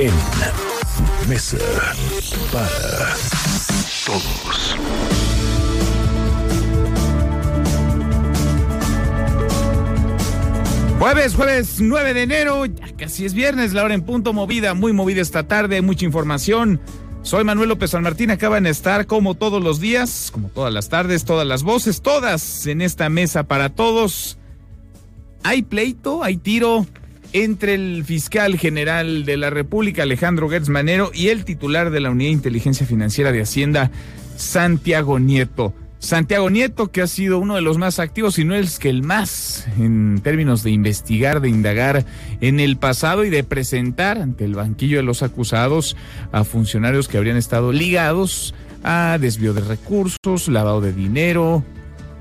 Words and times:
en 0.00 0.12
Mesa 1.28 1.58
para 2.52 3.16
Todos. 4.06 4.76
Jueves, 11.00 11.34
jueves 11.34 11.80
9 11.80 12.14
de 12.14 12.22
enero, 12.22 12.66
ya 12.66 12.96
casi 12.96 13.24
es 13.24 13.34
viernes, 13.34 13.72
la 13.72 13.82
hora 13.82 13.94
en 13.94 14.02
punto 14.02 14.32
movida, 14.32 14.74
muy 14.74 14.92
movida 14.92 15.20
esta 15.20 15.48
tarde, 15.48 15.82
mucha 15.82 16.04
información. 16.04 16.80
Soy 17.22 17.42
Manuel 17.42 17.70
López 17.70 17.90
San 17.90 18.04
Martín, 18.04 18.30
acaban 18.30 18.64
de 18.64 18.70
estar 18.70 19.06
como 19.06 19.34
todos 19.34 19.60
los 19.60 19.80
días, 19.80 20.30
como 20.32 20.48
todas 20.48 20.72
las 20.72 20.88
tardes, 20.88 21.24
todas 21.24 21.46
las 21.46 21.64
voces, 21.64 22.02
todas 22.02 22.68
en 22.68 22.82
esta 22.82 23.08
mesa 23.08 23.42
para 23.42 23.70
todos. 23.70 24.38
Hay 25.42 25.62
pleito, 25.62 26.22
hay 26.22 26.36
tiro 26.36 26.86
entre 27.32 27.74
el 27.74 28.04
fiscal 28.04 28.58
general 28.58 29.24
de 29.24 29.36
la 29.36 29.50
República, 29.50 30.02
Alejandro 30.02 30.48
Gertz 30.48 30.68
Manero, 30.68 31.10
y 31.12 31.28
el 31.28 31.44
titular 31.44 31.90
de 31.90 32.00
la 32.00 32.10
Unidad 32.10 32.28
de 32.28 32.34
Inteligencia 32.34 32.86
Financiera 32.86 33.32
de 33.32 33.42
Hacienda, 33.42 33.90
Santiago 34.36 35.18
Nieto. 35.18 35.74
Santiago 36.00 36.48
Nieto, 36.48 36.92
que 36.92 37.02
ha 37.02 37.08
sido 37.08 37.40
uno 37.40 37.56
de 37.56 37.60
los 37.60 37.76
más 37.76 37.98
activos, 37.98 38.38
y 38.38 38.44
no 38.44 38.54
es 38.54 38.78
que 38.78 38.88
el 38.88 39.02
más, 39.02 39.66
en 39.78 40.20
términos 40.22 40.62
de 40.62 40.70
investigar, 40.70 41.40
de 41.40 41.48
indagar 41.48 42.04
en 42.40 42.60
el 42.60 42.76
pasado 42.76 43.24
y 43.24 43.30
de 43.30 43.42
presentar 43.42 44.18
ante 44.18 44.44
el 44.44 44.54
banquillo 44.54 44.98
de 44.98 45.02
los 45.02 45.22
acusados 45.22 45.96
a 46.30 46.44
funcionarios 46.44 47.08
que 47.08 47.16
habrían 47.16 47.36
estado 47.36 47.72
ligados 47.72 48.54
a 48.84 49.18
desvío 49.20 49.54
de 49.54 49.60
recursos, 49.60 50.46
lavado 50.46 50.80
de 50.80 50.92
dinero, 50.92 51.64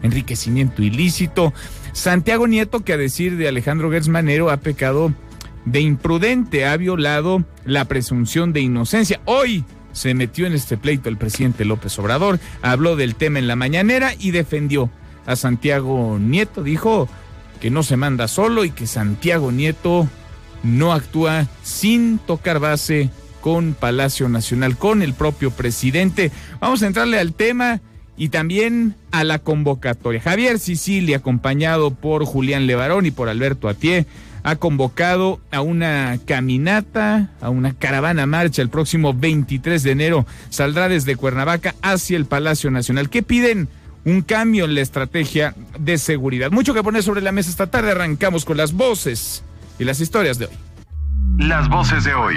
enriquecimiento 0.01 0.81
ilícito. 0.81 1.53
Santiago 1.97 2.47
Nieto, 2.47 2.81
que 2.81 2.93
a 2.93 2.97
decir 2.97 3.37
de 3.37 3.47
Alejandro 3.47 3.89
Gertz 3.89 4.07
Manero, 4.07 4.51
ha 4.51 4.57
pecado 4.57 5.11
de 5.65 5.81
imprudente, 5.81 6.67
ha 6.67 6.77
violado 6.77 7.43
la 7.65 7.85
presunción 7.85 8.53
de 8.53 8.61
inocencia. 8.61 9.19
Hoy 9.25 9.65
se 9.93 10.13
metió 10.13 10.45
en 10.45 10.53
este 10.53 10.77
pleito 10.77 11.09
el 11.09 11.17
presidente 11.17 11.65
López 11.65 11.97
Obrador, 11.97 12.39
habló 12.61 12.97
del 12.97 13.15
tema 13.15 13.39
en 13.39 13.47
la 13.47 13.55
mañanera 13.55 14.13
y 14.19 14.29
defendió 14.29 14.91
a 15.25 15.35
Santiago 15.35 16.19
Nieto. 16.19 16.61
Dijo 16.61 17.09
que 17.59 17.71
no 17.71 17.81
se 17.81 17.97
manda 17.97 18.27
solo 18.27 18.63
y 18.63 18.69
que 18.69 18.85
Santiago 18.85 19.51
Nieto 19.51 20.07
no 20.61 20.93
actúa 20.93 21.47
sin 21.63 22.19
tocar 22.19 22.59
base 22.59 23.09
con 23.41 23.73
Palacio 23.73 24.29
Nacional, 24.29 24.77
con 24.77 25.01
el 25.01 25.15
propio 25.15 25.49
presidente. 25.49 26.31
Vamos 26.59 26.83
a 26.83 26.87
entrarle 26.87 27.19
al 27.19 27.33
tema 27.33 27.81
y 28.17 28.29
también 28.29 28.95
a 29.11 29.23
la 29.23 29.39
convocatoria. 29.39 30.19
Javier 30.19 30.59
Sicilia, 30.59 31.17
acompañado 31.17 31.91
por 31.91 32.25
Julián 32.25 32.67
Levarón 32.67 33.05
y 33.05 33.11
por 33.11 33.29
Alberto 33.29 33.69
Atié, 33.69 34.07
ha 34.43 34.55
convocado 34.55 35.39
a 35.51 35.61
una 35.61 36.17
caminata, 36.25 37.31
a 37.41 37.49
una 37.49 37.73
caravana 37.73 38.25
marcha 38.25 38.61
el 38.61 38.69
próximo 38.69 39.13
23 39.13 39.83
de 39.83 39.91
enero. 39.91 40.25
Saldrá 40.49 40.89
desde 40.89 41.15
Cuernavaca 41.15 41.75
hacia 41.81 42.17
el 42.17 42.25
Palacio 42.25 42.71
Nacional. 42.71 43.09
¿Qué 43.09 43.23
piden? 43.23 43.67
Un 44.05 44.21
cambio 44.21 44.63
en 44.63 44.73
la 44.73 44.81
estrategia 44.81 45.53
de 45.77 45.97
seguridad. 45.97 46.49
Mucho 46.49 46.73
que 46.73 46.81
poner 46.81 47.03
sobre 47.03 47.21
la 47.21 47.33
mesa 47.33 47.49
esta 47.49 47.67
tarde. 47.67 47.91
Arrancamos 47.91 48.45
con 48.45 48.55
las 48.55 48.71
voces 48.71 49.43
y 49.79 49.83
las 49.83 49.99
historias 49.99 50.39
de 50.39 50.45
hoy. 50.45 50.53
Las 51.39 51.69
voces 51.69 52.05
de 52.05 52.13
hoy. 52.13 52.35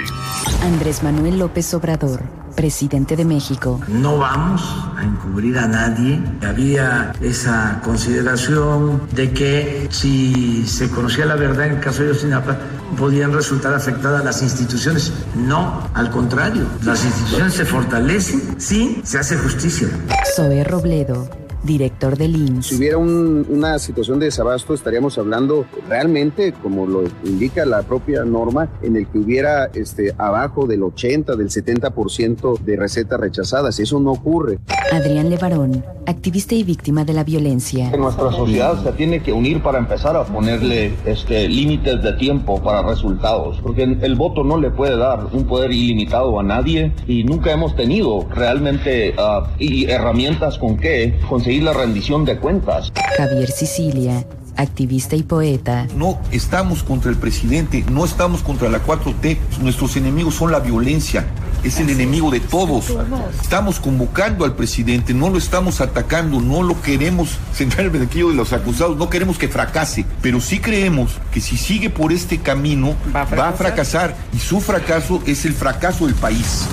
Andrés 0.62 1.03
Manuel 1.03 1.38
López 1.38 1.72
Obrador, 1.72 2.22
presidente 2.60 3.16
de 3.16 3.25
México. 3.25 3.81
No 3.88 4.19
vamos 4.19 4.60
a 4.94 5.03
encubrir 5.03 5.56
a 5.56 5.66
nadie. 5.66 6.21
Había 6.47 7.10
esa 7.22 7.81
consideración 7.82 9.00
de 9.15 9.32
que 9.32 9.88
si 9.91 10.66
se 10.66 10.91
conocía 10.91 11.25
la 11.25 11.37
verdad 11.37 11.69
en 11.69 11.76
el 11.76 11.81
caso 11.81 12.03
de 12.03 12.09
Yosinapa, 12.09 12.59
podían 12.98 13.32
resultar 13.32 13.72
afectadas 13.72 14.22
las 14.22 14.43
instituciones. 14.43 15.10
No, 15.34 15.88
al 15.94 16.10
contrario, 16.10 16.66
las 16.84 17.03
instituciones 17.03 17.54
se 17.54 17.65
fortalecen 17.65 18.60
si 18.60 19.00
se 19.04 19.19
hace 19.19 19.38
justicia. 19.38 19.88
Zoe 20.37 20.62
Robledo, 20.62 21.31
director 21.62 22.16
del 22.16 22.34
Si 22.34 22.41
IMSS. 22.47 22.72
hubiera 22.78 22.98
un- 22.98 23.47
una 23.50 23.78
situación 23.78 24.19
de 24.19 24.26
desabasto, 24.26 24.75
estaríamos 24.75 25.19
hablando 25.19 25.66
realmente, 25.88 26.53
como 26.62 26.87
lo 26.87 27.04
indica 27.25 27.65
la 27.66 27.82
propia 27.82 28.25
norma, 28.25 28.69
en 28.82 28.97
el 28.97 29.06
que 29.09 29.19
hubiera 29.19 29.66
este, 29.75 30.15
abajo 30.19 30.66
del 30.66 30.82
80, 30.82 31.37
del 31.37 31.50
70% 31.50 32.56
de 32.65 32.76
recetas 32.76 33.21
rechazadas. 33.21 33.78
Eso 33.81 34.00
no 34.00 34.12
ocurre. 34.12 34.59
Adrián 34.93 35.31
Levarón, 35.31 35.84
activista 36.06 36.54
y 36.54 36.65
víctima 36.65 37.04
de 37.04 37.12
la 37.12 37.25
violencia. 37.25 37.91
Nuestra 37.97 38.32
sociedad 38.32 38.82
se 38.82 38.92
tiene 38.92 39.22
que 39.22 39.32
unir 39.32 39.62
para 39.62 39.78
empezar 39.78 40.16
a 40.16 40.25
ponerle 40.25 40.92
este, 41.04 41.48
límites 41.48 42.03
de 42.03 42.12
tiempo 42.15 42.60
para 42.62 42.82
resultados, 42.82 43.59
porque 43.62 43.82
el 43.82 44.15
voto 44.15 44.42
no 44.44 44.59
le 44.59 44.71
puede 44.71 44.97
dar 44.97 45.27
un 45.32 45.44
poder 45.44 45.72
ilimitado 45.72 46.38
a 46.38 46.42
nadie 46.42 46.92
y 47.06 47.25
nunca 47.25 47.53
hemos 47.53 47.75
tenido 47.77 48.27
realmente 48.34 49.15
ah, 49.19 49.48
y 49.59 49.84
herramientas 49.91 50.59
con 50.59 50.77
que 50.77 51.19
conseguir 51.28 51.50
la 51.59 51.72
rendición 51.72 52.25
de 52.25 52.38
cuentas. 52.38 52.93
Javier 53.16 53.50
Sicilia, 53.50 54.25
activista 54.56 55.16
y 55.16 55.22
poeta. 55.22 55.87
No 55.97 56.21
estamos 56.31 56.83
contra 56.83 57.11
el 57.11 57.16
presidente, 57.16 57.84
no 57.91 58.05
estamos 58.05 58.43
contra 58.43 58.69
la 58.69 58.84
4T. 58.84 59.38
Nuestros 59.60 59.97
enemigos 59.97 60.34
son 60.34 60.53
la 60.53 60.60
violencia. 60.60 61.27
Es 61.65 61.78
el 61.78 61.91
enemigo 61.91 62.31
de 62.31 62.41
todos. 62.41 62.94
Estamos 63.43 63.81
convocando 63.81 64.44
al 64.44 64.55
presidente, 64.55 65.12
no 65.12 65.28
lo 65.28 65.37
estamos 65.37 65.81
atacando, 65.81 66.41
no 66.41 66.62
lo 66.62 66.81
queremos 66.81 67.37
centrar 67.53 67.87
en 67.87 67.94
el 67.94 68.00
banquillo 68.00 68.31
de 68.31 68.34
los 68.34 68.53
acusados, 68.53 68.97
no 68.97 69.10
queremos 69.10 69.37
que 69.37 69.49
fracase, 69.49 70.06
pero 70.22 70.41
sí 70.41 70.59
creemos 70.59 71.19
que 71.33 71.41
si 71.41 71.59
sigue 71.59 71.91
por 71.91 72.12
este 72.12 72.39
camino 72.39 72.94
va 73.15 73.49
a 73.49 73.53
fracasar 73.53 74.16
y 74.33 74.39
su 74.39 74.60
fracaso 74.60 75.22
es 75.27 75.44
el 75.44 75.53
fracaso 75.53 76.06
del 76.06 76.15
país. 76.15 76.66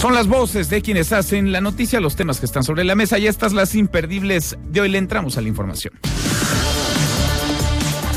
Son 0.00 0.14
las 0.14 0.28
voces 0.28 0.70
de 0.70 0.80
quienes 0.80 1.12
hacen 1.12 1.52
la 1.52 1.60
noticia, 1.60 2.00
los 2.00 2.16
temas 2.16 2.40
que 2.40 2.46
están 2.46 2.64
sobre 2.64 2.84
la 2.84 2.94
mesa 2.94 3.18
y 3.18 3.26
estas 3.26 3.52
las 3.52 3.74
imperdibles 3.74 4.56
de 4.66 4.80
hoy. 4.80 4.88
Le 4.88 4.96
entramos 4.96 5.36
a 5.36 5.42
la 5.42 5.48
información. 5.48 5.92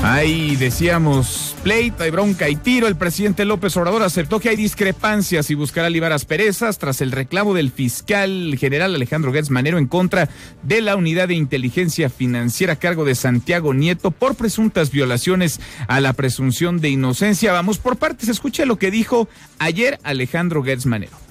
Ahí 0.02 0.56
decíamos 0.56 1.58
pleito, 1.62 2.04
hay 2.04 2.10
bronca 2.10 2.48
y 2.48 2.56
tiro. 2.56 2.88
El 2.88 2.96
presidente 2.96 3.44
López 3.44 3.76
Obrador 3.76 4.02
aceptó 4.02 4.40
que 4.40 4.48
hay 4.48 4.56
discrepancias 4.56 5.50
y 5.50 5.56
buscará 5.56 5.90
libar 5.90 6.14
asperezas 6.14 6.78
tras 6.78 7.02
el 7.02 7.12
reclamo 7.12 7.54
del 7.54 7.70
fiscal 7.70 8.56
general 8.58 8.96
Alejandro 8.96 9.34
Gertz 9.34 9.50
Manero 9.50 9.78
en 9.78 9.88
contra 9.88 10.30
de 10.62 10.80
la 10.80 10.96
unidad 10.96 11.28
de 11.28 11.36
inteligencia 11.36 12.10
financiera 12.10 12.74
a 12.74 12.78
cargo 12.78 13.04
de 13.04 13.16
Santiago 13.16 13.74
Nieto 13.74 14.12
por 14.12 14.36
presuntas 14.36 14.90
violaciones 14.90 15.60
a 15.90 16.00
la 16.00 16.14
presunción 16.14 16.80
de 16.80 16.92
inocencia. 16.92 17.52
Vamos 17.52 17.78
por 17.78 17.98
partes. 17.98 18.30
Escuche 18.30 18.66
lo 18.66 18.78
que 18.78 18.90
dijo 18.90 19.28
ayer 19.60 20.00
Alejandro 20.04 20.64
Gertz 20.64 20.86
Manero. 20.86 21.23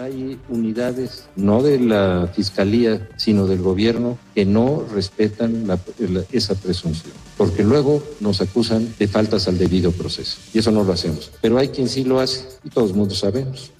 Hay 0.00 0.38
unidades, 0.48 1.28
no 1.36 1.62
de 1.62 1.78
la 1.78 2.30
Fiscalía, 2.34 3.06
sino 3.16 3.46
del 3.46 3.60
gobierno, 3.60 4.16
que 4.34 4.46
no 4.46 4.82
respetan 4.94 5.66
esa 6.32 6.54
presunción, 6.54 7.12
porque 7.36 7.62
luego 7.62 8.02
nos 8.18 8.40
acusan 8.40 8.94
de 8.98 9.08
faltas 9.08 9.46
al 9.46 9.58
debido 9.58 9.92
proceso, 9.92 10.38
y 10.54 10.60
eso 10.60 10.70
no 10.70 10.84
lo 10.84 10.94
hacemos. 10.94 11.30
Pero 11.42 11.58
hay 11.58 11.68
quien 11.68 11.86
sí 11.86 12.04
lo 12.04 12.18
hace, 12.18 12.46
y 12.64 12.70
todos 12.70 13.18
sabemos. 13.18 13.72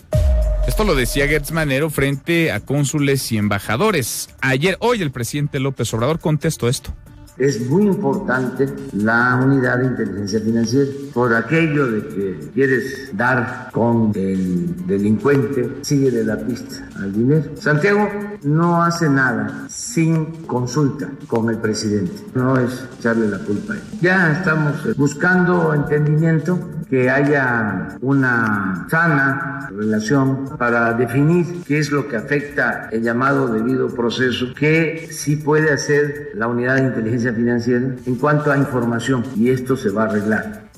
Esto 0.68 0.84
lo 0.84 0.94
decía 0.94 1.26
Gertz 1.26 1.52
Manero 1.52 1.88
frente 1.88 2.52
a 2.52 2.60
cónsules 2.60 3.32
y 3.32 3.38
embajadores. 3.38 4.28
Ayer, 4.42 4.76
hoy, 4.80 5.00
el 5.00 5.12
presidente 5.12 5.58
López 5.58 5.92
Obrador 5.94 6.20
contestó 6.20 6.68
esto. 6.68 6.92
Es 7.40 7.58
muy 7.70 7.86
importante 7.86 8.66
la 8.92 9.40
unidad 9.42 9.78
de 9.78 9.86
inteligencia 9.86 10.40
financiera. 10.40 10.90
Por 11.14 11.34
aquello 11.34 11.90
de 11.90 12.06
que 12.06 12.50
quieres 12.52 13.16
dar 13.16 13.70
con 13.72 14.12
el 14.14 14.86
delincuente, 14.86 15.78
sigue 15.80 16.10
de 16.10 16.22
la 16.22 16.36
pista 16.36 16.86
al 16.96 17.14
dinero. 17.14 17.56
Santiago 17.56 18.06
no 18.42 18.82
hace 18.82 19.08
nada 19.08 19.66
sin 19.70 20.26
consulta 20.46 21.08
con 21.28 21.48
el 21.48 21.56
presidente. 21.56 22.12
No 22.34 22.58
es 22.58 22.84
echarle 22.98 23.28
la 23.28 23.38
culpa 23.38 23.72
a 23.72 23.76
él. 23.76 23.82
Ya 24.02 24.32
estamos 24.32 24.94
buscando 24.98 25.72
entendimiento, 25.72 26.58
que 26.90 27.08
haya 27.08 27.96
una 28.02 28.86
sana 28.90 29.68
relación 29.70 30.56
para 30.58 30.92
definir 30.94 31.62
qué 31.64 31.78
es 31.78 31.92
lo 31.92 32.08
que 32.08 32.16
afecta 32.16 32.88
el 32.90 33.02
llamado 33.02 33.46
debido 33.46 33.88
proceso, 33.94 34.46
qué 34.58 35.08
sí 35.10 35.36
puede 35.36 35.72
hacer 35.72 36.32
la 36.34 36.48
unidad 36.48 36.76
de 36.76 36.82
inteligencia 36.82 37.29
financiera 37.32 37.94
en 38.06 38.14
cuanto 38.16 38.50
a 38.50 38.58
información 38.58 39.24
y 39.36 39.50
esto 39.50 39.76
se 39.76 39.90
va 39.90 40.04
a 40.04 40.06
arreglar. 40.06 40.70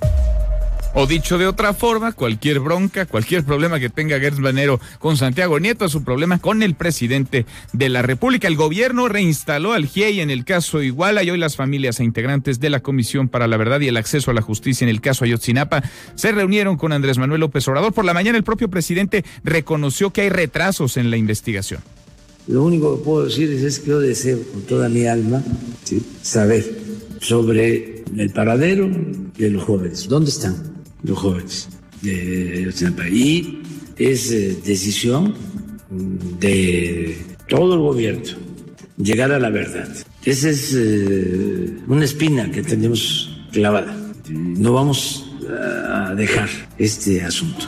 O 0.94 1.06
dicho 1.06 1.38
de 1.38 1.46
otra 1.46 1.72
forma, 1.72 2.12
cualquier 2.12 2.60
bronca, 2.60 3.06
cualquier 3.06 3.44
problema 3.44 3.81
que 3.81 3.88
tenga 3.88 4.20
Gertz 4.20 4.40
Banero 4.40 4.78
con 4.99 5.16
Santiago 5.16 5.58
Nieto 5.58 5.88
su 5.88 6.04
problema 6.04 6.38
con 6.38 6.62
el 6.62 6.75
presidente 6.75 7.46
de 7.72 7.88
la 7.88 8.02
República. 8.02 8.46
El 8.46 8.56
gobierno 8.56 9.08
reinstaló 9.08 9.72
al 9.72 9.87
GIEI 9.87 10.20
en 10.20 10.31
el 10.31 10.44
caso 10.44 10.82
Iguala 10.82 11.22
y 11.22 11.31
hoy 11.31 11.38
las 11.38 11.56
familias 11.56 11.99
e 11.99 12.04
integrantes 12.04 12.60
de 12.60 12.69
la 12.69 12.81
Comisión 12.81 13.28
para 13.28 13.46
la 13.46 13.56
Verdad 13.56 13.81
y 13.81 13.88
el 13.88 13.96
Acceso 13.96 14.31
a 14.31 14.34
la 14.34 14.43
Justicia 14.43 14.84
en 14.84 14.90
el 14.90 15.00
caso 15.00 15.25
Ayotzinapa 15.25 15.82
se 16.14 16.31
reunieron 16.31 16.76
con 16.76 16.93
Andrés 16.93 17.16
Manuel 17.16 17.40
López 17.40 17.66
Obrador. 17.69 17.94
Por 17.94 18.05
la 18.05 18.12
mañana 18.12 18.37
el 18.37 18.44
propio 18.44 18.69
presidente 18.69 19.25
reconoció 19.44 20.10
que 20.10 20.22
hay 20.22 20.28
retrasos 20.28 20.98
en 20.98 21.10
la 21.10 21.16
investigación. 21.16 21.81
Lo 22.48 22.64
único 22.64 22.96
que 22.96 23.04
puedo 23.04 23.24
decir 23.26 23.50
es, 23.50 23.78
que 23.78 23.90
yo 23.90 24.00
deseo 24.00 24.42
con 24.52 24.62
toda 24.62 24.88
mi 24.88 25.06
alma 25.06 25.42
saber 26.22 26.64
sobre 27.20 28.04
el 28.16 28.30
paradero 28.30 28.90
de 29.38 29.50
los 29.50 29.62
jóvenes. 29.62 30.08
¿Dónde 30.08 30.30
están? 30.30 30.72
los 31.02 31.18
jóvenes 31.18 31.68
de 32.02 32.58
Ayotzinapa. 32.58 33.08
Y 33.08 33.62
es 33.96 34.32
eh, 34.32 34.56
decisión 34.64 35.34
de 36.40 37.16
todo 37.48 37.74
el 37.74 37.80
gobierno 37.80 38.22
llegar 38.96 39.32
a 39.32 39.38
la 39.38 39.50
verdad. 39.50 39.88
Esa 40.24 40.50
es 40.50 40.74
eh, 40.76 41.76
una 41.88 42.04
espina 42.04 42.50
que 42.50 42.62
tenemos 42.62 43.44
clavada. 43.52 43.96
No 44.28 44.72
vamos 44.72 45.26
a 45.48 46.14
dejar 46.14 46.48
este 46.78 47.22
asunto. 47.22 47.66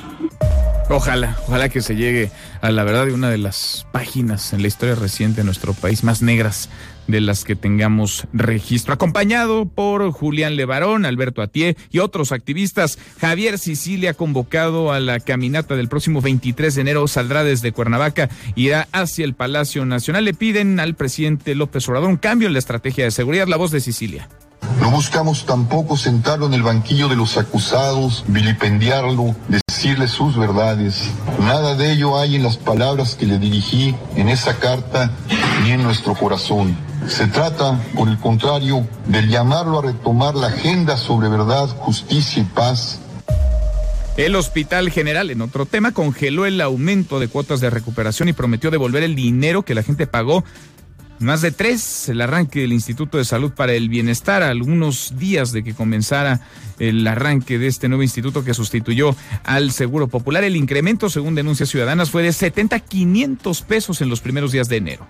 Ojalá, 0.90 1.36
ojalá 1.48 1.70
que 1.70 1.80
se 1.80 1.96
llegue 1.96 2.30
a 2.60 2.70
la 2.70 2.84
verdad 2.84 3.06
de 3.06 3.14
una 3.14 3.30
de 3.30 3.38
las 3.38 3.86
páginas 3.90 4.52
en 4.52 4.60
la 4.60 4.68
historia 4.68 4.94
reciente 4.94 5.40
de 5.40 5.44
nuestro 5.44 5.72
país 5.72 6.04
más 6.04 6.20
negras 6.20 6.68
de 7.06 7.20
las 7.20 7.44
que 7.44 7.56
tengamos 7.56 8.26
registro. 8.32 8.92
Acompañado 8.92 9.66
por 9.66 10.10
Julián 10.12 10.56
Levarón, 10.56 11.06
Alberto 11.06 11.42
Atié 11.42 11.76
y 11.90 11.98
otros 11.98 12.32
activistas, 12.32 12.98
Javier 13.18 13.58
Sicilia 13.58 14.14
convocado 14.14 14.92
a 14.92 15.00
la 15.00 15.20
caminata 15.20 15.74
del 15.74 15.88
próximo 15.88 16.20
23 16.20 16.74
de 16.74 16.80
enero, 16.80 17.08
saldrá 17.08 17.44
desde 17.44 17.72
Cuernavaca, 17.72 18.28
irá 18.54 18.88
hacia 18.92 19.24
el 19.24 19.34
Palacio 19.34 19.84
Nacional. 19.86 20.24
Le 20.24 20.34
piden 20.34 20.80
al 20.80 20.94
presidente 20.94 21.54
López 21.54 21.88
Obrador 21.88 22.10
un 22.10 22.16
cambio 22.16 22.48
en 22.48 22.52
la 22.52 22.58
estrategia 22.58 23.04
de 23.04 23.10
seguridad. 23.10 23.48
La 23.48 23.56
voz 23.56 23.70
de 23.70 23.80
Sicilia. 23.80 24.28
No 24.80 24.90
buscamos 24.90 25.46
tampoco 25.46 25.96
sentarlo 25.96 26.46
en 26.46 26.54
el 26.54 26.62
banquillo 26.62 27.08
de 27.08 27.16
los 27.16 27.36
acusados, 27.36 28.24
vilipendiarlo, 28.28 29.34
decirle 29.48 30.08
sus 30.08 30.36
verdades. 30.36 31.10
Nada 31.40 31.74
de 31.74 31.92
ello 31.92 32.18
hay 32.18 32.36
en 32.36 32.42
las 32.42 32.56
palabras 32.56 33.14
que 33.14 33.26
le 33.26 33.38
dirigí 33.38 33.94
en 34.16 34.28
esa 34.28 34.58
carta 34.58 35.10
ni 35.62 35.70
en 35.70 35.82
nuestro 35.82 36.14
corazón. 36.14 36.76
Se 37.08 37.26
trata, 37.26 37.80
por 37.94 38.08
el 38.08 38.18
contrario, 38.18 38.86
de 39.06 39.22
llamarlo 39.26 39.78
a 39.78 39.82
retomar 39.82 40.34
la 40.34 40.48
agenda 40.48 40.96
sobre 40.96 41.28
verdad, 41.28 41.68
justicia 41.78 42.42
y 42.42 42.46
paz 42.46 43.00
el 44.16 44.36
Hospital 44.36 44.90
General, 44.90 45.28
en 45.30 45.40
otro 45.40 45.66
tema, 45.66 45.90
congeló 45.90 46.46
el 46.46 46.60
aumento 46.60 47.18
de 47.18 47.26
cuotas 47.26 47.60
de 47.60 47.68
recuperación 47.68 48.28
y 48.28 48.32
prometió 48.32 48.70
devolver 48.70 49.02
el 49.02 49.16
dinero 49.16 49.64
que 49.64 49.74
la 49.74 49.82
gente 49.82 50.06
pagó 50.06 50.44
más 51.18 51.42
de 51.42 51.50
tres, 51.52 52.08
el 52.08 52.20
arranque 52.20 52.60
del 52.60 52.72
Instituto 52.72 53.18
de 53.18 53.24
Salud 53.24 53.52
para 53.52 53.72
el 53.72 53.88
Bienestar, 53.88 54.42
algunos 54.42 55.14
días 55.16 55.52
de 55.52 55.62
que 55.62 55.74
comenzara 55.74 56.40
el 56.78 57.06
arranque 57.06 57.58
de 57.58 57.66
este 57.66 57.88
nuevo 57.88 58.02
instituto 58.02 58.44
que 58.44 58.54
sustituyó 58.54 59.14
al 59.44 59.70
Seguro 59.70 60.08
Popular. 60.08 60.44
El 60.44 60.56
incremento, 60.56 61.08
según 61.08 61.34
denuncias 61.34 61.68
ciudadanas, 61.68 62.10
fue 62.10 62.22
de 62.22 62.32
70 62.32 62.76
a 62.76 62.80
500 62.80 63.62
pesos 63.62 64.00
en 64.00 64.08
los 64.08 64.20
primeros 64.20 64.52
días 64.52 64.68
de 64.68 64.76
enero. 64.76 65.06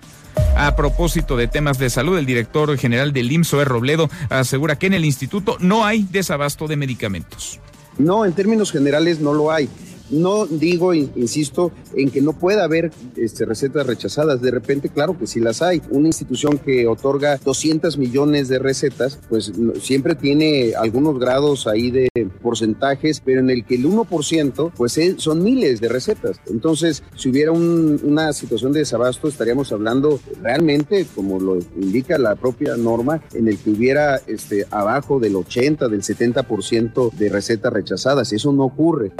A 0.55 0.75
propósito 0.75 1.37
de 1.37 1.47
temas 1.47 1.79
de 1.79 1.89
salud, 1.89 2.17
el 2.17 2.25
director 2.25 2.77
general 2.77 3.11
del 3.11 3.31
IMSO, 3.31 3.61
e. 3.61 3.65
Robledo, 3.65 4.09
asegura 4.29 4.77
que 4.77 4.87
en 4.87 4.93
el 4.93 5.05
instituto 5.05 5.57
no 5.59 5.85
hay 5.85 6.03
desabasto 6.03 6.67
de 6.67 6.77
medicamentos. 6.77 7.59
No, 7.97 8.25
en 8.25 8.33
términos 8.33 8.71
generales 8.71 9.19
no 9.19 9.33
lo 9.33 9.51
hay. 9.51 9.69
No 10.09 10.45
digo, 10.45 10.93
insisto, 10.93 11.71
en 11.95 12.11
que 12.11 12.21
no 12.21 12.33
pueda 12.33 12.63
haber 12.63 12.91
este, 13.15 13.45
recetas 13.45 13.87
rechazadas. 13.87 14.41
De 14.41 14.51
repente, 14.51 14.89
claro 14.89 15.17
que 15.17 15.27
sí 15.27 15.39
las 15.39 15.61
hay. 15.61 15.81
Una 15.89 16.07
institución 16.07 16.57
que 16.57 16.87
otorga 16.87 17.37
200 17.43 17.97
millones 17.97 18.47
de 18.47 18.59
recetas, 18.59 19.19
pues 19.29 19.51
siempre 19.81 20.15
tiene 20.15 20.73
algunos 20.75 21.19
grados 21.19 21.67
ahí 21.67 21.91
de 21.91 22.09
porcentajes, 22.41 23.21
pero 23.23 23.39
en 23.39 23.49
el 23.49 23.65
que 23.65 23.75
el 23.75 23.85
1%, 23.85 24.71
pues 24.75 24.99
son 25.17 25.43
miles 25.43 25.81
de 25.81 25.89
recetas. 25.89 26.39
Entonces, 26.47 27.03
si 27.15 27.29
hubiera 27.29 27.51
una 27.51 28.33
situación 28.33 28.71
de 28.73 28.79
desabasto, 28.79 29.27
estaríamos 29.27 29.71
hablando 29.71 30.19
realmente, 30.41 31.05
como 31.15 31.39
lo 31.39 31.57
indica 31.75 32.17
la 32.17 32.35
propia 32.35 32.77
norma, 32.77 33.21
en 33.33 33.47
el 33.47 33.57
que 33.57 33.71
hubiera 33.71 34.17
este, 34.27 34.65
abajo 34.71 35.19
del 35.19 35.35
80, 35.35 35.87
del 35.87 36.01
70% 36.01 37.11
de 37.13 37.29
recetas 37.29 37.73
rechazadas. 37.73 38.31
Eso 38.33 38.51
no 38.51 38.65
ocurre. 38.65 39.11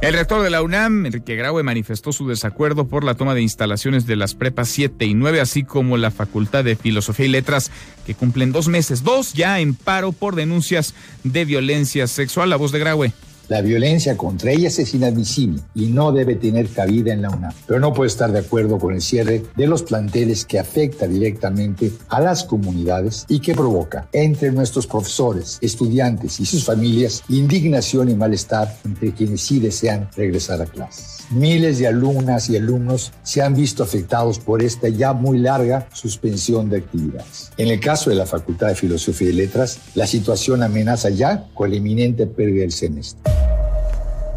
El 0.00 0.14
rector 0.14 0.42
de 0.42 0.48
la 0.48 0.62
UNAM, 0.62 1.04
Enrique 1.04 1.36
Graue, 1.36 1.62
manifestó 1.62 2.10
su 2.10 2.26
desacuerdo 2.26 2.88
por 2.88 3.04
la 3.04 3.16
toma 3.16 3.34
de 3.34 3.42
instalaciones 3.42 4.06
de 4.06 4.16
las 4.16 4.34
prepas 4.34 4.70
7 4.70 5.04
y 5.04 5.12
9, 5.12 5.42
así 5.42 5.62
como 5.62 5.98
la 5.98 6.10
Facultad 6.10 6.64
de 6.64 6.74
Filosofía 6.74 7.26
y 7.26 7.28
Letras, 7.28 7.70
que 8.06 8.14
cumplen 8.14 8.50
dos 8.50 8.68
meses, 8.68 9.02
dos 9.02 9.34
ya 9.34 9.60
en 9.60 9.74
paro 9.74 10.12
por 10.12 10.36
denuncias 10.36 10.94
de 11.22 11.44
violencia 11.44 12.06
sexual. 12.06 12.48
La 12.48 12.56
voz 12.56 12.72
de 12.72 12.78
Graue. 12.78 13.12
La 13.50 13.62
violencia 13.62 14.16
contra 14.16 14.52
ellas 14.52 14.78
es 14.78 14.94
inadmisible 14.94 15.60
y 15.74 15.86
no 15.86 16.12
debe 16.12 16.36
tener 16.36 16.68
cabida 16.68 17.12
en 17.12 17.22
la 17.22 17.30
UNAM. 17.30 17.52
Pero 17.66 17.80
no 17.80 17.92
puedo 17.92 18.06
estar 18.06 18.30
de 18.30 18.38
acuerdo 18.38 18.78
con 18.78 18.94
el 18.94 19.02
cierre 19.02 19.42
de 19.56 19.66
los 19.66 19.82
planteles 19.82 20.44
que 20.44 20.60
afecta 20.60 21.08
directamente 21.08 21.90
a 22.10 22.20
las 22.20 22.44
comunidades 22.44 23.24
y 23.28 23.40
que 23.40 23.52
provoca 23.52 24.08
entre 24.12 24.52
nuestros 24.52 24.86
profesores, 24.86 25.58
estudiantes 25.62 26.38
y 26.38 26.46
sus 26.46 26.64
familias 26.64 27.24
indignación 27.28 28.08
y 28.08 28.14
malestar 28.14 28.72
entre 28.84 29.10
quienes 29.14 29.40
sí 29.40 29.58
desean 29.58 30.08
regresar 30.16 30.62
a 30.62 30.66
clases. 30.66 31.18
Miles 31.32 31.80
de 31.80 31.88
alumnas 31.88 32.48
y 32.50 32.56
alumnos 32.56 33.12
se 33.24 33.42
han 33.42 33.56
visto 33.56 33.82
afectados 33.82 34.38
por 34.38 34.62
esta 34.62 34.88
ya 34.88 35.12
muy 35.12 35.38
larga 35.38 35.88
suspensión 35.92 36.70
de 36.70 36.76
actividades. 36.76 37.50
En 37.56 37.66
el 37.66 37.80
caso 37.80 38.10
de 38.10 38.16
la 38.16 38.26
Facultad 38.26 38.68
de 38.68 38.76
Filosofía 38.76 39.30
y 39.30 39.32
Letras, 39.32 39.80
la 39.96 40.06
situación 40.06 40.62
amenaza 40.62 41.10
ya 41.10 41.48
con 41.52 41.70
la 41.70 41.76
inminente 41.76 42.28
pérdida 42.28 42.60
del 42.60 42.72
semestre. 42.72 43.39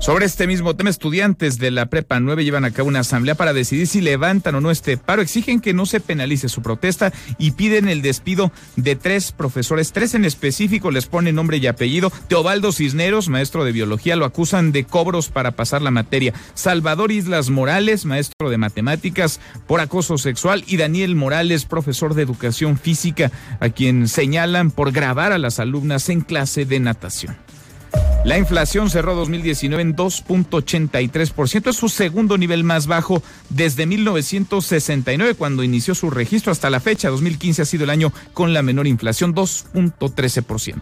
Sobre 0.04 0.26
este 0.26 0.48
mismo 0.48 0.76
tema, 0.76 0.90
estudiantes 0.90 1.60
de 1.60 1.72
la 1.72 1.86
Prepa 1.86 2.20
9 2.20 2.44
llevan 2.44 2.66
a 2.66 2.72
cabo 2.72 2.90
una 2.90 3.00
asamblea 3.00 3.36
para 3.36 3.54
decidir 3.54 3.88
si 3.88 4.02
levantan 4.02 4.54
o 4.54 4.60
no 4.60 4.70
este 4.70 4.98
paro. 4.98 5.22
Exigen 5.22 5.62
que 5.62 5.74
no 5.74 5.86
se 5.86 6.02
penalice 6.02 6.50
su 6.50 6.62
protesta 6.62 7.14
y 7.38 7.52
piden 7.52 7.88
el 7.88 8.02
despido 8.02 8.52
de 8.76 8.98
tres 8.98 9.32
profesores. 9.32 9.94
Tres 9.94 10.14
en 10.14 10.26
específico 10.26 10.92
les 10.92 11.06
ponen 11.06 11.36
nombre 11.36 11.56
y 11.56 11.68
apellido. 11.68 12.12
Teobaldo 12.28 12.74
Cisneros, 12.74 13.30
maestro 13.30 13.64
de 13.64 13.72
biología, 13.72 14.18
lo 14.18 14.26
acusan 14.26 14.74
de 14.74 14.84
cobros 14.84 15.30
para 15.30 15.52
pasar 15.52 15.82
la 15.82 15.90
materia. 15.90 16.34
Salvador 16.54 17.14
Islas 17.14 17.50
Morales, 17.50 18.04
maestro 18.04 18.50
de 18.50 18.58
matemáticas 18.58 19.40
por 19.68 19.80
acoso 19.80 20.18
sexual. 20.18 20.66
Y 20.68 20.76
Daniel 20.76 21.16
Morales, 21.16 21.64
profesor 21.64 22.14
de 22.14 22.24
educación 22.24 22.78
física, 22.78 23.32
a 23.62 23.70
quien 23.70 24.10
señalan 24.10 24.70
por 24.70 24.92
grabar 24.92 25.32
a 25.32 25.38
las 25.38 25.62
alumnas 25.62 26.10
en 26.10 26.20
clase 26.20 26.66
de 26.66 26.82
natación. 26.82 27.38
La 28.24 28.38
inflación 28.38 28.90
cerró 28.90 29.16
2019 29.16 29.82
en 29.82 29.96
2.83%, 29.98 31.70
es 31.70 31.76
su 31.76 31.90
segundo 31.90 32.38
nivel 32.38 32.64
más 32.64 32.88
bajo 32.88 33.22
desde 33.50 33.86
1969 33.86 35.36
cuando 35.36 35.62
inició 35.62 35.94
su 35.94 36.10
registro 36.10 36.54
hasta 36.54 36.70
la 36.70 36.80
fecha. 36.80 37.10
2015 37.10 37.64
ha 37.64 37.66
sido 37.66 37.84
el 37.84 37.90
año 37.90 38.14
con 38.34 38.54
la 38.54 38.62
menor 38.62 38.88
inflación, 38.88 39.36
2.13%. 39.36 40.82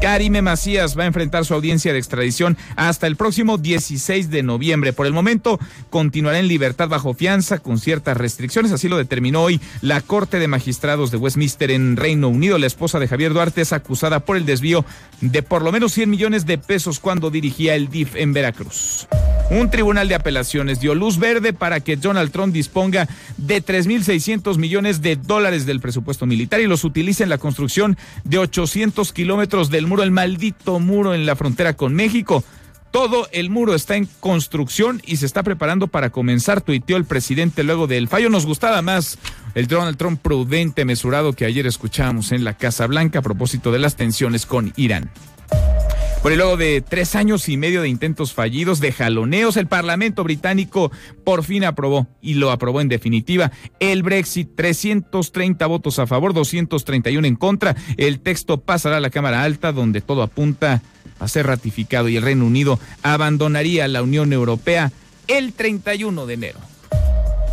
Karime 0.00 0.40
Macías 0.40 0.98
va 0.98 1.02
a 1.02 1.06
enfrentar 1.06 1.44
su 1.44 1.52
audiencia 1.52 1.92
de 1.92 1.98
extradición 1.98 2.56
hasta 2.74 3.06
el 3.06 3.16
próximo 3.16 3.58
16 3.58 4.30
de 4.30 4.42
noviembre. 4.42 4.94
Por 4.94 5.06
el 5.06 5.12
momento 5.12 5.60
continuará 5.90 6.38
en 6.38 6.48
libertad 6.48 6.88
bajo 6.88 7.12
fianza 7.12 7.58
con 7.58 7.78
ciertas 7.78 8.16
restricciones, 8.16 8.72
así 8.72 8.88
lo 8.88 8.96
determinó 8.96 9.42
hoy 9.42 9.60
la 9.82 10.00
Corte 10.00 10.38
de 10.38 10.48
Magistrados 10.48 11.10
de 11.10 11.18
Westminster 11.18 11.70
en 11.70 11.98
Reino 11.98 12.28
Unido. 12.28 12.56
La 12.56 12.66
esposa 12.66 12.98
de 12.98 13.08
Javier 13.08 13.34
Duarte 13.34 13.60
es 13.60 13.74
acusada 13.74 14.20
por 14.20 14.38
el 14.38 14.46
desvío 14.46 14.86
de 15.20 15.42
por 15.42 15.60
lo 15.60 15.70
menos 15.70 15.92
100 15.92 16.08
millones 16.08 16.46
de 16.46 16.56
pesos 16.70 17.00
cuando 17.00 17.32
dirigía 17.32 17.74
el 17.74 17.88
DIF 17.88 18.14
en 18.14 18.32
Veracruz. 18.32 19.08
Un 19.50 19.70
tribunal 19.70 20.08
de 20.08 20.14
apelaciones 20.14 20.78
dio 20.78 20.94
luz 20.94 21.18
verde 21.18 21.52
para 21.52 21.80
que 21.80 21.96
Donald 21.96 22.30
Trump 22.30 22.54
disponga 22.54 23.08
de 23.36 23.60
3.600 23.60 24.56
millones 24.56 25.02
de 25.02 25.16
dólares 25.16 25.66
del 25.66 25.80
presupuesto 25.80 26.26
militar 26.26 26.60
y 26.60 26.68
los 26.68 26.84
utilice 26.84 27.24
en 27.24 27.28
la 27.28 27.38
construcción 27.38 27.98
de 28.22 28.38
800 28.38 29.12
kilómetros 29.12 29.70
del 29.70 29.88
muro, 29.88 30.04
el 30.04 30.12
maldito 30.12 30.78
muro 30.78 31.12
en 31.12 31.26
la 31.26 31.34
frontera 31.34 31.72
con 31.74 31.92
México. 31.92 32.44
Todo 32.92 33.26
el 33.32 33.50
muro 33.50 33.74
está 33.74 33.96
en 33.96 34.08
construcción 34.20 35.02
y 35.04 35.16
se 35.16 35.26
está 35.26 35.42
preparando 35.42 35.88
para 35.88 36.10
comenzar, 36.10 36.60
tuiteó 36.60 36.96
el 36.96 37.04
presidente 37.04 37.64
luego 37.64 37.88
del 37.88 38.06
fallo. 38.06 38.30
Nos 38.30 38.46
gustaba 38.46 38.80
más 38.80 39.18
el 39.56 39.66
Donald 39.66 39.96
Trump 39.96 40.20
prudente, 40.22 40.84
mesurado 40.84 41.32
que 41.32 41.46
ayer 41.46 41.66
escuchábamos 41.66 42.30
en 42.30 42.44
la 42.44 42.54
Casa 42.54 42.86
Blanca 42.86 43.18
a 43.18 43.22
propósito 43.22 43.72
de 43.72 43.80
las 43.80 43.96
tensiones 43.96 44.46
con 44.46 44.72
Irán. 44.76 45.10
Por 46.22 46.32
el 46.32 46.38
luego 46.38 46.58
de 46.58 46.82
tres 46.82 47.16
años 47.16 47.48
y 47.48 47.56
medio 47.56 47.80
de 47.80 47.88
intentos 47.88 48.34
fallidos, 48.34 48.78
de 48.80 48.92
jaloneos, 48.92 49.56
el 49.56 49.66
Parlamento 49.66 50.22
británico 50.22 50.92
por 51.24 51.44
fin 51.44 51.64
aprobó 51.64 52.08
y 52.20 52.34
lo 52.34 52.50
aprobó 52.50 52.82
en 52.82 52.88
definitiva 52.88 53.52
el 53.78 54.02
Brexit. 54.02 54.50
330 54.54 55.66
votos 55.66 55.98
a 55.98 56.06
favor, 56.06 56.34
231 56.34 57.26
en 57.26 57.36
contra. 57.36 57.74
El 57.96 58.20
texto 58.20 58.60
pasará 58.60 58.98
a 58.98 59.00
la 59.00 59.08
Cámara 59.08 59.44
Alta 59.44 59.72
donde 59.72 60.02
todo 60.02 60.22
apunta 60.22 60.82
a 61.18 61.26
ser 61.26 61.46
ratificado 61.46 62.10
y 62.10 62.18
el 62.18 62.22
Reino 62.22 62.44
Unido 62.44 62.78
abandonaría 63.02 63.88
la 63.88 64.02
Unión 64.02 64.34
Europea 64.34 64.92
el 65.26 65.54
31 65.54 66.26
de 66.26 66.34
enero. 66.34 66.58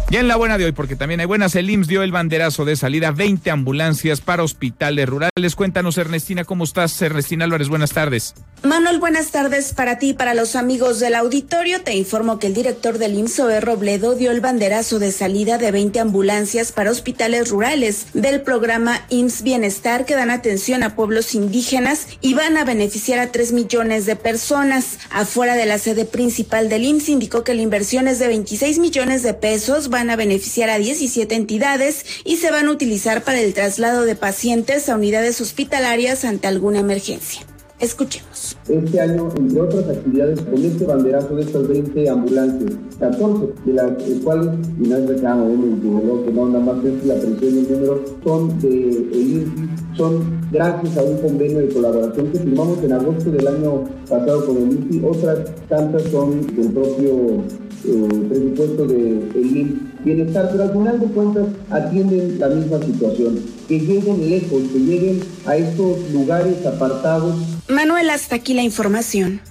Ya 0.10 0.22
en 0.22 0.30
la 0.30 0.38
buena 0.38 0.58
de 0.58 0.64
hoy, 0.64 0.72
porque 0.72 0.96
también 0.96 1.20
hay 1.20 1.26
buenas, 1.26 1.54
el 1.56 1.70
IMSS 1.70 1.90
dio 1.90 2.02
el 2.02 2.14
banderazo 2.14 2.64
de 2.64 2.78
salida, 2.78 3.12
20 3.12 3.52
ambulancias 3.52 4.22
para 4.22 4.42
hospitales 4.42 5.10
rurales. 5.10 5.56
Cuéntanos, 5.58 5.98
Ernestina, 5.98 6.46
¿cómo 6.46 6.64
estás? 6.64 7.02
Ernestina 7.02 7.44
Álvarez, 7.44 7.68
buenas 7.68 7.92
tardes. 7.92 8.34
Manuel, 8.64 9.00
buenas 9.00 9.32
tardes 9.32 9.74
para 9.74 10.00
ti 10.00 10.10
y 10.10 10.14
para 10.14 10.34
los 10.34 10.56
amigos 10.56 11.00
del 11.00 11.14
auditorio. 11.14 11.84
Te 11.84 11.94
informo 11.96 12.40
que 12.40 12.48
el 12.48 12.54
director 12.54 12.98
del 12.98 13.16
IMSS, 13.16 13.36
Zoe 13.36 13.60
Robledo, 13.60 14.16
dio 14.16 14.32
el 14.32 14.40
banderazo 14.40 14.98
de 14.98 15.12
salida 15.12 15.58
de 15.58 15.72
20 15.72 16.00
ambulancias 16.00 16.72
para 16.72 16.90
hospitales 16.90 17.50
rurales 17.50 18.08
del 18.14 18.42
programa 18.42 19.06
IMSS 19.10 19.44
Bienestar 19.44 20.06
que 20.06 20.16
dan 20.16 20.32
atención 20.32 20.84
a 20.84 20.96
pueblos 20.96 21.36
indígenas 21.36 22.08
y 22.22 22.34
van 22.34 22.56
a 22.56 22.64
beneficiar 22.64 23.20
a 23.20 23.32
3 23.32 23.52
millones 23.52 24.06
de 24.06 24.16
personas. 24.16 25.00
Afuera 25.12 25.56
de 25.56 25.66
la 25.66 25.78
sede 25.78 26.06
principal 26.06 26.70
del 26.70 26.86
IMSS 26.86 27.10
indicó 27.10 27.44
que 27.44 27.54
la 27.54 27.62
inversión 27.62 28.08
es 28.08 28.20
de 28.20 28.28
26 28.28 28.80
millones 28.80 29.22
de 29.22 29.34
pesos 29.34 29.90
van 29.98 30.12
a 30.12 30.16
beneficiar 30.16 30.70
a 30.70 30.78
17 30.78 31.34
entidades 31.34 32.06
y 32.24 32.36
se 32.36 32.52
van 32.52 32.68
a 32.68 32.72
utilizar 32.72 33.24
para 33.24 33.42
el 33.42 33.56
traslado 33.56 34.06
de 34.06 34.16
pacientes 34.16 34.90
a 34.90 34.96
unidades 34.96 35.42
hospitalarias 35.42 36.24
ante 36.24 36.46
alguna 36.46 36.78
emergencia. 36.78 37.42
Escuchemos. 37.80 38.56
Este 38.70 39.02
año, 39.02 39.30
entre 39.36 39.60
otras 39.60 39.86
actividades, 39.90 40.42
con 40.42 40.64
este 40.64 40.86
banderazo 40.86 41.36
de 41.36 41.42
estas 41.42 41.68
20 41.68 42.10
ambulancias, 42.10 42.74
14 43.00 43.54
de 43.66 43.74
las 43.74 43.92
cuales, 44.24 44.50
y 44.80 44.88
no 44.88 44.98
es 44.98 45.08
reclamo, 45.08 46.24
que 46.26 46.32
no 46.32 46.50
nada 46.50 46.64
más 46.64 46.86
es 46.86 47.04
la 47.04 47.16
presión 47.16 47.40
del 47.40 47.72
número, 47.72 48.06
son 48.24 48.60
de 48.60 48.70
el 48.70 49.52
son 49.98 50.42
gracias 50.52 50.96
a 50.96 51.02
un 51.02 51.18
convenio 51.18 51.58
de 51.58 51.70
colaboración 51.70 52.32
que 52.32 52.40
firmamos 52.40 52.84
en 52.84 52.94
agosto 52.94 53.32
del 53.32 53.48
año 53.48 53.84
pasado 54.08 54.46
con 54.46 54.58
el 54.58 54.72
INPI, 54.74 55.02
otras 55.04 55.40
tantas 55.68 56.04
son 56.12 56.46
del 56.56 56.72
propio 56.72 57.42
eh, 57.86 58.26
presupuesto 58.28 58.86
del 58.86 59.34
de 59.34 59.87
bienestar, 60.08 60.50
pero 60.52 60.64
al 60.64 60.72
final 60.72 61.00
de 61.00 61.08
cuentas 61.08 61.48
atienden 61.70 62.40
la 62.40 62.48
misma 62.48 62.80
situación, 62.80 63.44
que 63.68 63.80
lleguen 63.80 64.30
lejos, 64.30 64.64
que 64.72 64.80
lleguen 64.80 65.22
a 65.46 65.56
estos 65.56 66.10
lugares 66.12 66.66
apartados. 66.66 67.36
Manuel, 67.68 68.10
hasta 68.10 68.36
aquí 68.36 68.54
la 68.54 68.64
información. 68.64 69.42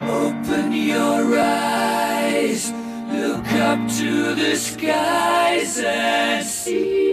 Open 0.00 0.73
your 0.73 1.38
eyes. 1.38 2.73
Look 3.19 3.53
up 3.55 3.81
to 3.99 4.35
the 4.37 4.55
skies 4.55 5.83
and 5.85 6.47
see. 6.47 7.13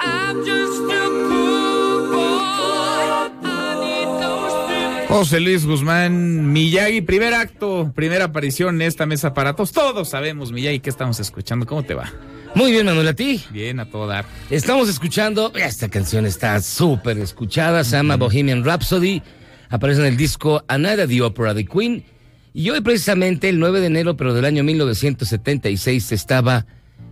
I'm 0.00 0.44
just 0.44 0.82
a 0.82 1.08
poor 1.28 2.08
boy. 2.10 3.30
I 3.44 3.76
need 3.80 4.08
those 4.20 5.08
José 5.08 5.38
Luis 5.40 5.64
Guzmán, 5.64 6.52
Miyagi, 6.52 7.02
primer 7.02 7.34
acto, 7.34 7.92
primera 7.94 8.24
aparición 8.24 8.74
en 8.76 8.82
esta 8.82 9.06
mesa 9.06 9.34
para 9.34 9.54
todos. 9.54 9.70
Todos 9.70 10.08
sabemos, 10.08 10.50
Miyagi, 10.50 10.80
¿qué 10.80 10.90
estamos 10.90 11.20
escuchando? 11.20 11.66
¿Cómo 11.66 11.84
te 11.84 11.94
va? 11.94 12.12
Muy 12.56 12.72
bien, 12.72 12.86
Manuel, 12.86 13.06
¿a 13.06 13.14
ti? 13.14 13.44
Bien, 13.50 13.78
a 13.78 13.88
todo 13.88 14.08
dar. 14.08 14.24
Estamos 14.50 14.88
escuchando, 14.88 15.52
esta 15.54 15.88
canción 15.88 16.26
está 16.26 16.60
súper 16.60 17.18
escuchada, 17.18 17.84
se 17.84 17.96
llama 17.96 18.16
Bohemian 18.16 18.64
Rhapsody, 18.64 19.22
aparece 19.70 20.00
en 20.00 20.06
el 20.08 20.16
disco 20.16 20.64
Another 20.66 21.06
the 21.06 21.22
Opera 21.22 21.54
de 21.54 21.64
Queen 21.64 22.13
y 22.54 22.70
hoy 22.70 22.80
precisamente, 22.80 23.48
el 23.48 23.58
9 23.58 23.80
de 23.80 23.86
enero, 23.88 24.16
pero 24.16 24.32
del 24.32 24.44
año 24.44 24.62
1976, 24.62 26.12
estaba 26.12 26.66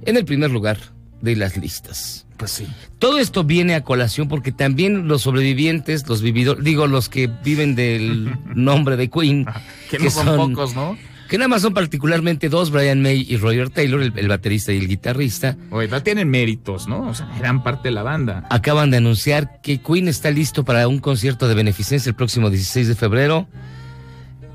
en 0.07 0.17
el 0.17 0.25
primer 0.25 0.53
lugar 0.53 0.79
de 1.21 1.35
las 1.35 1.57
listas. 1.57 2.27
Pues 2.37 2.53
sí. 2.53 2.67
Todo 3.01 3.19
esto 3.19 3.43
viene 3.43 3.75
a 3.75 3.83
colación 3.83 4.29
porque 4.29 4.53
también 4.53 5.09
los 5.09 5.23
sobrevivientes, 5.23 6.09
los 6.09 6.23
vividores, 6.23 6.65
digo, 6.65 6.87
los 6.87 7.09
que 7.09 7.29
viven 7.45 7.75
del 7.75 8.37
nombre 8.55 8.97
de 8.97 9.11
Queen. 9.11 9.47
que, 9.91 9.99
no 9.99 10.11
son, 10.11 10.37
pocos, 10.37 10.77
¿no? 10.77 10.97
Que 11.29 11.39
nada 11.39 11.49
más 11.49 11.63
son 11.63 11.75
particularmente 11.75 12.49
dos, 12.49 12.71
Brian 12.71 13.03
May 13.03 13.27
y 13.29 13.37
Roger 13.37 13.69
Taylor, 13.71 14.01
el, 14.01 14.29
baterista 14.29 14.73
y 14.73 14.79
el 14.79 14.87
guitarrista. 14.87 15.57
Oye, 15.71 15.89
no 15.89 16.03
tienen 16.05 16.31
méritos, 16.31 16.87
¿no? 16.87 17.09
O 17.09 17.15
sea, 17.15 17.29
eran 17.37 17.65
parte 17.65 17.89
de 17.89 17.95
la 17.95 18.05
banda. 18.05 18.47
Acaban 18.49 18.93
de 18.93 18.99
anunciar 18.99 19.61
que 19.61 19.81
Queen 19.81 20.07
está 20.07 20.31
listo 20.31 20.65
para 20.65 20.87
un 20.87 21.01
concierto 21.01 21.49
de 21.49 21.57
beneficencia 21.57 22.11
el 22.11 22.15
próximo 22.15 22.49
16 22.49 22.87
de 22.87 22.95
febrero 22.95 23.49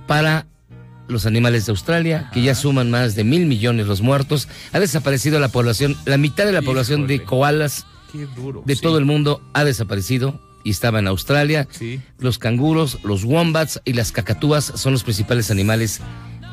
para 0.08 0.48
los 1.08 1.26
animales 1.26 1.66
de 1.66 1.72
Australia, 1.72 2.30
que 2.34 2.42
ya 2.42 2.56
suman 2.56 2.92
más 2.92 3.16
de 3.16 3.24
mil 3.24 3.46
millones 3.46 3.88
los 3.88 4.02
muertos. 4.02 4.48
Ha 4.74 4.80
desaparecido 4.80 5.40
la 5.40 5.50
población, 5.50 5.96
la 6.06 6.18
mitad 6.18 6.46
de 6.46 6.52
la 6.52 6.62
población 6.62 7.08
de 7.08 7.24
koalas 7.24 7.86
de 8.66 8.76
todo 8.76 8.98
el 8.98 9.06
mundo 9.06 9.42
ha 9.54 9.64
desaparecido 9.64 10.40
y 10.64 10.72
estaba 10.72 11.00
en 11.00 11.08
Australia. 11.08 11.68
Los 12.20 12.40
canguros, 12.40 13.00
los 13.04 13.24
wombats 13.24 13.82
y 13.86 13.94
las 13.94 14.12
cacatúas 14.12 14.66
son 14.76 14.94
los 14.94 15.04
principales 15.04 15.52
animales 15.52 16.02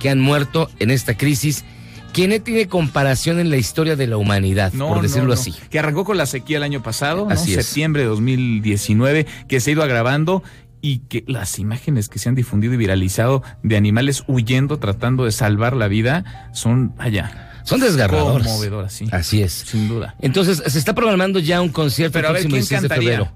que 0.01 0.11
han 0.11 0.21
muerto 0.21 0.71
en 0.79 0.91
esta 0.91 1.17
crisis. 1.17 1.65
Que 2.13 2.29
no 2.29 2.41
tiene 2.41 2.69
comparación 2.69 3.41
en 3.41 3.51
la 3.51 3.57
historia 3.57 3.97
de 3.97 4.07
la 4.07 4.17
humanidad, 4.17 4.73
por 4.73 5.03
decirlo 5.03 5.33
así. 5.33 5.53
Que 5.69 5.81
arrancó 5.81 6.05
con 6.05 6.17
la 6.17 6.27
sequía 6.27 6.59
el 6.59 6.63
año 6.63 6.81
pasado, 6.81 7.27
septiembre 7.37 8.03
de 8.03 8.09
2019, 8.09 9.27
que 9.49 9.59
se 9.59 9.71
ha 9.71 9.73
ido 9.73 9.83
agravando 9.83 10.45
y 10.85 10.99
que 10.99 11.25
las 11.27 11.59
imágenes 11.59 12.11
que 12.11 12.19
se 12.19 12.29
han 12.29 12.35
difundido 12.35 12.75
y 12.75 12.77
viralizado 12.77 13.43
de 13.63 13.79
animales 13.79 14.23
huyendo, 14.27 14.79
tratando 14.79 15.25
de 15.25 15.33
salvar 15.33 15.75
la 15.75 15.89
vida, 15.89 16.51
son 16.53 16.93
allá. 16.99 17.63
Son 17.65 17.81
desgarradoras. 17.81 18.47
Conmovedoras, 18.47 18.93
sí. 18.93 19.07
Así 19.11 19.41
es. 19.41 19.53
Sin 19.53 19.89
duda. 19.89 20.15
Entonces, 20.21 20.63
se 20.67 20.79
está 20.79 20.95
programando 20.95 21.39
ya 21.39 21.63
un 21.63 21.71
concierto 21.71 22.19
el 22.19 22.27
próximo 22.27 22.57
16 22.57 22.83
de 22.83 22.89
febrero. 22.91 23.33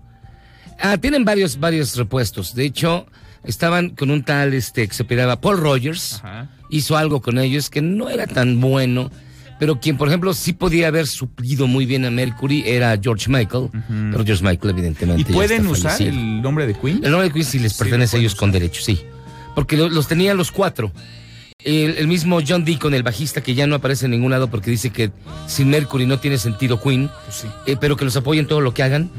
Ah, 0.78 0.98
tienen 0.98 1.24
varios, 1.24 1.58
varios 1.58 1.96
repuestos. 1.96 2.54
De 2.54 2.66
hecho, 2.66 3.06
estaban 3.44 3.96
con 3.96 4.10
un 4.10 4.24
tal 4.24 4.52
este 4.52 4.86
que 4.86 4.92
se 4.92 5.04
peleaba 5.04 5.40
Paul 5.40 5.56
Rogers. 5.56 6.22
Hizo 6.68 6.98
algo 6.98 7.22
con 7.22 7.38
ellos 7.38 7.70
que 7.70 7.80
no 7.80 8.10
era 8.10 8.26
tan 8.26 8.60
bueno 8.60 9.10
pero 9.58 9.80
quien, 9.80 9.96
por 9.96 10.08
ejemplo, 10.08 10.32
sí 10.34 10.52
podía 10.52 10.88
haber 10.88 11.06
suplido 11.06 11.66
muy 11.66 11.84
bien 11.86 12.04
a 12.04 12.10
Mercury 12.10 12.62
era 12.66 12.98
George 13.02 13.28
Michael, 13.28 13.70
pero 14.10 14.24
George 14.24 14.44
Michael 14.44 14.70
evidentemente... 14.70 15.22
¿Y 15.22 15.34
pueden 15.34 15.66
usar 15.66 16.00
el 16.00 16.40
nombre 16.40 16.66
de 16.66 16.74
Queen? 16.74 17.00
El 17.02 17.10
nombre 17.10 17.28
de 17.28 17.32
Queen 17.32 17.44
sí 17.44 17.58
les 17.58 17.74
pertenece 17.74 18.16
a 18.16 18.20
ellos 18.20 18.34
con 18.34 18.52
derecho, 18.52 18.82
sí. 18.82 19.00
Porque 19.54 19.76
los 19.76 20.06
tenían 20.06 20.36
los 20.36 20.52
cuatro. 20.52 20.92
El, 21.64 22.06
mismo 22.06 22.38
John 22.46 22.64
Deacon, 22.64 22.94
el 22.94 23.02
bajista, 23.02 23.42
que 23.42 23.56
ya 23.56 23.66
no 23.66 23.74
aparece 23.74 24.04
en 24.04 24.12
ningún 24.12 24.30
lado 24.30 24.48
porque 24.48 24.70
dice 24.70 24.90
que 24.90 25.10
sin 25.48 25.70
Mercury 25.70 26.06
no 26.06 26.20
tiene 26.20 26.38
sentido 26.38 26.80
Queen, 26.80 27.10
pues 27.24 27.46
eh, 27.66 27.76
pero 27.80 27.96
que 27.96 28.04
los 28.04 28.16
apoyen 28.16 28.46
todo 28.46 28.60
lo 28.60 28.72
que 28.72 28.84
hagan, 28.84 29.10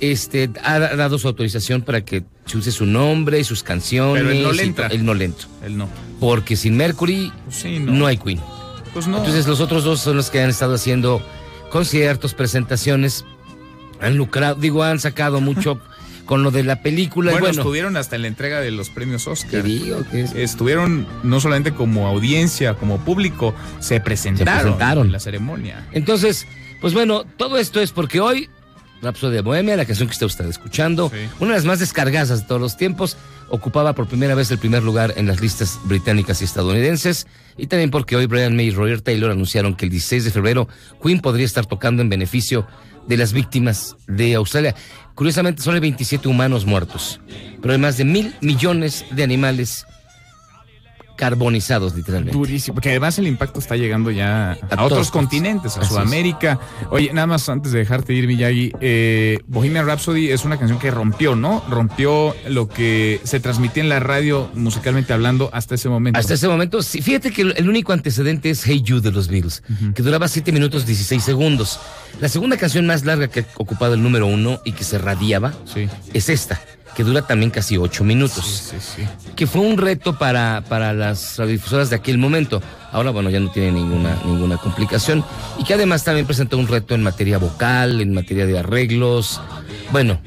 este, 0.00 0.50
ha 0.62 0.78
dado 0.78 1.18
su 1.18 1.26
autorización 1.26 1.80
para 1.80 2.04
que 2.04 2.22
se 2.44 2.58
use 2.58 2.70
su 2.70 2.84
nombre 2.84 3.40
y 3.40 3.44
sus 3.44 3.62
canciones. 3.62 4.22
Pero 4.22 4.30
él 4.30 4.42
no 4.42 4.52
le 4.52 4.62
entra. 4.62 4.86
Él 4.88 5.06
no 5.06 5.14
le 5.14 5.24
Él 5.64 5.78
no. 5.78 5.88
Porque 6.20 6.54
sin 6.54 6.76
Mercury 6.76 7.32
pues 7.46 7.64
no 7.80 8.06
hay 8.06 8.18
Queen. 8.18 8.40
Pues 8.96 9.08
Entonces 9.08 9.46
los 9.46 9.60
otros 9.60 9.84
dos 9.84 10.00
son 10.00 10.16
los 10.16 10.30
que 10.30 10.40
han 10.40 10.48
estado 10.48 10.74
haciendo 10.74 11.20
conciertos, 11.68 12.32
presentaciones, 12.32 13.26
han 14.00 14.16
lucrado, 14.16 14.54
digo, 14.54 14.84
han 14.84 14.98
sacado 15.00 15.42
mucho 15.42 15.78
con 16.24 16.42
lo 16.42 16.50
de 16.50 16.64
la 16.64 16.80
película. 16.80 17.32
Bueno, 17.32 17.48
bueno, 17.48 17.60
estuvieron 17.60 17.98
hasta 17.98 18.16
en 18.16 18.22
la 18.22 18.28
entrega 18.28 18.58
de 18.62 18.70
los 18.70 18.88
premios 18.88 19.26
Oscar. 19.26 19.62
digo 19.64 20.02
Estuvieron 20.34 21.06
no 21.24 21.40
solamente 21.40 21.74
como 21.74 22.06
audiencia, 22.06 22.72
como 22.72 22.96
público, 23.04 23.54
se 23.80 24.00
presentaron, 24.00 24.80
en 25.04 25.12
la 25.12 25.20
ceremonia. 25.20 25.86
Entonces, 25.92 26.46
pues 26.80 26.94
bueno, 26.94 27.24
todo 27.36 27.58
esto 27.58 27.82
es 27.82 27.92
porque 27.92 28.20
hoy 28.20 28.48
Rhapsody 29.02 29.34
de 29.34 29.40
Bohemia, 29.42 29.76
la 29.76 29.84
canción 29.84 30.08
que 30.08 30.12
está 30.12 30.26
usted 30.26 30.46
escuchando, 30.46 31.10
una 31.38 31.50
de 31.52 31.56
las 31.56 31.64
más 31.64 31.78
descargadas 31.78 32.40
de 32.40 32.46
todos 32.46 32.60
los 32.60 32.76
tiempos, 32.76 33.16
ocupaba 33.48 33.92
por 33.94 34.08
primera 34.08 34.34
vez 34.34 34.50
el 34.50 34.58
primer 34.58 34.82
lugar 34.82 35.14
en 35.16 35.26
las 35.26 35.40
listas 35.40 35.78
británicas 35.84 36.40
y 36.40 36.44
estadounidenses, 36.44 37.26
y 37.56 37.66
también 37.66 37.90
porque 37.90 38.16
hoy 38.16 38.26
Brian 38.26 38.56
May 38.56 38.68
y 38.68 38.70
Roger 38.70 39.00
Taylor 39.00 39.30
anunciaron 39.30 39.74
que 39.74 39.86
el 39.86 39.90
16 39.90 40.24
de 40.24 40.30
febrero 40.30 40.68
Queen 41.02 41.20
podría 41.20 41.46
estar 41.46 41.66
tocando 41.66 42.02
en 42.02 42.08
beneficio 42.08 42.66
de 43.06 43.16
las 43.16 43.32
víctimas 43.32 43.96
de 44.06 44.34
Australia. 44.34 44.74
Curiosamente, 45.14 45.62
solo 45.62 45.74
hay 45.74 45.80
27 45.80 46.28
humanos 46.28 46.66
muertos, 46.66 47.20
pero 47.62 47.72
hay 47.72 47.78
más 47.78 47.96
de 47.96 48.04
mil 48.04 48.34
millones 48.40 49.04
de 49.10 49.22
animales 49.22 49.86
carbonizados, 51.16 51.94
literalmente. 51.94 52.36
Durísimo, 52.38 52.74
porque 52.74 52.90
además 52.90 53.18
el 53.18 53.26
impacto 53.26 53.60
está 53.60 53.76
llegando 53.76 54.10
ya 54.10 54.52
a, 54.52 54.74
A 54.76 54.84
otros 54.84 55.10
continentes, 55.10 55.76
a 55.76 55.80
Así 55.80 55.88
es. 55.88 55.88
Sudamérica. 55.88 56.58
Oye, 56.90 57.12
nada 57.12 57.26
más 57.26 57.48
antes 57.48 57.72
de 57.72 57.80
dejarte 57.80 58.14
ir, 58.14 58.26
Miyagi, 58.26 58.72
eh, 58.80 59.38
Bohemian 59.46 59.86
Rhapsody 59.86 60.30
es 60.30 60.44
una 60.44 60.58
canción 60.58 60.78
que 60.78 60.90
rompió, 60.90 61.36
¿no? 61.36 61.62
Rompió 61.68 62.34
lo 62.48 62.68
que 62.68 63.20
se 63.24 63.40
transmitía 63.40 63.82
en 63.82 63.88
la 63.88 64.00
radio 64.00 64.50
musicalmente 64.54 65.12
hablando 65.12 65.50
hasta 65.52 65.74
ese 65.74 65.88
momento. 65.88 66.18
Hasta 66.18 66.34
ese 66.34 66.48
momento, 66.48 66.82
sí, 66.82 67.02
fíjate 67.02 67.32
que 67.32 67.42
el 67.42 67.66
el 67.66 67.70
único 67.70 67.92
antecedente 67.92 68.50
es 68.50 68.64
Hey 68.64 68.82
You 68.82 69.00
de 69.00 69.10
los 69.10 69.26
Beatles, 69.26 69.62
que 69.94 70.02
duraba 70.02 70.28
7 70.28 70.52
minutos 70.52 70.86
16 70.86 71.22
segundos. 71.22 71.80
La 72.20 72.28
segunda 72.28 72.56
canción 72.56 72.86
más 72.86 73.04
larga 73.04 73.26
que 73.26 73.40
ha 73.40 73.46
ocupado 73.56 73.94
el 73.94 74.02
número 74.02 74.26
uno 74.28 74.60
y 74.64 74.72
que 74.72 74.84
se 74.84 74.98
radiaba 74.98 75.52
es 76.12 76.28
esta, 76.28 76.60
que 76.96 77.04
dura 77.04 77.22
también 77.22 77.50
casi 77.50 77.76
8 77.76 78.04
minutos. 78.04 78.72
Que 79.36 79.46
fue 79.46 79.60
un 79.60 79.76
reto 79.76 80.18
para, 80.18 80.64
para 80.66 80.94
las 80.94 81.36
radiodifusoras 81.36 81.90
de 81.90 81.96
aquel 81.96 82.16
momento. 82.16 82.62
Ahora, 82.90 83.10
bueno, 83.10 83.28
ya 83.28 83.38
no 83.38 83.50
tiene 83.50 83.72
ninguna, 83.72 84.16
ninguna 84.24 84.56
complicación. 84.56 85.22
Y 85.58 85.64
que 85.64 85.74
además 85.74 86.04
también 86.04 86.24
presentó 86.24 86.56
un 86.56 86.66
reto 86.66 86.94
en 86.94 87.02
materia 87.02 87.36
vocal, 87.36 88.00
en 88.00 88.14
materia 88.14 88.46
de 88.46 88.58
arreglos. 88.58 89.42
Bueno, 89.92 90.20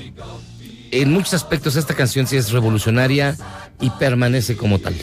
en 0.91 1.11
muchos 1.11 1.33
aspectos 1.33 1.75
esta 1.75 1.95
canción 1.95 2.27
sí 2.27 2.38
es 2.38 2.51
revolucionaria 2.51 3.35
y 3.81 3.89
permanece 3.89 4.55
como 4.55 4.77
tal. 4.77 4.95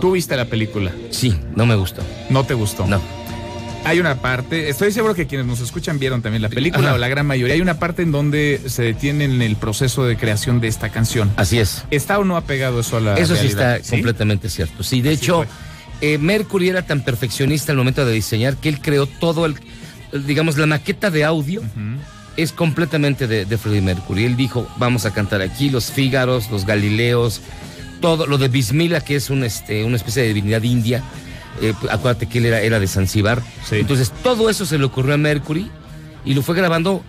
¿Tú 0.00 0.12
viste 0.12 0.36
la 0.36 0.44
película? 0.44 0.92
Sí, 1.10 1.36
no 1.56 1.66
me 1.66 1.74
gustó. 1.74 2.02
¿No 2.30 2.44
te 2.44 2.54
gustó? 2.54 2.86
No. 2.86 3.00
Hay 3.84 3.98
una 3.98 4.14
parte, 4.16 4.68
estoy 4.68 4.92
seguro 4.92 5.14
que 5.14 5.26
quienes 5.26 5.46
nos 5.46 5.60
escuchan 5.60 5.98
vieron 5.98 6.22
también 6.22 6.40
la 6.40 6.48
película, 6.48 6.88
Ajá. 6.88 6.94
o 6.94 6.98
la 6.98 7.08
gran 7.08 7.26
mayoría. 7.26 7.54
Hay 7.54 7.60
una 7.60 7.78
parte 7.78 8.02
en 8.02 8.12
donde 8.12 8.60
se 8.66 8.82
detiene 8.82 9.24
en 9.24 9.42
el 9.42 9.56
proceso 9.56 10.04
de 10.04 10.16
creación 10.16 10.60
de 10.60 10.68
esta 10.68 10.90
canción. 10.90 11.32
Así 11.36 11.58
es. 11.58 11.84
¿Está 11.90 12.18
o 12.18 12.24
no 12.24 12.36
apegado 12.36 12.80
eso 12.80 12.98
a 12.98 13.00
la 13.00 13.14
Eso 13.14 13.34
sí 13.34 13.48
está 13.48 13.80
completamente 13.80 14.48
cierto. 14.48 14.84
Sí, 14.84 15.00
de 15.00 15.10
hecho, 15.10 15.44
eh, 16.00 16.18
Mercury 16.18 16.68
era 16.68 16.82
tan 16.82 17.02
perfeccionista 17.02 17.72
al 17.72 17.78
momento 17.78 18.06
de 18.06 18.12
diseñar 18.12 18.56
que 18.56 18.68
él 18.68 18.80
creó 18.80 19.06
todo 19.06 19.46
el, 19.46 19.56
digamos, 20.26 20.56
la 20.56 20.66
maqueta 20.66 21.10
de 21.10 21.24
audio 21.24 21.62
es 22.36 22.52
completamente 22.52 23.26
de, 23.26 23.44
de 23.44 23.58
Freddie 23.58 23.82
Mercury. 23.82 24.24
Él 24.24 24.36
dijo, 24.36 24.66
vamos 24.78 25.04
a 25.06 25.12
cantar 25.12 25.42
aquí 25.42 25.70
los 25.70 25.90
Fígaros, 25.90 26.50
los 26.50 26.66
Galileos, 26.66 27.40
todo 28.00 28.26
lo 28.26 28.38
de 28.38 28.48
Bismillah, 28.48 29.00
que 29.00 29.16
es 29.16 29.30
un, 29.30 29.44
este, 29.44 29.84
una 29.84 29.96
especie 29.96 30.22
de 30.22 30.28
divinidad 30.28 30.62
india. 30.62 31.02
Eh, 31.60 31.74
acuérdate 31.90 32.26
que 32.28 32.38
él 32.38 32.46
era, 32.46 32.60
era 32.60 32.80
de 32.80 32.86
Zanzíbar. 32.88 33.42
Entonces, 33.70 34.10
todo 34.22 34.48
eso 34.50 34.64
se 34.66 34.78
le 34.78 34.84
ocurrió 34.84 35.14
a 35.14 35.16
Mercury 35.18 35.70
y 36.24 36.34
lo 36.34 36.42
fue 36.42 36.54
grabando. 36.56 37.04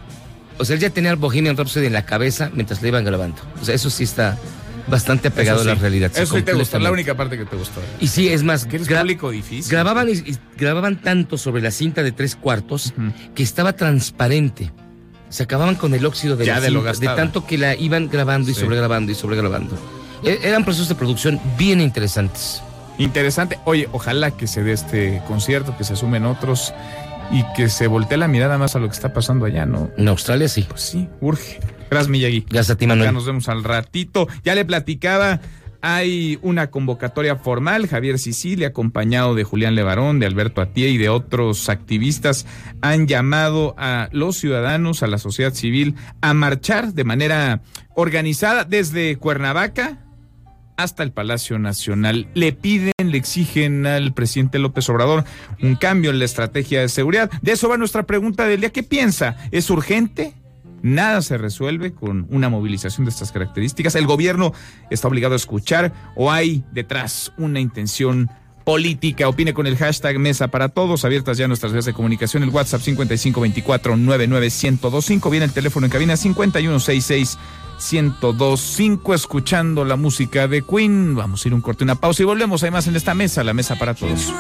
O 0.59 0.65
sea, 0.65 0.75
él 0.75 0.81
ya 0.81 0.89
tenía 0.89 1.11
el 1.11 1.15
Bohemian 1.17 1.57
Rhapsody 1.57 1.87
en 1.87 1.93
la 1.93 2.05
cabeza 2.05 2.51
mientras 2.53 2.81
le 2.81 2.89
iban 2.89 3.03
grabando. 3.05 3.37
O 3.61 3.65
sea, 3.65 3.73
eso 3.73 3.89
sí 3.89 4.03
está 4.03 4.37
bastante 4.87 5.29
apegado 5.29 5.61
a 5.61 5.63
la 5.63 5.75
sí. 5.75 5.81
realidad. 5.81 6.11
sí, 6.13 6.21
Eso 6.21 6.35
sí 6.35 6.41
te 6.43 6.53
gustó, 6.53 6.77
la 6.77 6.91
única 6.91 7.15
parte 7.15 7.37
que 7.37 7.45
te 7.45 7.55
gustó. 7.55 7.81
Y 8.01 8.07
sí, 8.07 8.27
es 8.27 8.43
más, 8.43 8.65
Que 8.65 8.79
gra- 8.81 9.03
difícil. 9.31 9.71
grababan, 9.71 10.09
y, 10.09 10.11
y 10.11 10.37
grababan 10.57 11.01
tanto 11.01 11.37
sobre 11.37 11.61
la 11.61 11.71
cinta 11.71 12.03
de 12.03 12.11
tres 12.11 12.35
cuartos 12.35 12.93
que 13.33 13.41
estaba 13.43 13.73
transparente. 13.73 14.71
Se 15.29 15.43
acababan 15.43 15.75
con 15.75 15.93
el 15.95 16.05
óxido 16.05 16.35
de 16.35 16.45
Ya 16.45 16.55
la 16.55 16.61
de 16.61 16.69
lo 16.69 16.79
cinta, 16.81 16.91
de 16.91 17.05
gastada. 17.07 17.15
tanto 17.15 17.47
que 17.47 17.57
la 17.57 17.75
iban 17.75 18.07
grabando 18.09 18.51
y 18.51 18.53
Sí. 18.53 18.59
sobregrabando 18.59 19.11
y 19.11 19.15
sobregrabando. 19.15 19.75
E- 20.23 20.39
eran 20.43 20.63
procesos 20.63 20.89
de 20.89 20.95
producción 20.95 21.39
bien 21.57 21.81
interesantes. 21.81 22.61
Interesante. 22.97 23.59
Oye, 23.65 23.89
ojalá 23.91 24.31
que 24.31 24.47
se 24.47 24.63
dé 24.63 24.73
este 24.73 25.21
concierto, 25.27 25.75
que 25.77 25.83
se 25.83 25.95
sumen 25.95 26.25
otros 26.25 26.73
y 27.31 27.43
que 27.55 27.69
se 27.69 27.87
voltee 27.87 28.17
la 28.17 28.27
mirada 28.27 28.57
más 28.57 28.75
a 28.75 28.79
lo 28.79 28.87
que 28.87 28.93
está 28.93 29.13
pasando 29.13 29.45
allá, 29.45 29.65
¿no? 29.65 29.89
En 29.97 30.07
Australia 30.07 30.47
sí. 30.47 30.65
Pues 30.69 30.81
sí, 30.81 31.09
urge. 31.21 31.59
Gracias, 31.89 32.09
Miyagi. 32.09 32.45
Gracias 32.49 32.75
a 32.75 32.77
ti, 32.77 32.85
Ya 32.85 32.89
Manuel. 32.89 33.13
nos 33.13 33.25
vemos 33.25 33.49
al 33.49 33.63
ratito. 33.63 34.27
Ya 34.43 34.55
le 34.55 34.65
platicaba, 34.65 35.39
hay 35.81 36.37
una 36.41 36.69
convocatoria 36.69 37.35
formal. 37.35 37.87
Javier 37.87 38.19
Sicilia, 38.19 38.67
acompañado 38.69 39.35
de 39.35 39.43
Julián 39.43 39.75
Levarón, 39.75 40.19
de 40.19 40.25
Alberto 40.27 40.61
Atié 40.61 40.89
y 40.89 40.97
de 40.97 41.09
otros 41.09 41.69
activistas, 41.69 42.45
han 42.81 43.07
llamado 43.07 43.73
a 43.77 44.09
los 44.11 44.37
ciudadanos, 44.37 45.01
a 45.03 45.07
la 45.07 45.17
sociedad 45.17 45.53
civil, 45.53 45.95
a 46.21 46.33
marchar 46.33 46.93
de 46.93 47.03
manera 47.03 47.61
organizada 47.95 48.63
desde 48.63 49.17
Cuernavaca 49.17 49.99
hasta 50.77 51.03
el 51.03 51.11
Palacio 51.11 51.59
Nacional. 51.59 52.27
Le 52.33 52.53
piden, 52.53 52.93
le 53.03 53.17
exigen 53.17 53.85
al 53.85 54.13
presidente 54.13 54.57
López 54.59 54.87
Obrador 54.89 55.25
un 55.61 55.75
cambio 55.75 56.11
en 56.11 56.19
la 56.19 56.25
estrategia 56.25 56.81
de 56.81 56.89
seguridad. 56.89 57.31
De 57.41 57.53
eso 57.53 57.69
va 57.69 57.77
nuestra 57.77 58.03
pregunta 58.03 58.45
del 58.45 58.59
día. 58.61 58.71
¿Qué 58.71 58.83
piensa? 58.83 59.37
¿Es 59.51 59.69
urgente? 59.69 60.33
Nada 60.81 61.21
se 61.21 61.37
resuelve 61.37 61.93
con 61.93 62.27
una 62.29 62.49
movilización 62.49 63.05
de 63.05 63.11
estas 63.11 63.31
características. 63.31 63.95
¿El 63.95 64.05
gobierno 64.05 64.51
está 64.89 65.07
obligado 65.07 65.33
a 65.33 65.37
escuchar 65.37 65.93
o 66.15 66.29
hay 66.29 66.65
detrás 66.73 67.31
una 67.37 67.61
intención 67.61 68.29
política? 68.65 69.29
Opine 69.29 69.53
con 69.53 69.65
el 69.65 69.77
hashtag 69.77 70.19
Mesa 70.19 70.49
para 70.49 70.67
Todos. 70.67 71.05
Abiertas 71.05 71.37
ya 71.37 71.47
nuestras 71.47 71.71
vías 71.71 71.85
de 71.85 71.93
comunicación. 71.93 72.43
El 72.43 72.49
WhatsApp 72.49 72.81
5524-99125. 72.81 75.31
Viene 75.31 75.45
el 75.45 75.53
teléfono 75.53 75.85
en 75.85 75.91
cabina 75.91 76.17
5166 76.17 77.37
1025 77.79 79.13
escuchando 79.13 79.85
la 79.85 79.95
música 79.95 80.47
de 80.47 80.61
Queen. 80.61 81.15
Vamos 81.15 81.43
a 81.43 81.47
ir 81.47 81.53
un 81.53 81.61
corte, 81.61 81.83
una 81.83 81.95
pausa 81.95 82.23
y 82.23 82.25
volvemos. 82.25 82.63
Hay 82.63 82.71
más 82.71 82.87
en 82.87 82.95
esta 82.95 83.13
mesa, 83.13 83.43
la 83.43 83.53
mesa 83.53 83.75
para 83.75 83.93
todos. 83.93 84.33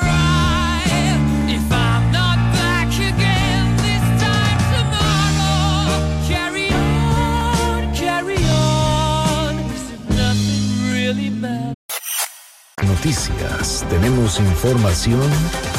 Noticias. 13.03 13.85
Tenemos 13.89 14.39
información 14.39 15.29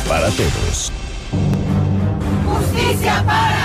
para 0.07 0.29
todos. 0.31 0.93
Justicia 2.47 3.25
para 3.27 3.64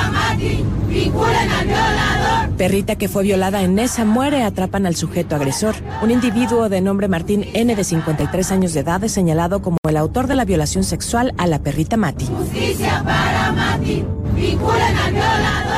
Vinculan 0.87 1.49
al 1.49 1.67
violador. 1.67 2.49
Perrita 2.57 2.95
que 2.95 3.07
fue 3.07 3.23
violada 3.23 3.61
en 3.61 3.75
Nesa 3.75 4.05
muere, 4.05 4.43
atrapan 4.43 4.85
al 4.85 4.95
sujeto 4.95 5.35
agresor. 5.35 5.75
Un 6.01 6.11
individuo 6.11 6.69
de 6.69 6.81
nombre 6.81 7.07
Martín 7.07 7.45
N 7.53 7.75
de 7.75 7.83
53 7.83 8.51
años 8.51 8.73
de 8.73 8.81
edad 8.81 9.03
es 9.03 9.11
señalado 9.11 9.61
como 9.61 9.77
el 9.87 9.97
autor 9.97 10.27
de 10.27 10.35
la 10.35 10.45
violación 10.45 10.83
sexual 10.83 11.33
a 11.37 11.47
la 11.47 11.59
perrita 11.59 11.97
Mati. 11.97 12.25
Justicia 12.25 13.01
para 13.03 13.51
Mati. 13.51 14.03
Vinculan 14.35 14.95
al 14.95 15.13
violador. 15.13 15.69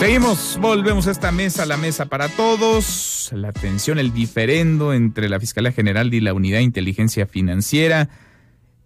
Seguimos, 0.00 0.56
volvemos 0.58 1.06
a 1.08 1.10
esta 1.10 1.30
mesa, 1.30 1.66
la 1.66 1.76
mesa 1.76 2.06
para 2.06 2.28
todos. 2.30 3.28
La 3.34 3.52
tensión, 3.52 3.98
el 3.98 4.14
diferendo 4.14 4.94
entre 4.94 5.28
la 5.28 5.38
Fiscalía 5.38 5.72
General 5.72 6.14
y 6.14 6.20
la 6.20 6.32
Unidad 6.32 6.56
de 6.56 6.62
Inteligencia 6.62 7.26
Financiera. 7.26 8.08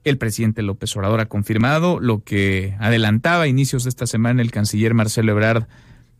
El 0.04 0.18
presidente 0.18 0.62
López 0.62 0.94
Obrador 0.96 1.20
ha 1.20 1.26
confirmado 1.26 1.98
lo 1.98 2.22
que 2.22 2.76
adelantaba 2.78 3.44
a 3.44 3.48
inicios 3.48 3.84
de 3.84 3.90
esta 3.90 4.06
semana 4.06 4.42
el 4.42 4.50
canciller 4.50 4.92
Marcelo 4.94 5.32
Ebrard. 5.32 5.64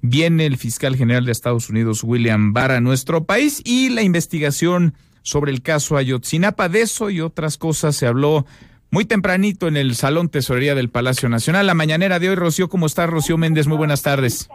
Viene 0.00 0.46
el 0.46 0.56
fiscal 0.56 0.96
general 0.96 1.26
de 1.26 1.32
Estados 1.32 1.68
Unidos, 1.68 2.02
William 2.02 2.52
Barr, 2.52 2.72
a 2.72 2.80
nuestro 2.80 3.24
país 3.24 3.60
y 3.64 3.90
la 3.90 4.02
investigación 4.02 4.94
sobre 5.22 5.52
el 5.52 5.62
caso 5.62 5.96
Ayotzinapa. 5.96 6.68
De 6.68 6.82
eso 6.82 7.10
y 7.10 7.20
otras 7.20 7.58
cosas 7.58 7.94
se 7.94 8.06
habló 8.06 8.46
muy 8.90 9.04
tempranito 9.04 9.66
en 9.66 9.76
el 9.76 9.96
Salón 9.96 10.28
Tesorería 10.28 10.74
del 10.74 10.88
Palacio 10.88 11.28
Nacional. 11.28 11.66
La 11.66 11.74
mañanera 11.74 12.18
de 12.18 12.30
hoy, 12.30 12.36
Rocío, 12.36 12.68
¿cómo 12.68 12.86
está 12.86 13.06
Rocío 13.06 13.36
Méndez? 13.36 13.66
Muy 13.66 13.76
buenas 13.76 14.02
tardes. 14.02 14.48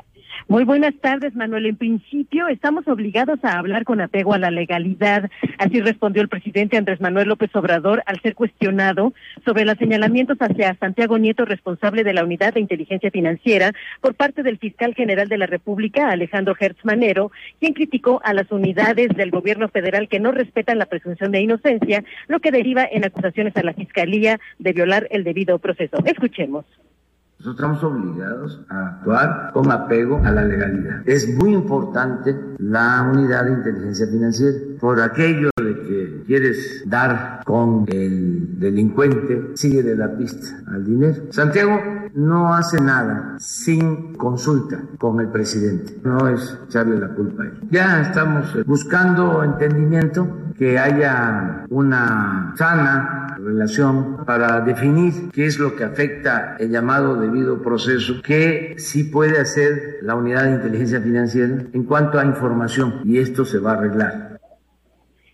Muy 0.49 0.63
buenas 0.63 0.95
tardes, 0.95 1.35
Manuel. 1.35 1.67
En 1.67 1.75
principio, 1.75 2.47
estamos 2.47 2.88
obligados 2.88 3.38
a 3.43 3.59
hablar 3.59 3.83
con 3.83 4.01
apego 4.01 4.33
a 4.33 4.39
la 4.39 4.49
legalidad. 4.49 5.29
Así 5.59 5.79
respondió 5.79 6.23
el 6.23 6.27
presidente 6.27 6.75
Andrés 6.75 6.99
Manuel 6.99 7.27
López 7.27 7.55
Obrador 7.55 8.01
al 8.07 8.19
ser 8.21 8.33
cuestionado 8.33 9.13
sobre 9.45 9.63
los 9.63 9.77
señalamientos 9.77 10.39
hacia 10.39 10.73
Santiago 10.79 11.19
Nieto, 11.19 11.45
responsable 11.45 12.03
de 12.03 12.13
la 12.13 12.23
Unidad 12.23 12.55
de 12.55 12.62
Inteligencia 12.62 13.12
Financiera, 13.12 13.73
por 14.01 14.15
parte 14.15 14.41
del 14.41 14.57
fiscal 14.57 14.95
general 14.95 15.27
de 15.27 15.38
la 15.38 15.45
República, 15.45 16.09
Alejandro 16.09 16.55
Hertz 16.59 16.83
Manero, 16.83 17.31
quien 17.59 17.73
criticó 17.73 18.19
a 18.23 18.33
las 18.33 18.51
unidades 18.51 19.09
del 19.09 19.29
gobierno 19.29 19.69
federal 19.69 20.09
que 20.09 20.19
no 20.19 20.31
respetan 20.31 20.79
la 20.79 20.88
presunción 20.88 21.31
de 21.31 21.41
inocencia, 21.41 22.03
lo 22.27 22.39
que 22.39 22.49
deriva 22.49 22.88
en 22.91 23.05
acusaciones 23.05 23.55
a 23.55 23.62
la 23.62 23.73
fiscalía 23.73 24.39
de 24.57 24.73
violar 24.73 25.07
el 25.12 25.23
debido 25.23 25.59
proceso. 25.59 25.97
Escuchemos. 26.05 26.65
Nosotros 27.39 27.56
estamos 27.56 27.84
obligados 27.86 28.60
a 28.67 28.88
actuar 28.88 29.52
con 29.54 29.71
apego 29.71 30.19
a 30.25 30.30
la 30.30 30.43
legalidad. 30.43 31.08
Es 31.08 31.38
muy 31.38 31.54
importante 31.54 32.36
la 32.58 33.10
unidad 33.13 33.45
de 33.45 33.54
inteligencia 33.54 34.08
financiera. 34.08 34.58
Por 34.78 34.99
aquello 34.99 35.49
de 35.56 35.73
que 35.73 36.23
quieres 36.28 36.84
dar 36.86 37.41
con 37.45 37.86
el 37.88 38.60
delincuente, 38.60 39.52
sigue 39.54 39.84
de 39.84 39.95
la 39.95 40.17
pista 40.17 40.62
al 40.67 40.84
dinero. 40.84 41.15
Santiago 41.30 41.80
no 42.13 42.53
hace 42.53 42.81
nada 42.81 43.35
sin 43.39 44.13
consulta 44.15 44.79
con 44.97 45.19
el 45.19 45.29
presidente. 45.29 45.99
No 46.03 46.27
es 46.27 46.57
echarle 46.67 46.99
la 46.99 47.09
culpa 47.09 47.43
a 47.43 47.45
él. 47.47 47.59
Ya 47.71 48.01
estamos 48.01 48.65
buscando 48.65 49.43
entendimiento, 49.43 50.27
que 50.57 50.77
haya 50.77 51.65
una 51.69 52.53
sana 52.57 53.37
relación 53.39 54.25
para 54.25 54.59
definir 54.61 55.29
qué 55.31 55.45
es 55.45 55.57
lo 55.57 55.75
que 55.75 55.85
afecta 55.85 56.57
el 56.59 56.69
llamado 56.69 57.15
debido 57.15 57.61
proceso, 57.61 58.15
qué 58.21 58.75
sí 58.77 59.05
puede 59.05 59.39
hacer 59.39 59.99
la 60.01 60.15
unidad 60.15 60.43
de 60.43 60.51
inteligencia 60.51 60.99
financiera 60.99 61.63
en 61.71 61.83
cuanto 61.83 62.19
a 62.19 62.25
información 62.25 63.01
y 63.05 63.19
esto 63.19 63.45
se 63.45 63.59
va 63.59 63.71
a 63.71 63.75
arreglar. 63.75 64.28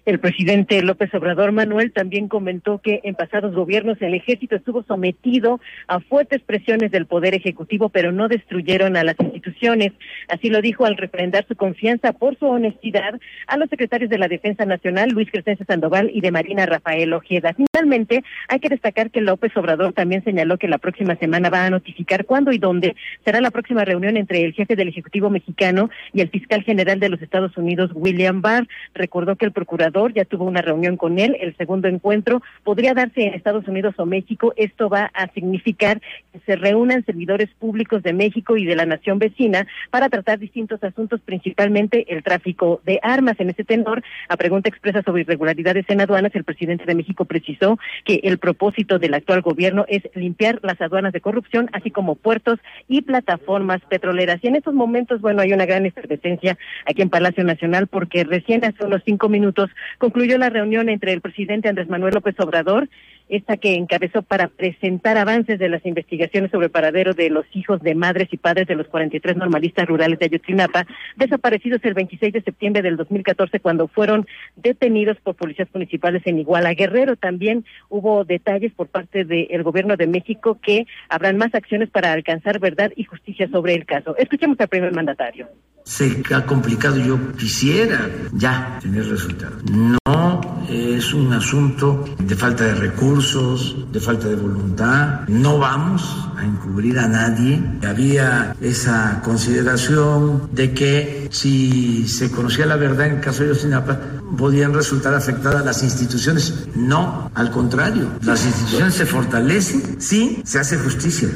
El 0.06 0.20
presidente 0.20 0.80
López 0.84 1.12
Obrador 1.15 1.52
Manuel 1.52 1.91
también 1.91 2.28
comentó 2.28 2.78
que 2.78 3.02
en 3.06 3.15
pasados 3.15 3.56
gobiernos 3.56 4.00
el 4.04 4.13
ejército 4.13 4.56
estuvo 4.56 4.84
sometido 4.84 5.60
a 5.88 6.00
fuertes 6.00 6.44
presiones 6.44 6.91
del 6.91 7.08
Poder 7.08 7.34
Ejecutivo, 7.34 7.89
pero 7.89 8.12
no 8.12 8.28
destruyeron 8.28 8.98
a 8.98 9.04
las 9.04 9.20
instituciones. 9.20 9.94
Así 10.28 10.52
lo 10.52 10.62
dijo 10.62 10.86
al 10.86 10.98
refrendar 10.98 11.48
su 11.48 11.56
confianza 11.56 12.13
por 12.13 12.38
su 12.38 12.46
honestidad 12.46 13.20
a 13.48 13.58
los 13.58 13.68
secretarios 13.68 14.12
de 14.12 14.20
la 14.20 14.28
Defensa 14.28 14.63
Nacional, 14.63 15.10
Luis 15.10 15.32
Crescencio 15.32 15.65
Sandoval, 15.65 16.12
y 16.13 16.22
de 16.22 16.30
Marina 16.30 16.68
Rafael 16.68 17.12
Ojeda. 17.12 17.56
Finalmente, 17.56 18.24
hay 18.48 18.60
que 18.60 18.70
destacar 18.70 19.10
que 19.10 19.22
López 19.22 19.58
Obrador 19.58 19.94
también 19.94 20.24
señaló 20.24 20.60
que 20.60 20.68
la 20.68 20.78
próxima 20.78 21.15
semana 21.15 21.50
va 21.50 21.65
a 21.65 21.72
notificar 21.72 22.26
cuándo 22.26 22.52
y 22.52 22.60
dónde 22.60 22.96
será 23.24 23.41
la 23.41 23.50
próxima 23.50 23.84
reunión 23.84 24.18
entre 24.18 24.46
el 24.46 24.54
jefe 24.54 24.76
del 24.76 24.89
Ejecutivo 24.89 25.32
mexicano 25.32 25.89
y 26.13 26.22
el 26.22 26.30
fiscal 26.30 26.62
general 26.62 27.00
de 27.00 27.10
los 27.10 27.24
Estados 27.24 27.58
Unidos, 27.58 27.89
William 27.96 28.44
Barr. 28.44 28.68
Recordó 28.94 29.36
que 29.36 29.46
el 29.46 29.52
procurador 29.52 29.94
ya 30.13 30.25
tuvo 30.25 30.45
una 30.45 30.62
reunión 30.62 30.97
con 30.97 31.19
él. 31.19 31.38
El 31.39 31.55
segundo 31.55 31.88
encuentro 31.88 32.41
podría 32.63 32.93
darse 32.93 33.23
en 33.23 33.34
Estados 33.34 33.67
Unidos 33.67 33.95
o 33.97 34.05
México. 34.05 34.53
Esto 34.58 34.89
va 34.89 35.10
a 35.13 35.27
significar 35.34 36.01
que 36.34 36.39
se 36.45 36.55
reúnan 36.55 37.05
servidores 37.05 37.49
públicos 37.60 38.03
de 38.03 38.13
México 38.13 38.58
y 38.58 38.65
de 38.65 38.75
la 38.75 38.86
nación 38.86 39.19
vecina 39.19 39.67
para 39.89 40.10
tratar 40.10 40.39
distintos 40.39 40.84
asuntos, 40.84 41.21
principalmente 41.21 42.05
el 42.13 42.23
tráfico 42.23 42.81
de 42.86 42.99
armas. 43.01 43.39
En 43.39 43.49
ese 43.49 43.63
tenor, 43.63 44.03
a 44.27 44.38
pregunta 44.38 44.69
expresa 44.69 45.01
sobre 45.01 45.21
irregularidades 45.21 45.86
en 45.88 46.01
aduanas, 46.01 46.36
el 46.36 46.43
presidente 46.43 46.86
de 46.86 46.95
México 46.95 47.25
precisó 47.25 47.79
que 48.03 48.19
el 48.23 48.38
propósito 48.38 48.99
del 48.99 49.13
actual 49.13 49.41
gobierno 49.41 49.86
es 49.88 50.03
limpiar 50.13 50.60
las 50.62 50.79
aduanas 50.81 51.13
de 51.13 51.21
corrupción, 51.21 51.69
así 51.71 51.91
como 51.91 52.15
puertos 52.15 52.60
y 52.88 53.01
plataformas 53.01 53.81
petroleras. 53.88 54.39
Y 54.43 54.47
en 54.47 54.58
estos 54.58 54.73
momentos, 54.73 55.21
bueno, 55.21 55.41
hay 55.41 55.53
una 55.53 55.65
gran 55.65 55.86
efervescencia 55.86 56.58
aquí 56.86 57.01
en 57.01 57.10
Palacio 57.10 57.43
Nacional 57.43 57.88
porque 57.88 58.23
recién 58.23 58.65
hace 58.65 58.84
unos 58.84 59.01
cinco 59.05 59.29
minutos 59.29 59.69
concluyó 59.98 60.38
la 60.38 60.50
reunión 60.50 60.89
entre 60.89 61.13
el 61.13 61.21
presidente 61.21 61.69
Andrés 61.69 61.89
Manuel 61.89 62.13
López 62.13 62.36
Obrador, 62.39 62.89
esta 63.29 63.57
que 63.57 63.75
encabezó 63.75 64.21
para 64.21 64.47
presentar 64.47 65.17
avances 65.17 65.59
de 65.59 65.69
las 65.69 65.85
investigaciones 65.85 66.51
sobre 66.51 66.67
el 66.67 66.71
paradero 66.71 67.13
de 67.13 67.29
los 67.29 67.45
hijos 67.53 67.81
de 67.81 67.95
madres 67.95 68.29
y 68.31 68.38
padres 68.38 68.67
de 68.67 68.75
los 68.75 68.88
43 68.88 69.38
normalistas 69.38 69.88
rurales 69.88 70.19
de 70.19 70.25
Ayotzinapa, 70.25 70.85
desaparecidos 71.15 71.81
el 71.83 71.93
26 71.93 72.33
de 72.33 72.41
septiembre 72.41 72.81
del 72.81 72.97
2014 72.97 73.59
cuando 73.59 73.88
fueron 73.88 74.27
detenidos 74.55 75.17
por 75.21 75.35
policías 75.35 75.67
municipales 75.73 76.21
en 76.25 76.39
Iguala 76.39 76.73
Guerrero. 76.73 77.15
También 77.15 77.65
hubo 77.89 78.25
detalles 78.25 78.73
por 78.73 78.88
parte 78.88 79.25
del 79.25 79.63
gobierno 79.63 79.97
de 79.97 80.07
México 80.07 80.59
que 80.61 80.85
habrán 81.09 81.38
más 81.38 81.53
acciones 81.55 81.89
para 81.89 82.13
alcanzar 82.13 82.59
verdad 82.59 82.91
y 82.95 83.05
justicia 83.05 83.49
sobre 83.49 83.73
el 83.73 83.85
caso. 83.85 84.15
Escuchemos 84.17 84.59
al 84.59 84.67
primer 84.67 84.93
mandatario 84.93 85.47
se 85.85 86.23
ha 86.33 86.45
complicado. 86.45 86.97
Yo 86.97 87.31
quisiera 87.33 88.09
ya 88.33 88.79
tener 88.81 89.07
resultados. 89.07 89.63
No 89.69 90.41
es 90.67 91.13
un 91.13 91.31
asunto 91.31 92.03
de 92.19 92.35
falta 92.35 92.65
de 92.65 92.73
recursos, 92.73 93.14
de 93.15 93.99
falta 94.01 94.28
de 94.28 94.36
voluntad. 94.36 95.21
No 95.30 95.58
vamos 95.58 96.28
a 96.36 96.43
encubrir 96.43 96.99
a 96.99 97.08
nadie. 97.08 97.63
Había 97.88 98.54
esa 98.60 99.21
consideración 99.23 100.49
de 100.51 100.73
que 100.73 101.30
si 101.32 102.08
se 102.10 102.30
conocía 102.30 102.65
la 102.65 102.75
verdad 102.75 103.08
en 103.08 103.15
el 103.15 103.21
caso 103.21 103.43
de 103.43 103.49
Yosinapa, 103.49 103.97
podían 104.38 104.73
resultar 104.73 105.13
afectadas 105.13 105.63
las 105.63 105.82
instituciones. 105.82 106.67
No, 106.75 107.32
al 107.34 107.51
contrario, 107.51 108.10
las 108.21 108.45
instituciones 108.45 108.95
se 108.95 109.06
fortalecen 109.06 110.01
si 110.01 110.41
se 110.43 110.60
hace 110.60 110.78
justicia. 110.78 111.30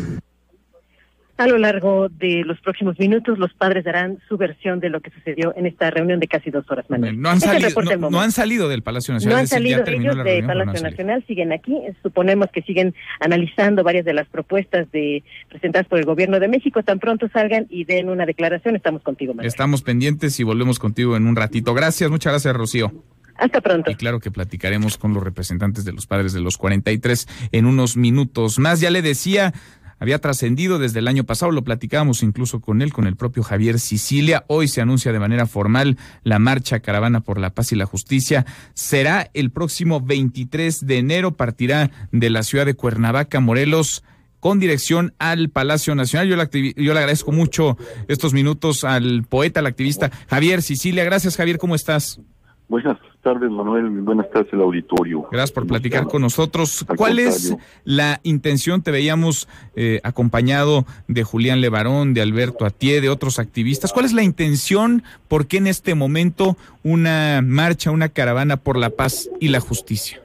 A 1.40 1.48
lo 1.48 1.58
largo 1.58 2.10
de 2.10 2.44
los 2.46 2.60
próximos 2.60 3.00
minutos, 3.00 3.40
los 3.40 3.54
padres 3.54 3.86
darán 3.86 4.20
su 4.28 4.36
versión 4.36 4.82
de 4.82 4.90
lo 4.90 5.00
que 5.00 5.10
sucedió 5.10 5.54
en 5.56 5.68
esta 5.68 5.90
reunión 5.90 6.20
de 6.20 6.28
casi 6.28 6.52
dos 6.52 6.70
horas, 6.70 6.84
Manuel. 6.90 7.18
No 7.18 7.30
han, 7.30 7.40
salido, 7.40 7.70
no, 8.10 8.20
han 8.20 8.34
salido 8.34 8.68
del 8.68 8.84
Palacio 8.84 9.14
Nacional. 9.14 9.38
No 9.38 9.40
han 9.40 9.48
salido 9.48 9.82
ellos 9.88 10.22
del 10.22 10.46
Palacio 10.46 10.84
Nacional, 10.84 11.24
siguen 11.28 11.54
aquí. 11.54 11.78
Suponemos 12.04 12.50
que 12.52 12.62
siguen 12.64 12.94
analizando 13.22 13.86
varias 13.86 14.04
de 14.04 14.14
las 14.14 14.28
propuestas 14.28 14.92
de 14.92 15.24
presentadas 15.48 15.88
por 15.88 16.00
el 16.00 16.04
Gobierno 16.04 16.42
de 16.42 16.50
México. 16.50 16.84
Tan 16.84 17.00
pronto 17.00 17.30
salgan 17.30 17.68
y 17.70 17.86
den 17.86 18.10
una 18.10 18.26
declaración, 18.26 18.76
estamos 18.76 19.02
contigo, 19.02 19.34
Manuel. 19.34 19.48
Estamos 19.48 19.82
pendientes 19.82 20.38
y 20.42 20.44
volvemos 20.44 20.78
contigo 20.78 21.16
en 21.16 21.26
un 21.26 21.38
ratito. 21.38 21.74
Gracias, 21.74 22.12
muchas 22.12 22.34
gracias, 22.34 22.54
Rocío. 22.54 22.92
Hasta 23.40 23.62
pronto. 23.62 23.90
Y 23.90 23.96
claro 23.96 24.20
que 24.20 24.32
platicaremos 24.32 24.98
con 24.98 25.14
los 25.14 25.24
representantes 25.24 25.86
de 25.86 25.94
los 25.94 26.06
padres 26.06 26.34
de 26.34 26.42
los 26.42 26.58
43 26.58 27.28
en 27.54 27.66
unos 27.66 27.96
minutos 27.96 28.60
más. 28.60 28.82
Ya 28.82 28.92
le 28.92 29.02
decía, 29.02 29.54
había 30.00 30.20
trascendido 30.20 30.80
desde 30.80 31.00
el 31.00 31.08
año 31.08 31.24
pasado, 31.24 31.52
lo 31.52 31.64
platicábamos 31.64 32.24
incluso 32.24 32.62
con 32.62 32.82
él, 32.82 32.94
con 32.94 33.06
el 33.06 33.16
propio 33.16 33.44
Javier 33.44 33.80
Sicilia. 33.80 34.46
Hoy 34.48 34.68
se 34.68 34.82
anuncia 34.82 35.12
de 35.12 35.20
manera 35.20 35.46
formal 35.46 35.98
la 36.24 36.40
marcha 36.40 36.80
Caravana 36.80 37.22
por 37.22 37.40
la 37.40 37.52
Paz 37.52 37.72
y 37.72 37.76
la 37.76 37.86
Justicia. 37.86 38.46
Será 38.74 39.30
el 39.34 39.52
próximo 39.52 40.02
23 40.02 40.86
de 40.86 40.98
enero, 40.98 41.36
partirá 41.36 41.92
de 42.12 42.30
la 42.30 42.44
ciudad 42.44 42.66
de 42.66 42.76
Cuernavaca, 42.76 43.40
Morelos 43.40 44.04
con 44.40 44.60
dirección 44.60 45.14
al 45.20 45.50
Palacio 45.50 45.96
Nacional. 45.96 46.28
Yo 46.28 46.36
le, 46.38 46.74
yo 46.76 46.94
le 46.94 47.00
agradezco 47.00 47.32
mucho 47.32 47.78
estos 48.08 48.34
minutos 48.34 48.84
al 48.84 49.24
poeta, 49.24 49.60
al 49.60 49.66
activista 49.66 50.12
Javier 50.30 50.62
Sicilia. 50.62 51.04
Gracias, 51.04 51.36
Javier, 51.36 51.58
¿cómo 51.58 51.76
estás? 51.76 52.22
Buenas 52.68 52.98
tardes, 53.22 53.50
Manuel. 53.50 53.90
Buenas 54.02 54.30
tardes, 54.30 54.52
el 54.54 54.62
auditorio. 54.62 55.28
Gracias 55.32 55.52
por 55.52 55.68
platicar 55.68 56.06
con 56.06 56.22
nosotros. 56.22 56.86
¿Cuál 56.98 57.20
es 57.20 57.56
la 57.84 58.20
intención? 58.24 58.82
Te 58.82 58.92
veíamos 58.92 59.48
eh, 59.76 60.00
acompañado 60.04 60.86
de 61.08 61.24
Julián 61.24 61.62
Levarón, 61.62 62.14
de 62.14 62.22
Alberto 62.22 62.66
Atié, 62.66 63.02
de 63.02 63.10
otros 63.10 63.40
activistas. 63.40 63.94
¿Cuál 63.94 64.06
es 64.06 64.14
la 64.14 64.24
intención? 64.24 65.04
¿Por 65.28 65.48
qué 65.48 65.58
en 65.58 65.68
este 65.68 65.96
momento 65.96 66.58
una 66.84 67.42
marcha, 67.44 67.92
una 67.92 68.10
caravana 68.10 68.58
por 68.58 68.78
la 68.78 68.90
paz 68.90 69.30
y 69.40 69.50
la 69.50 69.60
justicia? 69.60 70.22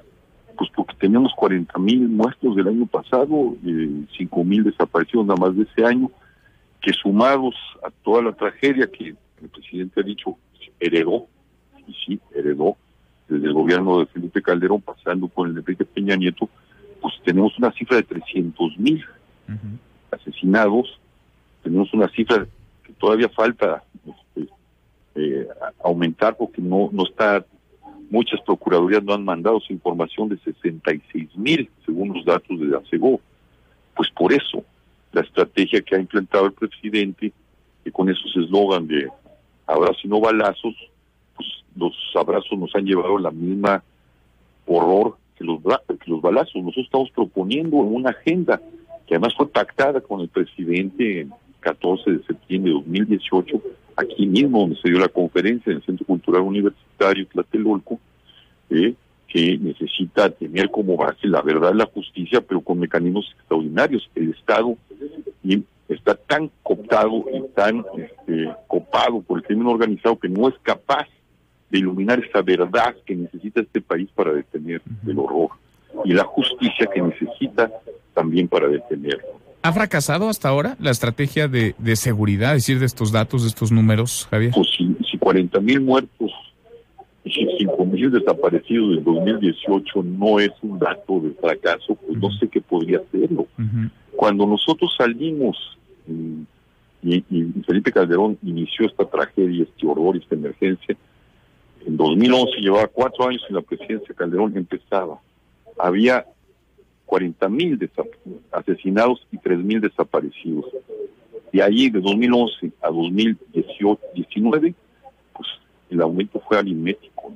Pues 0.57 0.71
porque 0.75 0.95
teníamos 0.99 1.33
40 1.37 1.79
mil 1.79 2.09
muertos 2.09 2.55
del 2.55 2.69
año 2.69 2.87
pasado, 2.87 3.57
eh, 3.67 4.05
5 4.17 4.45
mil 4.45 4.65
desaparecidos 4.65 5.27
nada 5.27 5.41
más 5.41 5.57
de 5.57 5.65
ese 5.65 5.85
año, 5.85 6.11
que 6.81 6.93
sumados 6.93 7.55
a 7.85 7.91
toda 8.03 8.23
la 8.23 8.33
tragedia 8.33 8.87
que 8.87 9.15
el 9.43 9.49
presidente 9.49 10.01
ha 10.01 10.05
dicho 10.05 10.37
heredó 10.81 11.27
y 11.87 11.95
sí 11.95 12.21
heredó 12.35 12.77
desde 13.29 13.47
el 13.47 13.53
gobierno 13.53 14.01
de 14.01 14.07
Felipe 14.07 14.43
Calderón, 14.43 14.81
pasando 14.81 15.29
por 15.29 15.49
el 15.49 15.55
de 15.55 15.61
Enrique 15.61 15.85
Peña 15.85 16.17
Nieto, 16.17 16.49
pues 17.01 17.15
tenemos 17.25 17.57
una 17.59 17.73
cifra 17.73 17.97
de 17.97 18.03
300 18.03 18.79
mil 18.79 19.05
asesinados, 20.11 20.99
tenemos 21.63 21.93
una 21.93 22.09
cifra 22.09 22.47
que 22.83 22.93
todavía 22.95 23.29
falta 23.29 23.83
este, 24.07 24.53
eh, 25.15 25.49
aumentar 25.83 26.37
porque 26.37 26.63
no, 26.63 26.89
no 26.93 27.05
está, 27.05 27.45
muchas 28.11 28.41
procuradurías 28.43 29.03
no 29.03 29.15
han 29.15 29.25
mandado 29.25 29.61
su 29.61 29.73
información 29.73 30.29
de 30.29 30.39
66 30.39 31.37
mil, 31.37 31.71
según 31.85 32.15
los 32.15 32.25
datos 32.25 32.59
de 32.59 32.67
la 32.67 32.81
CEGO. 32.91 33.21
Pues 33.95 34.11
por 34.11 34.33
eso, 34.33 34.65
la 35.13 35.23
estrategia 35.23 35.83
que 35.83 35.97
ha 35.97 36.01
implementado 36.01 36.47
el 36.47 36.53
presidente, 36.53 37.33
que 37.83 37.93
con 37.93 38.09
esos 38.09 38.35
eslogan 38.37 38.87
de 38.87 39.09
ahora 39.67 39.93
si 40.01 40.09
no 40.09 40.21
balazos, 40.21 40.75
los 41.77 41.95
abrazos 42.15 42.59
nos 42.59 42.75
han 42.75 42.85
llevado 42.85 43.17
a 43.17 43.21
la 43.21 43.31
misma 43.31 43.83
horror 44.67 45.17
que 45.37 45.45
los, 45.45 45.61
que 45.61 46.11
los 46.11 46.21
balazos. 46.21 46.55
Nosotros 46.57 46.87
estamos 46.87 47.11
proponiendo 47.11 47.77
una 47.77 48.11
agenda 48.11 48.61
que 49.07 49.15
además 49.15 49.35
fue 49.37 49.49
pactada 49.49 50.01
con 50.01 50.21
el 50.21 50.29
presidente 50.29 51.23
el 51.23 51.33
14 51.61 52.11
de 52.11 52.25
septiembre 52.25 52.71
de 52.71 52.79
2018, 52.79 53.63
aquí 53.97 54.27
mismo 54.27 54.61
donde 54.61 54.77
se 54.77 54.89
dio 54.89 54.99
la 54.99 55.09
conferencia 55.09 55.71
en 55.71 55.79
el 55.79 55.85
Centro 55.85 56.07
Cultural 56.07 56.43
Universitario 56.43 57.27
Tlatelolco, 57.27 57.99
eh, 58.71 58.95
que 59.29 59.59
necesita 59.59 60.31
tener 60.31 60.71
como 60.71 60.97
base 60.97 61.27
la 61.27 61.43
verdad 61.43 61.75
y 61.75 61.79
la 61.79 61.87
justicia, 61.87 62.41
pero 62.41 62.61
con 62.61 62.79
mecanismos 62.79 63.27
extraordinarios. 63.37 64.09
El 64.15 64.31
Estado 64.31 64.77
está 65.89 66.15
tan 66.15 66.51
cooptado 66.63 67.25
y 67.33 67.43
tan 67.55 67.85
este, 67.97 68.49
copado 68.67 69.21
por 69.23 69.39
el 69.39 69.45
crimen 69.45 69.67
organizado 69.67 70.19
que 70.19 70.29
no 70.29 70.49
es 70.49 70.55
capaz 70.63 71.09
de 71.71 71.79
iluminar 71.79 72.23
esa 72.25 72.43
verdad 72.43 72.95
que 73.05 73.17
necesita 73.17 73.61
este 73.61 73.81
país 73.81 74.09
para 74.15 74.33
detener 74.33 74.83
el 75.07 75.19
horror 75.19 75.51
y 76.05 76.13
la 76.13 76.25
justicia 76.25 76.89
que 76.93 77.03
necesita 77.03 77.71
también 78.13 78.49
para 78.49 78.69
detenerlo. 78.69 79.41
¿Ha 79.63 79.73
fracasado 79.73 80.29
hasta 80.29 80.49
ahora 80.49 80.77
la 80.79 80.91
estrategia 80.91 81.49
de, 81.49 81.75
de 81.79 81.97
seguridad, 81.97 82.55
es 82.55 82.65
decir, 82.65 82.79
de 82.79 82.87
estos 82.87 83.13
datos, 83.13 83.43
de 83.43 83.49
estos 83.49 83.73
números, 83.73 84.29
Javier? 84.31 84.53
Pues 84.55 84.69
si, 84.77 84.95
si 85.11 85.17
40 85.17 85.59
mil 85.61 85.81
muertos 85.81 86.31
y 87.25 87.31
5 87.59 87.87
mil 87.87 88.11
desaparecidos 88.11 88.97
del 88.97 89.05
2018 89.05 90.03
no 90.03 90.39
es 90.39 90.53
un 90.61 90.79
dato 90.79 91.21
de 91.21 91.31
fracaso, 91.31 91.95
pues 91.95 92.19
no 92.19 92.31
sé 92.33 92.49
qué 92.49 92.61
podría 92.61 93.01
serlo. 93.11 93.47
Cuando 94.15 94.47
nosotros 94.47 94.95
salimos 94.97 95.57
y, 97.03 97.25
y, 97.31 97.63
Felipe 97.67 97.93
Calderón 97.93 98.39
inició 98.43 98.87
esta 98.87 99.07
tragedia, 99.07 99.65
este 99.65 99.87
horror, 99.87 100.17
esta 100.17 100.35
emergencia, 100.35 100.97
en 101.87 101.97
2011 101.97 102.61
llevaba 102.61 102.87
cuatro 102.89 103.29
años 103.29 103.45
en 103.49 103.57
la 103.57 103.61
presidencia, 103.61 104.15
Calderón 104.15 104.57
empezaba. 104.57 105.21
Había 105.79 106.25
40 107.07 107.49
mil 107.49 107.91
asesinados 108.53 109.27
y 109.31 109.39
3 109.39 109.59
mil 109.59 109.81
desaparecidos. 109.81 110.67
Y 111.53 111.61
ahí 111.61 111.91
de 111.91 112.01
2011 112.01 112.73
a 112.81 112.89
2019, 112.89 114.75
pues 115.33 115.49
el 115.91 116.01
aumento 116.01 116.41
fue 116.41 116.59
aritmético. 116.59 117.35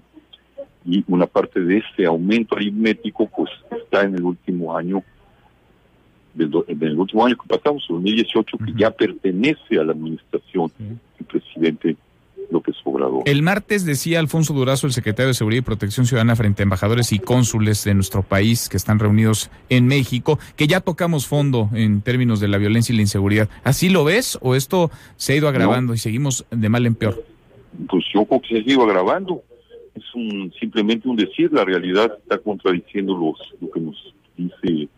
Y 0.84 1.04
una 1.08 1.26
parte 1.26 1.60
de 1.60 1.78
ese 1.78 2.06
aumento 2.06 2.56
aritmético, 2.56 3.26
pues 3.26 3.50
está 3.70 4.02
en 4.02 4.14
el 4.14 4.22
último 4.22 4.76
año, 4.76 5.02
del, 6.34 6.50
en 6.66 6.82
el 6.82 6.98
último 6.98 7.26
año 7.26 7.36
que 7.36 7.48
pasamos, 7.48 7.84
2018, 7.88 8.58
que 8.58 8.72
ya 8.76 8.90
pertenece 8.90 9.78
a 9.78 9.84
la 9.84 9.92
administración 9.92 10.72
del 10.78 11.26
presidente 11.26 11.96
López 12.50 12.76
Obrador. 12.84 13.22
El 13.26 13.42
martes 13.42 13.84
decía 13.84 14.20
Alfonso 14.20 14.54
Durazo, 14.54 14.86
el 14.86 14.92
secretario 14.92 15.28
de 15.28 15.34
Seguridad 15.34 15.60
y 15.60 15.64
Protección 15.64 16.06
Ciudadana, 16.06 16.36
frente 16.36 16.62
a 16.62 16.64
embajadores 16.64 17.12
y 17.12 17.18
cónsules 17.18 17.84
de 17.84 17.94
nuestro 17.94 18.22
país 18.22 18.68
que 18.68 18.76
están 18.76 18.98
reunidos 18.98 19.50
en 19.68 19.86
México, 19.86 20.38
que 20.56 20.66
ya 20.66 20.80
tocamos 20.80 21.26
fondo 21.26 21.68
en 21.74 22.00
términos 22.00 22.40
de 22.40 22.48
la 22.48 22.58
violencia 22.58 22.92
y 22.92 22.96
la 22.96 23.02
inseguridad. 23.02 23.48
¿Así 23.64 23.88
lo 23.88 24.04
ves 24.04 24.38
o 24.40 24.54
esto 24.54 24.90
se 25.16 25.32
ha 25.32 25.36
ido 25.36 25.48
agravando 25.48 25.94
y 25.94 25.98
seguimos 25.98 26.46
de 26.50 26.68
mal 26.68 26.86
en 26.86 26.94
peor? 26.94 27.22
Pues 27.88 28.04
yo 28.12 28.24
creo 28.24 28.40
que 28.40 28.48
se 28.48 28.54
ha 28.56 28.72
ido 28.72 28.82
agravando. 28.82 29.42
Es 29.94 30.04
un, 30.14 30.52
simplemente 30.58 31.08
un 31.08 31.16
decir, 31.16 31.52
la 31.52 31.64
realidad 31.64 32.12
está 32.22 32.38
contradiciendo 32.38 33.16
los, 33.16 33.38
lo 33.60 33.70
que 33.70 33.80
nos 33.80 34.14
dice 34.36 34.88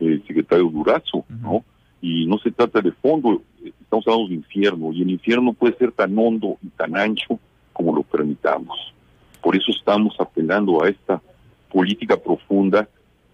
el 0.00 0.22
secretario 0.26 0.70
Durazo, 0.70 1.24
¿no? 1.28 1.64
Y 2.04 2.26
no 2.26 2.36
se 2.36 2.50
trata 2.50 2.82
de 2.82 2.92
fondo, 2.92 3.40
estamos 3.64 4.06
hablando 4.06 4.28
de 4.28 4.34
infierno, 4.34 4.92
y 4.92 5.00
el 5.00 5.10
infierno 5.10 5.54
puede 5.54 5.74
ser 5.78 5.90
tan 5.90 6.18
hondo 6.18 6.58
y 6.62 6.68
tan 6.68 6.94
ancho 6.98 7.40
como 7.72 7.96
lo 7.96 8.02
permitamos. 8.02 8.92
Por 9.40 9.56
eso 9.56 9.72
estamos 9.72 10.14
apelando 10.20 10.84
a 10.84 10.90
esta 10.90 11.22
política 11.72 12.18
profunda, 12.18 12.86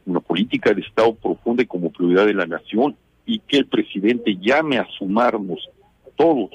una 0.06 0.20
política 0.20 0.72
de 0.72 0.82
Estado 0.82 1.12
profunda 1.16 1.64
y 1.64 1.66
como 1.66 1.90
prioridad 1.90 2.26
de 2.26 2.34
la 2.34 2.46
nación, 2.46 2.94
y 3.26 3.40
que 3.40 3.56
el 3.56 3.66
presidente 3.66 4.36
llame 4.40 4.78
a 4.78 4.86
sumarnos 4.96 5.68
todos, 6.14 6.50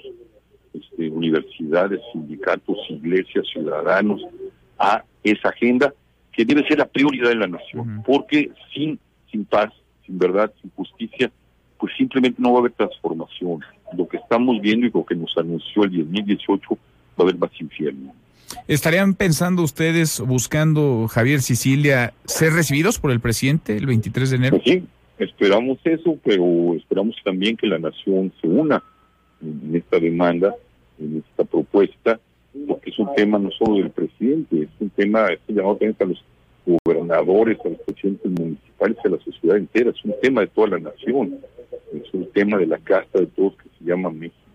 este, 0.73 1.10
universidades, 1.10 1.99
sindicatos, 2.13 2.78
iglesias, 2.91 3.45
ciudadanos, 3.51 4.21
a 4.80 5.04
esa 5.21 5.49
agenda 5.49 5.93
que 6.32 6.45
debe 6.45 6.65
ser 6.65 6.78
la 6.78 6.88
prioridad 6.88 7.28
de 7.28 7.36
la 7.36 7.47
nación, 7.47 8.04
porque 8.06 8.51
sin, 8.73 8.97
sin 9.30 9.43
paz, 9.43 9.73
sin 10.06 10.17
verdad, 10.17 10.54
sin 10.62 10.71
justicia, 10.71 11.30
pues 11.80 11.94
simplemente 11.98 12.42
no 12.42 12.52
va 12.52 12.58
a 12.58 12.60
haber 12.62 12.74
transformación. 12.74 13.62
Lo 13.98 14.08
que 14.08 14.18
estamos 14.18 14.62
viendo 14.62 14.88
y 14.88 14.92
lo 14.92 15.06
que 15.06 15.16
nos 15.16 15.36
anunció 15.38 15.84
el 15.84 15.98
2018 15.98 16.70
va 16.72 16.78
a 17.18 17.22
haber 17.24 17.38
más 17.38 17.52
infierno. 17.60 18.14
¿Estarían 18.68 19.16
pensando 19.16 19.64
ustedes, 19.64 20.20
buscando, 20.22 21.08
Javier 21.08 21.42
Sicilia, 21.42 22.14
ser 22.26 22.54
recibidos 22.54 23.00
por 23.00 23.12
el 23.12 23.20
presidente 23.20 23.78
el 23.78 23.86
23 23.86 24.30
de 24.30 24.36
enero? 24.36 24.58
Pues 24.58 24.76
sí, 24.76 24.84
esperamos 25.20 25.80
eso, 25.84 26.18
pero 26.24 26.74
esperamos 26.76 27.16
también 27.24 27.58
que 27.58 27.68
la 27.68 27.80
nación 27.80 28.32
se 28.42 28.48
una 28.48 28.82
en 29.42 29.76
esta 29.76 30.00
demanda, 30.00 30.56
en 31.00 31.24
esta 31.28 31.44
propuesta, 31.44 32.20
porque 32.68 32.90
es 32.90 33.00
un 33.00 33.14
tema 33.16 33.38
no 33.38 33.52
solo 33.52 33.76
del 33.76 33.90
presidente, 33.90 34.64
es 34.64 34.70
un 34.80 34.90
tema, 34.92 35.28
es 35.28 35.40
llamado 35.48 35.76
también 35.76 35.96
a 36.00 36.06
los 36.06 36.24
gobernadores, 36.86 37.60
a 37.66 37.70
los 37.70 37.80
presidentes 37.80 38.32
municipales, 38.32 38.98
a 39.04 39.10
la 39.10 39.20
sociedad 39.20 39.58
entera, 39.58 39.92
es 39.92 40.06
un 40.06 40.14
tema 40.22 40.42
de 40.42 40.48
toda 40.48 40.70
la 40.70 40.80
nación 40.80 41.38
es 41.94 42.14
un 42.14 42.32
tema 42.32 42.58
de 42.58 42.68
la 42.68 42.78
casta 42.80 43.20
de 43.20 43.28
todos 43.28 43.56
que 43.58 43.70
se 43.78 43.86
llama 43.86 44.10
México. 44.10 44.46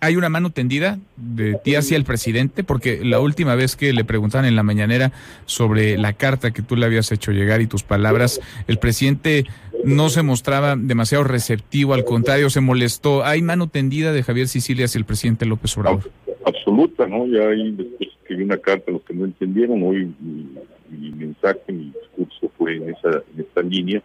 ¿Hay 0.00 0.16
una 0.16 0.28
mano 0.28 0.50
tendida 0.50 0.98
de 1.16 1.54
ti 1.62 1.76
hacia 1.76 1.96
el 1.96 2.02
presidente? 2.02 2.64
Porque 2.64 3.04
la 3.04 3.20
última 3.20 3.54
vez 3.54 3.76
que 3.76 3.92
le 3.92 4.04
preguntaban 4.04 4.46
en 4.46 4.56
la 4.56 4.64
mañanera 4.64 5.12
sobre 5.46 5.96
la 5.96 6.12
carta 6.12 6.50
que 6.50 6.60
tú 6.60 6.74
le 6.74 6.86
habías 6.86 7.12
hecho 7.12 7.30
llegar 7.30 7.60
y 7.60 7.68
tus 7.68 7.84
palabras, 7.84 8.40
el 8.66 8.78
presidente 8.78 9.44
no 9.84 10.08
se 10.08 10.24
mostraba 10.24 10.74
demasiado 10.74 11.22
receptivo, 11.22 11.94
al 11.94 12.04
contrario, 12.04 12.50
se 12.50 12.60
molestó. 12.60 13.24
¿Hay 13.24 13.42
mano 13.42 13.68
tendida 13.68 14.12
de 14.12 14.24
Javier 14.24 14.48
Sicilia 14.48 14.86
hacia 14.86 14.98
el 14.98 15.04
presidente 15.04 15.46
López 15.46 15.78
Obrador? 15.78 16.10
Absoluta, 16.44 17.06
¿no? 17.06 17.24
Ya 17.28 17.48
hay, 17.48 17.70
después 17.70 18.10
escribí 18.22 18.42
una 18.42 18.58
carta 18.58 18.90
a 18.90 18.94
los 18.94 19.02
que 19.02 19.14
no 19.14 19.24
entendieron, 19.24 19.84
hoy 19.84 20.12
mi, 20.18 21.12
mensaje, 21.12 21.60
mi 21.68 21.92
discurso 21.92 22.50
fue 22.58 22.76
en 22.76 22.90
esa, 22.90 23.22
en 23.34 23.40
esta 23.40 23.62
línea 23.62 24.02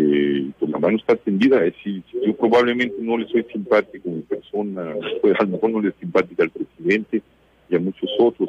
eh, 0.00 0.50
pues 0.58 0.70
la 0.70 0.78
mano 0.78 0.96
está 0.96 1.16
tendida. 1.16 1.64
Es 1.64 1.74
decir, 1.74 2.02
yo 2.24 2.36
probablemente 2.36 2.96
no 3.00 3.18
le 3.18 3.26
soy 3.26 3.44
simpático 3.52 4.04
como 4.04 4.20
persona, 4.22 4.94
pues 5.20 5.34
a 5.40 5.44
lo 5.44 5.50
mejor 5.50 5.70
no 5.70 5.80
le 5.80 5.88
es 5.88 5.94
simpática 5.98 6.44
al 6.44 6.50
presidente 6.50 7.20
y 7.68 7.76
a 7.76 7.80
muchos 7.80 8.08
otros. 8.20 8.48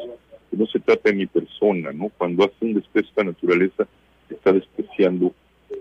no 0.51 0.67
se 0.67 0.79
trata 0.79 1.09
de 1.09 1.15
mi 1.15 1.25
persona, 1.25 1.91
¿no? 1.91 2.09
Cuando 2.17 2.43
hace 2.43 2.53
un 2.61 2.75
desprecio 2.75 3.01
de 3.01 3.09
esta 3.09 3.23
naturaleza, 3.23 3.87
está 4.29 4.51
despreciando 4.51 5.33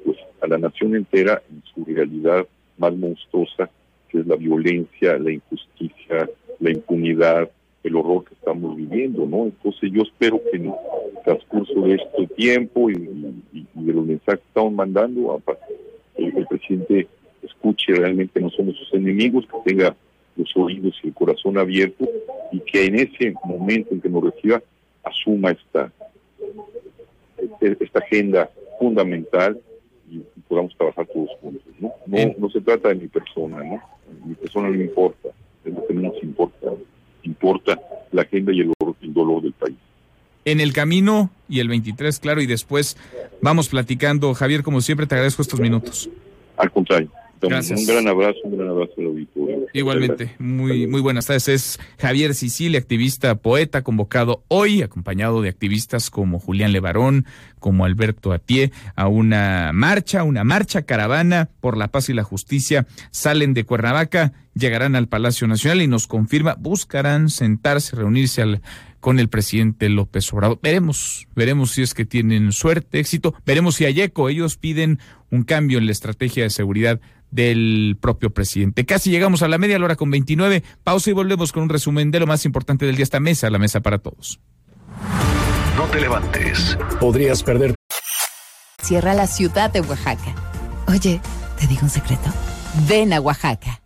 pues, 0.04 0.16
a 0.40 0.46
la 0.46 0.56
nación 0.56 0.96
entera 0.96 1.42
en 1.50 1.62
su 1.74 1.84
realidad 1.84 2.46
más 2.78 2.96
monstruosa, 2.96 3.68
que 4.08 4.20
es 4.20 4.26
la 4.26 4.36
violencia, 4.36 5.18
la 5.18 5.32
injusticia, 5.32 6.30
la 6.60 6.70
impunidad, 6.70 7.50
el 7.84 7.96
horror 7.96 8.24
que 8.24 8.34
estamos 8.34 8.76
viviendo, 8.76 9.26
¿no? 9.26 9.44
Entonces 9.44 9.90
yo 9.92 10.02
espero 10.02 10.40
que 10.50 10.56
en 10.56 10.66
el 10.66 10.74
transcurso 11.24 11.80
de 11.82 11.94
este 11.94 12.26
tiempo 12.34 12.90
y, 12.90 12.94
de 12.94 13.92
los 13.92 14.04
mensajes 14.04 14.40
que 14.40 14.48
estamos 14.48 14.72
mandando, 14.72 15.40
el, 16.16 16.36
el 16.36 16.46
presidente 16.46 17.08
escuche 17.42 17.94
realmente 17.94 18.40
no 18.40 18.50
somos 18.50 18.76
sus 18.76 18.92
enemigos, 18.94 19.46
que 19.46 19.70
tenga 19.70 19.94
los 20.36 20.56
oídos 20.56 20.98
y 21.02 21.08
el 21.08 21.14
corazón 21.14 21.58
abierto 21.58 22.08
y 22.52 22.60
que 22.60 22.84
en 22.84 22.96
ese 22.96 23.34
momento 23.44 23.94
en 23.94 24.00
que 24.00 24.08
nos 24.08 24.24
reciba 24.24 24.62
asuma 25.04 25.50
esta 25.50 25.92
este, 27.38 27.84
esta 27.84 28.00
agenda 28.00 28.50
fundamental 28.78 29.58
y, 30.10 30.22
podamos 30.48 30.74
trabajar 30.76 31.06
todos 31.06 31.28
juntos. 31.42 31.62
¿no? 31.78 31.92
No, 32.06 32.34
no 32.38 32.50
se 32.50 32.60
trata 32.62 32.88
de 32.88 32.94
mi 32.94 33.08
persona, 33.08 33.62
¿no? 33.62 33.82
Mi 34.24 34.34
persona 34.34 34.70
no 34.70 34.76
me 34.76 34.84
importa, 34.84 35.28
es 35.64 35.74
lo 35.74 35.86
que 35.86 35.92
no 35.92 36.02
nos 36.02 36.22
importa 36.22 36.72
importa 37.28 37.78
la 38.12 38.22
agenda 38.22 38.52
y 38.52 38.60
el, 38.60 38.72
dolor 39.12 39.42
del 39.42 39.52
país. 39.52 39.76
En 40.44 40.60
el 40.60 40.72
camino 40.72 41.30
y 41.48 41.60
el 41.60 41.68
23, 41.68 42.18
claro, 42.20 42.40
y 42.40 42.46
después 42.46 42.96
vamos 43.42 43.68
platicando. 43.68 44.32
Javier, 44.34 44.62
como 44.62 44.80
siempre, 44.80 45.06
te 45.06 45.14
agradezco 45.14 45.42
estos 45.42 45.60
minutos. 45.60 46.08
Al 46.56 46.70
contrario. 46.70 47.10
Gracias. 47.40 47.80
Un 47.80 47.86
gran 47.86 48.08
abrazo, 48.08 48.38
un 48.44 48.56
gran 48.56 48.68
abrazo 48.68 48.92
auditorio. 48.96 49.37
Igualmente, 49.72 50.34
muy, 50.38 50.86
muy 50.86 51.00
buenas 51.00 51.26
tardes. 51.26 51.48
Es 51.48 51.80
Javier 51.98 52.34
Sicilia, 52.34 52.78
activista, 52.78 53.34
poeta, 53.36 53.82
convocado 53.82 54.44
hoy, 54.48 54.82
acompañado 54.82 55.42
de 55.42 55.48
activistas 55.48 56.10
como 56.10 56.38
Julián 56.38 56.72
Levarón, 56.72 57.26
como 57.58 57.84
Alberto 57.84 58.32
Atié, 58.32 58.72
a 58.96 59.08
una 59.08 59.70
marcha, 59.72 60.22
una 60.24 60.44
marcha 60.44 60.82
caravana 60.82 61.50
por 61.60 61.76
la 61.76 61.88
paz 61.88 62.08
y 62.08 62.14
la 62.14 62.24
justicia. 62.24 62.86
Salen 63.10 63.54
de 63.54 63.64
Cuernavaca, 63.64 64.32
llegarán 64.54 64.96
al 64.96 65.08
Palacio 65.08 65.46
Nacional 65.46 65.82
y 65.82 65.86
nos 65.86 66.06
confirma, 66.06 66.54
buscarán 66.58 67.28
sentarse, 67.28 67.96
reunirse 67.96 68.42
al 68.42 68.62
con 69.00 69.20
el 69.20 69.28
presidente 69.28 69.88
López 69.88 70.32
Obrador. 70.32 70.58
Veremos, 70.62 71.28
veremos 71.34 71.70
si 71.72 71.82
es 71.82 71.94
que 71.94 72.04
tienen 72.04 72.52
suerte, 72.52 72.98
éxito, 72.98 73.34
veremos 73.46 73.76
si 73.76 73.84
hay 73.84 74.00
eco. 74.00 74.28
Ellos 74.28 74.56
piden 74.56 74.98
un 75.30 75.44
cambio 75.44 75.78
en 75.78 75.86
la 75.86 75.92
estrategia 75.92 76.42
de 76.42 76.50
seguridad 76.50 77.00
del 77.30 77.96
propio 78.00 78.30
presidente. 78.30 78.86
Casi 78.86 79.10
llegamos 79.10 79.42
a 79.42 79.48
la 79.48 79.58
media 79.58 79.76
hora 79.76 79.96
con 79.96 80.10
29. 80.10 80.62
Pausa 80.84 81.10
y 81.10 81.12
volvemos 81.12 81.52
con 81.52 81.64
un 81.64 81.68
resumen 81.68 82.10
de 82.10 82.20
lo 82.20 82.26
más 82.26 82.44
importante 82.44 82.86
del 82.86 82.96
día. 82.96 83.04
Esta 83.04 83.20
mesa, 83.20 83.50
la 83.50 83.58
mesa 83.58 83.80
para 83.80 83.98
todos. 83.98 84.40
No 85.76 85.84
te 85.84 86.00
levantes. 86.00 86.76
Podrías 87.00 87.42
perder. 87.42 87.74
Cierra 88.82 89.14
la 89.14 89.26
ciudad 89.26 89.72
de 89.72 89.80
Oaxaca. 89.80 90.34
Oye, 90.86 91.20
¿te 91.58 91.66
digo 91.66 91.82
un 91.82 91.90
secreto? 91.90 92.32
Ven 92.88 93.12
a 93.12 93.20
Oaxaca. 93.20 93.80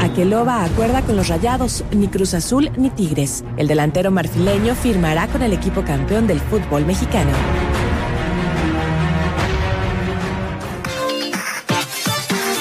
Aqueloba 0.00 0.64
acuerda 0.64 1.02
con 1.02 1.16
los 1.16 1.28
Rayados, 1.28 1.84
ni 1.90 2.08
Cruz 2.08 2.34
Azul 2.34 2.70
ni 2.76 2.90
Tigres. 2.90 3.44
El 3.56 3.66
delantero 3.66 4.10
marfileño 4.10 4.74
firmará 4.74 5.26
con 5.26 5.42
el 5.42 5.52
equipo 5.52 5.82
campeón 5.82 6.26
del 6.26 6.40
fútbol 6.40 6.86
mexicano. 6.86 7.32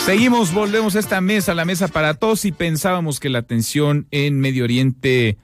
Seguimos, 0.06 0.54
volvemos 0.54 0.98
a 0.98 1.00
esta 1.00 1.22
mesa, 1.22 1.54
la 1.54 1.64
mesa 1.64 1.88
para 1.88 2.16
todos 2.16 2.44
y 2.44 2.52
pensábamos 2.52 3.22
que 3.22 3.30
la 3.30 3.44
tensión 3.44 4.06
en 4.12 4.38
Medio 4.38 4.66
Oriente 4.66 5.38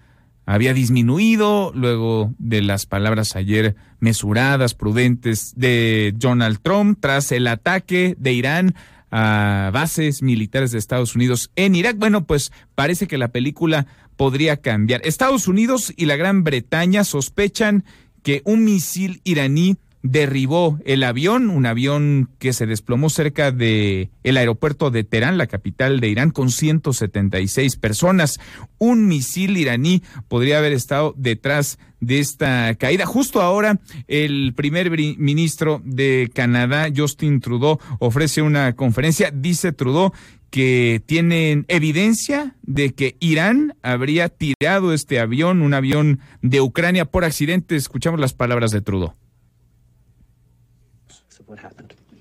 había 0.46 0.74
disminuido 0.74 1.72
luego 1.74 2.34
de 2.40 2.62
las 2.62 2.86
palabras 2.86 3.38
ayer 3.38 3.78
mesuradas, 4.02 4.74
prudentes 4.74 5.54
de 5.56 6.14
Donald 6.14 6.60
Trump 6.62 6.98
tras 7.00 7.32
el 7.32 7.48
ataque 7.48 8.16
de 8.20 8.34
Irán 8.34 8.76
a 9.12 9.72
bases 9.74 10.22
militares 10.22 10.72
de 10.72 10.78
Estados 10.78 11.16
Unidos 11.16 11.52
en 11.56 11.74
Irak. 11.74 11.96
Bueno, 11.98 12.26
pues 12.26 12.52
parece 12.76 13.08
que 13.08 13.18
la 13.18 13.30
película 13.30 13.88
podría 14.18 14.58
cambiar. 14.58 15.00
Estados 15.06 15.48
Unidos 15.48 15.94
y 15.96 16.06
la 16.06 16.18
Gran 16.18 16.44
Bretaña 16.44 17.06
sospechan 17.06 17.86
que 18.24 18.42
un 18.44 18.66
misil 18.66 19.22
iraní 19.24 19.78
derribó 20.02 20.80
el 20.86 21.04
avión, 21.04 21.50
un 21.50 21.66
avión 21.66 22.30
que 22.40 22.54
se 22.54 22.66
desplomó 22.66 23.10
cerca 23.10 23.52
de 23.52 24.10
el 24.24 24.38
aeropuerto 24.38 24.92
de 24.92 25.04
Teherán, 25.04 25.38
la 25.38 25.48
capital 25.48 26.00
de 26.00 26.10
Irán, 26.10 26.32
con 26.32 26.52
176 26.52 27.76
personas. 27.76 28.40
Un 28.78 29.08
misil 29.08 29.58
iraní 29.58 30.02
podría 30.28 30.60
haber 30.60 30.74
estado 30.74 31.14
detrás 31.18 31.80
de 32.00 32.20
esta 32.20 32.76
caída. 32.76 33.06
Justo 33.06 33.42
ahora, 33.42 33.80
el 34.08 34.54
primer 34.56 34.90
ministro 34.90 35.82
de 35.84 36.32
Canadá, 36.34 36.88
Justin 36.96 37.42
Trudeau, 37.42 37.80
ofrece 38.00 38.42
una 38.42 38.74
conferencia. 38.74 39.32
Dice 39.32 39.74
Trudeau 39.74 40.14
que 40.50 41.04
tienen 41.06 41.66
evidencia 41.68 42.56
de 42.64 42.94
que 42.96 43.16
Irán 43.20 43.76
habría 43.84 44.30
tirado 44.30 44.94
este 44.94 45.20
avión, 45.20 45.62
un 45.62 45.76
avión 45.76 46.22
de 46.42 46.62
Ucrania 46.62 47.06
por 47.06 47.24
accidente. 47.24 47.76
Escuchamos 47.76 48.20
las 48.20 48.34
palabras 48.34 48.72
de 48.72 48.82
Trudeau 48.82 49.19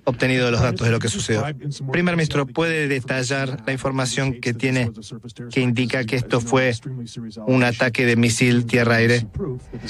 obtenido 0.05 0.51
los 0.51 0.63
datos 0.63 0.87
de 0.87 0.93
lo 0.93 0.99
que 0.99 1.09
sucedió. 1.09 1.45
Primer 1.93 2.17
ministro, 2.17 2.47
¿puede 2.47 2.89
detallar 2.89 3.63
la 3.67 3.73
información 3.73 4.41
que 4.41 4.55
tiene 4.55 4.91
que 5.51 5.61
indica 5.61 6.05
que 6.05 6.17
esto 6.17 6.41
fue 6.41 6.73
un 7.47 7.63
ataque 7.63 8.07
de 8.07 8.17
misil 8.17 8.65
tierra-aire? 8.65 9.27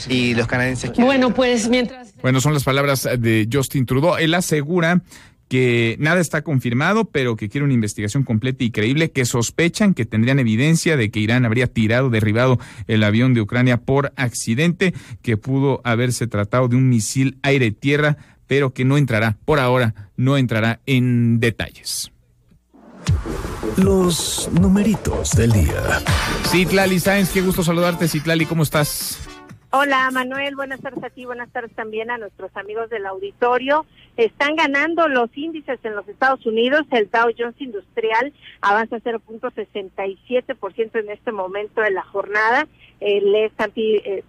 Y 0.08 0.34
los 0.34 0.46
canadienses... 0.48 0.92
Bueno, 0.98 1.32
pues 1.32 1.68
mientras... 1.68 2.14
Bueno, 2.20 2.40
son 2.40 2.52
las 2.52 2.64
palabras 2.64 3.08
de 3.18 3.48
Justin 3.50 3.86
Trudeau. 3.86 4.16
Él 4.16 4.34
asegura 4.34 5.02
que 5.48 5.96
nada 5.98 6.20
está 6.20 6.42
confirmado, 6.42 7.06
pero 7.06 7.36
que 7.36 7.48
quiere 7.48 7.64
una 7.64 7.74
investigación 7.74 8.22
completa 8.22 8.64
y 8.64 8.70
creíble, 8.70 9.10
que 9.12 9.24
sospechan 9.24 9.94
que 9.94 10.04
tendrían 10.04 10.38
evidencia 10.38 10.96
de 10.96 11.10
que 11.10 11.20
Irán 11.20 11.46
habría 11.46 11.68
tirado, 11.68 12.10
derribado 12.10 12.58
el 12.86 13.02
avión 13.02 13.34
de 13.34 13.40
Ucrania 13.40 13.78
por 13.78 14.12
accidente, 14.16 14.94
que 15.22 15.36
pudo 15.36 15.80
haberse 15.84 16.26
tratado 16.26 16.68
de 16.68 16.76
un 16.76 16.88
misil 16.88 17.38
aire-tierra 17.42 18.18
pero 18.48 18.72
que 18.72 18.84
no 18.84 18.96
entrará, 18.96 19.36
por 19.44 19.60
ahora, 19.60 19.94
no 20.16 20.36
entrará 20.36 20.80
en 20.86 21.38
detalles. 21.38 22.10
Los 23.76 24.50
numeritos 24.60 25.36
del 25.36 25.52
día. 25.52 26.00
Citlali 26.46 26.98
Sáenz, 26.98 27.32
qué 27.32 27.42
gusto 27.42 27.62
saludarte, 27.62 28.08
Citlali, 28.08 28.46
¿cómo 28.46 28.64
estás? 28.64 29.24
Hola 29.70 30.10
Manuel, 30.10 30.56
buenas 30.56 30.80
tardes 30.80 31.04
a 31.04 31.10
ti, 31.10 31.26
buenas 31.26 31.52
tardes 31.52 31.74
también 31.74 32.10
a 32.10 32.16
nuestros 32.16 32.50
amigos 32.56 32.88
del 32.88 33.04
auditorio. 33.04 33.84
Están 34.16 34.56
ganando 34.56 35.08
los 35.08 35.28
índices 35.36 35.78
en 35.82 35.94
los 35.94 36.08
Estados 36.08 36.46
Unidos, 36.46 36.86
el 36.90 37.10
Dow 37.10 37.30
Jones 37.38 37.60
Industrial 37.60 38.32
avanza 38.62 38.96
0.67% 38.96 40.98
en 40.98 41.10
este 41.10 41.32
momento 41.32 41.82
de 41.82 41.90
la 41.90 42.02
jornada, 42.02 42.66
el 43.00 43.34
S&P 43.34 43.96
eh, 44.06 44.24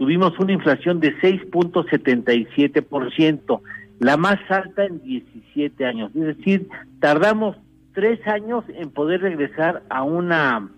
tuvimos 0.00 0.36
una 0.38 0.52
inflación 0.52 0.98
de 0.98 1.14
6.77%, 1.18 3.60
la 3.98 4.16
más 4.16 4.38
alta 4.48 4.86
en 4.86 5.02
17 5.02 5.84
años. 5.84 6.10
Es 6.14 6.38
decir, 6.38 6.70
tardamos 7.00 7.58
tres 7.92 8.26
años 8.26 8.64
en 8.68 8.88
poder 8.88 9.20
regresar 9.20 9.82
a 9.90 10.02
una 10.02 10.70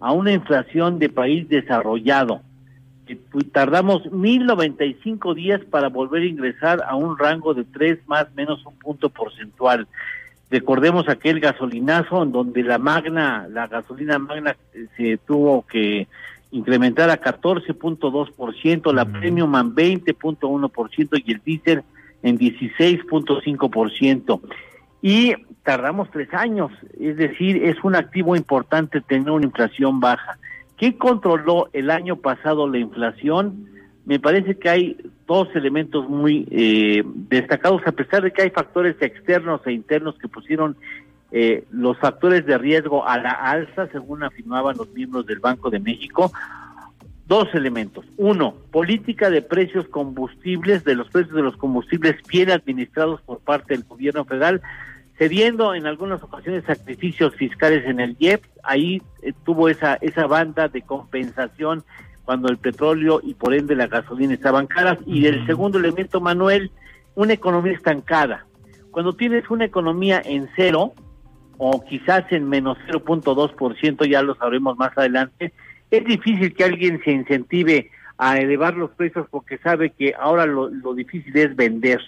a 0.00 0.10
una 0.10 0.32
inflación 0.32 0.98
de 0.98 1.08
país 1.08 1.48
desarrollado. 1.48 2.40
Eh, 3.06 3.16
tardamos 3.52 4.10
1095 4.10 5.34
días 5.34 5.60
para 5.70 5.88
volver 5.88 6.24
a 6.24 6.26
ingresar 6.26 6.82
a 6.84 6.96
un 6.96 7.16
rango 7.16 7.54
de 7.54 7.62
3 7.62 8.00
más 8.08 8.34
menos 8.34 8.66
un 8.66 8.76
punto 8.76 9.08
porcentual. 9.08 9.86
Recordemos 10.50 11.08
aquel 11.08 11.38
gasolinazo 11.38 12.24
en 12.24 12.32
donde 12.32 12.64
la 12.64 12.78
magna, 12.78 13.46
la 13.48 13.68
gasolina 13.68 14.18
magna 14.18 14.56
eh, 14.74 14.88
se 14.96 15.16
tuvo 15.18 15.64
que 15.64 16.08
incrementar 16.54 17.10
a 17.10 17.20
14.2%, 17.20 18.92
la 18.92 19.04
Premium 19.04 19.54
en 19.56 19.74
20.1% 19.74 21.22
y 21.24 21.32
el 21.32 21.40
diésel 21.44 21.82
en 22.22 22.38
16.5%. 22.38 24.40
Y 25.02 25.34
tardamos 25.64 26.08
tres 26.10 26.32
años, 26.32 26.70
es 26.98 27.16
decir, 27.16 27.64
es 27.64 27.76
un 27.82 27.96
activo 27.96 28.36
importante 28.36 29.00
tener 29.00 29.30
una 29.30 29.46
inflación 29.46 30.00
baja. 30.00 30.38
¿Qué 30.78 30.96
controló 30.96 31.68
el 31.72 31.90
año 31.90 32.16
pasado 32.16 32.68
la 32.68 32.78
inflación? 32.78 33.66
Me 34.06 34.20
parece 34.20 34.56
que 34.56 34.68
hay 34.68 34.96
dos 35.26 35.48
elementos 35.54 36.08
muy 36.08 36.46
eh, 36.50 37.02
destacados, 37.04 37.82
a 37.86 37.92
pesar 37.92 38.22
de 38.22 38.30
que 38.30 38.42
hay 38.42 38.50
factores 38.50 38.96
externos 39.00 39.60
e 39.66 39.72
internos 39.72 40.16
que 40.18 40.28
pusieron 40.28 40.76
eh, 41.36 41.64
los 41.72 41.98
factores 41.98 42.46
de 42.46 42.56
riesgo 42.58 43.08
a 43.08 43.18
la 43.18 43.32
alza, 43.32 43.88
según 43.88 44.22
afirmaban 44.22 44.76
los 44.76 44.88
miembros 44.90 45.26
del 45.26 45.40
Banco 45.40 45.68
de 45.68 45.80
México. 45.80 46.30
Dos 47.26 47.52
elementos. 47.54 48.04
Uno, 48.16 48.54
política 48.70 49.30
de 49.30 49.42
precios 49.42 49.88
combustibles, 49.88 50.84
de 50.84 50.94
los 50.94 51.08
precios 51.08 51.34
de 51.34 51.42
los 51.42 51.56
combustibles 51.56 52.14
bien 52.28 52.52
administrados 52.52 53.20
por 53.22 53.40
parte 53.40 53.74
del 53.74 53.82
gobierno 53.82 54.24
federal, 54.24 54.62
cediendo 55.18 55.74
en 55.74 55.88
algunas 55.88 56.22
ocasiones 56.22 56.62
sacrificios 56.66 57.34
fiscales 57.34 57.84
en 57.84 57.98
el 57.98 58.14
IEP. 58.20 58.44
Ahí 58.62 59.02
eh, 59.22 59.32
tuvo 59.44 59.68
esa, 59.68 59.96
esa 59.96 60.28
banda 60.28 60.68
de 60.68 60.82
compensación 60.82 61.82
cuando 62.24 62.46
el 62.46 62.58
petróleo 62.58 63.20
y 63.20 63.34
por 63.34 63.54
ende 63.54 63.74
la 63.74 63.88
gasolina 63.88 64.34
estaban 64.34 64.68
caras. 64.68 64.98
Y 65.04 65.26
el 65.26 65.44
segundo 65.46 65.80
elemento, 65.80 66.20
Manuel, 66.20 66.70
una 67.16 67.32
economía 67.32 67.72
estancada. 67.72 68.46
Cuando 68.92 69.14
tienes 69.14 69.50
una 69.50 69.64
economía 69.64 70.22
en 70.24 70.48
cero, 70.54 70.94
o 71.58 71.84
quizás 71.84 72.24
en 72.30 72.48
menos 72.48 72.78
0.2%, 72.88 74.08
ya 74.08 74.22
lo 74.22 74.34
sabremos 74.34 74.76
más 74.76 74.96
adelante, 74.96 75.52
es 75.90 76.04
difícil 76.04 76.54
que 76.54 76.64
alguien 76.64 77.00
se 77.04 77.12
incentive 77.12 77.90
a 78.18 78.38
elevar 78.38 78.74
los 78.74 78.90
precios 78.90 79.26
porque 79.30 79.58
sabe 79.58 79.90
que 79.90 80.14
ahora 80.18 80.46
lo, 80.46 80.68
difícil 80.94 81.36
es 81.36 81.54
vender, 81.54 82.00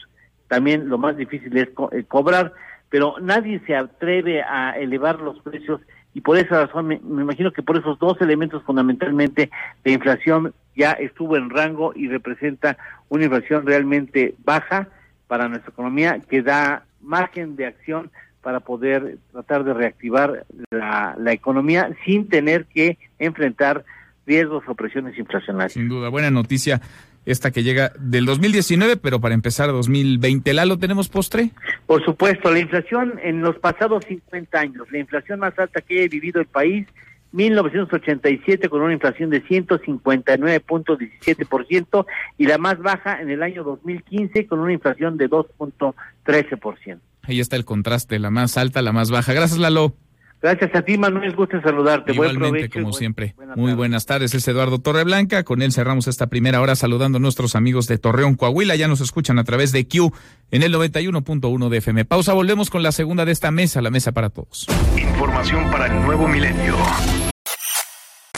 también 0.49 0.89
lo 0.89 0.99
más 0.99 1.17
difícil 1.17 1.57
es 1.57 1.69
eh, 1.93 2.05
cobrar, 2.07 2.53
pero 2.89 3.17
nadie 3.21 3.61
se 3.67 3.75
atreve 3.75 4.43
a 4.43 4.71
elevar 4.79 5.21
los 5.21 5.41
precios 5.41 5.81
y 6.15 6.21
por 6.21 6.39
esa 6.39 6.67
razón 6.67 6.87
me, 6.87 7.01
me, 7.01 7.23
imagino 7.23 7.53
que 7.53 7.63
por 7.63 7.77
esos 7.77 7.99
dos 7.99 8.21
elementos 8.21 8.63
fundamentalmente 8.63 9.51
la 9.85 9.93
inflación 9.93 10.55
ya 10.75 10.93
estuvo 10.93 11.37
en 11.37 11.51
rango 11.51 11.93
y 11.95 12.09
representa 12.09 12.79
una 13.09 13.25
inflación 13.25 13.67
realmente 13.67 14.35
baja 14.45 14.89
para 15.27 15.49
nuestra 15.49 15.73
economía 15.73 16.21
que 16.21 16.43
da 16.43 16.85
margen 17.01 17.57
de 17.57 17.67
acción 17.67 18.11
para 18.47 18.61
poder 18.61 19.19
tratar 19.33 19.65
de 19.65 19.75
reactivar 19.75 20.47
la, 20.71 21.17
economía 21.33 21.91
sin 22.05 22.29
tener 22.29 22.67
que 22.67 22.97
enfrentar 23.19 23.85
riesgos 24.25 24.63
o 24.69 24.77
presiones 24.77 25.19
inflacionarias. 25.19 25.73
Sin 25.73 25.89
duda, 25.89 26.11
buena 26.11 26.31
noticia 26.31 26.81
esta 27.25 27.51
que 27.51 27.65
llega 27.65 27.91
del 27.99 28.25
2019, 28.25 28.99
pero 28.99 29.21
para 29.21 29.35
empezar 29.35 29.73
2020. 29.73 30.55
¿Lalo 30.55 30.79
tenemos 30.79 31.09
postre? 31.09 31.51
Por 31.87 32.05
supuesto, 32.05 32.53
la 32.53 32.61
inflación 32.61 33.19
en 33.21 33.41
los 33.41 33.59
pasados 33.59 34.05
50 34.05 34.61
años, 34.61 34.87
la 34.93 34.99
inflación 34.99 35.41
más 35.41 35.59
alta 35.59 35.81
que 35.81 35.99
haya 35.99 36.09
vivido 36.09 36.41
el 36.41 36.47
país, 36.47 36.87
1987 37.33 38.69
con 38.69 38.81
una 38.81 38.93
inflación 38.93 39.31
de 39.31 39.43
159.17% 39.43 42.07
y 42.39 42.47
la 42.47 42.59
más 42.59 42.79
baja 42.79 43.21
en 43.21 43.29
el 43.29 43.43
año 43.43 43.65
2015 43.65 44.47
con 44.47 44.61
una 44.61 44.73
inflación 44.73 45.17
de 45.17 45.29
2.13%. 45.29 47.01
Ahí 47.27 47.41
está 47.41 47.57
el 47.57 47.65
contraste, 47.65 48.19
la 48.19 48.31
más 48.31 48.57
alta, 48.57 48.83
la 48.83 48.93
más 48.93 49.11
baja. 49.11 49.33
Gracias, 49.33 49.59
Lalo. 49.59 49.95
Gracias 50.43 50.75
a 50.75 50.83
ti, 50.83 50.99
Manuel. 50.99 51.35
Gusto 51.35 51.61
saludarte. 51.61 52.13
Igualmente, 52.13 52.69
como 52.69 52.93
siempre. 52.93 53.35
Muy 53.57 53.73
buenas 53.75 54.07
tardes. 54.07 54.35
Es 54.35 54.47
Eduardo 54.47 54.79
Torreblanca. 54.79 55.45
Con 55.45 55.63
él 55.63 55.73
cerramos 55.73 56.07
esta 56.09 56.27
primera 56.27 56.61
hora 56.61 56.77
saludando 56.77 57.19
a 57.19 57.21
nuestros 57.21 57.57
amigos 57.57 57.87
de 57.89 57.99
Torreón, 57.99 58.35
Coahuila. 58.35 58.77
Ya 58.77 58.87
nos 58.87 59.01
escuchan 59.01 59.39
a 59.39 59.45
través 59.45 59.73
de 59.73 59.89
Q 59.89 60.13
en 60.51 60.63
el 60.63 60.75
91.1 60.75 61.69
de 61.69 61.79
FM. 61.79 62.05
Pausa. 62.05 62.35
Volvemos 62.35 62.71
con 62.71 62.83
la 62.83 62.93
segunda 62.93 63.25
de 63.25 63.33
esta 63.33 63.51
mesa, 63.51 63.81
la 63.81 63.91
mesa 63.91 64.13
para 64.13 64.29
todos. 64.31 64.67
Información 64.97 65.71
para 65.71 65.87
el 65.87 66.03
nuevo 66.05 66.29
milenio. 66.29 66.77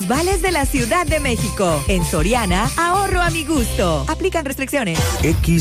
Vales 0.07 0.43
de 0.43 0.53
la 0.53 0.67
Ciudad 0.67 1.07
de 1.07 1.21
México. 1.21 1.83
En 1.89 2.05
Soriana, 2.05 2.69
ahorro 2.77 3.21
a 3.21 3.31
mi 3.31 3.45
gusto. 3.45 4.05
Aplican 4.09 4.45
restricciones. 4.45 4.99
XHMBS 5.23 5.59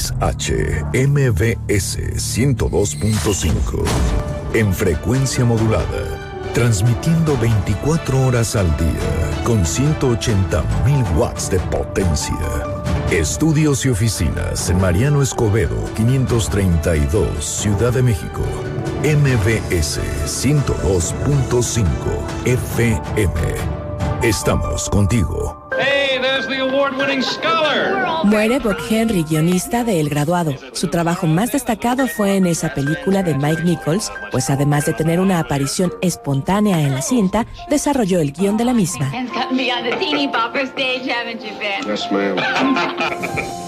102.5. 1.68 3.84
En 4.54 4.74
frecuencia 4.74 5.46
modulada. 5.46 6.24
Transmitiendo 6.54 7.38
24 7.38 8.26
horas 8.26 8.56
al 8.56 8.68
día 8.78 9.44
con 9.44 9.64
180.000 9.64 11.16
watts 11.16 11.50
de 11.50 11.60
potencia. 11.60 12.38
Estudios 13.12 13.86
y 13.86 13.90
oficinas 13.90 14.70
en 14.70 14.82
Mariano 14.82 15.22
Escobedo, 15.22 15.78
532, 15.96 17.46
Ciudad 17.46 17.94
de 17.94 18.02
México. 18.02 18.42
MBS 19.04 20.00
102.5 20.26 21.86
FM. 22.46 23.77
Estamos 24.24 24.90
contigo. 24.90 25.70
Hey, 25.78 26.18
there's 26.20 26.48
the 26.48 26.58
award-winning 26.60 27.22
scholar. 27.22 28.24
Muere 28.24 28.58
Bob 28.58 28.78
Henry, 28.90 29.24
guionista 29.24 29.84
de 29.84 30.00
El 30.00 30.10
Graduado. 30.10 30.56
Su 30.74 30.88
trabajo 30.88 31.28
más 31.28 31.52
destacado 31.52 32.08
fue 32.08 32.36
en 32.36 32.48
esa 32.48 32.74
película 32.74 33.22
de 33.22 33.36
Mike 33.36 33.62
Nichols, 33.64 34.12
pues 34.32 34.50
además 34.50 34.88
de 34.88 34.94
tener 34.94 35.20
una 35.20 35.38
aparición 35.40 35.94
espontánea 36.02 36.82
en 36.82 36.96
la 36.96 37.04
cinta, 37.04 37.46
desarrolló 37.70 38.20
el 38.20 38.34
guion 38.34 38.58
de 38.58 38.66
la 38.66 38.74
misma. 38.74 39.12
Yes, 41.86 42.08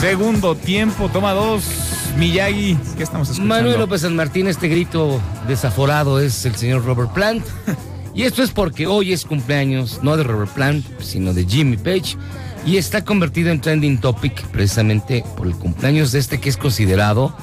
Segundo 0.00 0.54
tiempo, 0.54 1.10
toma 1.10 1.32
dos. 1.32 1.62
Miyagi, 2.16 2.74
¿qué 2.96 3.02
estamos 3.02 3.28
escuchando? 3.28 3.54
Manuel 3.54 3.78
López 3.78 4.00
San 4.00 4.16
Martín, 4.16 4.48
este 4.48 4.66
grito 4.68 5.20
desaforado 5.46 6.18
es 6.20 6.46
el 6.46 6.56
señor 6.56 6.86
Robert 6.86 7.12
Plant. 7.12 7.44
y 8.14 8.22
esto 8.22 8.42
es 8.42 8.50
porque 8.50 8.86
hoy 8.86 9.12
es 9.12 9.26
cumpleaños, 9.26 10.00
no 10.02 10.16
de 10.16 10.22
Robert 10.22 10.52
Plant, 10.52 10.86
sino 11.00 11.34
de 11.34 11.44
Jimmy 11.44 11.76
Page. 11.76 12.16
Y 12.64 12.78
está 12.78 13.04
convertido 13.04 13.50
en 13.50 13.60
trending 13.60 13.98
topic 13.98 14.42
precisamente 14.46 15.22
por 15.36 15.46
el 15.46 15.54
cumpleaños 15.54 16.12
de 16.12 16.20
este 16.20 16.40
que 16.40 16.48
es 16.48 16.56
considerado 16.56 17.36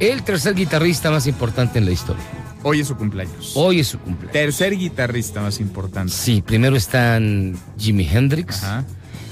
el 0.00 0.24
tercer 0.24 0.56
guitarrista 0.56 1.12
más 1.12 1.28
importante 1.28 1.78
en 1.78 1.84
la 1.84 1.92
historia. 1.92 2.24
Hoy 2.64 2.80
es 2.80 2.88
su 2.88 2.96
cumpleaños. 2.96 3.52
Hoy 3.54 3.78
es 3.78 3.86
su 3.86 4.00
cumpleaños. 4.00 4.32
Tercer 4.32 4.76
guitarrista 4.76 5.40
más 5.40 5.60
importante. 5.60 6.12
Sí, 6.12 6.42
primero 6.42 6.74
están 6.74 7.56
Jimi 7.78 8.08
Hendrix. 8.10 8.62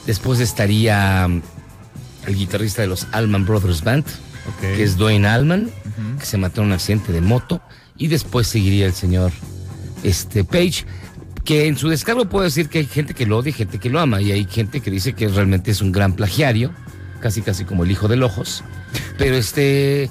Después 0.07 0.39
estaría 0.39 1.29
el 2.29 2.37
guitarrista 2.37 2.83
de 2.83 2.89
los 2.89 3.07
Allman 3.13 3.45
Brothers 3.45 3.83
Band, 3.83 4.05
que 4.61 4.83
es 4.83 4.97
Dwayne 4.97 5.27
Allman, 5.27 5.71
que 6.19 6.27
se 6.27 6.37
mató 6.37 6.61
en 6.61 6.69
un 6.69 6.73
accidente 6.75 7.13
de 7.13 7.21
moto. 7.21 7.61
Y 7.97 8.07
después 8.07 8.47
seguiría 8.47 8.87
el 8.87 8.93
señor 8.93 9.33
este, 10.05 10.45
Page, 10.45 10.85
que 11.45 11.67
en 11.67 11.77
su 11.77 11.89
descargo 11.89 12.29
puedo 12.29 12.45
decir 12.45 12.69
que 12.69 12.79
hay 12.79 12.87
gente 12.87 13.15
que 13.15 13.27
lo 13.27 13.39
odia 13.39 13.51
y 13.51 13.55
gente 13.55 13.79
que 13.79 13.91
lo 13.91 13.99
ama. 13.99 14.21
Y 14.21 14.31
hay 14.31 14.45
gente 14.45 14.81
que 14.81 14.91
dice 14.91 15.15
que 15.15 15.29
realmente 15.29 15.71
es 15.71 15.81
un 15.81 15.91
gran 15.91 16.15
plagiario, 16.15 16.73
casi 17.21 17.43
casi 17.43 17.65
como 17.65 17.85
el 17.85 17.91
hijo 17.91 18.07
del 18.07 18.23
ojos. 18.23 18.63
Pero 19.17 19.37
este. 19.37 20.11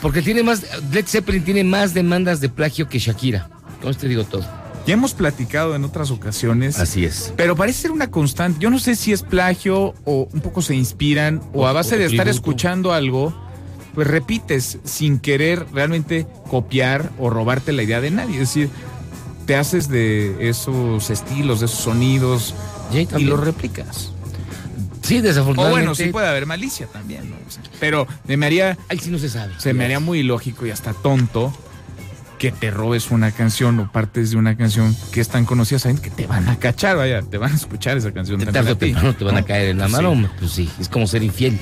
Porque 0.00 0.22
tiene 0.22 0.42
más. 0.42 0.64
Led 0.92 1.06
Zeppelin 1.06 1.44
tiene 1.44 1.64
más 1.64 1.92
demandas 1.92 2.40
de 2.40 2.48
plagio 2.48 2.88
que 2.88 2.98
Shakira. 2.98 3.50
Con 3.82 3.90
esto 3.90 4.06
digo 4.06 4.24
todo. 4.24 4.57
Ya 4.88 4.94
hemos 4.94 5.12
platicado 5.12 5.76
en 5.76 5.84
otras 5.84 6.10
ocasiones. 6.10 6.78
Así 6.78 7.04
es. 7.04 7.34
Pero 7.36 7.54
parece 7.54 7.82
ser 7.82 7.90
una 7.90 8.10
constante. 8.10 8.58
Yo 8.58 8.70
no 8.70 8.78
sé 8.78 8.96
si 8.96 9.12
es 9.12 9.22
plagio 9.22 9.94
o 10.06 10.26
un 10.32 10.40
poco 10.40 10.62
se 10.62 10.74
inspiran 10.74 11.42
o, 11.52 11.66
a 11.66 11.74
base 11.74 11.96
o 11.96 11.98
de 11.98 12.06
estar 12.06 12.26
escuchando 12.26 12.94
algo, 12.94 13.38
pues 13.94 14.06
repites 14.06 14.78
sin 14.84 15.18
querer 15.18 15.66
realmente 15.74 16.26
copiar 16.48 17.10
o 17.18 17.28
robarte 17.28 17.72
la 17.74 17.82
idea 17.82 18.00
de 18.00 18.10
nadie. 18.10 18.36
Es 18.36 18.48
decir, 18.48 18.70
te 19.44 19.56
haces 19.56 19.90
de 19.90 20.48
esos 20.48 21.10
estilos, 21.10 21.60
de 21.60 21.66
esos 21.66 21.80
sonidos 21.80 22.54
y 22.90 23.24
los 23.24 23.40
replicas. 23.44 24.12
Sí, 25.02 25.18
O 25.18 25.22
desafortunadamente. 25.22 25.84
bueno, 25.86 25.94
sí 25.94 26.06
puede 26.06 26.28
haber 26.28 26.46
malicia 26.46 26.86
también, 26.86 27.28
¿no? 27.28 27.36
O 27.46 27.50
sea, 27.50 27.62
pero 27.78 28.06
me 28.26 28.46
haría. 28.46 28.78
Ahí 28.88 28.98
sí 28.98 29.10
no 29.10 29.18
se 29.18 29.28
sabe. 29.28 29.52
Se 29.58 29.74
me 29.74 29.84
haría 29.84 30.00
muy 30.00 30.20
ilógico 30.20 30.64
y 30.64 30.70
hasta 30.70 30.94
tonto 30.94 31.52
que 32.38 32.52
te 32.52 32.70
robes 32.70 33.10
una 33.10 33.30
canción 33.32 33.78
o 33.80 33.90
partes 33.92 34.30
de 34.30 34.36
una 34.36 34.56
canción 34.56 34.94
que 35.12 35.20
es 35.20 35.28
tan 35.28 35.44
conocida, 35.44 35.78
saben 35.78 35.98
que 35.98 36.10
te 36.10 36.26
van 36.26 36.48
a 36.48 36.58
cachar, 36.58 36.96
vaya, 36.96 37.22
te 37.22 37.36
van 37.38 37.52
a 37.52 37.56
escuchar 37.56 37.96
esa 37.96 38.12
canción. 38.12 38.38
También 38.38 38.52
tarde 38.54 38.72
o 38.72 38.76
temprano 38.78 39.14
te 39.14 39.24
van 39.24 39.36
a 39.36 39.40
¿no? 39.40 39.46
caer 39.46 39.68
en 39.70 39.78
la 39.78 39.88
Pues 39.88 39.92
mano. 40.02 40.14
sí. 40.14 40.28
Pues 40.38 40.50
sí, 40.52 40.70
es 40.80 40.88
como 40.88 41.06
ser 41.06 41.22
infiel. 41.22 41.58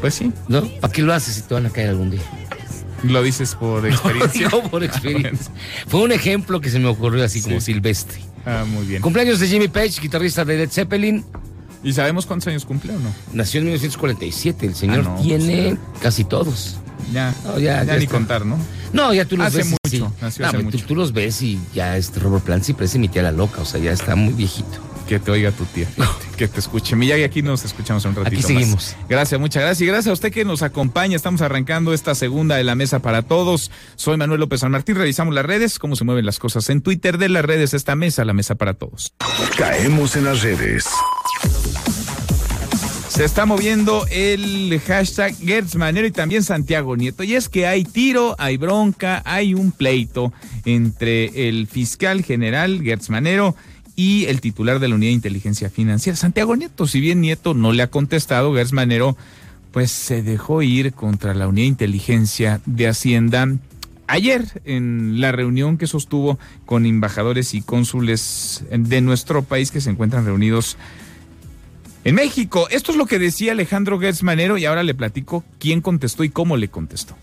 Pues 0.00 0.14
sí. 0.14 0.32
¿No? 0.48 0.62
¿Para 0.80 0.92
qué 0.92 1.02
lo 1.02 1.12
haces 1.12 1.34
si 1.34 1.42
te 1.42 1.54
van 1.54 1.66
a 1.66 1.70
caer 1.70 1.90
algún 1.90 2.10
día? 2.10 2.20
Lo 3.04 3.22
dices 3.22 3.54
por 3.54 3.86
experiencia. 3.86 4.48
Digo 4.48 4.62
por 4.64 4.82
experiencia. 4.84 5.52
Fue 5.86 6.00
un 6.02 6.12
ejemplo 6.12 6.60
que 6.60 6.68
se 6.70 6.78
me 6.78 6.88
ocurrió 6.88 7.24
así 7.24 7.40
como 7.42 7.60
silvestre. 7.60 8.20
Ah, 8.46 8.64
muy 8.68 8.86
bien. 8.86 9.02
Cumpleaños 9.02 9.38
de 9.40 9.46
Jimmy 9.46 9.68
Page, 9.68 10.00
guitarrista 10.00 10.44
de 10.44 10.56
Led 10.58 10.70
Zeppelin. 10.70 11.24
¿Y 11.82 11.92
sabemos 11.94 12.26
cuántos 12.26 12.48
años 12.48 12.64
cumple 12.66 12.94
o 12.94 12.98
no? 12.98 13.10
Nació 13.32 13.58
en 13.60 13.66
1947. 13.66 14.66
El 14.66 14.74
señor 14.74 15.04
Ah, 15.06 15.14
no, 15.16 15.22
tiene 15.22 15.76
casi 16.02 16.24
todos. 16.24 16.76
Ya, 17.12 17.34
No, 17.44 17.58
ya, 17.58 17.78
ya 17.78 17.84
ya 17.84 17.96
ni 17.96 18.04
está. 18.04 18.14
contar, 18.16 18.46
¿no? 18.46 18.58
No, 18.92 19.12
ya 19.14 19.24
tú 19.24 19.36
los 19.36 19.46
Hace 19.46 19.58
ves. 19.58 19.66
mucho, 19.66 19.78
sí. 19.88 20.04
nació 20.20 20.42
No, 20.44 20.48
hace 20.48 20.58
tú- 20.58 20.64
mucho. 20.64 20.86
Tú, 20.86 20.94
los 20.96 21.12
ves 21.12 21.42
y 21.42 21.60
ya 21.74 21.96
este 21.96 22.18
Robert 22.20 22.44
Plant 22.44 22.64
sí 22.64 22.72
parece 22.72 22.98
mi 22.98 23.08
tía 23.08 23.22
la 23.22 23.32
loca. 23.32 23.60
O 23.62 23.64
sea, 23.64 23.80
ya 23.80 23.92
está 23.92 24.16
muy 24.16 24.32
viejito. 24.34 24.78
Que 25.08 25.18
te 25.18 25.32
oiga 25.32 25.50
tu 25.50 25.64
tía, 25.64 25.88
que 26.36 26.46
te 26.46 26.60
escuche. 26.60 26.94
Miyagi, 26.94 27.24
aquí 27.24 27.42
nos 27.42 27.64
escuchamos 27.64 28.04
un 28.04 28.14
ratito 28.14 28.28
Aquí 28.28 28.36
más. 28.36 28.46
seguimos. 28.46 28.96
Gracias, 29.08 29.40
muchas 29.40 29.60
gracias. 29.64 29.80
Y 29.80 29.86
gracias 29.86 30.06
a 30.06 30.12
usted 30.12 30.30
que 30.32 30.44
nos 30.44 30.62
acompaña. 30.62 31.16
Estamos 31.16 31.40
arrancando 31.42 31.92
esta 31.92 32.14
segunda 32.14 32.54
de 32.54 32.62
la 32.62 32.76
mesa 32.76 33.00
para 33.00 33.22
todos. 33.22 33.72
Soy 33.96 34.16
Manuel 34.16 34.38
López 34.38 34.60
San 34.60 34.70
Martín. 34.70 34.94
Revisamos 34.94 35.34
las 35.34 35.44
redes, 35.44 35.80
cómo 35.80 35.96
se 35.96 36.04
mueven 36.04 36.24
las 36.26 36.38
cosas 36.38 36.70
en 36.70 36.80
Twitter 36.80 37.18
de 37.18 37.28
las 37.28 37.44
redes. 37.44 37.74
Esta 37.74 37.96
mesa, 37.96 38.24
la 38.24 38.34
mesa 38.34 38.54
para 38.54 38.74
todos. 38.74 39.12
Caemos 39.58 40.14
en 40.14 40.26
las 40.26 40.42
redes. 40.42 40.84
Se 43.10 43.24
está 43.24 43.44
moviendo 43.44 44.06
el 44.08 44.80
hashtag 44.86 45.34
Gertz 45.36 45.74
Manero 45.74 46.06
y 46.06 46.12
también 46.12 46.44
Santiago 46.44 46.96
Nieto. 46.96 47.24
Y 47.24 47.34
es 47.34 47.48
que 47.48 47.66
hay 47.66 47.82
tiro, 47.82 48.36
hay 48.38 48.56
bronca, 48.56 49.20
hay 49.26 49.52
un 49.52 49.72
pleito 49.72 50.32
entre 50.64 51.48
el 51.48 51.66
fiscal 51.66 52.22
general 52.22 52.80
Gertz 52.82 53.10
Manero 53.10 53.56
y 53.96 54.26
el 54.26 54.40
titular 54.40 54.78
de 54.78 54.88
la 54.88 54.94
Unidad 54.94 55.10
de 55.10 55.14
Inteligencia 55.14 55.68
Financiera, 55.68 56.16
Santiago 56.16 56.54
Nieto. 56.54 56.86
Si 56.86 57.00
bien 57.00 57.20
Nieto 57.20 57.52
no 57.52 57.72
le 57.72 57.82
ha 57.82 57.90
contestado, 57.90 58.54
Gertz 58.54 58.72
Manero 58.72 59.16
pues 59.72 59.90
se 59.90 60.22
dejó 60.22 60.62
ir 60.62 60.92
contra 60.92 61.34
la 61.34 61.48
Unidad 61.48 61.64
de 61.64 61.68
Inteligencia 61.68 62.60
de 62.64 62.86
Hacienda 62.86 63.48
ayer 64.06 64.62
en 64.64 65.20
la 65.20 65.32
reunión 65.32 65.78
que 65.78 65.88
sostuvo 65.88 66.38
con 66.64 66.86
embajadores 66.86 67.54
y 67.54 67.60
cónsules 67.60 68.64
de 68.70 69.00
nuestro 69.00 69.42
país 69.42 69.72
que 69.72 69.80
se 69.80 69.90
encuentran 69.90 70.24
reunidos 70.24 70.76
en 72.04 72.14
México. 72.14 72.68
Esto 72.70 72.92
es 72.92 72.98
lo 72.98 73.06
que 73.06 73.18
decía 73.18 73.52
Alejandro 73.52 73.98
Gertz 73.98 74.22
Manero 74.22 74.58
y 74.58 74.64
ahora 74.64 74.82
le 74.82 74.94
platico 74.94 75.44
quién 75.58 75.80
contestó 75.80 76.24
y 76.24 76.30
cómo 76.30 76.56
le 76.56 76.68
contestó. 76.68 77.16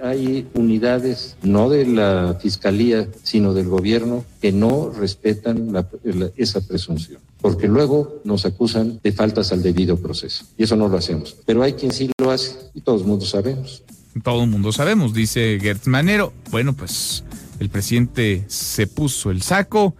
Hay 0.00 0.46
unidades, 0.54 1.36
no 1.42 1.68
de 1.68 1.84
la 1.84 2.38
Fiscalía, 2.40 3.08
sino 3.24 3.52
del 3.52 3.66
gobierno, 3.66 4.24
que 4.40 4.52
no 4.52 4.92
respetan 4.96 5.72
la- 5.72 5.88
la- 6.04 6.30
esa 6.36 6.60
presunción, 6.60 7.20
porque 7.40 7.66
luego 7.66 8.20
nos 8.22 8.44
acusan 8.44 9.00
de 9.02 9.10
faltas 9.10 9.50
al 9.50 9.60
debido 9.60 9.96
proceso, 9.96 10.44
y 10.56 10.62
eso 10.62 10.76
no 10.76 10.86
lo 10.88 10.98
hacemos. 10.98 11.36
Pero 11.44 11.64
hay 11.64 11.72
quien 11.72 11.90
sí 11.92 12.12
lo 12.20 12.30
hace, 12.30 12.54
y 12.74 12.80
todos 12.80 13.04
mundo 13.04 13.26
sabemos. 13.26 13.82
Todo 14.22 14.44
el 14.44 14.50
mundo 14.50 14.70
sabemos, 14.70 15.14
dice 15.14 15.58
Gertz 15.60 15.88
Manero. 15.88 16.32
Bueno, 16.52 16.74
pues 16.74 17.24
el 17.58 17.68
presidente 17.68 18.44
se 18.46 18.86
puso 18.86 19.32
el 19.32 19.42
saco 19.42 19.96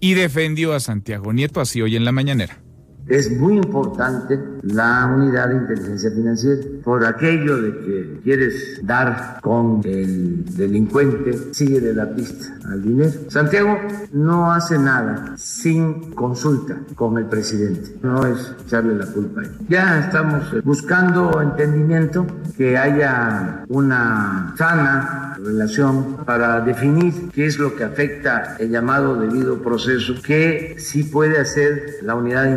y 0.00 0.14
defendió 0.14 0.72
a 0.72 0.80
Santiago 0.80 1.34
Nieto 1.34 1.60
así 1.60 1.82
hoy 1.82 1.96
en 1.96 2.06
la 2.06 2.12
mañanera. 2.12 2.62
Es 3.06 3.30
muy 3.38 3.56
importante 3.56 4.38
la 4.62 5.12
unidad 5.14 5.50
de 5.50 5.56
inteligencia 5.56 6.10
financiera 6.10 6.62
por 6.82 7.04
aquello 7.04 7.60
de 7.60 7.70
que 7.80 8.20
quieres 8.24 8.80
dar 8.82 9.40
con 9.42 9.82
el 9.84 10.44
delincuente, 10.56 11.52
sigue 11.52 11.80
de 11.80 11.92
la 11.92 12.08
pista 12.14 12.56
al 12.64 12.82
dinero. 12.82 13.12
Santiago 13.28 13.78
no 14.12 14.50
hace 14.52 14.78
nada 14.78 15.34
sin 15.36 16.12
consulta 16.12 16.78
con 16.94 17.18
el 17.18 17.26
presidente, 17.26 17.94
no 18.02 18.24
es 18.24 18.54
echarle 18.66 18.94
la 18.94 19.06
culpa 19.06 19.42
a 19.42 19.44
él. 19.44 19.50
Ya 19.68 20.00
estamos 20.00 20.64
buscando 20.64 21.42
entendimiento, 21.42 22.26
que 22.56 22.78
haya 22.78 23.64
una 23.68 24.54
sana 24.56 25.36
relación 25.44 26.18
para 26.24 26.60
definir 26.60 27.30
qué 27.32 27.46
es 27.46 27.58
lo 27.58 27.76
que 27.76 27.84
afecta 27.84 28.56
el 28.58 28.70
llamado 28.70 29.16
debido 29.16 29.58
proceso, 29.58 30.14
que 30.22 30.76
sí 30.78 31.04
puede 31.04 31.38
hacer 31.38 31.96
la 32.02 32.14
unidad 32.14 32.44
de 32.44 32.50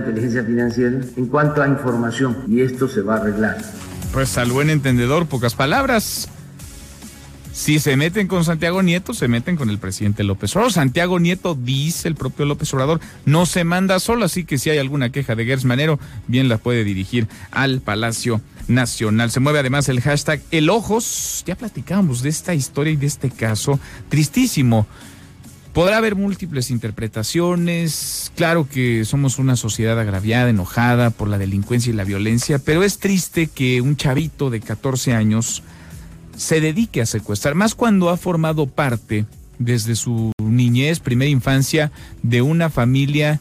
financiera 0.44 1.00
en 1.16 1.26
cuanto 1.28 1.62
a 1.62 1.68
información 1.68 2.38
y 2.48 2.62
esto 2.62 2.88
se 2.88 3.02
va 3.02 3.16
a 3.16 3.18
arreglar. 3.20 3.58
Pues 4.14 4.38
al 4.38 4.52
buen 4.52 4.70
entendedor, 4.70 5.28
pocas 5.28 5.56
palabras. 5.56 6.30
Si 7.58 7.80
se 7.80 7.98
meten 7.98 8.28
con 8.28 8.46
Santiago 8.46 8.84
Nieto, 8.84 9.16
se 9.16 9.28
meten 9.28 9.56
con 9.56 9.72
el 9.72 9.80
presidente 9.80 10.24
López 10.24 10.56
Obrador. 10.56 10.72
Santiago 10.72 11.20
Nieto, 11.20 11.56
dice 11.56 12.08
el 12.08 12.14
propio 12.14 12.46
López 12.46 12.72
Obrador, 12.76 13.00
no 13.26 13.48
se 13.48 13.64
manda 13.64 14.00
solo, 14.00 14.26
así 14.26 14.46
que 14.46 14.60
si 14.60 14.70
hay 14.70 14.78
alguna 14.78 15.12
queja 15.12 15.34
de 15.34 15.44
Gers 15.44 15.66
Manero, 15.66 16.00
bien 16.28 16.50
la 16.50 16.60
puede 16.60 16.84
dirigir 16.84 17.28
al 17.50 17.82
Palacio 17.82 18.42
Nacional. 18.68 19.32
Se 19.32 19.40
mueve 19.40 19.58
además 19.58 19.90
el 19.90 20.02
hashtag 20.02 20.40
El 20.52 20.70
Ojos. 20.70 21.44
Ya 21.48 21.56
platicamos 21.56 22.22
de 22.22 22.30
esta 22.30 22.54
historia 22.54 22.94
y 22.94 22.96
de 22.96 23.08
este 23.08 23.32
caso 23.32 23.80
tristísimo. 24.10 24.86
Podrá 25.78 25.98
haber 25.98 26.16
múltiples 26.16 26.72
interpretaciones, 26.72 28.32
claro 28.36 28.68
que 28.68 29.06
somos 29.06 29.38
una 29.38 29.56
sociedad 29.56 30.00
agraviada, 30.00 30.50
enojada 30.50 31.12
por 31.12 31.28
la 31.28 31.38
delincuencia 31.38 31.92
y 31.92 31.96
la 31.96 32.04
violencia, 32.04 32.58
pero 32.58 32.82
es 32.82 32.98
triste 32.98 33.46
que 33.46 33.80
un 33.82 33.96
chavito 33.96 34.50
de 34.50 34.60
14 34.60 35.14
años 35.14 35.62
se 36.36 36.62
dedique 36.62 37.00
a 37.00 37.06
secuestrar, 37.06 37.54
más 37.54 37.76
cuando 37.76 38.10
ha 38.10 38.18
formado 38.18 38.66
parte 38.66 39.28
desde 39.60 39.96
su 39.96 40.32
niñez, 40.42 41.00
primera 41.00 41.30
infancia, 41.30 41.92
de 42.24 42.42
una 42.42 42.72
familia 42.72 43.40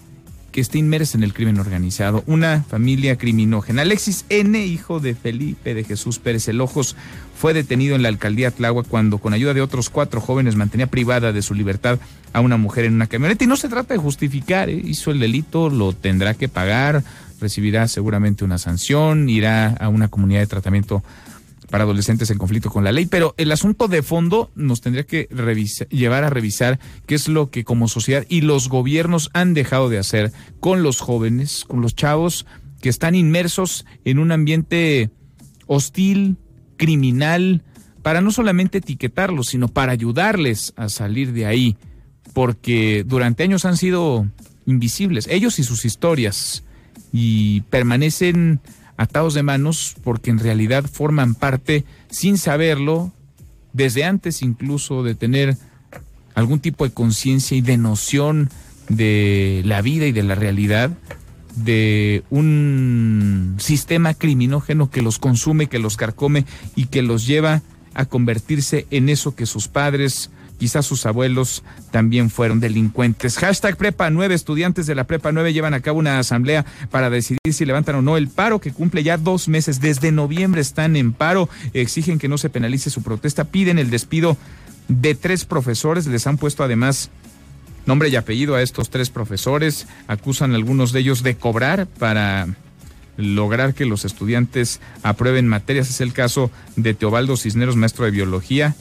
que 0.57 0.63
está 0.63 0.79
inmersa 0.79 1.19
en 1.19 1.23
el 1.23 1.35
crimen 1.35 1.61
organizado, 1.61 2.25
una 2.27 2.63
familia 2.63 3.17
criminógena. 3.17 3.83
Alexis 3.83 4.25
N., 4.31 4.59
hijo 4.65 5.01
de 5.01 5.15
Felipe 5.15 5.75
de 5.75 5.85
Jesús 5.85 6.19
Pérez 6.19 6.49
Elojos, 6.49 6.97
fue 7.39 7.53
detenido 7.53 7.95
en 7.95 8.01
la 8.01 8.09
alcaldía 8.09 8.51
Tláhuac 8.51 8.89
cuando 8.89 9.19
con 9.19 9.35
ayuda 9.35 9.53
de 9.53 9.61
otros 9.61 9.91
cuatro 9.91 10.19
jóvenes 10.23 10.57
mantenía 10.57 10.87
privada 10.87 11.35
de 11.35 11.43
su 11.43 11.53
libertad 11.53 11.99
a 12.33 12.41
una 12.41 12.57
mujer 12.57 12.87
en 12.87 12.95
una 12.95 13.07
camioneta. 13.07 13.45
Y 13.45 13.47
no 13.47 13.57
se 13.57 13.69
trata 13.69 13.93
de 13.93 14.01
justificar, 14.01 14.71
¿eh? 14.71 14.81
hizo 14.83 15.11
el 15.11 15.21
delito, 15.21 15.69
lo 15.69 15.93
tendrá 15.93 16.33
que 16.33 16.49
pagar, 16.49 17.05
recibirá 17.39 17.87
seguramente 17.87 18.43
una 18.43 18.57
sanción, 18.57 19.29
irá 19.29 19.75
a 19.75 19.91
una 19.91 20.09
comunidad 20.09 20.41
de 20.41 20.47
tratamiento 20.47 21.03
para 21.71 21.85
adolescentes 21.85 22.31
en 22.31 22.39
conflicto 22.39 22.71
con 22.71 22.85
la 22.85 22.93
ley, 22.93 23.07
pero 23.07 23.35
el 23.37 23.53
asunto 23.53 23.89
de 23.89 24.03
fondo 24.03 24.51
nos 24.55 24.81
tendría 24.81 25.05
que 25.05 25.29
llevar 25.91 26.25
a 26.25 26.31
revisar 26.31 26.79
qué 27.07 27.15
es 27.15 27.29
lo 27.29 27.51
que 27.51 27.65
como 27.65 27.89
sociedad 27.89 28.25
y 28.29 28.43
los 28.43 28.69
gobiernos 28.69 29.31
han 29.33 29.55
dejado 29.55 29.89
de 29.89 29.99
hacer 29.99 30.33
con 30.61 30.83
los 30.83 31.01
jóvenes, 31.01 31.65
con 31.67 31.81
los 31.81 31.95
chavos 31.95 32.47
que 32.81 32.89
están 32.89 33.15
inmersos 33.15 33.85
en 34.05 34.19
un 34.19 34.33
ambiente 34.33 35.11
hostil, 35.67 36.37
criminal, 36.77 37.63
para 38.03 38.21
no 38.21 38.31
solamente 38.31 38.79
etiquetarlos, 38.79 39.49
sino 39.49 39.69
para 39.69 39.93
ayudarles 39.93 40.73
a 40.77 40.89
salir 40.89 41.33
de 41.33 41.47
ahí, 41.47 41.77
porque 42.33 43.05
durante 43.07 43.43
años 43.43 43.65
han 43.65 43.77
sido 43.77 44.29
invisibles, 44.67 45.27
ellos 45.29 45.59
y 45.59 45.65
sus 45.65 45.85
historias, 45.85 46.65
y 47.13 47.63
permanecen 47.63 48.61
atados 48.97 49.35
de 49.35 49.43
manos 49.43 49.97
porque 50.03 50.31
en 50.31 50.39
realidad 50.39 50.85
forman 50.91 51.35
parte, 51.35 51.85
sin 52.11 52.39
saberlo, 52.39 53.13
desde 53.73 54.05
antes 54.05 54.43
incluso 54.43 55.03
de 55.03 55.15
tener 55.15 55.57
algún 56.35 56.61
tipo 56.61 56.85
de 56.85 56.93
conciencia 56.93 57.57
y 57.57 57.61
de 57.61 57.77
noción 57.77 58.51
de 58.89 59.63
la 59.65 59.83
vida 59.83 60.07
y 60.07 60.13
de 60.13 60.23
la 60.23 60.35
realidad, 60.35 60.91
de 61.57 62.23
un 62.31 63.57
sistema 63.59 64.15
criminógeno 64.15 64.91
que 64.91 65.03
los 65.03 65.19
consume, 65.19 65.69
que 65.69 65.79
los 65.79 65.97
carcome 65.97 66.45
y 66.75 66.87
que 66.87 67.03
los 67.03 67.27
lleva 67.27 67.63
a 67.95 68.05
convertirse 68.05 68.87
en 68.91 69.09
eso 69.09 69.35
que 69.35 69.47
sus 69.47 69.69
padres 69.69 70.31
Quizás 70.59 70.87
sus 70.87 71.05
abuelos 71.05 71.63
también 71.91 72.31
fueron 72.31 72.61
delincuentes. 72.61 73.37
Hashtag 73.39 73.77
Prepa 73.77 74.09
9. 74.11 74.35
Estudiantes 74.35 74.87
de 74.87 74.95
la 74.95 75.05
Prepa 75.05 75.33
9 75.33 75.53
llevan 75.53 75.75
a 75.75 75.81
cabo 75.81 75.99
una 75.99 76.19
asamblea 76.19 76.65
para 76.91 77.11
decidir 77.11 77.53
si 77.53 77.65
levantan 77.65 77.97
o 77.97 78.03
no 78.03 78.17
el 78.17 78.29
paro 78.29 78.61
que 78.61 78.73
cumple 78.73 79.03
ya 79.03 79.19
dos 79.19 79.49
meses. 79.49 79.81
Desde 79.81 80.13
noviembre 80.13 80.61
están 80.61 80.97
en 80.97 81.13
paro. 81.13 81.49
Exigen 81.75 82.19
que 82.19 82.29
no 82.29 82.39
se 82.39 82.49
penalice 82.49 82.89
su 82.91 83.03
protesta. 83.03 83.45
Piden 83.45 83.79
el 83.79 83.91
despido 83.91 84.37
de 84.89 85.15
tres 85.15 85.45
profesores. 85.45 86.07
Les 86.07 86.27
han 86.27 86.39
puesto 86.39 86.65
además 86.65 87.11
nombre 87.85 88.09
y 88.09 88.17
apellido 88.17 88.55
a 88.55 88.63
estos 88.63 88.89
tres 88.89 89.11
profesores. 89.11 89.87
Acusan 90.09 90.53
a 90.53 90.57
algunos 90.57 90.93
de 90.93 91.01
ellos 91.01 91.23
de 91.23 91.37
cobrar 91.37 91.87
para 91.87 92.49
lograr 93.17 93.75
que 93.75 93.87
los 93.87 94.05
estudiantes 94.05 94.81
aprueben 95.03 95.49
materias. 95.49 95.91
Es 95.91 96.01
el 96.01 96.13
caso 96.13 96.51
de 96.77 96.95
Teobaldo 96.95 97.37
Cisneros, 97.37 97.77
maestro 97.77 98.05
de 98.05 98.11
biología, 98.11 98.75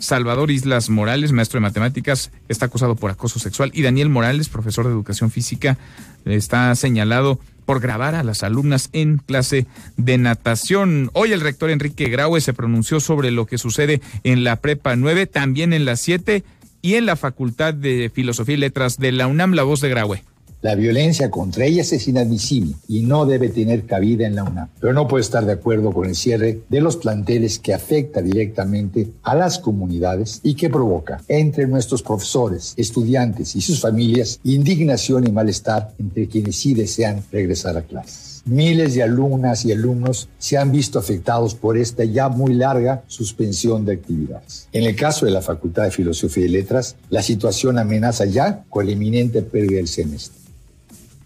Salvador 0.00 0.50
Islas 0.50 0.90
Morales, 0.90 1.30
maestro 1.30 1.58
de 1.58 1.62
matemáticas, 1.62 2.32
está 2.48 2.66
acusado 2.66 2.96
por 2.96 3.10
acoso 3.10 3.38
sexual 3.38 3.70
y 3.74 3.82
Daniel 3.82 4.08
Morales, 4.08 4.48
profesor 4.48 4.86
de 4.86 4.90
educación 4.90 5.30
física, 5.30 5.78
está 6.24 6.74
señalado 6.74 7.38
por 7.66 7.80
grabar 7.80 8.16
a 8.16 8.24
las 8.24 8.42
alumnas 8.42 8.88
en 8.92 9.18
clase 9.18 9.66
de 9.96 10.18
natación. 10.18 11.10
Hoy 11.12 11.32
el 11.32 11.40
rector 11.40 11.70
Enrique 11.70 12.08
Graue 12.08 12.40
se 12.40 12.52
pronunció 12.52 12.98
sobre 12.98 13.30
lo 13.30 13.46
que 13.46 13.58
sucede 13.58 14.00
en 14.24 14.42
la 14.42 14.56
Prepa 14.56 14.96
9, 14.96 15.26
también 15.26 15.72
en 15.72 15.84
la 15.84 15.96
7 15.96 16.42
y 16.82 16.94
en 16.94 17.06
la 17.06 17.14
Facultad 17.14 17.74
de 17.74 18.10
Filosofía 18.12 18.54
y 18.54 18.58
Letras 18.58 18.98
de 18.98 19.12
la 19.12 19.26
UNAM, 19.26 19.52
la 19.52 19.62
voz 19.62 19.80
de 19.80 19.90
Graue. 19.90 20.24
La 20.62 20.74
violencia 20.74 21.30
contra 21.30 21.64
ellas 21.64 21.90
es 21.94 22.06
inadmisible 22.06 22.74
y 22.86 23.00
no 23.00 23.24
debe 23.24 23.48
tener 23.48 23.86
cabida 23.86 24.26
en 24.26 24.34
la 24.34 24.44
UNAM. 24.44 24.68
Pero 24.78 24.92
no 24.92 25.08
puedo 25.08 25.22
estar 25.22 25.46
de 25.46 25.52
acuerdo 25.52 25.90
con 25.90 26.06
el 26.06 26.14
cierre 26.14 26.60
de 26.68 26.80
los 26.82 26.98
planteles 26.98 27.58
que 27.58 27.72
afecta 27.72 28.20
directamente 28.20 29.10
a 29.22 29.34
las 29.34 29.58
comunidades 29.58 30.40
y 30.42 30.54
que 30.54 30.68
provoca 30.68 31.22
entre 31.28 31.66
nuestros 31.66 32.02
profesores, 32.02 32.74
estudiantes 32.76 33.56
y 33.56 33.62
sus 33.62 33.80
familias 33.80 34.38
indignación 34.44 35.26
y 35.26 35.32
malestar 35.32 35.94
entre 35.98 36.28
quienes 36.28 36.56
sí 36.56 36.74
desean 36.74 37.22
regresar 37.32 37.78
a 37.78 37.82
clases. 37.82 38.42
Miles 38.44 38.94
de 38.94 39.02
alumnas 39.02 39.64
y 39.64 39.72
alumnos 39.72 40.28
se 40.38 40.58
han 40.58 40.72
visto 40.72 40.98
afectados 40.98 41.54
por 41.54 41.78
esta 41.78 42.04
ya 42.04 42.28
muy 42.28 42.52
larga 42.52 43.02
suspensión 43.06 43.86
de 43.86 43.92
actividades. 43.94 44.68
En 44.72 44.84
el 44.84 44.94
caso 44.96 45.24
de 45.24 45.32
la 45.32 45.40
Facultad 45.40 45.84
de 45.84 45.90
Filosofía 45.90 46.44
y 46.44 46.48
Letras, 46.48 46.96
la 47.08 47.22
situación 47.22 47.78
amenaza 47.78 48.26
ya 48.26 48.64
con 48.68 48.84
la 48.84 48.92
inminente 48.92 49.40
pérdida 49.42 49.76
del 49.76 49.88
semestre. 49.88 50.39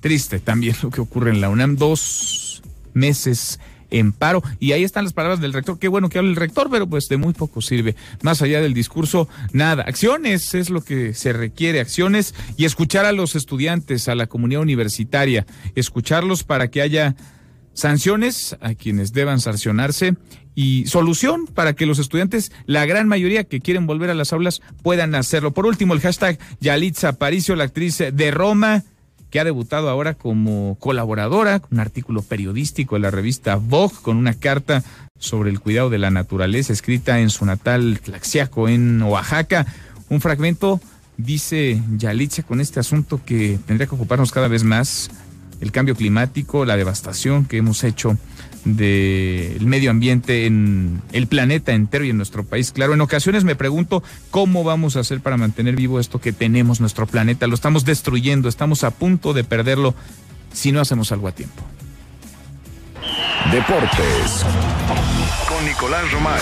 Triste 0.05 0.39
también 0.39 0.77
lo 0.83 0.91
que 0.91 1.01
ocurre 1.01 1.31
en 1.31 1.41
la 1.41 1.49
UNAM. 1.49 1.77
Dos 1.77 2.63
meses 2.93 3.59
en 3.89 4.13
paro. 4.13 4.43
Y 4.61 4.73
ahí 4.73 4.85
están 4.85 5.05
las 5.05 5.15
palabras 5.15 5.41
del 5.41 5.55
rector. 5.55 5.79
Qué 5.79 5.89
bueno 5.89 6.11
que 6.11 6.19
hable 6.19 6.29
el 6.29 6.37
rector, 6.37 6.69
pero 6.71 6.87
pues 6.87 7.09
de 7.09 7.17
muy 7.17 7.33
poco 7.33 7.63
sirve. 7.63 7.97
Más 8.21 8.43
allá 8.43 8.61
del 8.61 8.75
discurso, 8.75 9.31
nada. 9.55 9.83
Acciones 9.85 10.53
es 10.53 10.69
lo 10.69 10.85
que 10.85 11.15
se 11.15 11.33
requiere, 11.33 11.81
acciones 11.81 12.35
y 12.59 12.67
escuchar 12.67 13.07
a 13.07 13.13
los 13.13 13.35
estudiantes, 13.35 14.07
a 14.09 14.15
la 14.15 14.27
comunidad 14.27 14.61
universitaria, 14.61 15.47
escucharlos 15.75 16.45
para 16.45 16.69
que 16.69 16.83
haya 16.83 17.17
sanciones 17.73 18.59
a 18.61 18.75
quienes 18.75 19.15
deban 19.15 19.41
sancionarse 19.41 20.17
y 20.55 20.85
solución 20.87 21.47
para 21.47 21.73
que 21.73 21.87
los 21.87 21.99
estudiantes, 21.99 22.53
la 22.67 22.85
gran 22.85 23.09
mayoría 23.09 23.45
que 23.45 23.61
quieren 23.61 23.87
volver 23.87 24.11
a 24.11 24.15
las 24.15 24.35
aulas, 24.35 24.61
puedan 24.83 25.15
hacerlo. 25.15 25.55
Por 25.55 25.65
último, 25.65 25.95
el 25.95 26.01
hashtag 26.01 26.39
Yalitza 26.61 27.15
Paricio, 27.15 27.57
la 27.57 27.65
actriz 27.65 28.03
de 28.13 28.31
Roma 28.31 28.85
que 29.35 29.41
ha 29.41 29.45
debutado 29.45 29.91
ahora 29.91 30.15
como 30.15 30.77
colaboradora, 30.79 31.59
con 31.59 31.71
un 31.73 31.81
artículo 31.81 32.23
periodístico 32.23 32.95
en 32.95 33.03
la 33.03 33.11
revista 33.11 33.57
Vogue, 33.57 33.97
con 34.01 34.17
una 34.17 34.35
carta 34.35 34.85
sobre 35.19 35.51
el 35.51 35.59
cuidado 35.59 35.91
de 35.91 35.99
la 35.99 36.13
naturaleza 36.13 36.73
escrita 36.73 37.19
en 37.19 37.31
su 37.31 37.45
natal 37.45 37.99
Tlaxiaco, 38.01 38.69
en 38.69 39.03
Oaxaca. 39.03 39.67
Un 40.09 40.21
fragmento, 40.21 40.81
dice 41.17 41.83
Yalitza, 41.97 42.45
con 42.45 42.61
este 42.61 42.79
asunto 42.79 43.23
que 43.27 43.59
tendría 43.67 43.89
que 43.89 43.97
ocuparnos 43.97 44.31
cada 44.31 44.47
vez 44.47 44.63
más, 44.63 45.11
el 45.61 45.73
cambio 45.73 45.97
climático, 45.97 46.65
la 46.65 46.77
devastación 46.77 47.45
que 47.45 47.57
hemos 47.57 47.83
hecho 47.83 48.17
del 48.65 49.67
medio 49.67 49.91
ambiente 49.91 50.47
en 50.47 51.03
el 51.13 51.27
planeta 51.27 51.73
entero 51.73 52.05
y 52.05 52.11
en 52.11 52.17
nuestro 52.17 52.45
país. 52.45 52.73
Claro, 52.73 52.95
en 52.95 53.01
ocasiones 53.01 53.45
me 53.45 53.57
pregunto 53.57 54.03
cómo 54.31 54.65
vamos 54.65 54.97
a 54.97 55.01
hacer 55.01 55.21
para 55.21 55.37
mantener 55.37 55.77
vivo 55.77 56.01
esto 56.01 56.21
que 56.21 56.33
tenemos, 56.33 56.81
nuestro 56.81 57.07
planeta. 57.07 57.47
Lo 57.47 57.55
estamos 57.55 57.85
destruyendo, 57.85 58.49
estamos 58.49 58.85
a 58.85 58.91
punto 58.91 59.33
de 59.33 59.45
perderlo 59.45 59.95
si 60.53 60.73
no 60.73 60.81
hacemos 60.81 61.13
algo 61.13 61.29
a 61.29 61.33
tiempo. 61.33 61.63
Deportes 63.53 64.45
con 65.47 65.65
Nicolás 65.67 66.11
Romay 66.11 66.41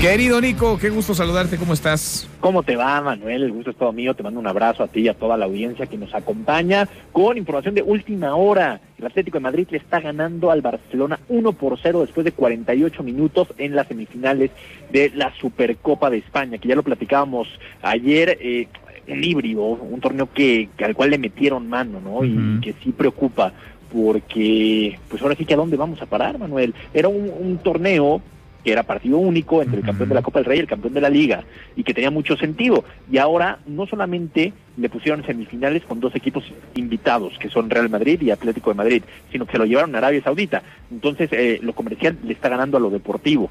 Querido 0.00 0.40
Nico, 0.40 0.78
qué 0.78 0.90
gusto 0.90 1.14
saludarte, 1.14 1.58
¿cómo 1.58 1.74
estás? 1.74 2.28
¿Cómo 2.40 2.64
te 2.64 2.74
va, 2.74 3.00
Manuel? 3.02 3.44
El 3.44 3.52
gusto 3.52 3.70
es 3.70 3.76
todo 3.76 3.92
mío. 3.92 4.14
Te 4.14 4.24
mando 4.24 4.40
un 4.40 4.46
abrazo 4.48 4.82
a 4.82 4.88
ti 4.88 5.02
y 5.02 5.08
a 5.08 5.14
toda 5.14 5.36
la 5.36 5.44
audiencia 5.44 5.86
que 5.86 5.96
nos 5.96 6.12
acompaña 6.12 6.88
con 7.12 7.38
información 7.38 7.76
de 7.76 7.82
última 7.82 8.34
hora. 8.34 8.80
El 8.98 9.06
Atlético 9.06 9.38
de 9.38 9.42
Madrid 9.42 9.68
le 9.70 9.78
está 9.78 10.00
ganando 10.00 10.50
al 10.50 10.60
Barcelona 10.60 11.20
1 11.28 11.52
por 11.52 11.78
0 11.80 12.00
después 12.00 12.24
de 12.24 12.32
48 12.32 13.02
minutos 13.04 13.48
en 13.58 13.76
las 13.76 13.86
semifinales 13.86 14.50
de 14.90 15.12
la 15.14 15.32
Supercopa 15.36 16.10
de 16.10 16.18
España, 16.18 16.58
que 16.58 16.66
ya 16.66 16.74
lo 16.74 16.82
platicábamos 16.82 17.46
ayer. 17.82 18.38
Eh, 18.40 18.66
un 19.08 19.24
híbrido, 19.24 19.62
un 19.62 20.00
torneo 20.00 20.28
que, 20.32 20.68
que, 20.76 20.84
al 20.84 20.94
cual 20.94 21.10
le 21.10 21.18
metieron 21.18 21.68
mano, 21.68 22.00
¿no? 22.00 22.24
Y 22.24 22.60
que 22.60 22.72
sí 22.82 22.92
preocupa 22.92 23.52
porque 23.92 24.98
pues 25.08 25.22
ahora 25.22 25.34
sí 25.34 25.44
que 25.44 25.54
a 25.54 25.58
dónde 25.58 25.76
vamos 25.76 26.00
a 26.00 26.06
parar, 26.06 26.38
Manuel. 26.38 26.74
Era 26.94 27.08
un, 27.08 27.30
un 27.38 27.58
torneo 27.58 28.22
que 28.62 28.72
era 28.72 28.82
partido 28.84 29.18
único 29.18 29.60
entre 29.62 29.80
el 29.80 29.84
campeón 29.84 30.08
de 30.08 30.14
la 30.14 30.22
Copa 30.22 30.38
del 30.38 30.46
Rey 30.46 30.58
y 30.58 30.60
el 30.60 30.68
campeón 30.68 30.94
de 30.94 31.00
la 31.00 31.10
Liga, 31.10 31.42
y 31.74 31.82
que 31.82 31.94
tenía 31.94 32.10
mucho 32.10 32.36
sentido. 32.36 32.84
Y 33.10 33.18
ahora 33.18 33.58
no 33.66 33.86
solamente 33.86 34.52
le 34.76 34.88
pusieron 34.88 35.24
semifinales 35.26 35.82
con 35.82 36.00
dos 36.00 36.14
equipos 36.14 36.44
invitados, 36.74 37.36
que 37.38 37.48
son 37.50 37.68
Real 37.68 37.90
Madrid 37.90 38.20
y 38.22 38.30
Atlético 38.30 38.70
de 38.70 38.76
Madrid, 38.76 39.02
sino 39.30 39.46
que 39.46 39.52
se 39.52 39.58
lo 39.58 39.66
llevaron 39.66 39.94
a 39.94 39.98
Arabia 39.98 40.22
Saudita. 40.22 40.62
Entonces, 40.90 41.28
eh, 41.32 41.58
lo 41.60 41.72
comercial 41.72 42.16
le 42.24 42.32
está 42.32 42.48
ganando 42.48 42.76
a 42.76 42.80
lo 42.80 42.90
deportivo. 42.90 43.50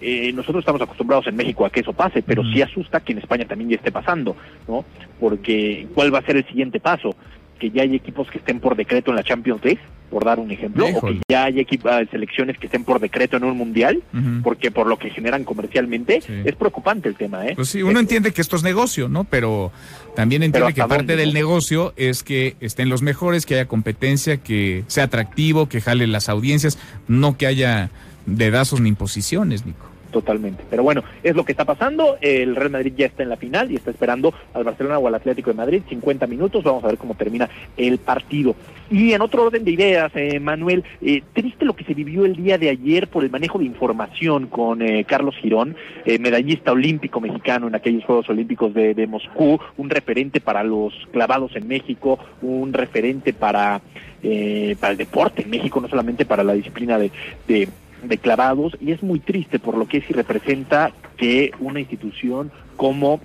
Eh, 0.00 0.32
nosotros 0.32 0.62
estamos 0.62 0.80
acostumbrados 0.80 1.26
en 1.26 1.36
México 1.36 1.66
a 1.66 1.70
que 1.70 1.80
eso 1.80 1.92
pase, 1.92 2.22
pero 2.22 2.42
sí 2.44 2.62
asusta 2.62 3.00
que 3.00 3.12
en 3.12 3.18
España 3.18 3.44
también 3.44 3.70
ya 3.70 3.76
esté 3.76 3.92
pasando, 3.92 4.36
¿no? 4.66 4.84
Porque, 5.20 5.86
¿cuál 5.94 6.14
va 6.14 6.20
a 6.20 6.22
ser 6.22 6.36
el 6.38 6.46
siguiente 6.46 6.80
paso? 6.80 7.14
Que 7.58 7.70
ya 7.70 7.82
hay 7.82 7.94
equipos 7.94 8.30
que 8.30 8.38
estén 8.38 8.60
por 8.60 8.76
decreto 8.76 9.10
en 9.10 9.16
la 9.16 9.22
Champions 9.22 9.64
League, 9.64 9.80
por 10.10 10.24
dar 10.24 10.38
un 10.38 10.50
ejemplo, 10.50 10.86
o 10.86 11.00
que 11.00 11.20
ya 11.28 11.44
hay 11.44 11.58
equipos, 11.58 11.90
selecciones 12.10 12.58
que 12.58 12.66
estén 12.66 12.84
por 12.84 13.00
decreto 13.00 13.36
en 13.36 13.44
un 13.44 13.56
mundial, 13.56 14.02
uh 14.14 14.16
-huh. 14.16 14.42
porque 14.42 14.70
por 14.70 14.86
lo 14.86 14.98
que 14.98 15.10
generan 15.10 15.44
comercialmente, 15.44 16.20
sí. 16.20 16.32
es 16.44 16.54
preocupante 16.54 17.08
el 17.08 17.16
tema, 17.16 17.46
¿eh? 17.46 17.54
Pues 17.56 17.68
sí, 17.68 17.82
uno 17.82 17.98
es, 17.98 18.00
entiende 18.00 18.32
que 18.32 18.40
esto 18.40 18.56
es 18.56 18.62
negocio, 18.62 19.08
¿no? 19.08 19.24
Pero 19.24 19.72
también 20.14 20.42
entiende 20.42 20.72
Pero 20.72 20.74
que 20.74 20.88
parte 20.88 21.12
dónde, 21.12 21.16
del 21.16 21.28
¿no? 21.30 21.34
negocio 21.34 21.92
es 21.96 22.22
que 22.22 22.56
estén 22.60 22.88
los 22.88 23.02
mejores, 23.02 23.46
que 23.46 23.54
haya 23.54 23.66
competencia, 23.66 24.36
que 24.36 24.84
sea 24.86 25.04
atractivo, 25.04 25.68
que 25.68 25.80
jale 25.80 26.06
las 26.06 26.28
audiencias, 26.28 26.78
no 27.08 27.36
que 27.36 27.46
haya 27.46 27.90
dedazos 28.26 28.80
ni 28.80 28.88
imposiciones, 28.88 29.66
Nico 29.66 29.95
totalmente. 30.10 30.64
Pero 30.68 30.82
bueno, 30.82 31.02
es 31.22 31.34
lo 31.34 31.44
que 31.44 31.52
está 31.52 31.64
pasando. 31.64 32.16
El 32.20 32.56
Real 32.56 32.70
Madrid 32.70 32.94
ya 32.96 33.06
está 33.06 33.22
en 33.22 33.28
la 33.28 33.36
final 33.36 33.70
y 33.70 33.76
está 33.76 33.90
esperando 33.90 34.34
al 34.54 34.64
Barcelona 34.64 34.98
o 34.98 35.06
al 35.06 35.14
Atlético 35.14 35.50
de 35.50 35.56
Madrid. 35.56 35.82
50 35.88 36.26
minutos. 36.26 36.64
Vamos 36.64 36.84
a 36.84 36.88
ver 36.88 36.98
cómo 36.98 37.14
termina 37.14 37.48
el 37.76 37.98
partido. 37.98 38.54
Y 38.90 39.12
en 39.12 39.20
otro 39.20 39.44
orden 39.44 39.64
de 39.64 39.72
ideas, 39.72 40.12
eh, 40.14 40.38
Manuel, 40.38 40.84
eh, 41.02 41.22
triste 41.32 41.64
lo 41.64 41.74
que 41.74 41.84
se 41.84 41.94
vivió 41.94 42.24
el 42.24 42.36
día 42.36 42.56
de 42.56 42.70
ayer 42.70 43.08
por 43.08 43.24
el 43.24 43.30
manejo 43.30 43.58
de 43.58 43.64
información 43.64 44.46
con 44.46 44.82
eh, 44.82 45.04
Carlos 45.04 45.34
Girón, 45.36 45.76
eh, 46.04 46.18
medallista 46.18 46.72
olímpico 46.72 47.20
mexicano 47.20 47.68
en 47.68 47.74
aquellos 47.74 48.04
Juegos 48.04 48.28
Olímpicos 48.28 48.72
de, 48.74 48.94
de, 48.94 49.06
Moscú, 49.06 49.58
un 49.76 49.90
referente 49.90 50.40
para 50.40 50.62
los 50.62 50.92
clavados 51.12 51.54
en 51.56 51.66
México, 51.66 52.18
un 52.42 52.72
referente 52.72 53.32
para, 53.32 53.80
eh, 54.22 54.76
para 54.78 54.92
el 54.92 54.98
deporte 54.98 55.42
en 55.42 55.50
México, 55.50 55.80
no 55.80 55.88
solamente 55.88 56.24
para 56.24 56.44
la 56.44 56.54
disciplina 56.54 56.98
de, 56.98 57.10
de 57.48 57.68
de 58.02 58.18
clavados 58.18 58.76
y 58.80 58.92
es 58.92 59.02
muy 59.02 59.20
triste 59.20 59.58
por 59.58 59.76
lo 59.76 59.86
que 59.86 60.00
sí 60.00 60.12
representa 60.12 60.92
que 61.16 61.52
una 61.60 61.80
institución 61.80 62.50
como 62.76 63.20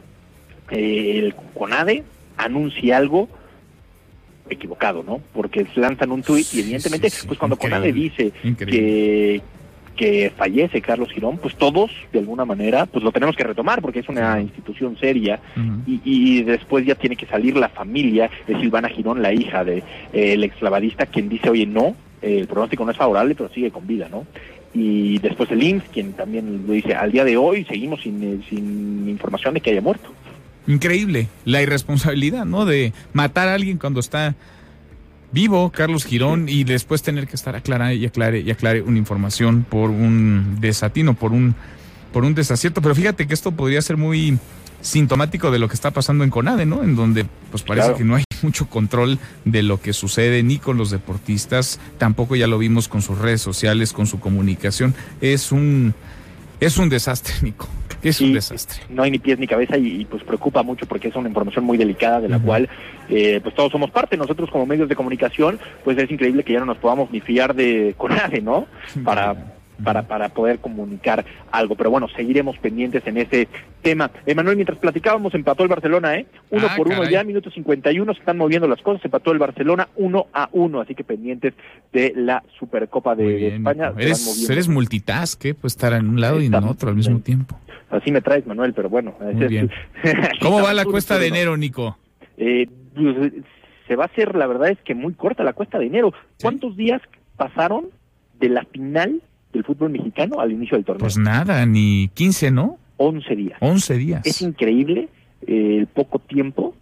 eh, 0.69 1.19
el 1.19 1.36
CONADE 1.53 2.03
anuncie 2.38 2.93
algo 2.93 3.30
equivocado, 4.49 5.03
¿no? 5.03 5.22
Porque 5.34 5.65
lanzan 5.76 6.11
un 6.11 6.24
tuit 6.24 6.47
y 6.53 6.61
evidentemente, 6.61 7.09
sí, 7.09 7.22
sí, 7.22 7.28
pues 7.28 7.39
cuando 7.39 7.55
increíble, 7.55 7.78
CONADE 7.78 7.93
dice 7.93 8.34
increíble. 8.43 8.80
que 8.80 9.41
que 9.95 10.32
fallece 10.36 10.82
Carlos 10.82 11.11
Girón, 11.11 11.38
pues 11.38 11.55
todos, 11.55 11.91
de 12.11 12.19
alguna 12.19 12.45
manera, 12.45 12.86
pues 12.86 13.03
lo 13.03 13.11
tenemos 13.11 13.36
que 13.36 13.43
retomar 13.43 13.82
porque 13.82 13.99
es 13.99 14.09
una 14.09 14.39
institución 14.39 14.97
seria 14.97 15.39
uh 15.55 15.59
-huh. 15.59 15.84
y, 15.86 16.01
y, 16.03 16.43
después 16.43 16.86
ya 16.86 16.95
tiene 16.95 17.15
que 17.15 17.26
salir 17.26 17.55
la 17.57 17.69
familia 17.69 18.30
de 18.47 18.59
Silvana 18.59 18.89
Girón, 18.89 19.22
la 19.22 19.34
hija 19.34 19.63
del 19.63 19.84
de, 20.11 20.19
eh, 20.19 20.34
el 20.34 20.43
exclavadista, 20.43 21.05
quien 21.05 21.30
dice, 21.30 21.49
oye, 21.49 21.65
no, 21.65 21.95
eh, 22.22 22.39
el 22.39 22.47
pronóstico 22.47 22.86
no 22.86 22.91
es 22.91 22.97
favorable, 22.97 23.36
pero 23.36 23.49
sigue 23.49 23.69
con 23.69 23.86
vida, 23.86 24.07
¿no? 24.09 24.26
Y 24.74 25.19
después 25.19 25.51
el 25.51 25.61
IMSS, 25.61 25.84
quien 25.91 26.13
también 26.13 26.63
lo 26.65 26.74
dice, 26.74 26.93
al 26.95 27.11
día 27.11 27.26
de 27.26 27.36
hoy 27.38 27.65
seguimos 27.65 28.01
sin, 28.01 28.24
eh, 28.24 28.39
sin 28.49 29.09
información 29.09 29.53
de 29.53 29.61
que 29.61 29.72
haya 29.72 29.82
muerto. 29.82 30.13
Increíble, 30.67 31.28
la 31.43 31.61
irresponsabilidad, 31.61 32.45
¿no? 32.45 32.65
De 32.65 32.93
matar 33.13 33.47
a 33.49 33.55
alguien 33.55 33.78
cuando 33.78 33.99
está 33.99 34.36
vivo 35.32 35.72
Carlos 35.72 36.05
Girón 36.05 36.47
sí. 36.47 36.59
y 36.59 36.63
después 36.63 37.01
tener 37.01 37.28
que 37.28 37.36
estar 37.36 37.55
aclarando 37.55 37.95
y 37.95 38.05
aclare 38.05 38.41
y 38.41 38.51
aclare 38.51 38.82
una 38.82 38.97
información 38.97 39.65
por 39.67 39.89
un 39.89 40.57
desatino, 40.59 41.13
por 41.13 41.32
un 41.32 41.55
por 42.11 42.26
un 42.26 42.36
desacierto, 42.36 42.82
pero 42.82 42.93
fíjate 42.93 43.26
que 43.26 43.34
esto 43.34 43.53
podría 43.53 43.82
ser 43.82 43.95
muy 43.95 44.38
sintomático 44.82 45.49
de 45.49 45.59
lo 45.59 45.69
que 45.69 45.76
está 45.76 45.91
pasando 45.91 46.26
en 46.26 46.30
CONADE, 46.30 46.65
¿no? 46.65 46.84
En 46.84 46.95
donde 46.95 47.26
pues 47.49 47.63
parece 47.63 47.88
claro. 47.88 47.97
que 47.97 48.03
no 48.03 48.15
hay 48.15 48.24
mucho 48.44 48.68
control 48.68 49.20
de 49.46 49.64
lo 49.64 49.80
que 49.82 49.94
sucede 49.94 50.44
ni 50.44 50.58
con 50.58 50.78
los 50.78 50.92
deportistas, 50.92 51.80
tampoco 51.98 52.36
ya 52.36 52.48
lo 52.48 52.58
vimos 52.58 52.88
con 52.88 53.02
sus 53.02 53.18
redes 53.18 53.42
sociales, 53.42 53.94
con 53.94 54.08
su 54.08 54.20
comunicación, 54.20 54.94
es 55.22 55.52
un 55.52 55.94
es 56.60 56.78
un 56.78 56.89
desastre, 56.89 57.34
Nico. 57.42 57.68
Es 58.04 58.18
sí, 58.18 58.26
un 58.26 58.34
desastre. 58.34 58.82
No 58.89 59.04
hay 59.04 59.12
ni 59.12 59.20
pies 59.20 59.38
ni 59.38 59.46
cabeza 59.46 59.78
y, 59.78 60.02
y, 60.02 60.06
pues 60.06 60.24
preocupa 60.24 60.64
mucho 60.64 60.88
porque 60.88 61.10
es 61.10 61.16
una 61.16 61.28
información 61.28 61.66
muy 61.66 61.78
delicada 61.78 62.20
de 62.20 62.30
la 62.30 62.38
uh 62.38 62.39
-huh. 62.39 62.46
cual 62.46 62.70
eh, 63.10 63.39
pues 63.44 63.54
todos 63.54 63.72
somos 63.72 63.92
parte. 63.92 64.18
Nosotros 64.18 64.50
como 64.50 64.66
medios 64.66 64.89
de 64.89 64.96
comunicación, 64.96 65.60
pues 65.84 65.98
es 65.98 66.10
increíble 66.10 66.44
que 66.44 66.54
ya 66.54 66.60
no 66.60 66.66
nos 66.66 66.78
podamos 66.78 67.12
ni 67.12 67.20
fiar 67.20 67.54
de 67.54 67.94
CONADE, 67.98 68.42
¿no? 68.42 68.66
Para 69.04 69.36
para, 69.84 70.04
para 70.04 70.30
poder 70.30 70.60
comunicar 70.60 71.26
algo. 71.52 71.76
Pero 71.76 71.92
bueno, 71.92 72.08
seguiremos 72.10 72.58
pendientes 72.58 73.06
en 73.06 73.18
ese 73.18 73.48
tema. 73.82 74.12
Emanuel, 74.26 74.56
mientras 74.56 74.78
platicábamos, 74.80 75.34
empató 75.34 75.64
el 75.64 75.70
Barcelona, 75.70 76.16
¿eh? 76.16 76.26
Uno 76.50 76.68
ah, 76.70 76.76
por 76.76 76.88
caray. 76.88 77.02
uno 77.02 77.12
ya, 77.12 77.24
minuto 77.24 77.52
51, 77.52 78.14
se 78.14 78.20
están 78.20 78.38
moviendo 78.38 78.68
las 78.68 78.82
cosas, 78.82 79.04
empató 79.04 79.32
el 79.32 79.40
Barcelona 79.40 79.88
uno 79.96 80.28
a 80.34 80.50
uno, 80.52 80.82
así 80.82 80.96
que 80.96 81.04
pendientes 81.04 81.54
de 81.92 82.14
la 82.16 82.44
Supercopa 82.60 83.16
de, 83.16 83.56
España. 83.56 83.94
Eres, 83.98 84.50
eres 84.50 84.68
multitask, 84.68 85.46
¿eh? 85.46 85.54
Pues 85.54 85.74
estar 85.74 85.94
en 85.94 86.10
un 86.10 86.22
lado 86.22 86.42
y 86.42 86.46
en 86.46 86.56
otro 86.56 86.90
al 86.90 86.96
mismo 86.96 87.20
tiempo. 87.20 87.58
Así 87.90 88.12
me 88.12 88.22
traes, 88.22 88.48
Manuel, 88.48 88.74
pero 88.74 88.90
bueno. 88.90 89.16
Muy 89.20 89.48
bien. 89.48 89.70
¿Cómo 90.42 90.62
va 90.62 90.74
la 90.74 90.86
cuesta 90.86 91.20
de 91.20 91.28
enero, 91.28 91.58
Nico? 91.58 91.98
Eh, 92.38 92.68
pues, 92.96 93.34
se 93.88 93.96
va 93.98 94.06
a 94.06 94.08
hacer, 94.08 94.36
la 94.36 94.48
verdad 94.48 94.70
es 94.70 94.80
que 94.80 94.96
muy 94.96 95.14
corta 95.14 95.44
la 95.44 95.54
cuesta 95.54 95.78
de 95.78 95.88
enero. 95.88 96.14
¿Cuántos 96.42 96.78
días 96.78 97.02
pasaron 97.36 97.90
de 98.40 98.50
la 98.50 98.64
final 98.64 99.22
del 99.54 99.64
fútbol 99.64 99.91
mexicano 99.91 100.39
al 100.39 100.52
inicio 100.52 100.78
del 100.78 100.86
torneo? 100.86 101.02
Pues 101.02 101.18
nada, 101.18 101.66
ni 101.66 102.10
15, 102.14 102.52
¿no? 102.52 102.78
11 102.97 103.36
días. 103.36 103.58
11 103.62 103.97
días. 103.97 104.26
Es 104.26 104.41
increíble 104.41 105.10
eh, 105.47 105.78
el 105.80 105.88
poco 105.88 106.20
tiempo 106.20 106.76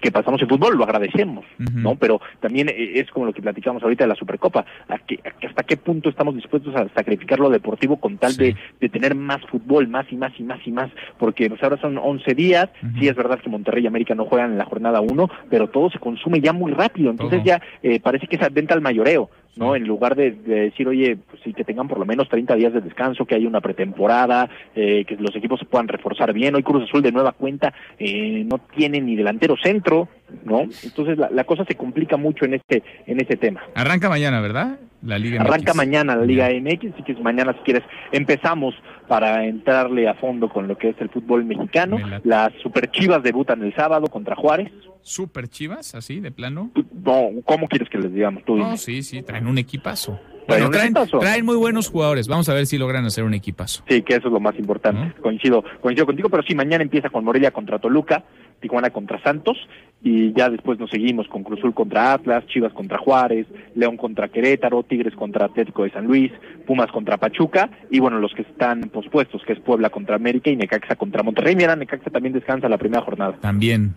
que 0.00 0.12
pasamos 0.12 0.40
en 0.42 0.48
fútbol, 0.48 0.76
lo 0.76 0.84
agradecemos, 0.84 1.44
uh 1.58 1.62
-huh. 1.62 1.72
¿no? 1.74 1.94
Pero 1.96 2.20
también 2.40 2.68
eh, 2.68 2.92
es 3.00 3.10
como 3.10 3.26
lo 3.26 3.32
que 3.32 3.42
platicamos 3.42 3.82
ahorita 3.82 4.04
de 4.04 4.08
la 4.08 4.14
Supercopa, 4.14 4.64
¿a 4.88 4.98
que, 4.98 5.20
a 5.24 5.46
hasta 5.46 5.62
qué 5.64 5.76
punto 5.76 6.08
estamos 6.08 6.34
dispuestos 6.34 6.74
a 6.76 6.88
sacrificar 6.90 7.40
lo 7.40 7.50
deportivo 7.50 7.96
con 7.96 8.16
tal 8.18 8.32
sí. 8.32 8.42
de, 8.42 8.56
de, 8.80 8.88
tener 8.88 9.14
más 9.14 9.40
fútbol, 9.50 9.88
más 9.88 10.06
y 10.10 10.16
más 10.16 10.32
y 10.38 10.42
más 10.42 10.64
y 10.66 10.70
más, 10.70 10.90
porque 11.18 11.48
pues, 11.48 11.62
ahora 11.62 11.80
son 11.80 11.98
11 11.98 12.34
días, 12.34 12.68
uh 12.82 12.86
-huh. 12.86 12.98
sí 13.00 13.08
es 13.08 13.16
verdad 13.16 13.40
que 13.40 13.50
Monterrey 13.50 13.84
y 13.84 13.86
América 13.86 14.14
no 14.14 14.24
juegan 14.24 14.52
en 14.52 14.58
la 14.58 14.64
jornada 14.66 15.00
1, 15.00 15.30
pero 15.50 15.68
todo 15.68 15.90
se 15.90 15.98
consume 15.98 16.40
ya 16.40 16.52
muy 16.52 16.72
rápido, 16.72 17.10
entonces 17.10 17.40
uh 17.40 17.42
-huh. 17.42 17.46
ya 17.46 17.62
eh, 17.82 17.98
parece 18.00 18.26
que 18.28 18.36
es 18.36 18.52
venta 18.52 18.74
al 18.74 18.80
mayoreo, 18.80 19.30
¿no? 19.58 19.74
En 19.74 19.86
lugar 19.86 20.14
de, 20.14 20.30
de, 20.30 20.60
decir, 20.70 20.86
oye, 20.88 21.18
pues 21.28 21.42
sí, 21.42 21.52
que 21.52 21.64
tengan 21.64 21.88
por 21.88 21.98
lo 21.98 22.06
menos 22.06 22.28
30 22.28 22.54
días 22.54 22.72
de 22.72 22.80
descanso, 22.80 23.26
que 23.26 23.34
haya 23.34 23.48
una 23.48 23.60
pretemporada, 23.60 24.48
eh, 24.74 25.04
que 25.04 25.16
los 25.16 25.34
equipos 25.34 25.58
se 25.58 25.66
puedan 25.66 25.88
reforzar 25.88 26.32
bien. 26.32 26.54
Hoy 26.54 26.62
Cruz 26.62 26.84
Azul 26.84 27.02
de 27.02 27.12
nueva 27.12 27.32
cuenta 27.32 27.74
eh, 27.98 28.44
no 28.50 28.58
tiene 28.76 29.00
ni 29.00 29.16
delantero 29.16 29.56
centro, 29.62 30.08
¿no? 30.44 30.62
Entonces 30.82 31.18
la, 31.18 31.28
la, 31.30 31.44
cosa 31.44 31.64
se 31.64 31.74
complica 31.74 32.16
mucho 32.16 32.44
en 32.44 32.54
este, 32.54 32.82
en 33.06 33.20
este 33.20 33.36
tema. 33.36 33.62
Arranca 33.74 34.08
mañana, 34.08 34.40
¿verdad? 34.40 34.78
La 35.02 35.16
Liga 35.16 35.40
Arranca 35.40 35.74
mañana 35.74 36.16
la 36.16 36.24
Liga 36.24 36.48
MX, 36.48 36.94
así 36.94 37.02
que 37.04 37.14
mañana 37.14 37.52
si 37.52 37.60
quieres 37.60 37.84
empezamos 38.10 38.74
para 39.06 39.44
entrarle 39.44 40.08
a 40.08 40.14
fondo 40.14 40.48
con 40.48 40.66
lo 40.66 40.76
que 40.76 40.90
es 40.90 40.96
el 41.00 41.08
fútbol 41.08 41.44
mexicano. 41.44 41.98
Las 42.24 42.52
Super 42.62 42.90
Chivas 42.90 43.22
debutan 43.22 43.62
el 43.62 43.74
sábado 43.74 44.08
contra 44.08 44.34
Juárez. 44.34 44.72
¿Super 45.02 45.48
Chivas, 45.48 45.94
así, 45.94 46.20
de 46.20 46.30
plano? 46.30 46.70
No, 47.04 47.30
¿cómo 47.44 47.68
quieres 47.68 47.88
que 47.88 47.98
les 47.98 48.12
digamos? 48.12 48.44
Tú 48.44 48.56
no, 48.56 48.76
sí, 48.76 49.02
sí, 49.02 49.22
traen 49.22 49.46
un 49.46 49.58
equipazo. 49.58 50.18
Bueno, 50.48 50.70
traen, 50.70 50.94
traen, 51.20 51.44
muy 51.44 51.56
buenos 51.56 51.90
jugadores. 51.90 52.26
Vamos 52.26 52.48
a 52.48 52.54
ver 52.54 52.66
si 52.66 52.78
logran 52.78 53.04
hacer 53.04 53.22
un 53.22 53.34
equipazo. 53.34 53.84
Sí, 53.86 54.00
que 54.00 54.14
eso 54.14 54.28
es 54.28 54.32
lo 54.32 54.40
más 54.40 54.58
importante. 54.58 55.14
¿No? 55.16 55.22
Coincido, 55.22 55.62
coincido 55.82 56.06
contigo, 56.06 56.30
pero 56.30 56.42
sí, 56.42 56.54
mañana 56.54 56.82
empieza 56.82 57.10
con 57.10 57.22
Morelia 57.22 57.50
contra 57.50 57.78
Toluca, 57.78 58.24
Tijuana 58.58 58.88
contra 58.88 59.22
Santos, 59.22 59.58
y 60.02 60.32
ya 60.32 60.48
después 60.48 60.78
nos 60.78 60.90
seguimos 60.90 61.28
con 61.28 61.44
Cruzul 61.44 61.74
contra 61.74 62.14
Atlas, 62.14 62.46
Chivas 62.46 62.72
contra 62.72 62.96
Juárez, 62.96 63.46
León 63.74 63.98
contra 63.98 64.28
Querétaro, 64.28 64.82
Tigres 64.84 65.14
contra 65.14 65.44
Atlético 65.44 65.84
de 65.84 65.90
San 65.90 66.06
Luis, 66.06 66.32
Pumas 66.66 66.90
contra 66.90 67.18
Pachuca, 67.18 67.68
y 67.90 68.00
bueno, 68.00 68.18
los 68.18 68.32
que 68.32 68.42
están 68.42 68.88
pospuestos, 68.88 69.42
que 69.44 69.52
es 69.52 69.60
Puebla 69.60 69.90
contra 69.90 70.16
América 70.16 70.48
y 70.48 70.56
Necaxa 70.56 70.96
contra 70.96 71.22
Monterrey. 71.22 71.56
Mira, 71.56 71.76
Necaxa 71.76 72.10
también 72.10 72.32
descansa 72.32 72.70
la 72.70 72.78
primera 72.78 73.02
jornada. 73.02 73.36
También, 73.40 73.94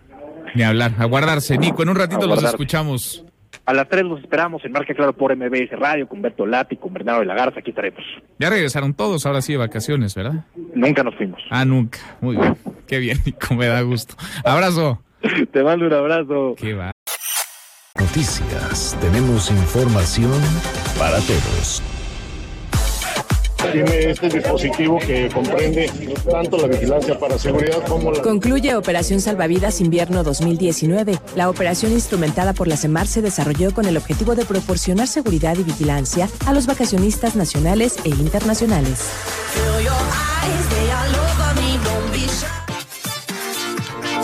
ni 0.56 0.64
hablar, 0.64 0.94
a 0.98 1.06
guardarse. 1.06 1.58
Nico, 1.58 1.84
en 1.84 1.90
un 1.90 1.96
ratito 1.96 2.28
los 2.28 2.44
escuchamos. 2.44 3.26
A 3.66 3.74
las 3.74 3.88
3 3.90 4.06
nos 4.06 4.20
esperamos 4.22 4.64
en 4.66 4.72
Marca 4.72 4.94
Claro 4.94 5.14
por 5.14 5.36
MBS 5.36 5.72
Radio, 5.78 6.08
con 6.08 6.22
Berto 6.22 6.46
Lati, 6.46 6.78
con 6.78 6.94
Bernardo 6.94 7.22
de 7.22 7.28
la 7.28 7.36
Garza, 7.36 7.60
aquí 7.60 7.70
estaremos. 7.70 8.02
Ya 8.40 8.50
regresaron 8.50 8.94
todos, 8.94 9.26
ahora 9.26 9.42
sí 9.42 9.54
de 9.54 9.60
vacaciones, 9.60 10.16
¿verdad? 10.16 10.46
Nunca 10.74 11.04
nos 11.04 11.16
fuimos. 11.16 11.42
Ah, 11.50 11.64
nunca. 11.64 12.00
Muy 12.22 12.38
bien. 12.38 12.58
Qué 12.88 13.00
bien, 13.00 13.20
como 13.48 13.60
me 13.60 13.68
da 13.68 13.82
gusto. 13.82 14.16
Abrazo. 14.44 15.02
Te 15.52 15.64
mando 15.64 15.86
un 15.86 15.94
abrazo. 15.94 16.56
Qué 16.58 16.74
va. 16.74 16.92
Noticias. 18.00 18.98
Tenemos 19.00 19.52
información 19.52 20.32
para 20.98 21.20
todos. 21.20 21.84
Tiene 23.72 24.12
este 24.12 24.30
dispositivo 24.30 25.00
que 25.00 25.30
comprende 25.30 25.90
tanto 26.30 26.58
la 26.58 26.68
vigilancia 26.68 27.18
para 27.18 27.38
seguridad 27.38 27.84
como 27.88 28.12
la... 28.12 28.22
Concluye 28.22 28.76
Operación 28.76 29.22
Salvavidas 29.22 29.82
Invierno 29.82 30.24
2019. 30.24 31.20
La 31.36 31.50
operación 31.50 31.92
instrumentada 31.92 32.54
por 32.54 32.68
la 32.68 32.76
CEMAR 32.76 33.08
se 33.08 33.22
desarrolló 33.22 33.74
con 33.74 33.86
el 33.86 33.98
objetivo 33.98 34.36
de 34.36 34.46
proporcionar 34.46 35.08
seguridad 35.08 35.58
y 35.58 35.64
vigilancia 35.64 36.28
a 36.46 36.54
los 36.54 36.66
vacacionistas 36.66 37.36
nacionales 37.36 37.98
e 38.04 38.10
internacionales. 38.10 39.10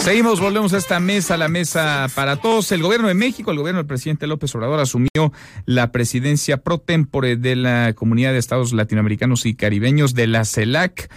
Seguimos, 0.07 0.39
volvemos 0.39 0.71
a 0.71 0.77
esta 0.77 1.01
mesa, 1.01 1.35
la 1.35 1.49
mesa 1.49 2.07
para 2.15 2.37
todos. 2.37 2.71
El 2.71 2.81
gobierno 2.81 3.09
de 3.09 3.13
México, 3.13 3.51
el 3.51 3.57
gobierno 3.57 3.79
del 3.79 3.87
presidente 3.87 4.25
López 4.25 4.55
Obrador 4.55 4.79
asumió 4.79 5.33
la 5.65 5.91
presidencia 5.91 6.63
pro 6.63 6.77
tempore 6.77 7.35
de 7.35 7.57
la 7.57 7.91
Comunidad 7.91 8.31
de 8.31 8.37
Estados 8.37 8.71
Latinoamericanos 8.71 9.45
y 9.45 9.55
Caribeños 9.55 10.13
de 10.13 10.27
la 10.27 10.45
CELAC. 10.45 11.09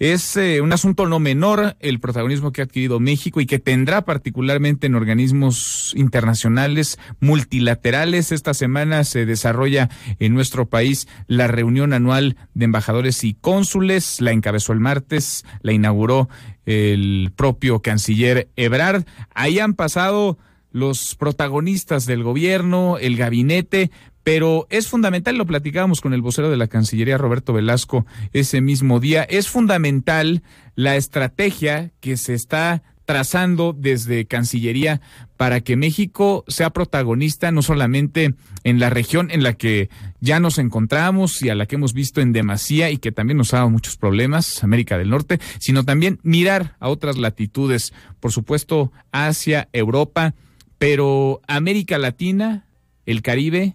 Es 0.00 0.38
eh, 0.38 0.62
un 0.62 0.72
asunto 0.72 1.06
no 1.06 1.18
menor 1.18 1.76
el 1.80 2.00
protagonismo 2.00 2.52
que 2.52 2.62
ha 2.62 2.64
adquirido 2.64 3.00
México 3.00 3.42
y 3.42 3.46
que 3.46 3.58
tendrá 3.58 4.06
particularmente 4.06 4.86
en 4.86 4.94
organismos 4.94 5.92
internacionales 5.94 6.98
multilaterales. 7.20 8.32
Esta 8.32 8.54
semana 8.54 9.04
se 9.04 9.26
desarrolla 9.26 9.90
en 10.18 10.32
nuestro 10.32 10.70
país 10.70 11.06
la 11.26 11.48
reunión 11.48 11.92
anual 11.92 12.38
de 12.54 12.64
embajadores 12.64 13.22
y 13.24 13.34
cónsules. 13.34 14.22
La 14.22 14.32
encabezó 14.32 14.72
el 14.72 14.80
martes, 14.80 15.44
la 15.60 15.72
inauguró 15.72 16.30
el 16.66 17.32
propio 17.34 17.80
canciller 17.80 18.48
Ebrard. 18.56 19.04
Ahí 19.34 19.58
han 19.58 19.74
pasado 19.74 20.38
los 20.72 21.14
protagonistas 21.16 22.06
del 22.06 22.22
gobierno, 22.22 22.98
el 22.98 23.16
gabinete, 23.16 23.90
pero 24.22 24.66
es 24.70 24.88
fundamental, 24.88 25.36
lo 25.36 25.46
platicábamos 25.46 26.00
con 26.00 26.12
el 26.12 26.22
vocero 26.22 26.50
de 26.50 26.56
la 26.56 26.68
Cancillería, 26.68 27.18
Roberto 27.18 27.52
Velasco, 27.52 28.06
ese 28.32 28.60
mismo 28.60 29.00
día, 29.00 29.22
es 29.24 29.48
fundamental 29.48 30.42
la 30.74 30.96
estrategia 30.96 31.90
que 32.00 32.16
se 32.16 32.34
está 32.34 32.82
trazando 33.10 33.74
desde 33.76 34.24
Cancillería 34.24 35.00
para 35.36 35.62
que 35.62 35.74
México 35.74 36.44
sea 36.46 36.70
protagonista 36.70 37.50
no 37.50 37.60
solamente 37.60 38.36
en 38.62 38.78
la 38.78 38.88
región 38.88 39.32
en 39.32 39.42
la 39.42 39.54
que 39.54 39.90
ya 40.20 40.38
nos 40.38 40.58
encontramos 40.58 41.42
y 41.42 41.48
a 41.48 41.56
la 41.56 41.66
que 41.66 41.74
hemos 41.74 41.92
visto 41.92 42.20
en 42.20 42.32
demasía 42.32 42.88
y 42.92 42.98
que 42.98 43.10
también 43.10 43.36
nos 43.36 43.52
ha 43.52 43.56
dado 43.56 43.70
muchos 43.70 43.96
problemas, 43.96 44.62
América 44.62 44.96
del 44.96 45.10
Norte, 45.10 45.40
sino 45.58 45.84
también 45.84 46.20
mirar 46.22 46.76
a 46.78 46.88
otras 46.88 47.18
latitudes, 47.18 47.92
por 48.20 48.30
supuesto 48.30 48.92
Asia, 49.10 49.68
Europa, 49.72 50.36
pero 50.78 51.40
América 51.48 51.98
Latina, 51.98 52.68
el 53.06 53.22
Caribe, 53.22 53.74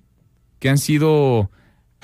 que 0.60 0.70
han 0.70 0.78
sido 0.78 1.52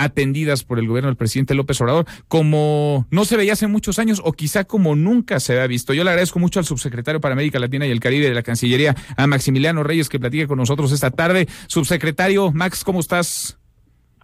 atendidas 0.04 0.64
por 0.64 0.80
el 0.80 0.88
gobierno 0.88 1.10
del 1.10 1.16
presidente 1.16 1.54
López 1.54 1.80
Obrador, 1.82 2.06
como 2.28 3.06
no 3.12 3.26
se 3.26 3.38
veía 3.38 3.54
hace 3.54 3.68
muchos 3.68 4.00
años 4.00 4.22
o 4.24 4.34
quizá 4.34 4.64
como 4.64 4.96
nunca 4.96 5.40
se 5.40 5.54
había 5.54 5.68
visto. 5.68 5.94
Yo 5.94 6.04
le 6.04 6.10
agradezco 6.10 6.40
mucho 6.40 6.60
al 6.60 6.66
subsecretario 6.66 7.22
para 7.22 7.34
América 7.34 7.60
Latina 7.60 7.86
y 7.86 7.92
el 7.92 8.00
Caribe 8.00 8.28
de 8.28 8.34
la 8.34 8.44
Cancillería, 8.44 8.96
a 9.16 9.28
Maximiliano 9.28 9.84
Reyes, 9.84 10.10
que 10.10 10.20
platique 10.20 10.48
con 10.48 10.58
nosotros 10.58 10.92
esta 10.92 11.12
tarde. 11.12 11.48
Subsecretario, 11.68 12.52
Max, 12.52 12.84
¿cómo 12.84 13.00
estás? 13.00 13.58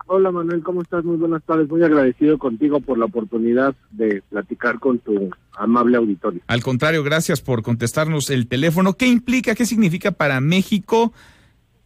Hola 0.09 0.32
Manuel, 0.32 0.63
¿cómo 0.63 0.82
estás? 0.82 1.03
Muy 1.03 1.17
buenas 1.17 1.43
tardes. 1.43 1.69
Muy 1.69 1.84
agradecido 1.84 2.38
contigo 2.38 2.80
por 2.80 2.97
la 2.97 3.05
oportunidad 3.05 3.75
de 3.91 4.23
platicar 4.30 4.80
con 4.80 4.99
tu 4.99 5.30
amable 5.53 5.97
auditorio. 5.97 6.41
Al 6.47 6.63
contrario, 6.63 7.03
gracias 7.03 7.41
por 7.41 7.61
contestarnos 7.61 8.30
el 8.30 8.47
teléfono. 8.47 8.93
¿Qué 8.93 9.07
implica, 9.07 9.53
qué 9.53 9.65
significa 9.65 10.11
para 10.11 10.39
México 10.39 11.11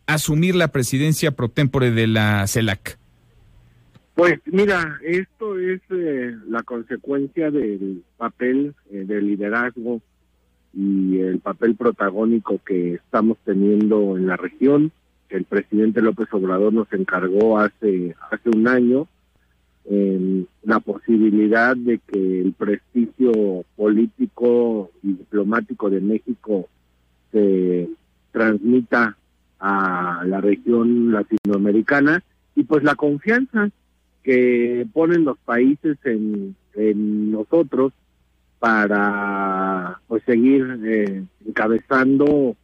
asumir 0.06 0.56
la 0.56 0.70
presidencia 0.70 1.32
pro 1.32 1.50
tempore 1.50 1.92
de 1.92 2.08
la 2.08 2.46
CELAC? 2.48 3.01
Pues 4.22 4.40
mira, 4.46 5.00
esto 5.04 5.58
es 5.58 5.82
eh, 5.90 6.36
la 6.48 6.62
consecuencia 6.62 7.50
del 7.50 8.04
papel 8.18 8.76
eh, 8.92 9.04
de 9.04 9.20
liderazgo 9.20 10.00
y 10.76 11.18
el 11.18 11.40
papel 11.40 11.74
protagónico 11.74 12.60
que 12.64 12.94
estamos 12.94 13.40
teniendo 13.44 14.16
en 14.18 14.28
la 14.28 14.38
región, 14.38 14.92
el 15.30 15.46
presidente 15.46 16.04
López 16.04 16.28
Obrador 16.34 16.72
nos 16.72 16.94
encargó 16.94 17.58
hace 17.58 18.16
hace 18.30 18.50
un 18.50 18.68
año, 18.68 19.08
la 20.62 20.80
posibilidad 20.82 21.76
de 21.76 21.98
que 21.98 22.42
el 22.42 22.54
prestigio 22.54 23.66
político 23.76 24.92
y 25.02 25.14
diplomático 25.14 25.90
de 25.90 26.00
México 26.00 26.70
se 27.32 27.90
transmita 28.32 29.18
a 29.60 30.24
la 30.28 30.42
región 30.42 31.12
latinoamericana. 31.12 32.24
Y 32.54 32.64
pues 32.66 32.84
la 32.84 32.94
confianza 32.94 33.72
que 34.24 34.86
ponen 34.94 35.26
los 35.26 35.38
países 35.40 35.98
en, 36.04 36.56
en 36.74 37.32
nosotros 37.32 37.94
para 38.60 40.00
pues 40.08 40.24
seguir 40.24 40.80
eh, 40.84 41.24
encabezando 41.48 42.56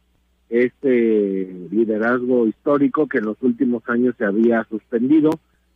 este 0.48 1.68
liderazgo 1.70 2.46
histórico 2.46 3.08
que 3.08 3.18
en 3.18 3.26
los 3.26 3.42
últimos 3.42 3.82
años 3.88 4.14
se 4.16 4.24
había 4.24 4.64
suspendido, 4.64 5.30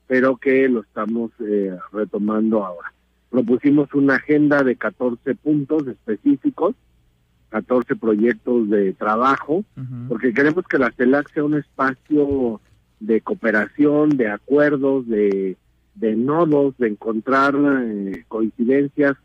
pero 0.06 0.36
que 0.36 0.68
lo 0.68 0.82
estamos 0.82 1.32
eh, 1.40 1.76
retomando 1.92 2.64
ahora. 2.64 2.92
Propusimos 3.30 3.92
una 3.94 4.16
agenda 4.16 4.62
de 4.62 4.76
14 4.76 5.34
puntos 5.34 5.86
específicos 5.86 6.76
14 7.52 7.96
proyectos 7.96 8.70
de 8.70 8.94
trabajo, 8.94 9.62
porque 10.08 10.32
queremos 10.32 10.64
que 10.66 10.78
la 10.78 10.90
CELAC 10.90 11.30
sea 11.34 11.44
un 11.44 11.54
espacio 11.54 12.62
de 12.98 13.20
cooperación, 13.20 14.16
de 14.16 14.30
acuerdos, 14.30 15.06
de, 15.06 15.58
de 15.94 16.16
nodos, 16.16 16.76
de 16.78 16.88
encontrar 16.88 17.54
eh, 17.56 18.24
coincidencias, 18.28 19.16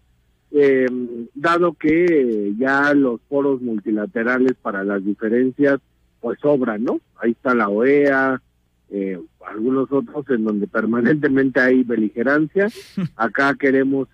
eh, 0.52 0.88
dado 1.36 1.74
que 1.74 2.54
ya 2.58 2.94
los 2.94 3.22
foros 3.30 3.62
multilaterales 3.62 4.54
para 4.62 4.84
las 4.84 5.04
diferencias 5.04 5.80
pues 6.20 6.40
sobran, 6.42 6.84
¿no? 6.84 7.00
Ahí 7.22 7.32
está 7.32 7.54
la 7.54 7.70
OEA, 7.70 8.42
eh, 8.90 9.20
algunos 9.46 9.92
otros 9.92 10.26
en 10.30 10.44
donde 10.44 10.68
permanentemente 10.68 11.60
hay 11.60 11.84
beligerancia. 11.84 12.70
Acá 13.16 13.56
queremos 13.60 14.08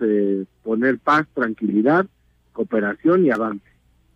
poner 0.64 1.00
paz, 1.00 1.26
tranquilidad, 1.34 2.06
cooperación 2.52 3.26
y 3.26 3.32
avance. 3.32 3.74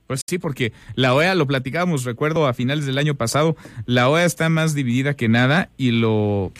Pues 0.08 0.22
sí, 0.26 0.38
porque 0.38 0.72
la 0.96 1.14
OEA, 1.14 1.36
lo 1.36 1.48
platicábamos, 1.48 2.06
recuerdo 2.06 2.48
a 2.48 2.54
finales 2.54 2.86
del 2.86 2.98
año 2.98 3.16
pasado, 3.16 3.58
la 3.86 4.10
OEA 4.10 4.26
está 4.26 4.48
más 4.48 4.74
dividida 4.74 5.16
que 5.16 5.28
nada 5.28 5.70
y 5.76 5.92
lo 5.92 6.54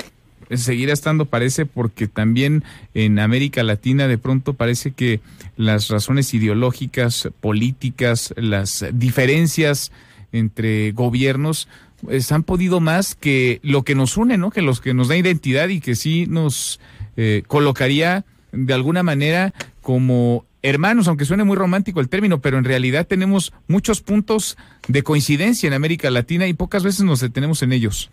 seguirá 0.56 0.94
estando 0.94 1.26
parece 1.26 1.66
porque 1.66 2.08
también 2.08 2.64
en 2.94 3.20
América 3.20 3.64
Latina 3.64 4.08
de 4.08 4.18
pronto 4.18 4.54
parece 4.54 4.92
que 4.92 5.20
las 5.56 5.90
razones 5.90 6.34
ideológicas, 6.34 7.30
políticas, 7.42 8.34
las 8.38 8.86
diferencias 8.94 9.92
entre 10.32 10.92
gobiernos 10.92 11.68
pues, 12.02 12.32
han 12.32 12.44
podido 12.44 12.80
más 12.80 13.16
que 13.16 13.60
lo 13.64 13.84
que 13.84 13.96
nos 13.96 14.18
une, 14.18 14.38
¿no? 14.38 14.52
Que 14.52 14.62
los 14.62 14.82
que 14.82 14.94
nos 14.94 15.08
da 15.08 15.18
identidad 15.18 15.70
y 15.70 15.80
que 15.80 15.96
sí 15.96 16.26
nos 16.28 16.80
eh, 17.16 17.44
colocaría 17.48 18.26
de 18.52 18.74
alguna 18.74 19.04
manera 19.04 19.54
como 19.82 20.46
hermanos, 20.62 21.08
aunque 21.08 21.26
suene 21.26 21.44
muy 21.44 21.56
romántico 21.56 22.00
el 22.00 22.10
término, 22.10 22.42
pero 22.42 22.58
en 22.58 22.64
realidad 22.64 23.08
tenemos 23.08 23.54
muchos 23.68 24.02
puntos 24.02 24.58
de 24.88 25.04
coincidencia 25.04 25.68
en 25.68 25.74
América 25.74 26.10
Latina 26.12 26.48
y 26.48 26.54
pocas 26.54 26.84
veces 26.84 27.02
nos 27.02 27.20
detenemos 27.20 27.62
en 27.64 27.74
ellos. 27.74 28.10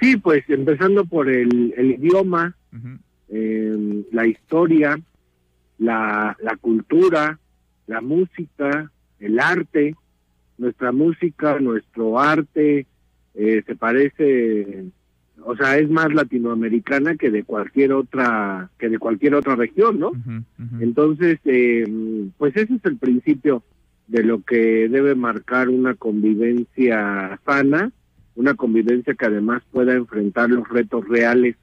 Sí, 0.00 0.16
pues 0.16 0.44
empezando 0.48 1.04
por 1.04 1.28
el, 1.28 1.74
idioma, 1.76 2.56
em, 3.28 4.04
la 4.12 4.26
historia, 4.26 4.98
la, 5.78 6.36
la 6.40 6.56
cultura, 6.56 7.38
la 7.86 8.00
música, 8.00 8.90
el 9.18 9.38
arte, 9.38 9.94
nuestra 10.58 10.92
música, 10.92 11.58
nuestro 11.58 12.18
arte, 12.18 12.86
eh, 13.34 13.62
se 13.66 13.76
parece 13.76 14.90
o 15.44 15.56
sea, 15.56 15.78
es 15.78 15.88
más 15.88 16.12
latinoamericana 16.12 17.16
que 17.16 17.30
de 17.30 17.44
cualquier 17.44 17.92
otra 17.92 18.70
que 18.78 18.88
de 18.88 18.98
cualquier 18.98 19.34
otra 19.34 19.56
región, 19.56 19.98
¿no? 19.98 20.12
Entonces, 20.80 21.38
eh, 21.44 21.86
pues 22.36 22.56
ese 22.56 22.74
es 22.74 22.84
el 22.84 22.96
principio 22.98 23.62
de 24.08 24.22
lo 24.22 24.42
que 24.42 24.88
debe 24.88 25.14
marcar 25.14 25.68
una 25.68 25.94
convivencia 25.94 27.40
sana, 27.46 27.92
una 28.40 28.54
convivencia 28.54 29.14
que 29.14 29.26
además 29.26 29.62
pueda 29.70 29.92
enfrentar 29.92 30.48
los 30.48 30.66
retos 30.66 31.06
reales 31.06 31.56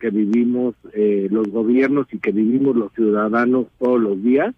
que 0.00 0.08
vivimos 0.08 0.74
eh, 0.94 1.28
los 1.30 1.48
gobiernos 1.48 2.06
y 2.12 2.18
que 2.18 2.32
vivimos 2.32 2.74
los 2.74 2.92
ciudadanos 2.94 3.66
todos 3.78 4.00
los 4.00 4.22
días 4.22 4.54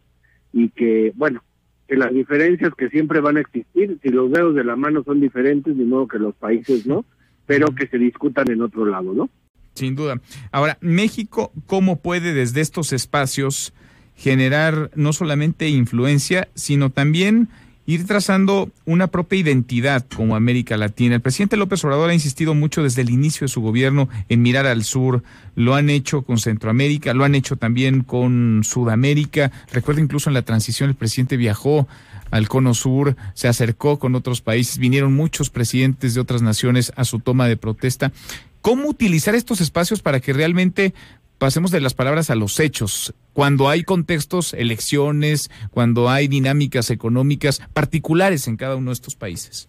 y 0.52 0.68
que, 0.68 1.12
bueno, 1.16 1.42
que 1.88 1.96
las 1.96 2.14
diferencias 2.14 2.72
que 2.78 2.88
siempre 2.88 3.20
van 3.20 3.36
a 3.36 3.40
existir, 3.40 3.98
si 4.00 4.08
los 4.10 4.30
dedos 4.30 4.54
de 4.54 4.62
la 4.62 4.76
mano 4.76 5.02
son 5.02 5.20
diferentes, 5.20 5.76
de 5.76 5.84
modo 5.84 6.06
que 6.06 6.20
los 6.20 6.36
países 6.36 6.86
no, 6.86 7.04
pero 7.46 7.74
que 7.74 7.88
se 7.88 7.98
discutan 7.98 8.48
en 8.48 8.62
otro 8.62 8.86
lado, 8.86 9.12
¿no? 9.12 9.28
Sin 9.74 9.96
duda. 9.96 10.20
Ahora, 10.52 10.78
México, 10.80 11.52
¿cómo 11.66 12.00
puede 12.00 12.32
desde 12.32 12.60
estos 12.60 12.92
espacios 12.92 13.74
generar 14.14 14.90
no 14.94 15.12
solamente 15.12 15.68
influencia, 15.68 16.48
sino 16.54 16.90
también 16.90 17.48
ir 17.86 18.04
trazando 18.04 18.70
una 18.84 19.06
propia 19.06 19.38
identidad 19.38 20.04
como 20.14 20.34
América 20.34 20.76
Latina. 20.76 21.14
El 21.14 21.20
presidente 21.20 21.56
López 21.56 21.84
Obrador 21.84 22.10
ha 22.10 22.14
insistido 22.14 22.54
mucho 22.54 22.82
desde 22.82 23.02
el 23.02 23.10
inicio 23.10 23.44
de 23.44 23.48
su 23.48 23.60
gobierno 23.60 24.08
en 24.28 24.42
mirar 24.42 24.66
al 24.66 24.82
sur, 24.82 25.22
lo 25.54 25.74
han 25.74 25.88
hecho 25.88 26.22
con 26.22 26.38
Centroamérica, 26.38 27.14
lo 27.14 27.24
han 27.24 27.36
hecho 27.36 27.56
también 27.56 28.02
con 28.02 28.62
Sudamérica. 28.64 29.52
Recuerdo 29.72 30.00
incluso 30.00 30.28
en 30.28 30.34
la 30.34 30.42
transición 30.42 30.90
el 30.90 30.96
presidente 30.96 31.36
viajó 31.36 31.86
al 32.32 32.48
cono 32.48 32.74
sur, 32.74 33.16
se 33.34 33.46
acercó 33.46 34.00
con 34.00 34.16
otros 34.16 34.40
países, 34.40 34.78
vinieron 34.78 35.14
muchos 35.14 35.48
presidentes 35.48 36.14
de 36.14 36.20
otras 36.20 36.42
naciones 36.42 36.92
a 36.96 37.04
su 37.04 37.20
toma 37.20 37.46
de 37.46 37.56
protesta. 37.56 38.12
¿Cómo 38.60 38.88
utilizar 38.88 39.36
estos 39.36 39.60
espacios 39.60 40.02
para 40.02 40.18
que 40.18 40.32
realmente 40.32 40.92
pasemos 41.38 41.70
de 41.70 41.80
las 41.80 41.94
palabras 41.94 42.30
a 42.30 42.34
los 42.34 42.58
hechos, 42.60 43.14
cuando 43.32 43.68
hay 43.68 43.82
contextos, 43.82 44.54
elecciones, 44.54 45.50
cuando 45.70 46.08
hay 46.08 46.28
dinámicas 46.28 46.90
económicas 46.90 47.60
particulares 47.72 48.48
en 48.48 48.56
cada 48.56 48.76
uno 48.76 48.90
de 48.90 48.94
estos 48.94 49.16
países? 49.16 49.68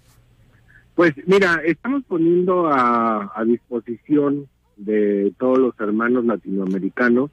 Pues 0.95 1.13
mira, 1.28 1.61
estamos 1.65 2.03
poniendo 2.07 2.68
a, 2.68 3.32
disposición 3.45 4.47
de 4.78 5.32
todos 5.38 5.59
los 5.59 5.80
hermanos 5.80 6.26
latinoamericanos 6.26 7.32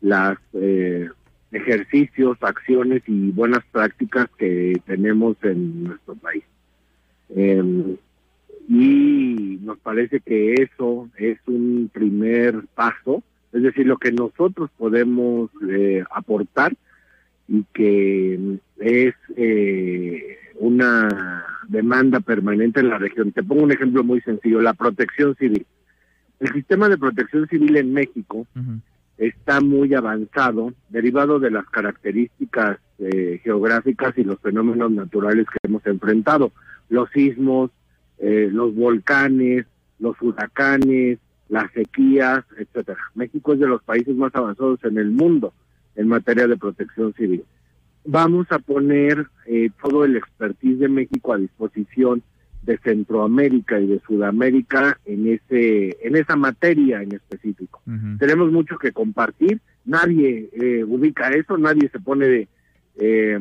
las 0.00 0.38
eh, 0.54 1.08
ejercicios, 1.52 2.36
acciones 2.40 3.02
y 3.06 3.30
buenas 3.30 3.64
prácticas 3.72 4.28
que 4.38 4.80
tenemos 4.86 5.36
en 5.42 5.84
nuestro 5.84 6.14
país. 6.14 6.44
Em, 7.34 7.96
y 8.68 9.58
nos 9.62 9.78
parece 9.78 10.20
que 10.20 10.54
eso 10.54 11.08
es 11.16 11.38
un 11.46 11.90
primer 11.92 12.64
paso 12.74 13.22
es 13.54 13.62
decir, 13.62 13.86
lo 13.86 13.98
que 13.98 14.10
nosotros 14.10 14.68
podemos 14.76 15.48
eh, 15.70 16.02
aportar 16.10 16.76
y 17.46 17.64
que 17.72 18.58
es 18.80 19.14
eh, 19.36 20.38
una 20.58 21.44
demanda 21.68 22.18
permanente 22.18 22.80
en 22.80 22.88
la 22.88 22.98
región. 22.98 23.30
Te 23.30 23.44
pongo 23.44 23.62
un 23.62 23.70
ejemplo 23.70 24.02
muy 24.02 24.20
sencillo, 24.22 24.60
la 24.60 24.74
protección 24.74 25.36
civil. 25.36 25.64
El 26.40 26.52
sistema 26.52 26.88
de 26.88 26.98
protección 26.98 27.46
civil 27.46 27.76
en 27.76 27.92
México 27.92 28.44
está 29.18 29.60
muy 29.60 29.94
avanzado, 29.94 30.74
derivado 30.88 31.38
de 31.38 31.52
las 31.52 31.66
características 31.66 32.78
eh, 32.98 33.40
geográficas 33.44 34.18
y 34.18 34.24
los 34.24 34.40
fenómenos 34.40 34.90
naturales 34.90 35.46
que 35.46 35.58
hemos 35.62 35.86
enfrentado, 35.86 36.50
los 36.88 37.08
sismos, 37.10 37.70
los 38.18 38.74
volcanes, 38.74 39.66
los 39.98 40.20
huracanes, 40.20 41.18
las 41.48 41.70
sequías, 41.72 42.44
etcétera. 42.58 43.00
México 43.14 43.52
es 43.52 43.60
de 43.60 43.66
los 43.66 43.82
países 43.82 44.14
más 44.16 44.34
avanzados 44.34 44.82
en 44.84 44.98
el 44.98 45.10
mundo 45.10 45.52
en 45.96 46.08
materia 46.08 46.46
de 46.46 46.56
protección 46.56 47.12
civil. 47.14 47.44
Vamos 48.04 48.46
a 48.50 48.58
poner 48.58 49.26
eh, 49.46 49.70
todo 49.82 50.04
el 50.04 50.16
expertise 50.16 50.78
de 50.78 50.88
México 50.88 51.32
a 51.32 51.38
disposición 51.38 52.22
de 52.62 52.78
Centroamérica 52.78 53.78
y 53.78 53.86
de 53.86 54.00
Sudamérica 54.00 54.98
en 55.04 55.28
ese 55.28 55.96
en 56.02 56.16
esa 56.16 56.34
materia 56.34 57.02
en 57.02 57.12
específico. 57.12 57.82
Tenemos 58.18 58.50
mucho 58.50 58.78
que 58.78 58.92
compartir. 58.92 59.60
Nadie 59.84 60.48
eh, 60.52 60.82
ubica 60.84 61.28
eso, 61.28 61.58
nadie 61.58 61.90
se 61.90 62.00
pone 62.00 62.26
de 62.26 62.48
eh, 62.96 63.38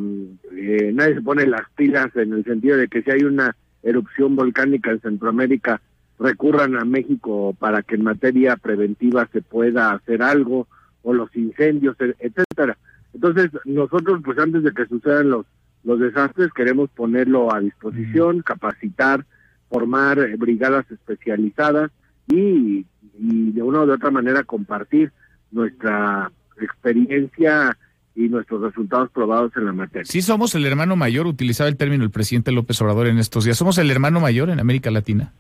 nadie 0.94 1.16
se 1.16 1.22
pone 1.22 1.46
las 1.46 1.70
pilas 1.76 2.14
en 2.16 2.34
el 2.34 2.44
sentido 2.44 2.76
de 2.76 2.88
que 2.88 3.02
si 3.02 3.12
hay 3.12 3.24
una 3.24 3.56
erupción 3.82 4.36
volcánica 4.36 4.92
en 4.92 5.02
Centroamérica 5.02 5.82
recurran 6.20 6.76
a 6.78 6.86
México 6.86 7.56
para 7.60 7.84
que 7.84 7.96
en 7.96 8.04
materia 8.04 8.56
preventiva 8.56 9.28
se 9.32 9.42
pueda 9.42 9.92
hacer 9.92 10.22
algo 10.22 10.68
o 11.02 11.14
los 11.14 11.36
incendios, 11.36 11.96
e-, 12.00 12.16
etcétera. 12.20 12.78
Entonces, 13.14 13.52
nosotros 13.66 14.22
pues 14.24 14.38
antes 14.38 14.64
de 14.64 14.72
que 14.72 14.86
sucedan 14.86 15.30
los 15.30 15.46
los 15.84 16.00
desastres 16.00 16.52
queremos 16.54 16.90
ponerlo 16.90 17.54
a 17.54 17.60
disposición, 17.60 18.42
capacitar, 18.42 19.26
formar 19.70 20.20
eh, 20.20 20.36
brigadas 20.38 20.90
especializadas 20.90 21.92
y, 22.28 22.86
y 23.20 23.52
de 23.52 23.62
una 23.62 23.82
u 23.82 23.92
otra 23.92 24.12
manera 24.12 24.44
compartir 24.44 25.12
nuestra 25.52 26.32
experiencia 26.62 27.78
y 28.16 28.30
nuestros 28.30 28.62
resultados 28.62 29.10
probados 29.12 29.52
en 29.58 29.66
la 29.66 29.74
materia. 29.74 30.06
Sí, 30.06 30.22
somos 30.22 30.56
el 30.56 30.66
hermano 30.66 30.96
mayor, 30.96 31.28
utilizaba 31.28 31.68
el 31.68 31.78
término 31.78 32.04
el 32.04 32.12
presidente 32.12 32.52
López 32.52 32.80
Obrador 32.82 33.08
en 33.08 33.18
estos 33.18 33.44
días. 33.44 33.58
¿Somos 33.58 33.78
el 33.78 33.92
hermano 33.92 34.20
mayor 34.20 34.50
en 34.50 34.60
América 34.60 34.92
Latina? 34.92 35.34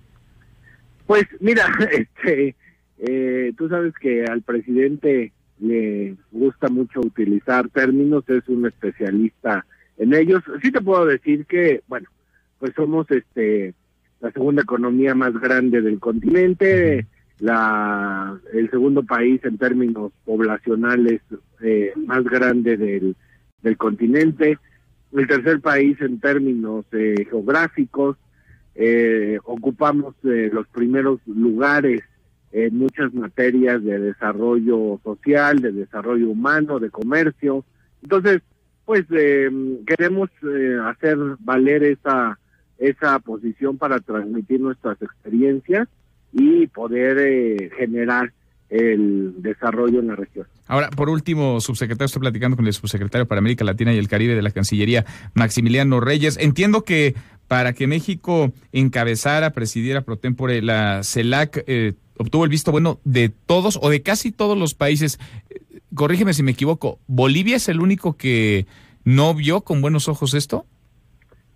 Pues 1.05 1.25
mira, 1.39 1.65
este, 1.91 2.55
eh, 2.99 3.53
tú 3.57 3.69
sabes 3.69 3.93
que 3.95 4.25
al 4.25 4.41
presidente 4.41 5.31
le 5.59 6.15
gusta 6.31 6.69
mucho 6.69 6.99
utilizar 7.01 7.69
términos, 7.69 8.23
es 8.27 8.47
un 8.47 8.65
especialista 8.65 9.65
en 9.97 10.13
ellos. 10.13 10.43
Sí 10.61 10.71
te 10.71 10.81
puedo 10.81 11.05
decir 11.05 11.45
que, 11.45 11.81
bueno, 11.87 12.07
pues 12.59 12.73
somos 12.75 13.09
este 13.11 13.73
la 14.19 14.31
segunda 14.31 14.61
economía 14.61 15.13
más 15.15 15.33
grande 15.33 15.81
del 15.81 15.99
continente, 15.99 17.05
la 17.39 18.39
el 18.53 18.69
segundo 18.71 19.03
país 19.03 19.43
en 19.43 19.57
términos 19.57 20.13
poblacionales 20.23 21.21
eh, 21.61 21.91
más 21.97 22.23
grande 22.23 22.77
del, 22.77 23.17
del 23.61 23.77
continente, 23.77 24.57
el 25.11 25.27
tercer 25.27 25.59
país 25.59 25.99
en 25.99 26.21
términos 26.21 26.85
eh, 26.93 27.27
geográficos, 27.29 28.15
eh, 28.75 29.37
ocupamos 29.43 30.15
eh, 30.23 30.49
los 30.51 30.67
primeros 30.67 31.19
lugares 31.27 32.01
en 32.51 32.77
muchas 32.77 33.13
materias 33.13 33.83
de 33.83 33.99
desarrollo 33.99 34.99
social, 35.03 35.59
de 35.59 35.71
desarrollo 35.71 36.29
humano, 36.29 36.79
de 36.79 36.89
comercio. 36.89 37.65
Entonces, 38.01 38.41
pues 38.85 39.05
eh, 39.11 39.49
queremos 39.87 40.29
eh, 40.43 40.77
hacer 40.85 41.17
valer 41.39 41.83
esa 41.83 42.37
esa 42.79 43.19
posición 43.19 43.77
para 43.77 43.99
transmitir 43.99 44.59
nuestras 44.59 45.01
experiencias 45.01 45.87
y 46.33 46.67
poder 46.67 47.71
generar 47.77 48.33
el 48.69 49.35
desarrollo 49.37 49.99
en 49.99 50.07
la 50.07 50.15
región. 50.15 50.47
Ahora, 50.67 50.89
por 50.89 51.09
último, 51.09 51.61
subsecretario, 51.61 52.05
estoy 52.05 52.21
platicando 52.21 52.57
con 52.57 52.65
el 52.65 52.73
subsecretario 52.73 53.27
para 53.27 53.39
América 53.39 53.63
Latina 53.63 53.93
y 53.93 53.97
el 53.97 54.07
Caribe 54.07 54.33
de 54.33 54.41
la 54.41 54.49
Cancillería, 54.49 55.05
Maximiliano 55.35 55.99
Reyes. 55.99 56.37
Entiendo 56.39 56.83
que 56.83 57.15
para 57.53 57.73
que 57.73 57.85
México 57.85 58.51
encabezara, 58.71 59.51
presidiera 59.51 60.01
pro 60.01 60.17
tempore 60.17 60.63
la 60.63 61.03
CELAC, 61.03 61.63
eh, 61.67 61.93
obtuvo 62.17 62.45
el 62.45 62.49
visto 62.49 62.71
bueno 62.71 62.99
de 63.03 63.29
todos 63.29 63.77
o 63.79 63.91
de 63.91 64.01
casi 64.01 64.31
todos 64.31 64.57
los 64.57 64.73
países. 64.73 65.19
Corrígeme 65.93 66.33
si 66.33 66.41
me 66.41 66.49
equivoco, 66.49 66.97
¿Bolivia 67.05 67.57
es 67.57 67.69
el 67.69 67.79
único 67.79 68.17
que 68.17 68.65
no 69.05 69.35
vio 69.35 69.61
con 69.61 69.81
buenos 69.81 70.07
ojos 70.07 70.33
esto? 70.33 70.65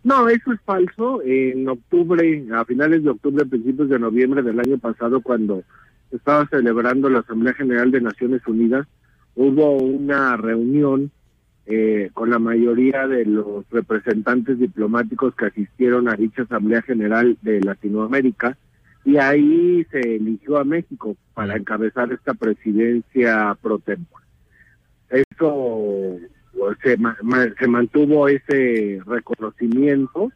No, 0.04 0.30
eso 0.30 0.54
es 0.54 0.62
falso. 0.62 1.24
En 1.24 1.68
octubre, 1.68 2.45
a 2.54 2.64
finales 2.64 3.04
de 3.04 3.10
octubre, 3.10 3.43
principios 3.48 3.89
de 3.89 3.98
noviembre 3.98 4.43
del 4.43 4.60
año 4.60 4.78
pasado, 4.78 5.22
cuando 5.22 5.64
estaba 6.12 6.48
celebrando 6.48 7.10
la 7.10 7.22
Asamblea 7.22 7.56
General 7.56 7.89
de 7.89 8.02
Naciones 8.02 8.45
Unidas, 8.45 8.86
hubo 9.36 9.72
una 9.80 10.38
reunión 10.38 11.10
eh, 11.70 12.11
con 12.13 12.30
la 12.30 12.39
mayoría 12.39 13.07
de 13.07 13.26
los 13.26 13.70
representantes 13.70 14.57
diplomáticos 14.57 15.36
que 15.36 15.47
asistieron 15.47 16.07
a 16.07 16.15
dicha 16.15 16.43
Asamblea 16.43 16.82
General 16.82 17.38
de 17.41 17.59
Latinoamérica 17.59 18.57
y 19.03 19.18
ahí 19.18 19.86
se 19.91 20.15
eligió 20.15 20.57
a 20.57 20.63
México 20.63 21.18
para 21.34 21.57
encabezar 21.57 22.11
esta 22.13 22.34
presidencia 22.34 23.57
pro 23.61 23.80
tempore. 23.80 24.26
Eso 25.09 26.18
pues, 26.57 26.78
se, 26.84 26.97
se 27.59 27.68
mantuvo 27.68 28.28
ese 28.30 29.01
reconocimiento. 29.05 30.32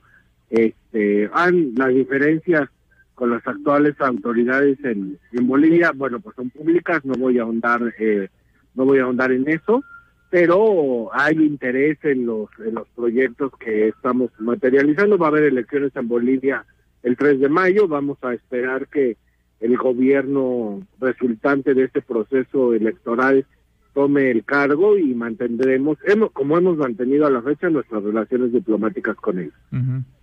Este, 0.50 1.30
han, 1.34 1.76
las 1.76 1.90
diferencias 1.90 2.70
con 3.16 3.30
las 3.30 3.46
actuales 3.48 3.96
autoridades 4.02 4.84
en, 4.84 5.18
en 5.32 5.48
Bolivia, 5.48 5.92
bueno, 5.96 6.20
pues 6.20 6.36
son 6.36 6.50
públicas, 6.50 7.06
no 7.06 7.14
voy 7.14 7.40
a 7.40 7.44
ahondar, 7.44 7.94
eh, 8.00 8.28
no 8.76 8.84
voy 8.84 9.00
a 9.00 9.04
ahondar 9.04 9.32
en 9.32 9.48
eso, 9.48 9.84
pero 10.32 11.10
hay 11.14 11.36
interés 11.36 11.98
en 12.04 12.26
los, 12.26 12.50
en 12.66 12.76
los 12.76 12.88
proyectos 12.96 13.52
que 13.60 13.90
estamos 13.90 14.32
materializando. 14.40 15.18
Va 15.18 15.28
a 15.28 15.30
haber 15.30 15.44
elecciones 15.44 15.94
en 15.96 16.08
Bolivia 16.08 16.66
el 17.04 17.18
3 17.18 17.42
de 17.42 17.50
mayo, 17.50 17.88
vamos 17.90 18.18
a 18.22 18.34
esperar 18.34 18.88
que 18.88 19.18
el 19.60 19.76
gobierno 19.76 20.88
resultante 21.02 21.74
de 21.74 21.84
este 21.84 22.02
proceso 22.02 22.74
electoral 22.74 23.46
tome 23.94 24.32
el 24.32 24.46
cargo 24.46 24.98
y 24.98 25.14
mantendremos, 25.14 25.98
hemos, 26.06 26.32
como 26.32 26.58
hemos 26.58 26.78
mantenido 26.78 27.28
a 27.28 27.30
la 27.30 27.42
fecha, 27.42 27.70
nuestras 27.70 28.02
relaciones 28.02 28.54
diplomáticas 28.54 29.18
con 29.18 29.38
ellos. 29.38 29.54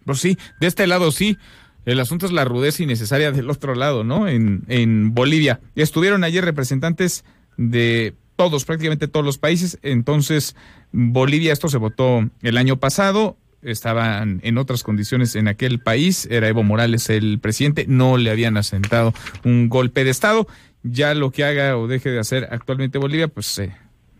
Pues 0.06 0.20
sí, 0.20 0.38
de 0.59 0.66
este 0.66 0.86
lado 0.86 1.11
sí. 1.11 1.36
El 1.84 2.00
asunto 2.00 2.26
es 2.26 2.32
la 2.32 2.44
rudeza 2.44 2.82
innecesaria 2.82 3.30
del 3.30 3.50
otro 3.50 3.74
lado, 3.74 4.04
¿no? 4.04 4.26
En, 4.26 4.62
en 4.68 5.14
Bolivia. 5.14 5.61
Estuvieron 5.74 6.24
ayer 6.24 6.44
representantes 6.44 7.24
de 7.56 8.14
todos, 8.39 8.64
prácticamente 8.64 9.09
todos 9.09 9.26
los 9.26 9.36
países. 9.36 9.80
Entonces, 9.82 10.55
Bolivia, 10.93 11.53
esto 11.53 11.68
se 11.68 11.76
votó 11.76 12.30
el 12.41 12.57
año 12.57 12.76
pasado. 12.76 13.36
estaban 13.62 14.39
en 14.45 14.59
otras 14.59 14.84
condiciones 14.84 15.34
en 15.34 15.49
aquel 15.49 15.80
país, 15.80 16.28
era 16.30 16.47
Evo 16.47 16.62
Morales 16.62 17.11
el 17.11 17.41
presidente, 17.41 17.86
no 17.89 18.16
le 18.16 18.30
habían 18.30 18.57
asentado 18.57 19.12
un 19.45 19.68
golpe 19.68 20.05
de 20.05 20.11
Estado. 20.11 20.47
Ya 20.84 21.14
lo 21.14 21.32
que 21.32 21.43
haga 21.43 21.76
o 21.76 21.89
deje 21.89 22.11
de 22.11 22.20
hacer 22.20 22.47
actualmente 22.53 22.99
Bolivia, 22.99 23.26
pues 23.26 23.59
eh, 23.59 23.74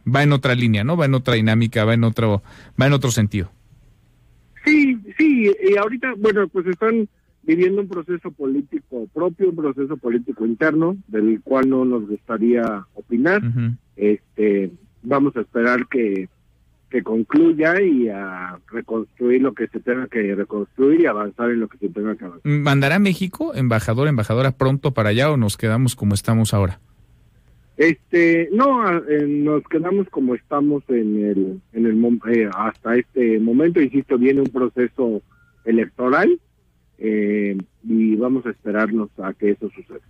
va 0.05 0.25
en 0.25 0.33
otra 0.33 0.57
línea, 0.57 0.83
¿no? 0.83 0.97
Va 0.97 1.05
en 1.05 1.14
otra 1.14 1.35
dinámica, 1.35 1.85
va 1.85 1.95
en 1.95 2.03
otro, 2.03 2.43
va 2.81 2.87
en 2.89 2.93
otro 2.95 3.12
sentido. 3.12 3.53
Sí, 4.64 4.99
sí, 5.16 5.53
y 5.62 5.77
ahorita, 5.77 6.14
bueno, 6.19 6.49
pues 6.49 6.66
están 6.66 7.09
viviendo 7.45 7.83
un 7.83 7.89
proceso 7.89 8.33
político 8.33 9.07
propio, 9.14 9.51
un 9.51 9.57
proceso 9.57 9.97
político 9.97 10.45
interno, 10.45 10.97
del 11.07 11.41
cual 11.41 11.71
no 11.71 11.85
nos 11.85 12.09
gustaría 12.09 12.85
opinar. 12.95 13.41
Este, 13.99 14.71
vamos 15.03 15.37
a 15.37 15.41
esperar 15.41 15.87
que 15.89 16.29
que 16.91 17.03
concluya 17.03 17.81
y 17.81 18.09
a 18.09 18.59
reconstruir 18.69 19.43
lo 19.43 19.53
que 19.53 19.69
se 19.69 19.81
tenga 19.81 20.07
que 20.07 20.35
reconstruir 20.35 21.03
y 21.03 21.07
avanzar 21.07 21.51
en 21.51 21.61
lo 21.61 21.69
que 21.69 21.79
se 21.79 21.89
tenga 21.89 22.17
que 22.17 22.25
avanzar. 22.25 22.51
¿Mandará 22.51 22.99
México 22.99 23.55
embajador, 23.55 24.09
embajadora 24.09 24.53
pronto 24.53 24.93
para 24.93 25.11
allá 25.11 25.31
o 25.31 25.37
nos 25.37 25.57
quedamos 25.57 25.95
como 25.95 26.15
estamos 26.15 26.55
ahora? 26.55 26.81
Este, 27.77 28.49
no, 28.53 28.89
eh, 29.07 29.27
nos 29.27 29.63
quedamos 29.65 30.09
como 30.09 30.35
estamos 30.35 30.83
en 30.89 31.25
el, 31.25 31.61
en 31.73 31.87
el 31.87 32.21
eh, 32.35 32.51
hasta 32.53 32.97
este 32.97 33.39
momento. 33.39 33.81
Insisto, 33.81 34.19
viene 34.19 34.41
un 34.41 34.49
proceso 34.49 35.23
electoral 35.65 36.41
eh, 36.99 37.57
y 37.85 38.17
vamos 38.17 38.47
a 38.47 38.51
esperarnos 38.51 39.11
a 39.19 39.33
que 39.35 39.51
eso 39.51 39.71
suceda. 39.71 40.01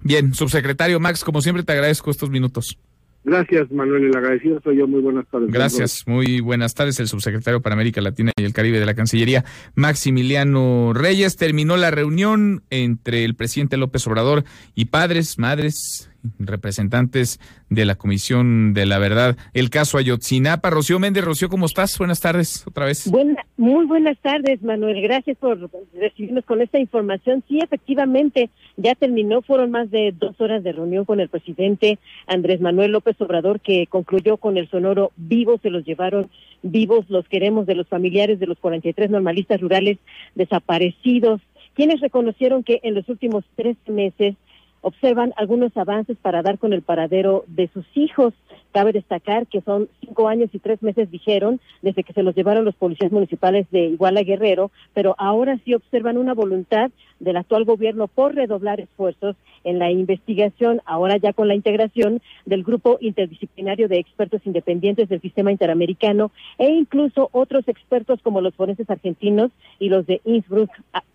Bien, 0.00 0.32
subsecretario 0.32 1.00
Max, 1.00 1.24
como 1.24 1.42
siempre 1.42 1.64
te 1.64 1.72
agradezco 1.72 2.10
estos 2.10 2.30
minutos. 2.30 2.78
Gracias, 3.24 3.70
Manuel. 3.70 4.04
El 4.04 4.16
agradecido 4.16 4.60
soy 4.62 4.78
yo. 4.78 4.86
Muy 4.86 5.00
buenas 5.00 5.26
tardes. 5.26 5.50
Gracias. 5.50 6.04
Muy 6.06 6.40
buenas 6.40 6.74
tardes. 6.74 6.98
El 7.00 7.08
subsecretario 7.08 7.60
para 7.60 7.74
América 7.74 8.00
Latina 8.00 8.32
y 8.36 8.44
el 8.44 8.52
Caribe 8.52 8.80
de 8.80 8.86
la 8.86 8.94
Cancillería, 8.94 9.44
Maximiliano 9.74 10.92
Reyes. 10.94 11.36
Terminó 11.36 11.76
la 11.76 11.90
reunión 11.90 12.62
entre 12.70 13.24
el 13.24 13.34
presidente 13.34 13.76
López 13.76 14.06
Obrador 14.06 14.44
y 14.74 14.86
padres, 14.86 15.38
madres, 15.38 16.10
representantes 16.38 17.40
de 17.70 17.84
la 17.84 17.94
Comisión 17.94 18.74
de 18.74 18.86
la 18.86 18.98
Verdad, 18.98 19.36
el 19.54 19.70
caso 19.70 19.98
Ayotzinapa. 19.98 20.70
Rocío 20.70 20.98
Méndez, 20.98 21.24
Rocío, 21.24 21.48
¿cómo 21.48 21.66
estás? 21.66 21.96
Buenas 21.98 22.20
tardes, 22.20 22.66
otra 22.66 22.86
vez. 22.86 23.10
Buena, 23.10 23.44
muy 23.56 23.86
buenas 23.86 24.18
tardes, 24.18 24.62
Manuel. 24.62 25.00
Gracias 25.02 25.36
por 25.38 25.70
recibirnos 25.94 26.44
con 26.44 26.62
esta 26.62 26.78
información. 26.78 27.42
Sí, 27.48 27.60
efectivamente, 27.60 28.50
ya 28.76 28.94
terminó. 28.94 29.42
Fueron 29.42 29.70
más 29.70 29.90
de 29.90 30.14
dos 30.18 30.40
horas 30.40 30.62
de 30.62 30.72
reunión 30.72 31.04
con 31.04 31.20
el 31.20 31.28
presidente 31.28 31.98
Andrés 32.26 32.60
Manuel 32.60 32.92
López 32.92 33.20
Obrador, 33.20 33.60
que 33.60 33.86
concluyó 33.86 34.36
con 34.36 34.56
el 34.56 34.68
sonoro 34.68 35.12
vivo. 35.16 35.58
Se 35.62 35.70
los 35.70 35.84
llevaron 35.84 36.30
vivos, 36.62 37.08
los 37.08 37.28
queremos 37.28 37.66
de 37.66 37.74
los 37.74 37.86
familiares 37.88 38.40
de 38.40 38.46
los 38.46 38.58
43 38.58 39.10
normalistas 39.10 39.60
rurales 39.60 39.98
desaparecidos, 40.34 41.40
quienes 41.74 42.00
reconocieron 42.00 42.64
que 42.64 42.80
en 42.82 42.94
los 42.94 43.08
últimos 43.08 43.44
tres 43.54 43.76
meses 43.86 44.34
observan 44.80 45.32
algunos 45.36 45.76
avances 45.76 46.16
para 46.20 46.42
dar 46.42 46.58
con 46.58 46.72
el 46.72 46.82
paradero 46.82 47.44
de 47.46 47.68
sus 47.68 47.84
hijos. 47.94 48.34
Cabe 48.72 48.92
destacar 48.92 49.46
que 49.46 49.60
son 49.62 49.88
cinco 50.00 50.28
años 50.28 50.50
y 50.52 50.58
tres 50.58 50.82
meses, 50.82 51.10
dijeron, 51.10 51.60
desde 51.82 52.04
que 52.04 52.12
se 52.12 52.22
los 52.22 52.34
llevaron 52.34 52.64
los 52.64 52.74
policías 52.74 53.12
municipales 53.12 53.66
de 53.70 53.86
Iguala 53.86 54.22
Guerrero, 54.22 54.70
pero 54.94 55.14
ahora 55.18 55.58
sí 55.64 55.74
observan 55.74 56.18
una 56.18 56.34
voluntad 56.34 56.90
del 57.20 57.36
actual 57.36 57.64
gobierno 57.64 58.06
por 58.06 58.34
redoblar 58.34 58.80
esfuerzos 58.80 59.36
en 59.64 59.78
la 59.78 59.90
investigación, 59.90 60.80
ahora 60.84 61.16
ya 61.16 61.32
con 61.32 61.48
la 61.48 61.54
integración 61.54 62.20
del 62.46 62.62
grupo 62.62 62.98
interdisciplinario 63.00 63.88
de 63.88 63.98
expertos 63.98 64.42
independientes 64.44 65.08
del 65.08 65.20
sistema 65.20 65.50
interamericano 65.50 66.30
e 66.58 66.70
incluso 66.70 67.28
otros 67.32 67.66
expertos 67.68 68.20
como 68.22 68.40
los 68.40 68.54
forenses 68.54 68.88
argentinos 68.88 69.50
y 69.78 69.88
los 69.88 70.06
de 70.06 70.20
Innsbruck, 70.24 70.70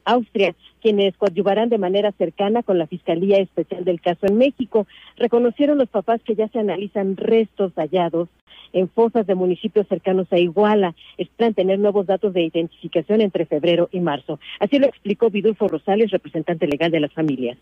Austria, 0.06 0.56
quienes 0.84 1.16
coadyuvarán 1.16 1.70
de 1.70 1.78
manera 1.78 2.12
cercana 2.12 2.62
con 2.62 2.78
la 2.78 2.88
Fiscalía 2.88 3.38
Especial 3.38 3.86
del 3.86 4.02
caso 4.02 4.28
en 4.28 4.38
México. 4.38 4.86
Reconocieron 5.16 5.78
los 5.78 5.88
papás 5.88 6.22
que 6.24 6.36
ya 6.36 6.50
se 6.50 6.60
analizan 6.60 7.16
restos 7.16 7.72
hallados 7.78 8.28
en 8.74 8.90
fosas 8.90 9.26
de 9.26 9.34
municipios 9.34 9.88
cercanos 9.88 10.28
a 10.32 10.38
Iguala. 10.38 10.94
Esperan 11.18 11.54
tener 11.54 11.80
nuevos 11.80 12.06
datos 12.06 12.34
de 12.34 12.44
identificación 12.44 13.22
entre 13.22 13.46
febrero 13.46 13.88
y 13.94 14.02
marzo. 14.02 14.42
Así 14.60 14.78
lo 14.78 14.88
explicó 14.88 15.30
Vidulfo 15.30 15.70
Rosales, 15.70 16.12
representante 16.12 16.68
legal 16.68 16.92
de 16.92 17.00
las 17.00 17.14
familias 17.14 17.58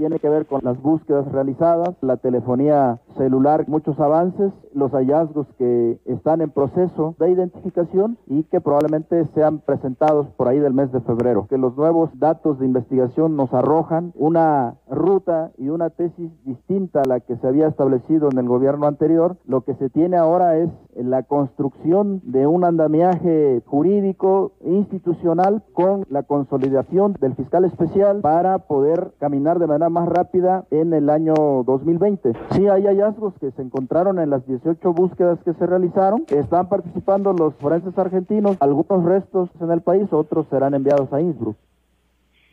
tiene 0.00 0.18
que 0.18 0.30
ver 0.30 0.46
con 0.46 0.62
las 0.64 0.80
búsquedas 0.80 1.30
realizadas, 1.30 1.94
la 2.00 2.16
telefonía 2.16 3.00
celular, 3.18 3.68
muchos 3.68 4.00
avances, 4.00 4.50
los 4.72 4.92
hallazgos 4.92 5.46
que 5.58 6.00
están 6.06 6.40
en 6.40 6.48
proceso 6.48 7.14
de 7.18 7.30
identificación 7.30 8.16
y 8.26 8.44
que 8.44 8.62
probablemente 8.62 9.26
sean 9.34 9.58
presentados 9.58 10.26
por 10.38 10.48
ahí 10.48 10.58
del 10.58 10.72
mes 10.72 10.90
de 10.90 11.02
febrero. 11.02 11.46
Que 11.50 11.58
los 11.58 11.76
nuevos 11.76 12.08
datos 12.18 12.58
de 12.58 12.64
investigación 12.64 13.36
nos 13.36 13.52
arrojan 13.52 14.14
una 14.14 14.76
ruta 14.88 15.50
y 15.58 15.68
una 15.68 15.90
tesis 15.90 16.30
distinta 16.44 17.02
a 17.02 17.06
la 17.06 17.20
que 17.20 17.36
se 17.36 17.46
había 17.46 17.68
establecido 17.68 18.30
en 18.32 18.38
el 18.38 18.48
gobierno 18.48 18.86
anterior. 18.86 19.36
Lo 19.44 19.64
que 19.64 19.74
se 19.74 19.90
tiene 19.90 20.16
ahora 20.16 20.56
es 20.56 20.70
la 20.96 21.24
construcción 21.24 22.22
de 22.24 22.46
un 22.46 22.64
andamiaje 22.64 23.62
jurídico 23.66 24.52
institucional 24.64 25.62
con 25.74 26.06
la 26.08 26.22
consolidación 26.22 27.16
del 27.20 27.34
fiscal 27.34 27.66
especial 27.66 28.22
para 28.22 28.60
poder 28.60 29.12
caminar 29.18 29.58
de 29.58 29.66
manera 29.66 29.89
más 29.90 30.08
rápida 30.08 30.64
en 30.70 30.92
el 30.92 31.10
año 31.10 31.34
2020. 31.34 32.32
Sí 32.52 32.68
hay 32.68 32.84
hallazgos 32.84 33.34
que 33.40 33.50
se 33.52 33.62
encontraron 33.62 34.18
en 34.18 34.30
las 34.30 34.46
18 34.46 34.92
búsquedas 34.92 35.38
que 35.44 35.52
se 35.54 35.66
realizaron. 35.66 36.24
Están 36.28 36.68
participando 36.68 37.32
los 37.32 37.54
forenses 37.56 37.96
argentinos, 37.98 38.56
algunos 38.60 39.04
restos 39.04 39.50
en 39.60 39.70
el 39.70 39.80
país, 39.80 40.06
otros 40.10 40.46
serán 40.48 40.74
enviados 40.74 41.12
a 41.12 41.20
Innsbruck. 41.20 41.56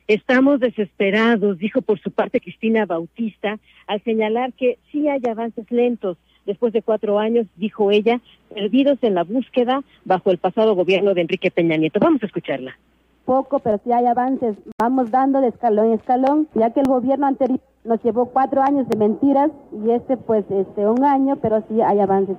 Estamos 0.08 0.60
desesperados, 0.60 1.58
dijo 1.58 1.82
por 1.82 2.00
su 2.00 2.12
parte 2.12 2.40
Cristina 2.40 2.86
Bautista, 2.86 3.60
al 3.88 4.02
señalar 4.04 4.54
que 4.54 4.78
sí 4.92 5.08
hay 5.10 5.22
avances 5.30 5.70
lentos. 5.70 6.18
Después 6.46 6.72
de 6.72 6.82
cuatro 6.82 7.20
años, 7.20 7.46
dijo 7.58 7.92
ella, 7.92 8.22
perdidos 8.54 9.00
en 9.02 9.16
la 9.16 9.26
búsqueda 9.26 9.82
bajo 10.06 10.32
el 10.32 10.38
pasado 10.38 10.76
gobierno 10.76 11.14
de 11.14 11.22
Enrique 11.22 11.52
Peña 11.52 11.76
Nieto. 11.76 12.00
Vamos 12.00 12.24
a 12.24 12.26
escucharla 12.28 12.78
poco, 13.28 13.60
pero 13.60 13.80
sí 13.84 13.92
hay 13.92 14.06
avances. 14.06 14.56
Vamos 14.80 15.12
dando 15.12 15.42
de 15.42 15.50
escalón 15.50 15.88
en 15.88 15.94
escalón, 15.94 16.48
ya 16.56 16.72
que 16.72 16.80
el 16.80 16.88
gobierno 16.88 17.28
anterior 17.28 17.60
nos 17.84 18.02
llevó 18.04 18.28
cuatro 18.28 18.64
años 18.64 18.88
de 18.88 18.98
mentiras 18.98 19.52
y 19.86 19.92
este 19.92 20.18
pues 20.18 20.46
este 20.50 20.88
un 20.88 21.04
año, 21.04 21.36
pero 21.42 21.64
sí 21.70 21.82
hay 21.82 22.00
avances. 22.00 22.38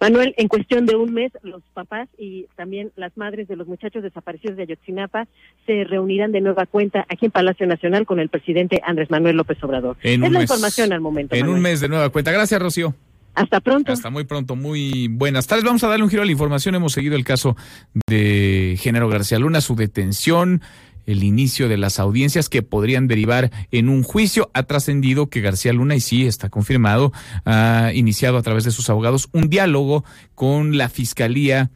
Manuel, 0.00 0.32
en 0.36 0.48
cuestión 0.48 0.86
de 0.86 0.94
un 0.96 1.12
mes, 1.12 1.32
los 1.42 1.62
papás 1.74 2.08
y 2.16 2.46
también 2.56 2.92
las 2.94 3.16
madres 3.16 3.48
de 3.48 3.56
los 3.56 3.66
muchachos 3.66 4.02
desaparecidos 4.02 4.56
de 4.56 4.62
Ayotzinapa 4.62 5.26
se 5.66 5.84
reunirán 5.84 6.30
de 6.30 6.40
nueva 6.40 6.66
cuenta 6.66 7.04
aquí 7.08 7.26
en 7.26 7.32
Palacio 7.32 7.66
Nacional 7.66 8.06
con 8.06 8.20
el 8.20 8.28
presidente 8.28 8.80
Andrés 8.86 9.10
Manuel 9.10 9.36
López 9.36 9.62
Obrador. 9.62 9.96
es 10.02 10.18
la 10.18 10.40
información 10.40 10.92
al 10.92 11.00
momento. 11.00 11.34
En 11.34 11.48
un 11.48 11.60
mes 11.60 11.80
de 11.80 11.88
nueva 11.88 12.10
cuenta. 12.10 12.30
Gracias, 12.30 12.62
Rocío. 12.62 12.94
Hasta 13.34 13.60
pronto. 13.60 13.92
Hasta 13.92 14.10
muy 14.10 14.24
pronto, 14.24 14.56
muy 14.56 15.08
buenas 15.08 15.46
tardes. 15.46 15.64
Vamos 15.64 15.84
a 15.84 15.88
darle 15.88 16.04
un 16.04 16.10
giro 16.10 16.22
a 16.22 16.26
la 16.26 16.32
información. 16.32 16.74
Hemos 16.74 16.92
seguido 16.92 17.14
el 17.14 17.24
caso 17.24 17.56
de 18.08 18.76
Género 18.80 19.08
García 19.08 19.38
Luna, 19.38 19.60
su 19.60 19.76
detención, 19.76 20.60
el 21.06 21.22
inicio 21.24 21.68
de 21.68 21.78
las 21.78 21.98
audiencias 22.00 22.48
que 22.48 22.62
podrían 22.62 23.06
derivar 23.06 23.50
en 23.70 23.88
un 23.88 24.02
juicio. 24.02 24.50
Ha 24.54 24.64
trascendido 24.64 25.30
que 25.30 25.40
García 25.40 25.72
Luna, 25.72 25.94
y 25.94 26.00
sí 26.00 26.26
está 26.26 26.50
confirmado, 26.50 27.12
ha 27.44 27.92
iniciado 27.94 28.38
a 28.38 28.42
través 28.42 28.64
de 28.64 28.72
sus 28.72 28.90
abogados 28.90 29.28
un 29.32 29.48
diálogo 29.48 30.04
con 30.34 30.76
la 30.76 30.88
Fiscalía 30.88 31.70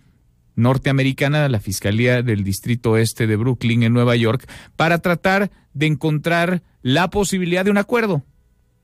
norteamericana, 0.55 1.48
la 1.48 1.61
Fiscalía 1.61 2.22
del 2.22 2.44
Distrito 2.44 2.98
Este 2.98 3.26
de 3.26 3.36
Brooklyn 3.36 3.84
en 3.84 3.94
Nueva 3.94 4.16
York, 4.16 4.46
para 4.76 4.98
tratar 4.98 5.50
de 5.72 5.86
encontrar 5.86 6.62
la 6.82 7.09
posibilidad 7.09 7.64
de 7.64 7.70
un 7.70 7.78
acuerdo 7.78 8.22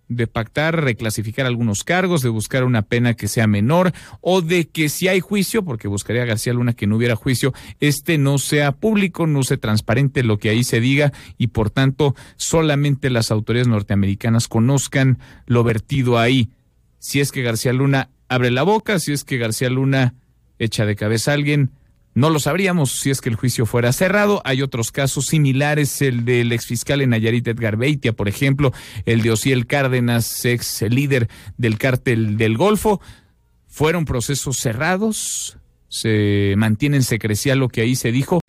de 0.08 0.26
pactar, 0.26 0.82
reclasificar 0.82 1.46
algunos 1.46 1.84
cargos, 1.84 2.22
de 2.22 2.28
buscar 2.28 2.64
una 2.64 2.82
pena 2.82 3.14
que 3.14 3.28
sea 3.28 3.46
menor 3.46 3.92
o 4.20 4.40
de 4.40 4.68
que 4.68 4.88
si 4.88 5.08
hay 5.08 5.20
juicio, 5.20 5.64
porque 5.64 5.88
buscaría 5.88 6.24
García 6.24 6.54
Luna 6.54 6.72
que 6.72 6.86
no 6.86 6.96
hubiera 6.96 7.16
juicio, 7.16 7.52
este 7.80 8.18
no 8.18 8.38
sea 8.38 8.72
público, 8.72 9.26
no 9.26 9.42
sea 9.42 9.58
transparente 9.58 10.22
lo 10.22 10.38
que 10.38 10.48
ahí 10.48 10.64
se 10.64 10.80
diga 10.80 11.12
y 11.36 11.48
por 11.48 11.70
tanto 11.70 12.14
solamente 12.36 13.10
las 13.10 13.30
autoridades 13.30 13.68
norteamericanas 13.68 14.48
conozcan 14.48 15.18
lo 15.46 15.62
vertido 15.62 16.18
ahí. 16.18 16.50
Si 16.98 17.20
es 17.20 17.30
que 17.30 17.42
García 17.42 17.72
Luna 17.72 18.10
abre 18.28 18.50
la 18.50 18.62
boca, 18.62 18.98
si 18.98 19.12
es 19.12 19.24
que 19.24 19.38
García 19.38 19.70
Luna 19.70 20.14
echa 20.58 20.86
de 20.86 20.96
cabeza 20.96 21.30
a 21.30 21.34
alguien, 21.34 21.70
no 22.18 22.30
lo 22.30 22.40
sabríamos 22.40 22.98
si 22.98 23.10
es 23.10 23.20
que 23.20 23.28
el 23.28 23.36
juicio 23.36 23.64
fuera 23.64 23.92
cerrado. 23.92 24.42
Hay 24.44 24.60
otros 24.60 24.90
casos 24.90 25.26
similares, 25.26 26.02
el 26.02 26.24
del 26.24 26.50
exfiscal 26.50 27.00
en 27.00 27.10
Nayarit 27.10 27.46
Edgar 27.46 27.76
Beitia, 27.76 28.12
por 28.12 28.28
ejemplo, 28.28 28.72
el 29.06 29.22
de 29.22 29.30
Osiel 29.30 29.68
Cárdenas, 29.68 30.44
ex 30.44 30.82
líder 30.82 31.28
del 31.56 31.78
cártel 31.78 32.36
del 32.36 32.56
Golfo. 32.56 33.00
Fueron 33.68 34.04
procesos 34.04 34.58
cerrados, 34.58 35.57
se 35.88 36.54
mantiene 36.56 36.96
en 36.96 37.02
secrecía 37.02 37.54
lo 37.54 37.68
que 37.68 37.80
ahí 37.80 37.96
se 37.96 38.12
dijo 38.12 38.40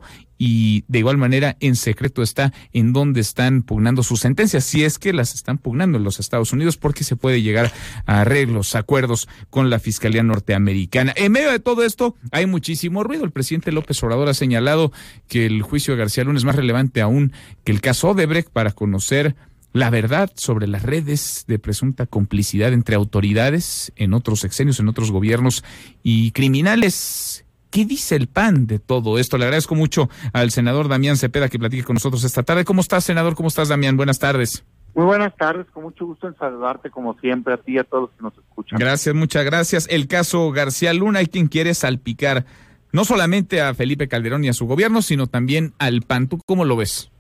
y 0.42 0.86
de 0.88 1.00
igual 1.00 1.18
manera 1.18 1.58
en 1.60 1.76
secreto 1.76 2.24
está 2.24 2.54
en 2.72 2.94
dónde 2.94 3.20
están 3.20 3.62
pugnando 3.62 4.04
sus 4.04 4.22
sentencias, 4.22 4.64
si 4.64 4.86
es 4.86 4.98
que 4.98 5.12
las 5.12 5.36
están 5.36 5.58
pugnando 5.58 5.98
en 5.98 6.06
los 6.06 6.20
Estados 6.20 6.54
Unidos, 6.54 6.78
porque 6.78 7.04
se 7.04 7.18
puede 7.18 7.42
llegar 7.42 7.72
a 8.06 8.22
arreglos, 8.22 8.74
acuerdos 8.76 9.28
con 9.50 9.70
la 9.70 9.80
Fiscalía 9.80 10.24
Norteamericana. 10.24 11.14
En 11.18 11.34
medio 11.34 11.52
de 11.52 11.60
todo 11.60 11.84
esto 11.84 12.16
hay 12.32 12.46
muchísimo 12.46 13.04
ruido. 13.04 13.26
El 13.26 13.32
presidente 13.32 13.74
López 13.74 14.02
Obrador 14.02 14.30
ha 14.30 14.34
señalado 14.34 14.94
que 15.28 15.46
el 15.46 15.62
juicio 15.62 15.94
de 15.94 16.00
García 16.00 16.24
Luna 16.24 16.40
es 16.40 16.46
más 16.46 16.56
relevante 16.56 17.02
aún 17.02 17.34
que 17.66 17.74
el 17.74 17.82
caso 17.82 18.10
Odebrecht 18.10 18.50
para 18.50 18.72
conocer 18.72 19.36
la 19.74 19.90
verdad 19.90 20.32
sobre 20.36 20.68
las 20.68 20.84
redes 20.84 21.46
de 21.48 21.60
presunta 21.60 22.06
complicidad 22.06 22.74
entre 22.74 22.96
autoridades 22.96 23.92
en 23.96 24.14
otros 24.14 24.40
sexenios, 24.40 24.80
en 24.80 24.88
otros 24.88 25.12
gobiernos 25.12 25.64
y 26.04 26.32
criminales. 26.32 27.46
¿Qué 27.70 27.86
dice 27.86 28.16
el 28.16 28.28
PAN 28.28 28.66
de 28.66 28.80
todo 28.80 29.20
esto? 29.20 29.38
Le 29.38 29.46
agradezco 29.46 29.76
mucho 29.76 30.10
al 30.34 30.50
senador 30.50 30.88
Damián 30.88 31.18
Cepeda 31.18 31.50
que 31.50 31.60
platique 31.60 31.84
con 31.84 31.94
nosotros 31.94 32.24
esta 32.24 32.42
tarde. 32.42 32.66
¿Cómo 32.66 32.82
estás, 32.82 33.04
senador? 33.04 33.36
¿Cómo 33.36 33.48
estás, 33.48 33.70
Damián? 33.70 33.96
Buenas 33.96 34.18
tardes. 34.18 34.64
Muy 34.96 35.06
buenas 35.06 35.36
tardes, 35.38 35.68
con 35.72 35.84
mucho 35.84 36.06
gusto 36.08 36.28
en 36.28 36.36
saludarte 36.36 36.90
como 36.90 37.18
siempre 37.20 37.54
a 37.54 37.58
ti 37.58 37.74
y 37.74 37.78
a 37.78 37.84
todos 37.84 38.10
los 38.10 38.12
que 38.12 38.24
nos 38.24 38.34
escuchan. 38.38 38.80
Gracias, 38.80 39.14
muchas 39.14 39.46
gracias. 39.46 39.88
El 39.92 40.08
caso 40.08 40.52
García 40.52 40.94
Luna, 40.94 41.20
hay 41.20 41.28
quien 41.28 41.48
quiere 41.48 41.76
salpicar 41.76 42.46
no 42.92 43.06
solamente 43.06 43.62
a 43.62 43.74
Felipe 43.76 44.08
Calderón 44.08 44.44
y 44.44 44.50
a 44.50 44.54
su 44.54 44.66
gobierno, 44.66 45.04
sino 45.04 45.28
también 45.28 45.74
al 45.78 46.02
PAN. 46.02 46.28
¿Tú 46.28 46.40
cómo 46.44 46.66
lo 46.66 46.76
ves? 46.76 47.12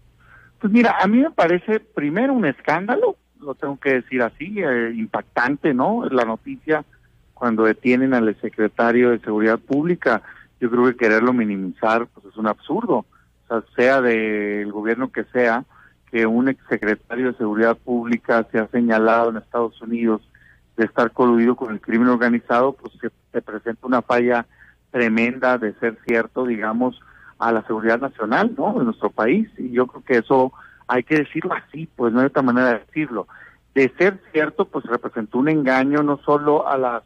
Pues 0.60 0.74
mira, 0.74 0.98
a 1.00 1.08
mí 1.08 1.20
me 1.20 1.32
parece 1.32 1.80
primero 1.80 2.34
un 2.34 2.46
escándalo, 2.46 3.16
lo 3.40 3.56
tengo 3.56 3.80
que 3.80 3.94
decir 3.94 4.22
así, 4.22 4.62
eh, 4.62 4.92
impactante, 4.94 5.74
¿no? 5.74 6.06
La 6.10 6.26
noticia 6.26 6.84
cuando 7.34 7.64
detienen 7.64 8.14
al 8.14 8.36
secretario 8.42 9.12
de 9.12 9.20
Seguridad 9.20 9.60
Pública, 9.60 10.22
yo 10.60 10.70
creo 10.70 10.86
que 10.88 10.98
quererlo 10.98 11.32
minimizar 11.32 12.08
pues 12.08 12.26
es 12.26 12.36
un 12.36 12.48
absurdo, 12.48 13.06
o 13.06 13.48
sea, 13.48 13.64
sea 13.78 14.02
del 14.02 14.70
gobierno 14.74 15.10
que 15.10 15.24
sea, 15.26 15.64
que 16.12 16.26
un 16.26 16.50
exsecretario 16.50 17.32
de 17.32 17.38
Seguridad 17.38 17.78
Pública 17.78 18.46
se 18.52 18.60
ha 18.60 18.68
señalado 18.68 19.30
en 19.30 19.38
Estados 19.38 19.82
Unidos 19.82 20.22
de 20.76 20.86
estar 20.86 21.12
coludido 21.12 21.56
con 21.56 21.72
el 21.72 21.80
crimen 21.80 22.10
organizado, 22.10 22.74
pues 22.74 22.94
se, 23.00 23.10
se 23.32 23.42
presenta 23.42 23.88
una 23.88 24.02
falla 24.02 24.46
tremenda 24.92 25.58
de 25.58 25.74
ser 25.76 25.98
cierto, 26.06 26.46
digamos, 26.46 27.00
a 27.40 27.52
la 27.52 27.66
seguridad 27.66 28.00
nacional, 28.00 28.54
¿no? 28.58 28.78
De 28.78 28.86
nuestro 28.86 29.10
país. 29.10 29.50
Y 29.58 29.72
yo 29.72 29.88
creo 29.88 30.04
que 30.04 30.18
eso 30.18 30.54
hay 30.88 31.04
que 31.04 31.16
decirlo 31.16 31.54
así, 31.54 31.88
pues 31.96 32.14
no 32.14 32.20
hay 32.20 32.28
otra 32.28 32.42
manera 32.42 32.74
de 32.74 32.80
decirlo. 32.80 33.28
De 33.74 33.92
ser 33.98 34.20
cierto, 34.32 34.66
pues 34.66 34.86
representó 34.86 35.40
un 35.40 35.50
engaño 35.50 36.04
no 36.04 36.18
solo 36.18 36.68
a 36.68 36.78
las 36.78 37.04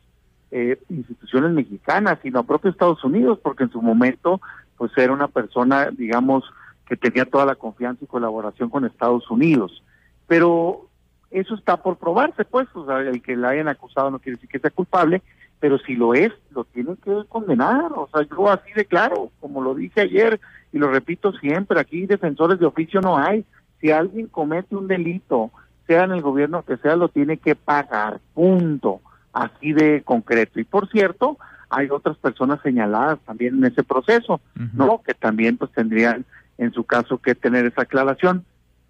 eh, 0.51 0.79
instituciones 0.89 1.51
mexicanas, 1.51 2.17
sino 2.23 2.39
a 2.39 2.43
propio 2.43 2.71
Estados 2.71 3.03
Unidos, 3.03 3.39
porque 3.43 3.63
en 3.63 3.71
su 3.71 3.81
momento, 3.81 4.41
pues 4.77 4.91
era 4.97 5.13
una 5.13 5.27
persona, 5.27 5.89
digamos, 5.91 6.43
que 6.87 6.97
tenía 6.97 7.25
toda 7.25 7.45
la 7.45 7.55
confianza 7.55 8.03
y 8.03 8.07
colaboración 8.07 8.69
con 8.69 8.85
Estados 8.85 9.29
Unidos. 9.29 9.83
Pero 10.27 10.87
eso 11.29 11.55
está 11.55 11.77
por 11.77 11.97
probarse, 11.97 12.45
pues, 12.45 12.67
o 12.73 12.85
sea, 12.85 12.99
el 12.99 13.21
que 13.21 13.35
la 13.35 13.49
hayan 13.49 13.67
acusado 13.67 14.09
no 14.09 14.19
quiere 14.19 14.35
decir 14.37 14.49
que 14.49 14.59
sea 14.59 14.69
culpable, 14.69 15.21
pero 15.63 15.79
si 15.79 15.95
lo 15.95 16.13
es, 16.13 16.33
lo 16.53 16.65
tienen 16.65 16.97
que 16.97 17.23
condenar. 17.29 17.93
O 17.95 18.09
sea, 18.11 18.27
yo 18.29 18.51
así 18.51 18.73
de 18.75 18.83
claro, 18.83 19.31
como 19.39 19.61
lo 19.61 19.73
dije 19.73 20.01
ayer 20.01 20.41
y 20.73 20.77
lo 20.77 20.91
repito 20.91 21.31
siempre, 21.31 21.79
aquí 21.79 22.05
defensores 22.05 22.59
de 22.59 22.65
oficio 22.65 22.99
no 22.99 23.17
hay. 23.17 23.45
Si 23.79 23.89
alguien 23.89 24.27
comete 24.27 24.75
un 24.75 24.89
delito, 24.89 25.51
sea 25.87 26.03
en 26.03 26.11
el 26.11 26.21
gobierno 26.21 26.65
que 26.65 26.75
sea, 26.75 26.97
lo 26.97 27.07
tiene 27.07 27.37
que 27.37 27.55
pagar, 27.55 28.19
punto. 28.33 28.99
Así 29.31 29.71
de 29.71 30.01
concreto. 30.03 30.59
Y 30.59 30.65
por 30.65 30.89
cierto, 30.89 31.37
hay 31.69 31.87
otras 31.89 32.17
personas 32.17 32.59
señaladas 32.61 33.19
también 33.21 33.55
en 33.55 33.63
ese 33.63 33.83
proceso, 33.83 34.41
¿no? 34.73 35.01
Que 35.01 35.13
también 35.13 35.55
pues 35.55 35.71
tendrían 35.71 36.25
en 36.57 36.73
su 36.73 36.83
caso 36.83 37.19
que 37.19 37.35
tener 37.35 37.65
esa 37.67 37.83
aclaración. 37.83 38.43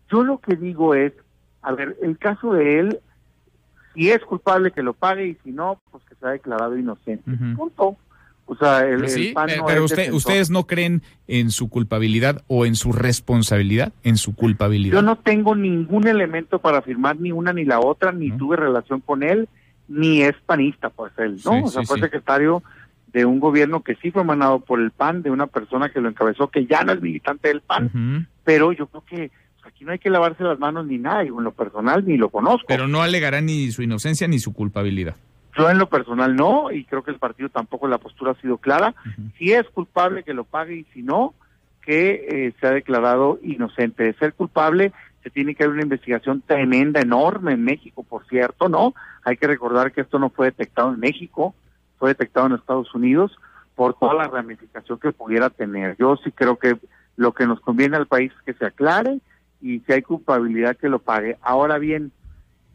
Yo 0.10 0.24
lo 0.24 0.40
que 0.40 0.56
digo 0.56 0.96
es, 0.96 1.14
a 1.62 1.74
ver, 1.74 1.96
el 2.02 2.18
caso 2.18 2.54
de 2.54 2.80
él 2.80 3.00
si 3.94 4.10
es 4.10 4.20
culpable 4.24 4.72
que 4.72 4.84
lo 4.84 4.94
pague 4.94 5.28
y 5.28 5.38
si 5.44 5.52
no, 5.52 5.80
pues 5.92 6.04
que 6.06 6.16
sea 6.16 6.30
declarado 6.30 6.78
inocente. 6.78 7.32
Punto. 7.56 7.98
O 8.46 8.56
sea, 8.56 8.86
el, 8.86 9.08
sí, 9.08 9.30
el 9.30 9.34
PAN 9.34 9.48
pero, 9.48 9.62
no 9.62 9.68
pero 9.68 9.86
es 9.86 9.92
usted, 9.92 10.12
ustedes 10.12 10.50
no 10.50 10.68
creen 10.68 11.02
en 11.28 11.50
su 11.50 11.70
culpabilidad 11.70 12.44
o 12.48 12.66
en 12.66 12.76
su 12.76 12.92
responsabilidad, 12.92 13.94
en 14.04 14.18
su 14.18 14.36
culpabilidad. 14.36 14.96
Yo 14.96 15.02
no 15.02 15.16
tengo 15.16 15.56
ningún 15.56 16.08
elemento 16.08 16.60
para 16.60 16.80
afirmar 16.80 17.20
ni 17.20 17.32
una 17.32 17.54
ni 17.54 17.64
la 17.64 17.80
otra, 17.80 18.12
ni 18.12 18.32
tuve 18.32 18.58
relación 18.58 19.00
con 19.00 19.24
él, 19.24 19.48
ni 19.88 20.24
es 20.24 20.36
panista, 20.46 20.90
pues 20.90 21.14
él, 21.18 21.40
¿no? 21.46 21.52
Sí, 21.54 21.62
o 21.64 21.68
sea, 21.68 21.82
sí, 21.82 21.88
fue 21.88 21.98
sí. 21.98 22.04
secretario 22.04 22.64
de 23.14 23.26
un 23.26 23.40
gobierno 23.40 23.82
que 23.82 23.96
sí 23.96 24.12
fue 24.12 24.24
emanado 24.24 24.60
por 24.60 24.82
el 24.82 24.92
PAN, 24.92 25.22
de 25.22 25.32
una 25.32 25.48
persona 25.48 25.90
que 25.90 26.02
lo 26.02 26.10
encabezó, 26.10 26.50
que 26.50 26.66
ya 26.66 26.84
no 26.84 26.92
es 26.92 27.02
militante 27.02 27.48
del 27.48 27.62
PAN, 27.62 28.28
pero 28.44 28.74
yo 28.74 28.88
creo 28.88 29.06
que 29.06 29.18
pues, 29.28 29.32
aquí 29.84 29.86
no 29.86 29.92
hay 29.92 30.00
que 30.00 30.10
lavarse 30.10 30.44
las 30.44 30.60
manos 30.60 30.86
ni 30.88 30.98
nada, 30.98 31.24
y 31.24 31.28
en 31.28 31.44
lo 31.44 31.52
personal 31.52 32.06
ni 32.06 32.18
lo 32.18 32.30
conozco. 32.30 32.66
Pero 32.68 32.88
no 32.88 33.02
alegará 33.02 33.42
ni 33.42 33.72
su 33.72 33.84
inocencia 33.84 34.28
ni 34.28 34.40
su 34.40 34.54
culpabilidad. 34.54 35.16
Yo 35.58 35.70
en 35.70 35.78
lo 35.78 35.88
personal 35.88 36.36
no, 36.36 36.72
y 36.72 36.86
creo 36.86 37.04
que 37.04 37.12
el 37.12 37.20
partido 37.20 37.50
tampoco 37.50 37.88
la 37.88 38.00
postura 38.00 38.32
ha 38.32 38.42
sido 38.42 38.58
clara. 38.58 38.96
Si 39.38 39.52
es 39.52 39.70
culpable, 39.70 40.24
que 40.24 40.34
lo 40.34 40.46
pague, 40.46 40.76
y 40.78 40.84
si 40.94 41.04
no, 41.04 41.34
que 41.82 42.26
eh, 42.28 42.54
se 42.60 42.68
ha 42.68 42.72
declarado 42.72 43.40
inocente. 43.44 44.04
De 44.04 44.14
ser 44.14 44.34
culpable, 44.34 44.94
se 45.22 45.30
tiene 45.30 45.54
que 45.54 45.64
haber 45.64 45.76
una 45.76 45.84
investigación 45.84 46.42
tremenda, 46.42 47.02
enorme 47.02 47.54
en 47.54 47.64
México, 47.64 48.04
por 48.04 48.26
cierto, 48.28 48.68
¿no? 48.68 48.96
Hay 49.24 49.38
que 49.38 49.48
recordar 49.48 49.92
que 49.92 50.02
esto 50.02 50.18
no 50.18 50.30
fue 50.30 50.48
detectado 50.48 50.94
en 50.94 51.00
México, 51.00 51.54
fue 52.00 52.10
detectado 52.10 52.48
en 52.48 52.54
Estados 52.54 52.94
Unidos 52.96 53.38
por 53.76 53.94
toda 53.98 54.16
la 54.16 54.28
ramificación 54.28 54.98
que 55.00 55.12
pudiera 55.12 55.50
tener. 55.50 55.96
Yo 55.98 56.18
sí 56.24 56.32
creo 56.32 56.58
que 56.58 56.78
lo 57.16 57.34
que 57.34 57.46
nos 57.46 57.60
conviene 57.60 57.98
al 57.98 58.08
país 58.08 58.32
es 58.36 58.42
que 58.44 58.54
se 58.58 58.66
aclare 58.66 59.20
y 59.64 59.80
si 59.80 59.94
hay 59.94 60.02
culpabilidad 60.02 60.76
que 60.76 60.90
lo 60.90 61.00
pague. 61.00 61.38
Ahora 61.42 61.78
bien, 61.78 62.12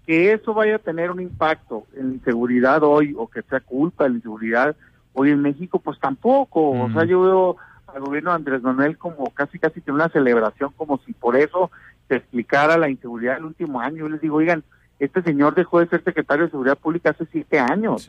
que 0.06 0.32
eso 0.32 0.54
vaya 0.54 0.76
a 0.76 0.78
tener 0.78 1.10
un 1.10 1.20
impacto 1.20 1.84
en 1.94 2.08
la 2.08 2.14
inseguridad 2.14 2.82
hoy 2.82 3.14
o 3.16 3.28
que 3.28 3.42
sea 3.42 3.60
culpa 3.60 4.04
de 4.04 4.10
la 4.10 4.16
inseguridad 4.16 4.74
hoy 5.12 5.30
en 5.30 5.42
México, 5.42 5.78
pues 5.80 6.00
tampoco. 6.00 6.70
O 6.70 6.90
sea, 6.90 7.04
yo 7.04 7.20
veo 7.20 7.56
al 7.88 8.00
gobierno 8.00 8.30
de 8.30 8.36
Andrés 8.36 8.62
Manuel 8.62 8.96
como 8.96 9.28
casi 9.34 9.58
casi 9.58 9.82
que 9.82 9.92
una 9.92 10.08
celebración, 10.08 10.72
como 10.78 10.98
si 11.04 11.12
por 11.12 11.36
eso 11.36 11.70
se 12.08 12.16
explicara 12.16 12.78
la 12.78 12.88
inseguridad 12.88 13.34
del 13.34 13.44
último 13.44 13.82
año. 13.82 13.98
Yo 13.98 14.08
les 14.08 14.22
digo, 14.22 14.36
oigan, 14.36 14.64
este 14.98 15.20
señor 15.22 15.54
dejó 15.54 15.80
de 15.80 15.88
ser 15.88 16.02
secretario 16.02 16.46
de 16.46 16.50
Seguridad 16.52 16.78
Pública 16.78 17.10
hace 17.10 17.26
siete 17.30 17.58
años. 17.58 18.08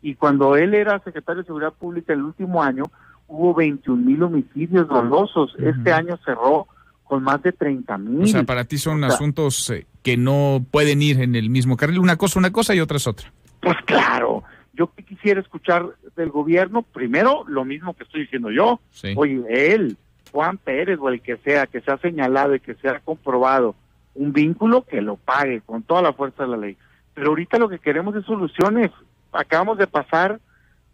Y 0.00 0.14
cuando 0.14 0.54
él 0.54 0.74
era 0.74 1.00
secretario 1.00 1.42
de 1.42 1.46
Seguridad 1.46 1.72
Pública 1.72 2.12
el 2.12 2.22
último 2.22 2.62
año, 2.62 2.84
hubo 3.26 3.52
21 3.52 4.00
mil 4.00 4.22
homicidios 4.22 4.86
dolosos. 4.86 5.56
Este 5.58 5.92
año 5.92 6.16
cerró 6.24 6.68
con 7.12 7.24
más 7.24 7.42
de 7.42 7.52
30 7.52 7.98
mil. 7.98 8.22
O 8.22 8.26
sea, 8.26 8.42
para 8.44 8.64
ti 8.64 8.78
son 8.78 9.04
O 9.04 9.06
sea, 9.06 9.14
asuntos 9.16 9.68
eh, 9.68 9.84
que 10.02 10.16
no 10.16 10.64
pueden 10.70 11.02
ir 11.02 11.20
en 11.20 11.34
el 11.34 11.50
mismo 11.50 11.76
carril. 11.76 11.98
Una 11.98 12.16
cosa, 12.16 12.38
una 12.38 12.50
cosa 12.52 12.74
y 12.74 12.80
otra 12.80 12.96
es 12.96 13.06
otra. 13.06 13.30
Pues 13.60 13.76
claro, 13.84 14.44
yo 14.72 14.90
quisiera 14.94 15.38
escuchar 15.38 15.84
del 16.16 16.30
gobierno, 16.30 16.80
primero 16.80 17.44
lo 17.46 17.66
mismo 17.66 17.92
que 17.92 18.04
estoy 18.04 18.22
diciendo 18.22 18.50
yo. 18.50 18.80
Sí. 18.92 19.12
Oye, 19.14 19.42
él, 19.50 19.98
Juan 20.30 20.56
Pérez 20.56 20.98
o 21.02 21.10
el 21.10 21.20
que 21.20 21.36
sea, 21.36 21.66
que 21.66 21.82
se 21.82 21.90
ha 21.90 21.98
señalado 21.98 22.54
y 22.54 22.60
que 22.60 22.76
se 22.76 22.88
ha 22.88 22.98
comprobado 23.00 23.74
un 24.14 24.32
vínculo, 24.32 24.86
que 24.86 25.02
lo 25.02 25.16
pague 25.16 25.60
con 25.60 25.82
toda 25.82 26.00
la 26.00 26.14
fuerza 26.14 26.44
de 26.44 26.48
la 26.48 26.56
ley. 26.56 26.78
Pero 27.12 27.28
ahorita 27.28 27.58
lo 27.58 27.68
que 27.68 27.78
queremos 27.78 28.16
es 28.16 28.24
soluciones. 28.24 28.90
Acabamos 29.32 29.76
de 29.76 29.86
pasar 29.86 30.40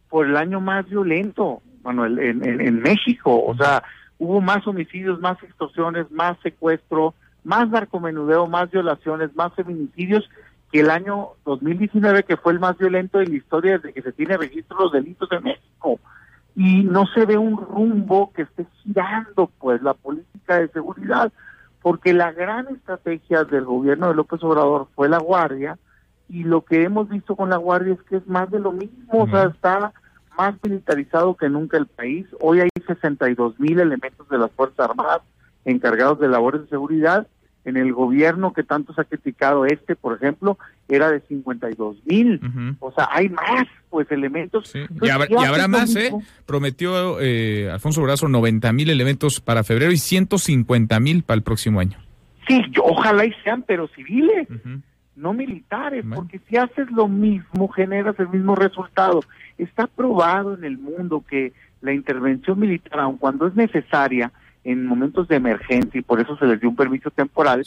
por 0.09 0.27
el 0.27 0.37
año 0.37 0.61
más 0.61 0.85
violento, 0.89 1.63
Manuel, 1.85 2.19
en, 2.19 2.45
en, 2.45 2.61
en 2.61 2.81
México. 2.81 3.41
O 3.45 3.55
sea, 3.55 3.85
hubo 4.19 4.41
más 4.41 4.67
homicidios, 4.67 5.21
más 5.21 5.43
extorsiones, 5.43 6.11
más 6.11 6.39
secuestro, 6.43 7.15
más 7.45 7.69
narcomenudeo, 7.71 8.47
más 8.47 8.71
violaciones, 8.71 9.35
más 9.35 9.53
feminicidios 9.55 10.29
que 10.71 10.81
el 10.81 10.91
año 10.91 11.29
2019, 11.45 12.25
que 12.25 12.37
fue 12.37 12.53
el 12.53 12.61
más 12.61 12.77
violento 12.77 13.21
en 13.21 13.31
la 13.31 13.37
historia 13.37 13.79
desde 13.79 13.93
que 13.93 14.03
se 14.03 14.13
tiene 14.13 14.37
registro 14.37 14.77
de 14.77 14.85
los 14.85 14.93
delitos 14.93 15.31
en 15.33 15.43
México. 15.45 15.99
Y 16.55 16.83
no 16.83 17.07
se 17.07 17.25
ve 17.25 17.39
un 17.39 17.57
rumbo 17.57 18.33
que 18.33 18.43
esté 18.43 18.67
girando, 18.83 19.51
pues, 19.59 19.81
la 19.83 19.95
política 19.95 20.59
de 20.59 20.69
seguridad, 20.69 21.33
porque 21.81 22.13
la 22.13 22.33
gran 22.33 22.67
estrategia 22.69 23.45
del 23.45 23.65
gobierno 23.65 24.09
de 24.09 24.15
López 24.15 24.43
Obrador 24.43 24.89
fue 24.95 25.09
la 25.09 25.19
Guardia, 25.19 25.79
y 26.29 26.45
lo 26.45 26.63
que 26.63 26.83
hemos 26.83 27.09
visto 27.09 27.37
con 27.37 27.49
la 27.51 27.57
Guardia 27.57 27.95
es 27.95 28.03
que 28.03 28.17
es 28.17 28.27
más 28.27 28.51
de 28.51 28.61
lo 28.61 28.73
mismo, 28.73 29.23
o 29.23 29.29
sea, 29.29 29.45
está 29.45 29.93
más 30.39 30.55
militarizado 30.63 31.37
que 31.37 31.49
nunca 31.49 31.77
el 31.77 31.87
país. 31.87 32.25
Hoy 32.41 32.61
hay 32.61 32.69
62 32.87 33.59
mil 33.59 33.81
elementos 33.81 34.29
de 34.29 34.39
las 34.39 34.51
Fuerzas 34.53 34.89
Armadas 34.89 35.23
encargados 35.65 36.21
de 36.21 36.29
labores 36.29 36.63
de 36.63 36.69
seguridad. 36.69 37.27
En 37.65 37.77
el 37.77 37.93
gobierno 37.93 38.55
que 38.55 38.63
tanto 38.63 38.95
se 38.95 39.03
ha 39.03 39.05
criticado 39.05 39.67
este, 39.67 39.95
por 39.95 40.15
ejemplo, 40.17 40.57
era 40.89 41.11
de 41.11 41.21
52 41.21 41.97
mil. 42.07 42.41
O 42.79 42.93
sea, 42.93 43.09
hay 43.11 43.29
más, 43.29 43.67
pues, 43.91 44.11
elementos. 44.11 44.75
Y, 44.75 44.79
Entonces, 44.79 45.11
habrá, 45.11 45.27
¿qué 45.27 45.35
y 45.35 45.37
habrá 45.37 45.65
haces 45.65 45.71
lo 45.73 45.79
más, 45.79 45.97
¿eh? 45.97 46.13
Prometió 46.47 47.21
eh, 47.21 47.69
Alfonso 47.71 48.01
Brazo 48.03 48.27
90 48.29 48.73
mil 48.73 48.89
elementos 48.89 49.41
para 49.41 49.65
febrero 49.65 49.93
y 49.93 49.99
150 49.99 50.99
mil 51.01 51.25
para 51.25 51.37
el 51.37 51.43
próximo 51.43 51.81
año. 51.81 51.99
Sí, 52.47 52.63
yo- 52.71 52.85
ojalá 52.85 53.27
y 53.27 53.35
sean, 53.45 53.63
pero 53.67 53.87
civiles, 53.89 54.49
no 55.19 55.33
militares, 55.33 56.05
porque 56.15 56.41
si 56.49 56.57
haces 56.57 56.91
lo 56.91 57.09
mismo, 57.09 57.69
generas 57.69 58.19
el 58.19 58.29
mismo 58.29 58.55
resultado. 58.55 59.21
Está 59.59 59.87
probado 59.87 60.55
en 60.55 60.65
el 60.65 60.79
mundo 60.79 61.25
que 61.29 61.53
la 61.81 61.93
intervención 61.93 62.59
militar, 62.59 63.01
aun 63.01 63.19
cuando 63.19 63.47
es 63.47 63.55
necesaria 63.55 64.33
en 64.65 64.87
momentos 64.87 65.29
de 65.29 65.37
emergencia 65.37 65.99
y 65.99 66.03
por 66.03 66.21
eso 66.21 66.37
se 66.37 66.47
les 66.47 66.61
dio 66.61 66.69
un 66.69 66.77
permiso 66.77 67.11
temporal, 67.11 67.65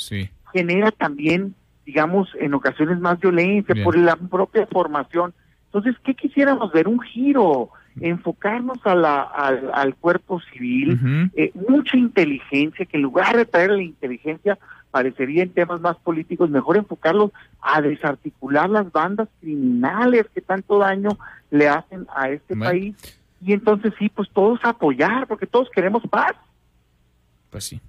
genera 0.53 0.91
también, 0.91 1.53
digamos, 1.85 2.29
en 2.39 2.53
ocasiones 2.53 2.99
más 2.99 3.19
violencia 3.19 3.75
por 3.83 3.97
la 3.97 4.15
propia 4.15 4.65
formación. 4.67 5.33
Entonces, 5.65 5.95
¿qué 6.03 6.13
quisiéramos 6.13 6.71
ver? 6.71 6.87
Un 6.87 6.99
giro, 6.99 7.69
enfocarnos 7.99 8.77
a 8.85 8.95
la, 8.95 9.21
al, 9.21 9.71
al 9.73 9.95
cuerpo 9.95 10.39
civil, 10.53 11.29
eh, 11.35 11.51
mucha 11.67 11.97
inteligencia, 11.97 12.85
que 12.85 12.97
en 12.97 13.03
lugar 13.03 13.35
de 13.35 13.45
traer 13.45 13.71
la 13.71 13.83
inteligencia, 13.83 14.57
parecería 14.91 15.43
en 15.43 15.53
temas 15.53 15.81
más 15.81 15.97
políticos, 15.97 16.49
mejor 16.49 16.77
enfocarlos 16.77 17.31
a 17.61 17.81
desarticular 17.81 18.69
las 18.69 18.91
bandas 18.91 19.29
criminales 19.39 20.27
que 20.33 20.41
tanto 20.41 20.77
daño 20.77 21.17
le 21.49 21.69
hacen 21.69 22.05
a 22.15 22.29
este 22.29 22.55
país. 22.55 22.95
Y 23.43 23.53
entonces 23.53 23.93
sí, 23.97 24.09
pues 24.09 24.29
todos 24.31 24.59
apoyar, 24.63 25.25
porque 25.27 25.47
todos 25.47 25.69
queremos 25.73 26.03
paz. 26.09 26.33
Pues 27.49 27.63
sí, 27.63 27.81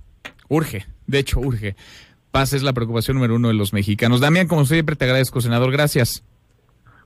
urge, 0.48 0.86
de 1.06 1.18
hecho 1.18 1.40
urge. 1.40 1.76
Paz 2.30 2.54
es 2.54 2.62
la 2.62 2.72
preocupación 2.72 3.16
número 3.16 3.36
uno 3.36 3.48
de 3.48 3.54
los 3.54 3.74
mexicanos. 3.74 4.20
Damián, 4.20 4.48
como 4.48 4.64
siempre, 4.64 4.96
te 4.96 5.04
agradezco, 5.04 5.42
senador. 5.42 5.70
Gracias. 5.70 6.24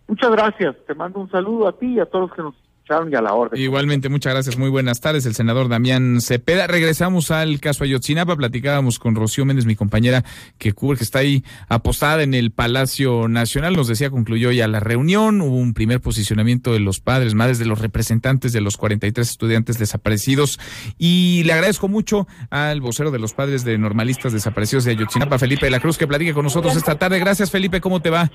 Muchas 0.06 0.30
gracias. 0.30 0.76
Te 0.86 0.94
mando 0.94 1.18
un 1.18 1.30
saludo 1.30 1.66
a 1.66 1.76
ti 1.76 1.94
y 1.94 2.00
a 2.00 2.06
todos 2.06 2.28
los 2.28 2.36
que 2.36 2.42
nos 2.42 2.54
la 2.88 3.34
orden. 3.34 3.60
Igualmente, 3.60 4.08
muchas 4.08 4.32
gracias. 4.32 4.56
Muy 4.56 4.70
buenas 4.70 5.00
tardes. 5.00 5.26
El 5.26 5.34
senador 5.34 5.68
Damián 5.68 6.20
Cepeda. 6.20 6.66
Regresamos 6.66 7.30
al 7.30 7.58
caso 7.60 7.84
Ayotzinapa. 7.84 8.36
Platicábamos 8.36 8.98
con 8.98 9.14
Rocío 9.16 9.44
Méndez, 9.44 9.66
mi 9.66 9.74
compañera 9.74 10.24
que 10.58 10.72
cubre, 10.72 10.98
que 10.98 11.04
está 11.04 11.18
ahí 11.20 11.42
apostada 11.68 12.22
en 12.22 12.34
el 12.34 12.52
Palacio 12.52 13.26
Nacional. 13.28 13.74
Nos 13.74 13.88
decía, 13.88 14.10
concluyó 14.10 14.52
ya 14.52 14.68
la 14.68 14.80
reunión. 14.80 15.40
Hubo 15.40 15.56
un 15.56 15.74
primer 15.74 16.00
posicionamiento 16.00 16.72
de 16.72 16.80
los 16.80 17.00
padres, 17.00 17.34
madres, 17.34 17.58
de 17.58 17.66
los 17.66 17.80
representantes 17.80 18.52
de 18.52 18.60
los 18.60 18.76
43 18.76 19.28
estudiantes 19.28 19.78
desaparecidos. 19.78 20.60
Y 20.96 21.42
le 21.44 21.54
agradezco 21.54 21.88
mucho 21.88 22.28
al 22.50 22.80
vocero 22.80 23.10
de 23.10 23.18
los 23.18 23.34
padres 23.34 23.64
de 23.64 23.78
normalistas 23.78 24.32
desaparecidos 24.32 24.84
de 24.84 24.92
Ayotzinapa, 24.92 25.38
Felipe 25.38 25.66
de 25.66 25.70
la 25.72 25.80
Cruz, 25.80 25.98
que 25.98 26.06
platique 26.06 26.34
con 26.34 26.44
nosotros 26.44 26.76
esta 26.76 26.96
tarde. 26.96 27.18
Gracias, 27.18 27.50
Felipe. 27.50 27.80
¿Cómo 27.80 28.00
te 28.00 28.10
va? 28.10 28.30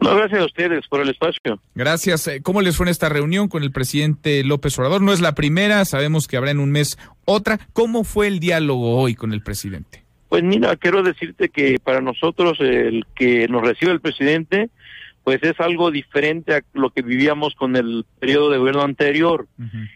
No, 0.00 0.16
gracias 0.16 0.40
a 0.40 0.44
ustedes 0.46 0.88
por 0.88 1.00
el 1.00 1.10
espacio. 1.10 1.60
Gracias. 1.74 2.28
¿Cómo 2.42 2.62
les 2.62 2.76
fue 2.76 2.86
en 2.86 2.90
esta 2.90 3.08
reunión 3.08 3.48
con 3.48 3.62
el 3.62 3.70
presidente? 3.70 3.91
Presidente 3.92 4.42
López 4.42 4.78
Obrador. 4.78 5.02
No 5.02 5.12
es 5.12 5.20
la 5.20 5.34
primera, 5.34 5.84
sabemos 5.84 6.26
que 6.26 6.38
habrá 6.38 6.50
en 6.50 6.60
un 6.60 6.70
mes 6.70 6.98
otra. 7.26 7.58
¿Cómo 7.74 8.04
fue 8.04 8.26
el 8.26 8.40
diálogo 8.40 8.96
hoy 8.96 9.14
con 9.14 9.34
el 9.34 9.42
presidente? 9.42 10.02
Pues 10.30 10.42
mira, 10.42 10.74
quiero 10.76 11.02
decirte 11.02 11.50
que 11.50 11.78
para 11.78 12.00
nosotros 12.00 12.56
el 12.60 13.04
que 13.14 13.46
nos 13.48 13.60
recibe 13.60 13.92
el 13.92 14.00
presidente, 14.00 14.70
pues 15.24 15.42
es 15.42 15.60
algo 15.60 15.90
diferente 15.90 16.54
a 16.54 16.62
lo 16.72 16.88
que 16.88 17.02
vivíamos 17.02 17.54
con 17.54 17.76
el 17.76 18.06
periodo 18.18 18.48
de 18.48 18.56
gobierno 18.56 18.80
anterior. 18.80 19.46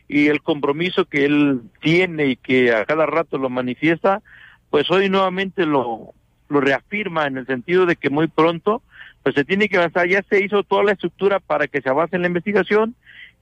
Y 0.08 0.26
el 0.26 0.42
compromiso 0.42 1.06
que 1.06 1.24
él 1.24 1.62
tiene 1.80 2.26
y 2.26 2.36
que 2.36 2.74
a 2.74 2.84
cada 2.84 3.06
rato 3.06 3.38
lo 3.38 3.48
manifiesta, 3.48 4.20
pues 4.68 4.90
hoy 4.90 5.08
nuevamente 5.08 5.64
lo, 5.64 6.12
lo 6.50 6.60
reafirma 6.60 7.26
en 7.26 7.38
el 7.38 7.46
sentido 7.46 7.86
de 7.86 7.96
que 7.96 8.10
muy 8.10 8.26
pronto 8.26 8.82
pues 9.22 9.34
se 9.34 9.44
tiene 9.44 9.70
que 9.70 9.78
avanzar. 9.78 10.06
Ya 10.06 10.22
se 10.28 10.44
hizo 10.44 10.64
toda 10.64 10.84
la 10.84 10.92
estructura 10.92 11.40
para 11.40 11.66
que 11.66 11.80
se 11.80 11.88
avance 11.88 12.14
en 12.14 12.22
la 12.22 12.28
investigación 12.28 12.94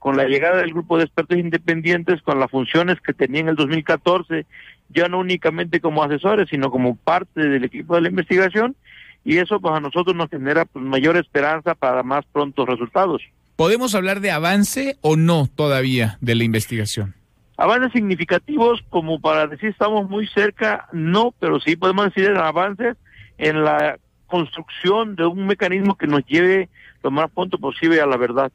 con 0.05 0.17
la 0.17 0.25
llegada 0.25 0.57
del 0.57 0.69
grupo 0.69 0.99
de 0.99 1.05
expertos 1.05 1.35
independientes, 1.35 2.21
con 2.21 2.39
las 2.39 2.51
funciones 2.51 3.01
que 3.01 3.11
tenía 3.11 3.41
en 3.41 3.47
el 3.49 3.55
2014, 3.55 4.45
ya 4.89 5.07
no 5.07 5.17
únicamente 5.17 5.81
como 5.81 6.03
asesores, 6.03 6.47
sino 6.47 6.69
como 6.69 6.95
parte 6.95 7.41
del 7.41 7.63
equipo 7.63 7.95
de 7.95 8.01
la 8.01 8.09
investigación, 8.09 8.75
y 9.23 9.37
eso 9.37 9.59
pues 9.59 9.73
a 9.73 9.79
nosotros 9.79 10.15
nos 10.15 10.29
genera 10.29 10.65
pues, 10.65 10.85
mayor 10.85 11.17
esperanza 11.17 11.73
para 11.73 12.03
más 12.03 12.23
prontos 12.31 12.69
resultados. 12.69 13.23
¿Podemos 13.55 13.95
hablar 13.95 14.19
de 14.19 14.29
avance 14.29 14.95
o 15.01 15.15
no 15.15 15.49
todavía 15.55 16.19
de 16.21 16.35
la 16.35 16.43
investigación? 16.43 17.15
Avances 17.57 17.91
significativos, 17.93 18.85
como 18.91 19.19
para 19.19 19.47
decir 19.47 19.69
estamos 19.69 20.07
muy 20.07 20.27
cerca, 20.27 20.87
no, 20.93 21.33
pero 21.39 21.59
sí 21.59 21.77
podemos 21.77 22.13
decir 22.13 22.29
avances 22.37 22.95
en 23.39 23.63
la 23.63 23.97
construcción 24.27 25.15
de 25.15 25.25
un 25.25 25.47
mecanismo 25.47 25.97
que 25.97 26.05
nos 26.05 26.23
lleve 26.27 26.69
lo 27.01 27.09
más 27.09 27.31
pronto 27.31 27.57
posible 27.57 27.99
a 28.01 28.05
la 28.05 28.17
verdad. 28.17 28.51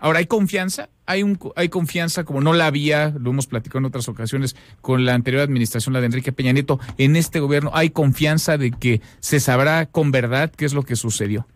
Ahora, 0.00 0.18
¿hay 0.20 0.26
confianza? 0.26 0.88
¿Hay, 1.06 1.22
un, 1.22 1.38
¿Hay 1.56 1.68
confianza 1.68 2.24
como 2.24 2.40
no 2.40 2.52
la 2.52 2.66
había, 2.66 3.12
lo 3.18 3.30
hemos 3.30 3.46
platicado 3.46 3.78
en 3.78 3.86
otras 3.86 4.08
ocasiones, 4.08 4.56
con 4.80 5.04
la 5.04 5.14
anterior 5.14 5.42
administración, 5.42 5.92
la 5.92 6.00
de 6.00 6.06
Enrique 6.06 6.32
Peña 6.32 6.52
Nieto, 6.52 6.78
en 6.98 7.16
este 7.16 7.40
gobierno? 7.40 7.70
¿Hay 7.74 7.90
confianza 7.90 8.58
de 8.58 8.70
que 8.70 9.00
se 9.20 9.40
sabrá 9.40 9.86
con 9.86 10.10
verdad 10.10 10.52
qué 10.54 10.64
es 10.64 10.74
lo 10.74 10.82
que 10.82 10.96
sucedió? 10.96 11.46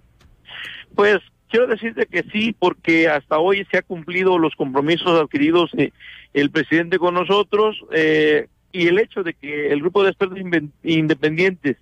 Pues 0.95 1.19
quiero 1.49 1.67
decirte 1.67 2.07
que 2.07 2.25
sí, 2.33 2.57
porque 2.59 3.09
hasta 3.09 3.39
hoy 3.39 3.67
se 3.71 3.79
han 3.79 3.85
cumplido 3.87 4.39
los 4.39 4.55
compromisos 4.55 5.21
adquiridos 5.21 5.71
eh, 5.77 5.93
el 6.33 6.51
presidente 6.51 6.99
con 6.99 7.15
nosotros 7.15 7.77
eh, 7.93 8.49
y 8.73 8.89
el 8.89 8.99
hecho 8.99 9.23
de 9.23 9.35
que 9.35 9.71
el 9.71 9.81
grupo 9.81 10.03
de 10.03 10.11
expertos 10.11 10.39
independientes 10.83 11.77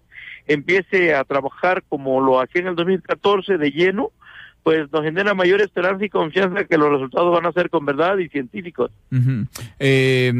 empiece 0.46 1.14
a 1.14 1.24
trabajar 1.24 1.84
como 1.88 2.20
lo 2.20 2.40
hacía 2.40 2.62
en 2.62 2.68
el 2.68 2.74
2014 2.74 3.58
de 3.58 3.70
lleno, 3.70 4.10
pues 4.62 4.90
nos 4.92 5.02
genera 5.02 5.34
mayor 5.34 5.60
esperanza 5.60 6.04
y 6.04 6.08
confianza 6.08 6.64
que 6.64 6.76
los 6.76 6.90
resultados 6.90 7.32
van 7.32 7.46
a 7.46 7.52
ser 7.52 7.70
con 7.70 7.84
verdad 7.86 8.18
y 8.18 8.28
científicos. 8.28 8.90
Eh, 9.78 10.32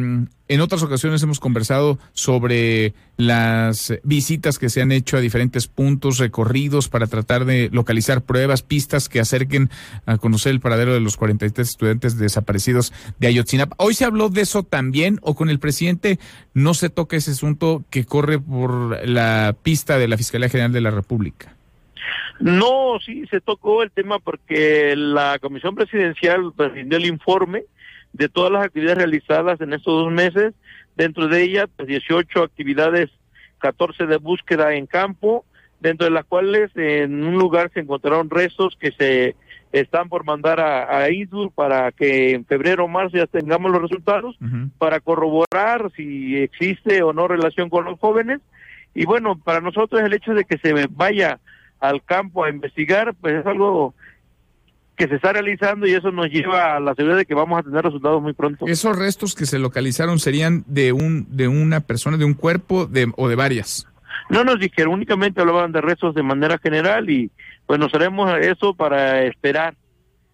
en 0.50 0.60
otras 0.60 0.82
ocasiones 0.82 1.22
hemos 1.22 1.38
conversado 1.38 2.00
sobre 2.12 2.92
las 3.16 3.94
visitas 4.02 4.58
que 4.58 4.68
se 4.68 4.82
han 4.82 4.90
hecho 4.90 5.16
a 5.16 5.20
diferentes 5.20 5.68
puntos, 5.68 6.18
recorridos 6.18 6.88
para 6.88 7.06
tratar 7.06 7.44
de 7.44 7.70
localizar 7.72 8.22
pruebas, 8.22 8.62
pistas 8.62 9.08
que 9.08 9.20
acerquen 9.20 9.70
a 10.06 10.18
conocer 10.18 10.50
el 10.50 10.58
paradero 10.58 10.92
de 10.92 10.98
los 10.98 11.16
43 11.16 11.68
estudiantes 11.68 12.18
desaparecidos 12.18 12.92
de 13.20 13.28
Ayotzinapa. 13.28 13.76
¿Hoy 13.78 13.94
se 13.94 14.04
habló 14.04 14.28
de 14.28 14.40
eso 14.40 14.64
también 14.64 15.20
o 15.22 15.36
con 15.36 15.50
el 15.50 15.60
presidente 15.60 16.18
no 16.52 16.74
se 16.74 16.90
toca 16.90 17.16
ese 17.16 17.30
asunto 17.30 17.84
que 17.88 18.04
corre 18.04 18.40
por 18.40 19.06
la 19.08 19.54
pista 19.62 19.98
de 19.98 20.08
la 20.08 20.16
Fiscalía 20.16 20.48
General 20.48 20.72
de 20.72 20.80
la 20.80 20.90
República? 20.90 21.59
No, 22.40 22.98
sí, 23.04 23.26
se 23.30 23.40
tocó 23.40 23.82
el 23.82 23.90
tema 23.90 24.18
porque 24.18 24.94
la 24.96 25.38
Comisión 25.38 25.74
Presidencial 25.74 26.52
rindió 26.56 26.98
el 26.98 27.06
informe 27.06 27.64
de 28.14 28.28
todas 28.28 28.50
las 28.50 28.64
actividades 28.64 28.98
realizadas 28.98 29.60
en 29.60 29.74
estos 29.74 30.04
dos 30.04 30.12
meses, 30.12 30.54
dentro 30.96 31.28
de 31.28 31.42
ellas 31.42 31.68
pues, 31.76 31.86
18 31.86 32.42
actividades, 32.42 33.10
14 33.58 34.06
de 34.06 34.16
búsqueda 34.16 34.74
en 34.74 34.86
campo, 34.86 35.44
dentro 35.80 36.06
de 36.06 36.12
las 36.12 36.24
cuales 36.24 36.70
en 36.76 37.24
un 37.24 37.34
lugar 37.34 37.70
se 37.74 37.80
encontraron 37.80 38.30
restos 38.30 38.76
que 38.80 38.92
se 38.92 39.36
están 39.72 40.08
por 40.08 40.24
mandar 40.24 40.60
a, 40.60 41.04
a 41.04 41.08
para 41.54 41.92
que 41.92 42.32
en 42.32 42.44
febrero 42.46 42.84
o 42.84 42.88
marzo 42.88 43.18
ya 43.18 43.26
tengamos 43.26 43.70
los 43.70 43.82
resultados, 43.82 44.36
para 44.78 45.00
corroborar 45.00 45.92
si 45.94 46.36
existe 46.38 47.02
o 47.02 47.12
no 47.12 47.28
relación 47.28 47.68
con 47.68 47.84
los 47.84 47.98
jóvenes. 47.98 48.40
Y 48.94 49.04
bueno, 49.04 49.38
para 49.38 49.60
nosotros 49.60 50.02
el 50.02 50.12
hecho 50.12 50.34
de 50.34 50.44
que 50.44 50.58
se 50.58 50.86
vaya 50.90 51.38
al 51.80 52.02
campo 52.04 52.44
a 52.44 52.50
investigar, 52.50 53.14
pues 53.14 53.36
es 53.36 53.46
algo 53.46 53.94
que 54.96 55.08
se 55.08 55.14
está 55.14 55.32
realizando 55.32 55.86
y 55.86 55.94
eso 55.94 56.12
nos 56.12 56.28
lleva 56.28 56.76
a 56.76 56.80
la 56.80 56.94
seguridad 56.94 57.16
de 57.16 57.24
que 57.24 57.34
vamos 57.34 57.58
a 57.58 57.62
tener 57.62 57.82
resultados 57.82 58.20
muy 58.20 58.34
pronto. 58.34 58.66
¿Esos 58.66 58.98
restos 58.98 59.34
que 59.34 59.46
se 59.46 59.58
localizaron 59.58 60.18
serían 60.18 60.62
de 60.66 60.92
un 60.92 61.26
de 61.34 61.48
una 61.48 61.80
persona, 61.80 62.18
de 62.18 62.26
un 62.26 62.34
cuerpo 62.34 62.84
de, 62.84 63.10
o 63.16 63.28
de 63.28 63.34
varias? 63.34 63.86
No 64.28 64.44
nos 64.44 64.60
dijeron, 64.60 64.92
únicamente 64.92 65.40
hablaban 65.40 65.72
de 65.72 65.80
restos 65.80 66.14
de 66.14 66.22
manera 66.22 66.58
general 66.58 67.08
y 67.08 67.30
pues 67.66 67.80
nos 67.80 67.94
haremos 67.94 68.30
eso 68.40 68.74
para 68.74 69.22
esperar 69.22 69.74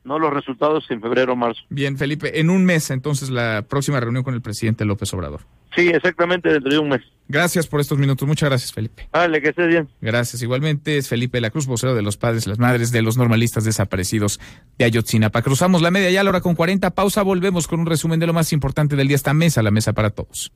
no 0.07 0.19
los 0.19 0.33
resultados 0.33 0.85
en 0.91 1.01
febrero 1.01 1.35
o 1.35 1.37
marzo. 1.37 1.61
Bien, 1.69 1.99
Felipe, 1.99 2.41
en 2.41 2.51
un 2.51 2.65
mes 2.65 2.91
entonces 2.91 3.31
la 3.31 3.65
próxima 3.69 4.01
reunión 4.01 4.24
con 4.24 4.35
el 4.35 4.41
presidente 4.41 4.85
López 4.85 5.12
Obrador. 5.12 5.41
Sí, 5.74 5.89
exactamente, 5.89 6.49
dentro 6.51 6.73
de 6.73 6.78
un 6.78 6.89
mes. 6.89 7.03
Gracias 7.28 7.66
por 7.66 7.81
estos 7.81 7.99
minutos. 7.99 8.27
Muchas 8.27 8.49
gracias, 8.49 8.73
Felipe. 8.73 9.09
Dale, 9.12 9.43
que 9.43 9.51
estés 9.51 9.69
bien. 9.69 9.89
Gracias. 10.01 10.41
Igualmente 10.41 10.97
es 10.97 11.09
Felipe 11.09 11.41
La 11.41 11.51
Cruz, 11.51 11.66
vocero 11.66 11.95
de 11.95 12.01
los 12.01 12.16
padres, 12.16 12.47
las 12.47 12.59
madres 12.59 12.93
de 12.93 13.03
los 13.03 13.19
normalistas 13.19 13.65
desaparecidos 13.65 14.41
de 14.78 14.87
Ayotzinapa. 14.87 15.43
Cruzamos 15.43 15.83
la 15.83 15.91
media 15.91 16.11
ya 16.11 16.20
a 16.20 16.24
la 16.24 16.31
hora 16.31 16.41
con 16.41 16.55
40. 16.55 16.91
Pausa. 16.91 17.23
Volvemos 17.23 17.66
con 17.66 17.81
un 17.81 17.87
resumen 17.87 18.20
de 18.20 18.27
lo 18.27 18.33
más 18.33 18.53
importante 18.53 18.97
del 18.97 19.09
día. 19.09 19.16
Esta 19.16 19.35
mesa, 19.35 19.62
la 19.62 19.70
mesa 19.70 19.93
para 19.93 20.11
todos. 20.11 20.53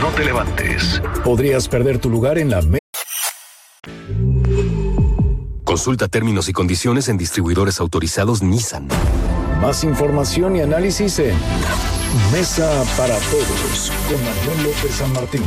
No 0.00 0.08
te 0.16 0.24
levantes. 0.24 1.00
Podrías 1.22 1.68
perder 1.68 1.98
tu 1.98 2.08
lugar 2.10 2.38
en 2.38 2.50
la 2.50 2.62
mesa. 2.62 2.79
Consulta 5.70 6.08
términos 6.08 6.48
y 6.48 6.52
condiciones 6.52 7.08
en 7.08 7.16
distribuidores 7.16 7.78
autorizados 7.78 8.42
Nissan. 8.42 8.88
Más 9.60 9.84
información 9.84 10.56
y 10.56 10.62
análisis 10.62 11.20
en 11.20 11.36
Mesa 12.32 12.84
para 12.96 13.16
Todos 13.18 13.92
con 14.08 14.16
Manuel 14.24 14.64
López 14.64 14.94
San 14.94 15.12
Martín. 15.12 15.42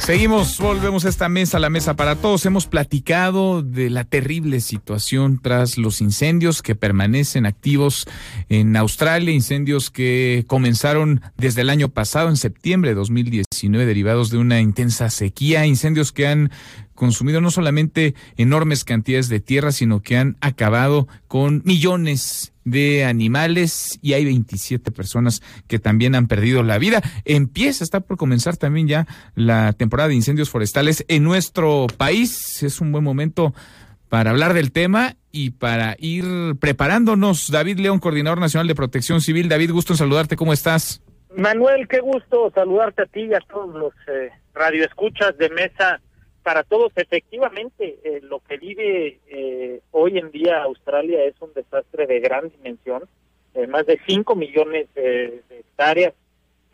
Seguimos, 0.00 0.58
volvemos 0.58 1.04
a 1.04 1.08
esta 1.08 1.28
mesa, 1.28 1.58
la 1.58 1.70
mesa 1.70 1.94
para 1.96 2.16
todos. 2.16 2.44
Hemos 2.44 2.66
platicado 2.66 3.62
de 3.62 3.88
la 3.88 4.04
terrible 4.04 4.60
situación 4.60 5.40
tras 5.42 5.78
los 5.78 6.00
incendios 6.00 6.62
que 6.62 6.74
permanecen 6.74 7.46
activos 7.46 8.06
en 8.48 8.76
Australia, 8.76 9.32
incendios 9.32 9.90
que 9.90 10.44
comenzaron 10.46 11.22
desde 11.36 11.62
el 11.62 11.70
año 11.70 11.88
pasado, 11.88 12.28
en 12.28 12.36
septiembre 12.36 12.90
de 12.90 12.96
2019, 12.96 13.86
derivados 13.86 14.30
de 14.30 14.38
una 14.38 14.60
intensa 14.60 15.08
sequía, 15.08 15.66
incendios 15.66 16.12
que 16.12 16.26
han 16.26 16.50
consumido 16.94 17.40
no 17.40 17.50
solamente 17.50 18.14
enormes 18.36 18.84
cantidades 18.84 19.28
de 19.28 19.40
tierra, 19.40 19.72
sino 19.72 20.00
que 20.00 20.16
han 20.16 20.36
acabado 20.40 21.08
con 21.26 21.62
millones 21.64 22.53
de 22.64 23.04
animales 23.04 23.98
y 24.02 24.14
hay 24.14 24.24
27 24.24 24.90
personas 24.90 25.42
que 25.66 25.78
también 25.78 26.14
han 26.14 26.26
perdido 26.26 26.62
la 26.62 26.78
vida. 26.78 27.02
Empieza, 27.24 27.84
está 27.84 28.00
por 28.00 28.16
comenzar 28.16 28.56
también 28.56 28.88
ya 28.88 29.06
la 29.34 29.72
temporada 29.72 30.08
de 30.08 30.14
incendios 30.14 30.50
forestales 30.50 31.04
en 31.08 31.24
nuestro 31.24 31.86
país. 31.96 32.62
Es 32.62 32.80
un 32.80 32.92
buen 32.92 33.04
momento 33.04 33.54
para 34.08 34.30
hablar 34.30 34.54
del 34.54 34.72
tema 34.72 35.16
y 35.32 35.50
para 35.50 35.96
ir 35.98 36.24
preparándonos. 36.60 37.50
David 37.50 37.78
León, 37.78 37.98
Coordinador 37.98 38.40
Nacional 38.40 38.68
de 38.68 38.74
Protección 38.74 39.20
Civil. 39.20 39.48
David, 39.48 39.72
gusto 39.72 39.92
en 39.92 39.96
saludarte. 39.98 40.36
¿Cómo 40.36 40.52
estás? 40.52 41.02
Manuel, 41.36 41.88
qué 41.88 41.98
gusto 42.00 42.52
saludarte 42.54 43.02
a 43.02 43.06
ti 43.06 43.22
y 43.22 43.34
a 43.34 43.40
todos 43.40 43.74
los 43.74 43.92
eh, 44.06 44.30
radioescuchas 44.54 45.36
de 45.36 45.50
mesa 45.50 46.00
para 46.44 46.62
todos. 46.62 46.92
Efectivamente, 46.94 47.98
eh, 48.04 48.20
lo 48.22 48.38
que 48.38 48.56
vive 48.58 49.18
eh, 49.26 49.80
hoy 49.90 50.18
en 50.18 50.30
día 50.30 50.62
Australia 50.62 51.24
es 51.24 51.34
un 51.40 51.52
desastre 51.52 52.06
de 52.06 52.20
gran 52.20 52.50
dimensión, 52.50 53.02
eh, 53.54 53.66
más 53.66 53.86
de 53.86 53.98
5 54.06 54.36
millones 54.36 54.86
de 54.94 55.42
hectáreas, 55.50 56.14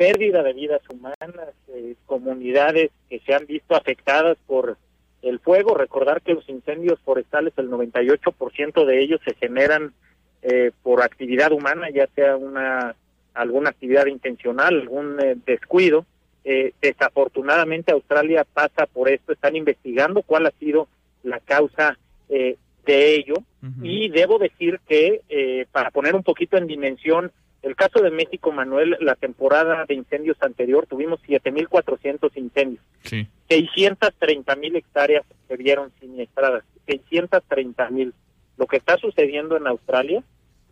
pérdida 0.00 0.42
de 0.42 0.54
vidas 0.54 0.80
humanas, 0.88 1.54
eh, 1.68 1.94
comunidades 2.06 2.90
que 3.10 3.20
se 3.20 3.34
han 3.34 3.44
visto 3.44 3.74
afectadas 3.74 4.38
por 4.46 4.78
el 5.20 5.40
fuego. 5.40 5.74
Recordar 5.74 6.22
que 6.22 6.32
los 6.32 6.48
incendios 6.48 6.98
forestales, 7.00 7.52
el 7.58 7.68
98% 7.68 8.86
de 8.86 9.02
ellos 9.02 9.20
se 9.26 9.34
generan 9.34 9.92
eh, 10.40 10.72
por 10.82 11.02
actividad 11.02 11.52
humana, 11.52 11.90
ya 11.90 12.06
sea 12.14 12.38
una 12.38 12.96
alguna 13.34 13.68
actividad 13.68 14.06
intencional, 14.06 14.80
algún 14.80 15.20
eh, 15.20 15.36
descuido. 15.44 16.06
Eh, 16.44 16.72
desafortunadamente 16.80 17.92
Australia 17.92 18.44
pasa 18.44 18.86
por 18.86 19.08
esto, 19.08 19.32
están 19.32 19.56
investigando 19.56 20.22
cuál 20.22 20.46
ha 20.46 20.52
sido 20.52 20.88
la 21.22 21.38
causa 21.40 21.98
eh, 22.28 22.56
de 22.86 23.14
ello 23.14 23.34
y 23.82 24.08
debo 24.08 24.38
decir 24.38 24.80
que 24.88 25.20
eh, 25.28 25.66
para 25.70 25.90
poner 25.90 26.14
un 26.14 26.22
poquito 26.22 26.56
en 26.56 26.66
dimensión 26.66 27.30
el 27.62 27.76
caso 27.76 28.00
de 28.00 28.10
México, 28.10 28.52
Manuel, 28.52 28.96
la 29.00 29.16
temporada 29.16 29.84
de 29.86 29.94
incendios 29.94 30.38
anterior 30.40 30.86
tuvimos 30.86 31.20
7.400 31.22 32.30
incendios, 32.36 32.82
Sí. 33.02 33.26
630.000 33.50 34.76
hectáreas 34.76 35.24
se 35.46 35.56
vieron 35.56 35.92
siniestradas, 36.00 36.64
630.000. 36.86 38.12
Lo 38.56 38.66
que 38.66 38.76
está 38.76 38.96
sucediendo 38.96 39.56
en 39.56 39.66
Australia 39.66 40.22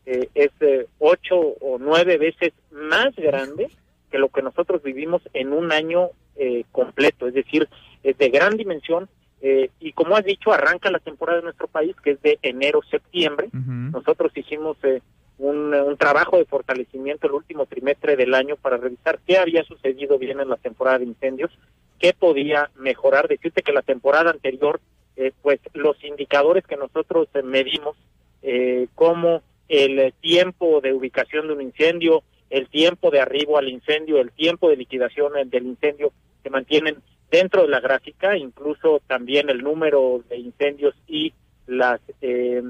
eh, 0.07 0.28
es 0.35 0.51
eh, 0.61 0.86
ocho 0.99 1.39
o 1.39 1.78
nueve 1.78 2.16
veces 2.16 2.53
más 2.70 3.15
grande 3.16 3.69
que 4.11 4.19
lo 4.19 4.29
que 4.29 4.43
nosotros 4.43 4.83
vivimos 4.83 5.23
en 5.35 5.53
un 5.53 5.73
año 5.73 6.11
eh, 6.37 6.65
completo, 6.73 7.27
es 7.27 7.35
decir, 7.35 7.69
es 8.03 8.17
de 8.19 8.29
gran 8.31 8.57
dimensión 8.57 9.09
eh, 9.41 9.71
y 9.79 9.93
como 9.93 10.17
has 10.17 10.25
dicho, 10.25 10.53
arranca 10.53 10.91
la 10.91 10.99
temporada 10.99 11.39
de 11.39 11.45
nuestro 11.45 11.69
país 11.69 11.95
que 12.03 12.13
es 12.13 12.23
de 12.23 12.39
enero-septiembre. 12.43 13.49
Nosotros 13.53 14.33
hicimos 14.35 14.77
eh, 14.83 15.01
un, 15.39 15.73
un 15.73 15.97
trabajo 15.97 16.37
de 16.39 16.45
fortalecimiento 16.45 17.27
el 17.27 17.35
último 17.35 17.67
trimestre 17.67 18.17
del 18.17 18.35
año 18.35 18.57
para 18.57 18.77
revisar 18.77 19.21
qué 19.27 19.39
había 19.39 19.63
sucedido 19.65 20.19
bien 20.19 20.41
en 20.41 20.49
la 20.49 20.57
temporada 20.57 20.99
de 20.99 21.05
incendios, 21.05 21.57
qué 21.99 22.13
podía 22.13 22.71
mejorar. 22.77 23.29
Decirte 23.29 23.63
que 23.63 23.73
la 23.73 23.83
temporada 23.83 24.31
anterior, 24.31 24.81
eh, 25.17 25.33
pues 25.43 25.61
los 25.75 26.03
indicadores 26.03 26.67
que 26.67 26.77
nosotros 26.77 27.29
eh, 27.35 27.43
medimos, 27.43 27.97
eh, 28.43 28.89
como 28.95 29.43
el 29.69 30.13
tiempo 30.21 30.81
de 30.81 30.93
ubicación 30.95 31.47
de 31.47 31.53
un 31.53 31.63
incendio, 31.63 32.23
el 32.51 32.69
tiempo 32.69 33.11
de 33.11 33.20
arribo 33.20 33.59
al 33.59 33.69
incendio, 33.69 34.20
el 34.20 34.33
tiempo 34.33 34.69
de 34.69 34.77
liquidación 34.77 35.33
del 35.49 35.66
incendio, 35.66 36.12
se 36.43 36.51
mantienen 36.51 36.97
dentro 37.31 37.62
de 37.62 37.69
la 37.69 37.81
gráfica, 37.81 38.37
incluso 38.37 39.01
también 39.07 39.51
el 39.51 39.62
número 39.62 40.23
de 40.29 40.39
incendios 40.39 40.95
y 41.07 41.35
las 41.66 42.01
eh, 42.23 42.62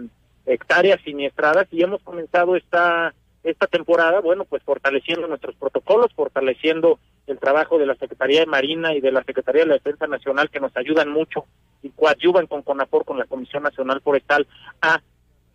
hectáreas 0.46 1.00
siniestradas. 1.02 1.68
Y 1.70 1.82
hemos 1.82 2.02
comenzado 2.02 2.56
esta 2.56 3.14
esta 3.44 3.66
temporada, 3.66 4.20
bueno, 4.20 4.44
pues 4.44 4.62
fortaleciendo 4.62 5.26
nuestros 5.26 5.54
protocolos, 5.56 6.12
fortaleciendo 6.14 6.98
el 7.26 7.38
trabajo 7.38 7.78
de 7.78 7.86
la 7.86 7.94
Secretaría 7.94 8.40
de 8.40 8.46
Marina 8.46 8.94
y 8.94 9.00
de 9.00 9.12
la 9.12 9.22
Secretaría 9.22 9.62
de 9.62 9.68
la 9.68 9.74
Defensa 9.74 10.06
Nacional, 10.06 10.50
que 10.50 10.60
nos 10.60 10.76
ayudan 10.76 11.10
mucho 11.10 11.44
y 11.82 11.90
coadyuvan 11.90 12.46
con 12.46 12.62
CONAPOR, 12.62 13.04
con 13.04 13.18
la 13.18 13.26
Comisión 13.26 13.62
Nacional 13.62 14.00
Forestal, 14.00 14.46
a 14.82 15.00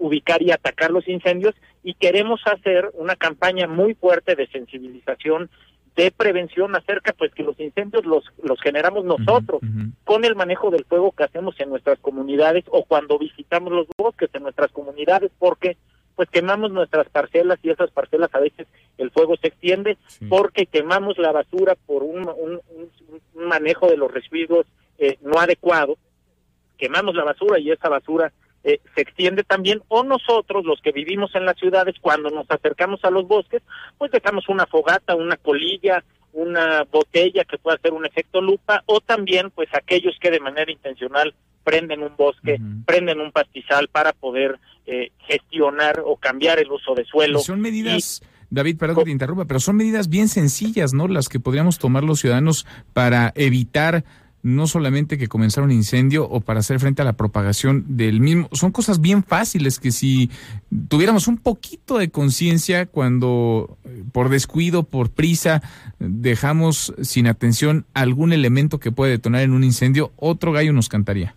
ubicar 0.04 0.42
y 0.42 0.52
atacar 0.52 0.92
los 0.92 1.08
incendios 1.08 1.56
y 1.84 1.94
queremos 1.94 2.42
hacer 2.46 2.92
una 2.96 3.16
campaña 3.16 3.68
muy 3.68 3.94
fuerte 3.94 4.36
de 4.36 4.48
sensibilización 4.48 5.50
de 5.96 6.12
prevención 6.12 6.76
acerca 6.76 7.14
pues 7.14 7.32
que 7.34 7.44
los 7.44 7.60
incendios 7.60 8.06
los 8.06 8.24
los 8.42 8.60
generamos 8.62 9.06
nosotros 9.06 9.62
con 10.04 10.26
el 10.26 10.36
manejo 10.36 10.72
del 10.72 10.86
fuego 10.86 11.12
que 11.12 11.24
hacemos 11.24 11.58
en 11.60 11.70
nuestras 11.70 12.00
comunidades 12.00 12.66
o 12.70 12.84
cuando 12.84 13.18
visitamos 13.20 13.72
los 13.72 13.88
bosques 13.98 14.30
en 14.34 14.44
nuestras 14.44 14.72
comunidades 14.72 15.32
porque 15.40 15.78
pues 16.16 16.30
quemamos 16.30 16.72
nuestras 16.72 17.08
parcelas 17.10 17.60
y 17.64 17.70
esas 17.70 17.92
parcelas 17.92 18.30
a 18.34 18.40
veces 18.40 18.68
el 18.98 19.10
fuego 19.12 19.36
se 19.38 19.48
extiende 19.48 19.98
porque 20.30 20.66
quemamos 20.66 21.18
la 21.18 21.32
basura 21.32 21.76
por 21.86 22.04
un, 22.04 22.28
un, 22.28 22.60
un- 22.76 22.90
un 23.36 23.46
manejo 23.48 23.88
de 23.88 23.98
los 23.98 24.12
residuos 24.12 24.66
eh, 25.00 25.18
no 25.22 25.40
adecuado. 25.40 25.98
Quemamos 26.78 27.16
la 27.16 27.24
basura 27.24 27.60
y 27.60 27.72
esa 27.72 27.90
basura 27.90 28.32
eh, 28.64 28.80
se 28.96 29.02
extiende 29.02 29.44
también, 29.44 29.82
o 29.90 30.04
nosotros, 30.04 30.64
los 30.66 30.82
que 30.82 30.92
vivimos 30.92 31.36
en 31.36 31.46
las 31.46 31.58
ciudades, 31.58 31.96
cuando 32.00 32.30
nos 32.30 32.50
acercamos 32.50 33.04
a 33.04 33.10
los 33.10 33.28
bosques, 33.28 33.62
pues 33.98 34.12
dejamos 34.12 34.48
una 34.48 34.66
fogata, 34.66 35.16
una 35.16 35.38
colilla, 35.38 36.04
una 36.32 36.84
botella 36.92 37.44
que 37.44 37.58
pueda 37.58 37.76
hacer 37.76 37.94
un 37.94 38.06
efecto 38.06 38.42
lupa, 38.42 38.84
o 38.86 39.02
también, 39.02 39.52
pues 39.52 39.70
aquellos 39.74 40.16
que 40.20 40.32
de 40.32 40.40
manera 40.40 40.72
intencional 40.72 41.34
prenden 41.64 42.04
un 42.04 42.16
bosque, 42.16 42.60
prenden 42.86 43.20
un 43.20 43.32
pastizal 43.32 43.88
para 43.88 44.14
poder 44.14 44.60
eh, 44.86 45.12
gestionar 45.28 46.02
o 46.06 46.18
cambiar 46.18 46.60
el 46.60 46.72
uso 46.72 46.94
de 46.94 47.06
suelo. 47.06 47.40
Y 47.40 47.44
son 47.44 47.62
medidas, 47.62 48.22
David, 48.50 48.78
perdón 48.78 48.98
que 48.98 49.04
te 49.06 49.12
interrumpa, 49.12 49.46
pero 49.46 49.60
son 49.60 49.78
medidas 49.78 50.10
bien 50.10 50.28
sencillas, 50.28 50.94
¿no? 50.94 51.08
Las 51.08 51.30
que 51.30 51.40
podríamos 51.40 51.80
tomar 51.80 52.04
los 52.04 52.20
ciudadanos 52.20 52.66
para 52.94 53.32
evitar 53.36 54.04
no 54.44 54.68
solamente 54.68 55.18
que 55.18 55.28
comenzara 55.28 55.66
un 55.66 55.72
incendio 55.72 56.28
o 56.30 56.42
para 56.42 56.60
hacer 56.60 56.80
frente 56.80 57.02
a 57.02 57.06
la 57.06 57.14
propagación 57.14 57.98
del 57.98 58.20
mismo. 58.20 58.50
Son 58.52 58.72
cosas 58.72 59.00
bien 59.02 59.24
fáciles 59.24 59.80
que 59.80 59.92
si 59.92 60.30
tuviéramos 60.90 61.28
un 61.28 61.38
poquito 61.38 61.98
de 61.98 62.12
conciencia 62.12 62.86
cuando 62.86 63.78
eh, 63.86 64.04
por 64.12 64.30
descuido, 64.30 64.84
por 64.84 65.12
prisa, 65.12 65.62
dejamos 66.00 66.94
sin 67.02 67.28
atención 67.28 67.86
algún 67.94 68.34
elemento 68.34 68.80
que 68.80 68.92
puede 68.92 69.12
detonar 69.14 69.42
en 69.42 69.54
un 69.54 69.64
incendio, 69.64 70.12
otro 70.18 70.52
gallo 70.52 70.74
nos 70.74 70.90
cantaría. 70.90 71.36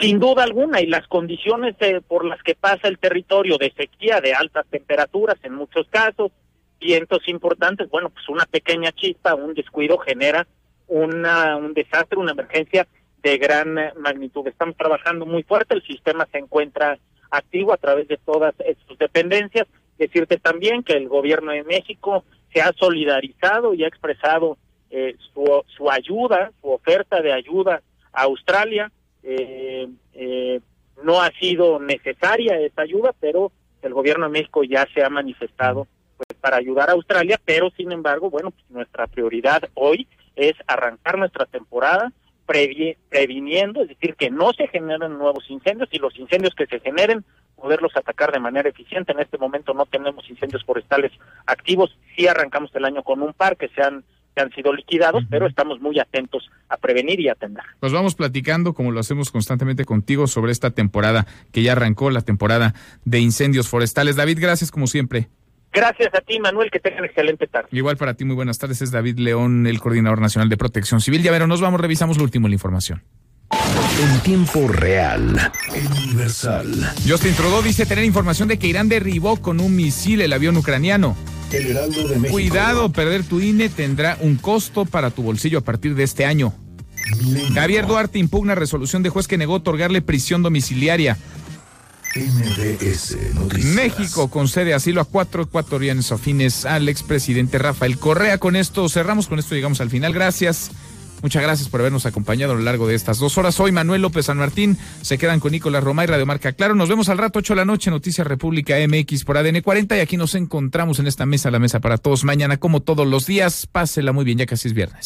Sin 0.00 0.18
duda 0.18 0.44
alguna, 0.44 0.80
y 0.80 0.86
las 0.86 1.06
condiciones 1.08 1.74
eh, 1.80 2.00
por 2.06 2.24
las 2.24 2.42
que 2.42 2.54
pasa 2.54 2.88
el 2.88 2.98
territorio 2.98 3.56
de 3.58 3.72
sequía, 3.72 4.20
de 4.20 4.34
altas 4.34 4.66
temperaturas 4.70 5.36
en 5.42 5.54
muchos 5.54 5.86
casos, 5.88 6.32
vientos 6.80 7.26
importantes, 7.28 7.88
bueno, 7.90 8.10
pues 8.10 8.28
una 8.28 8.44
pequeña 8.44 8.92
chispa, 8.92 9.34
un 9.34 9.54
descuido 9.54 9.98
genera 9.98 10.46
una, 10.88 11.56
un 11.56 11.74
desastre, 11.74 12.18
una 12.18 12.32
emergencia 12.32 12.86
de 13.22 13.38
gran 13.38 13.74
magnitud. 13.98 14.46
Estamos 14.46 14.76
trabajando 14.76 15.26
muy 15.26 15.42
fuerte, 15.42 15.74
el 15.74 15.82
sistema 15.82 16.26
se 16.30 16.38
encuentra 16.38 16.98
activo 17.30 17.72
a 17.72 17.76
través 17.76 18.08
de 18.08 18.18
todas 18.18 18.54
sus 18.86 18.98
dependencias. 18.98 19.66
Decirte 19.98 20.36
también 20.38 20.82
que 20.82 20.92
el 20.92 21.08
gobierno 21.08 21.52
de 21.52 21.64
México 21.64 22.24
se 22.52 22.60
ha 22.60 22.72
solidarizado 22.72 23.74
y 23.74 23.84
ha 23.84 23.88
expresado 23.88 24.58
eh, 24.90 25.16
su, 25.32 25.44
su 25.76 25.90
ayuda, 25.90 26.52
su 26.60 26.70
oferta 26.70 27.20
de 27.20 27.32
ayuda 27.32 27.82
a 28.12 28.22
Australia. 28.22 28.90
Eh, 29.22 29.88
eh, 30.14 30.60
no 31.02 31.20
ha 31.20 31.30
sido 31.32 31.78
necesaria 31.80 32.58
esa 32.60 32.82
ayuda, 32.82 33.12
pero 33.20 33.52
el 33.82 33.92
gobierno 33.92 34.26
de 34.26 34.32
México 34.32 34.62
ya 34.64 34.86
se 34.94 35.02
ha 35.02 35.10
manifestado 35.10 35.86
pues, 36.16 36.28
para 36.40 36.56
ayudar 36.56 36.90
a 36.90 36.94
Australia, 36.94 37.40
pero 37.44 37.70
sin 37.70 37.92
embargo, 37.92 38.30
bueno, 38.30 38.50
pues, 38.50 38.64
nuestra 38.70 39.06
prioridad 39.06 39.68
hoy 39.74 40.06
es 40.36 40.54
arrancar 40.66 41.18
nuestra 41.18 41.46
temporada 41.46 42.12
previ- 42.46 42.96
previniendo, 43.08 43.82
es 43.82 43.88
decir, 43.88 44.14
que 44.14 44.30
no 44.30 44.52
se 44.52 44.68
generen 44.68 45.18
nuevos 45.18 45.44
incendios 45.48 45.88
y 45.90 45.98
los 45.98 46.16
incendios 46.16 46.54
que 46.54 46.66
se 46.66 46.78
generen, 46.80 47.24
poderlos 47.56 47.96
atacar 47.96 48.30
de 48.32 48.38
manera 48.38 48.68
eficiente. 48.68 49.12
En 49.12 49.20
este 49.20 49.38
momento 49.38 49.74
no 49.74 49.86
tenemos 49.86 50.28
incendios 50.30 50.64
forestales 50.64 51.10
activos, 51.46 51.98
sí 52.14 52.28
arrancamos 52.28 52.70
el 52.74 52.84
año 52.84 53.02
con 53.02 53.22
un 53.22 53.32
par 53.32 53.56
que 53.56 53.68
se 53.70 53.82
han, 53.82 54.04
que 54.34 54.42
han 54.42 54.52
sido 54.52 54.72
liquidados, 54.72 55.24
pero 55.30 55.46
estamos 55.46 55.80
muy 55.80 55.98
atentos 55.98 56.48
a 56.68 56.76
prevenir 56.76 57.18
y 57.18 57.28
atender. 57.30 57.64
Pues 57.80 57.92
vamos 57.92 58.14
platicando, 58.14 58.74
como 58.74 58.92
lo 58.92 59.00
hacemos 59.00 59.32
constantemente 59.32 59.84
contigo, 59.86 60.26
sobre 60.26 60.52
esta 60.52 60.70
temporada 60.70 61.26
que 61.52 61.62
ya 61.62 61.72
arrancó, 61.72 62.10
la 62.10 62.20
temporada 62.20 62.74
de 63.04 63.18
incendios 63.20 63.68
forestales. 63.68 64.16
David, 64.16 64.38
gracias 64.40 64.70
como 64.70 64.86
siempre. 64.86 65.28
Gracias 65.76 66.14
a 66.14 66.22
ti, 66.22 66.40
Manuel, 66.40 66.70
que 66.70 66.80
tengan 66.80 67.04
excelente 67.04 67.46
tarde. 67.46 67.68
Igual 67.70 67.98
para 67.98 68.14
ti, 68.14 68.24
muy 68.24 68.34
buenas 68.34 68.56
tardes. 68.56 68.80
Es 68.80 68.90
David 68.90 69.18
León, 69.18 69.66
el 69.66 69.78
coordinador 69.78 70.22
nacional 70.22 70.48
de 70.48 70.56
protección 70.56 71.02
civil. 71.02 71.22
Ya 71.22 71.30
verán, 71.30 71.50
nos 71.50 71.60
vamos, 71.60 71.78
revisamos 71.78 72.16
lo 72.16 72.24
último 72.24 72.48
la 72.48 72.54
información. 72.54 73.02
En 74.00 74.20
tiempo 74.20 74.68
real. 74.68 75.52
Universal. 76.06 76.94
Justin 77.06 77.34
Trudeau 77.34 77.62
dice 77.62 77.84
tener 77.84 78.06
información 78.06 78.48
de 78.48 78.58
que 78.58 78.68
Irán 78.68 78.88
derribó 78.88 79.36
con 79.36 79.60
un 79.60 79.76
misil 79.76 80.22
el 80.22 80.32
avión 80.32 80.56
ucraniano. 80.56 81.14
El 81.52 81.66
Heraldo 81.66 82.08
de 82.08 82.16
México. 82.16 82.32
Cuidado, 82.32 82.90
perder 82.90 83.24
tu 83.24 83.42
INE 83.42 83.68
tendrá 83.68 84.16
un 84.22 84.36
costo 84.36 84.86
para 84.86 85.10
tu 85.10 85.22
bolsillo 85.22 85.58
a 85.58 85.62
partir 85.62 85.94
de 85.94 86.04
este 86.04 86.24
año. 86.24 86.54
Javier 87.54 87.86
Duarte 87.86 88.18
impugna 88.18 88.54
resolución 88.54 89.02
de 89.02 89.10
juez 89.10 89.28
que 89.28 89.36
negó 89.36 89.52
otorgarle 89.52 90.00
prisión 90.00 90.42
domiciliaria. 90.42 91.18
MBS 92.16 93.34
Noticias. 93.34 93.74
México 93.74 94.28
concede 94.28 94.72
asilo 94.72 95.02
a 95.02 95.04
cuatro 95.04 95.42
ecuatorianos 95.42 96.12
afines 96.12 96.64
al 96.64 96.88
expresidente 96.88 97.58
Rafael 97.58 97.98
Correa. 97.98 98.38
Con 98.38 98.56
esto 98.56 98.88
cerramos, 98.88 99.28
con 99.28 99.38
esto 99.38 99.54
llegamos 99.54 99.80
al 99.80 99.90
final. 99.90 100.14
Gracias. 100.14 100.70
Muchas 101.22 101.42
gracias 101.42 101.68
por 101.68 101.80
habernos 101.80 102.06
acompañado 102.06 102.52
a 102.52 102.56
lo 102.56 102.62
largo 102.62 102.86
de 102.86 102.94
estas 102.94 103.18
dos 103.18 103.36
horas. 103.36 103.54
Soy 103.54 103.72
Manuel 103.72 104.02
López 104.02 104.26
San 104.26 104.38
Martín. 104.38 104.78
Se 105.02 105.18
quedan 105.18 105.40
con 105.40 105.52
Nicolás 105.52 105.82
Roma 105.82 106.04
y 106.04 106.06
Radio 106.06 106.26
Marca 106.26 106.52
Claro. 106.52 106.74
Nos 106.74 106.88
vemos 106.88 107.08
al 107.08 107.18
rato, 107.18 107.38
8 107.38 107.54
de 107.54 107.56
la 107.56 107.64
noche, 107.64 107.90
Noticias 107.90 108.26
República 108.26 108.76
MX 108.86 109.24
por 109.24 109.36
ADN 109.36 109.60
40. 109.62 109.96
Y 109.96 110.00
aquí 110.00 110.16
nos 110.16 110.34
encontramos 110.34 110.98
en 110.98 111.06
esta 111.06 111.26
mesa, 111.26 111.50
la 111.50 111.58
mesa 111.58 111.80
para 111.80 111.98
todos. 111.98 112.24
Mañana, 112.24 112.58
como 112.58 112.80
todos 112.80 113.06
los 113.06 113.26
días, 113.26 113.66
pásela 113.66 114.12
muy 114.12 114.24
bien, 114.24 114.38
ya 114.38 114.46
casi 114.46 114.68
es 114.68 114.74
viernes. 114.74 115.04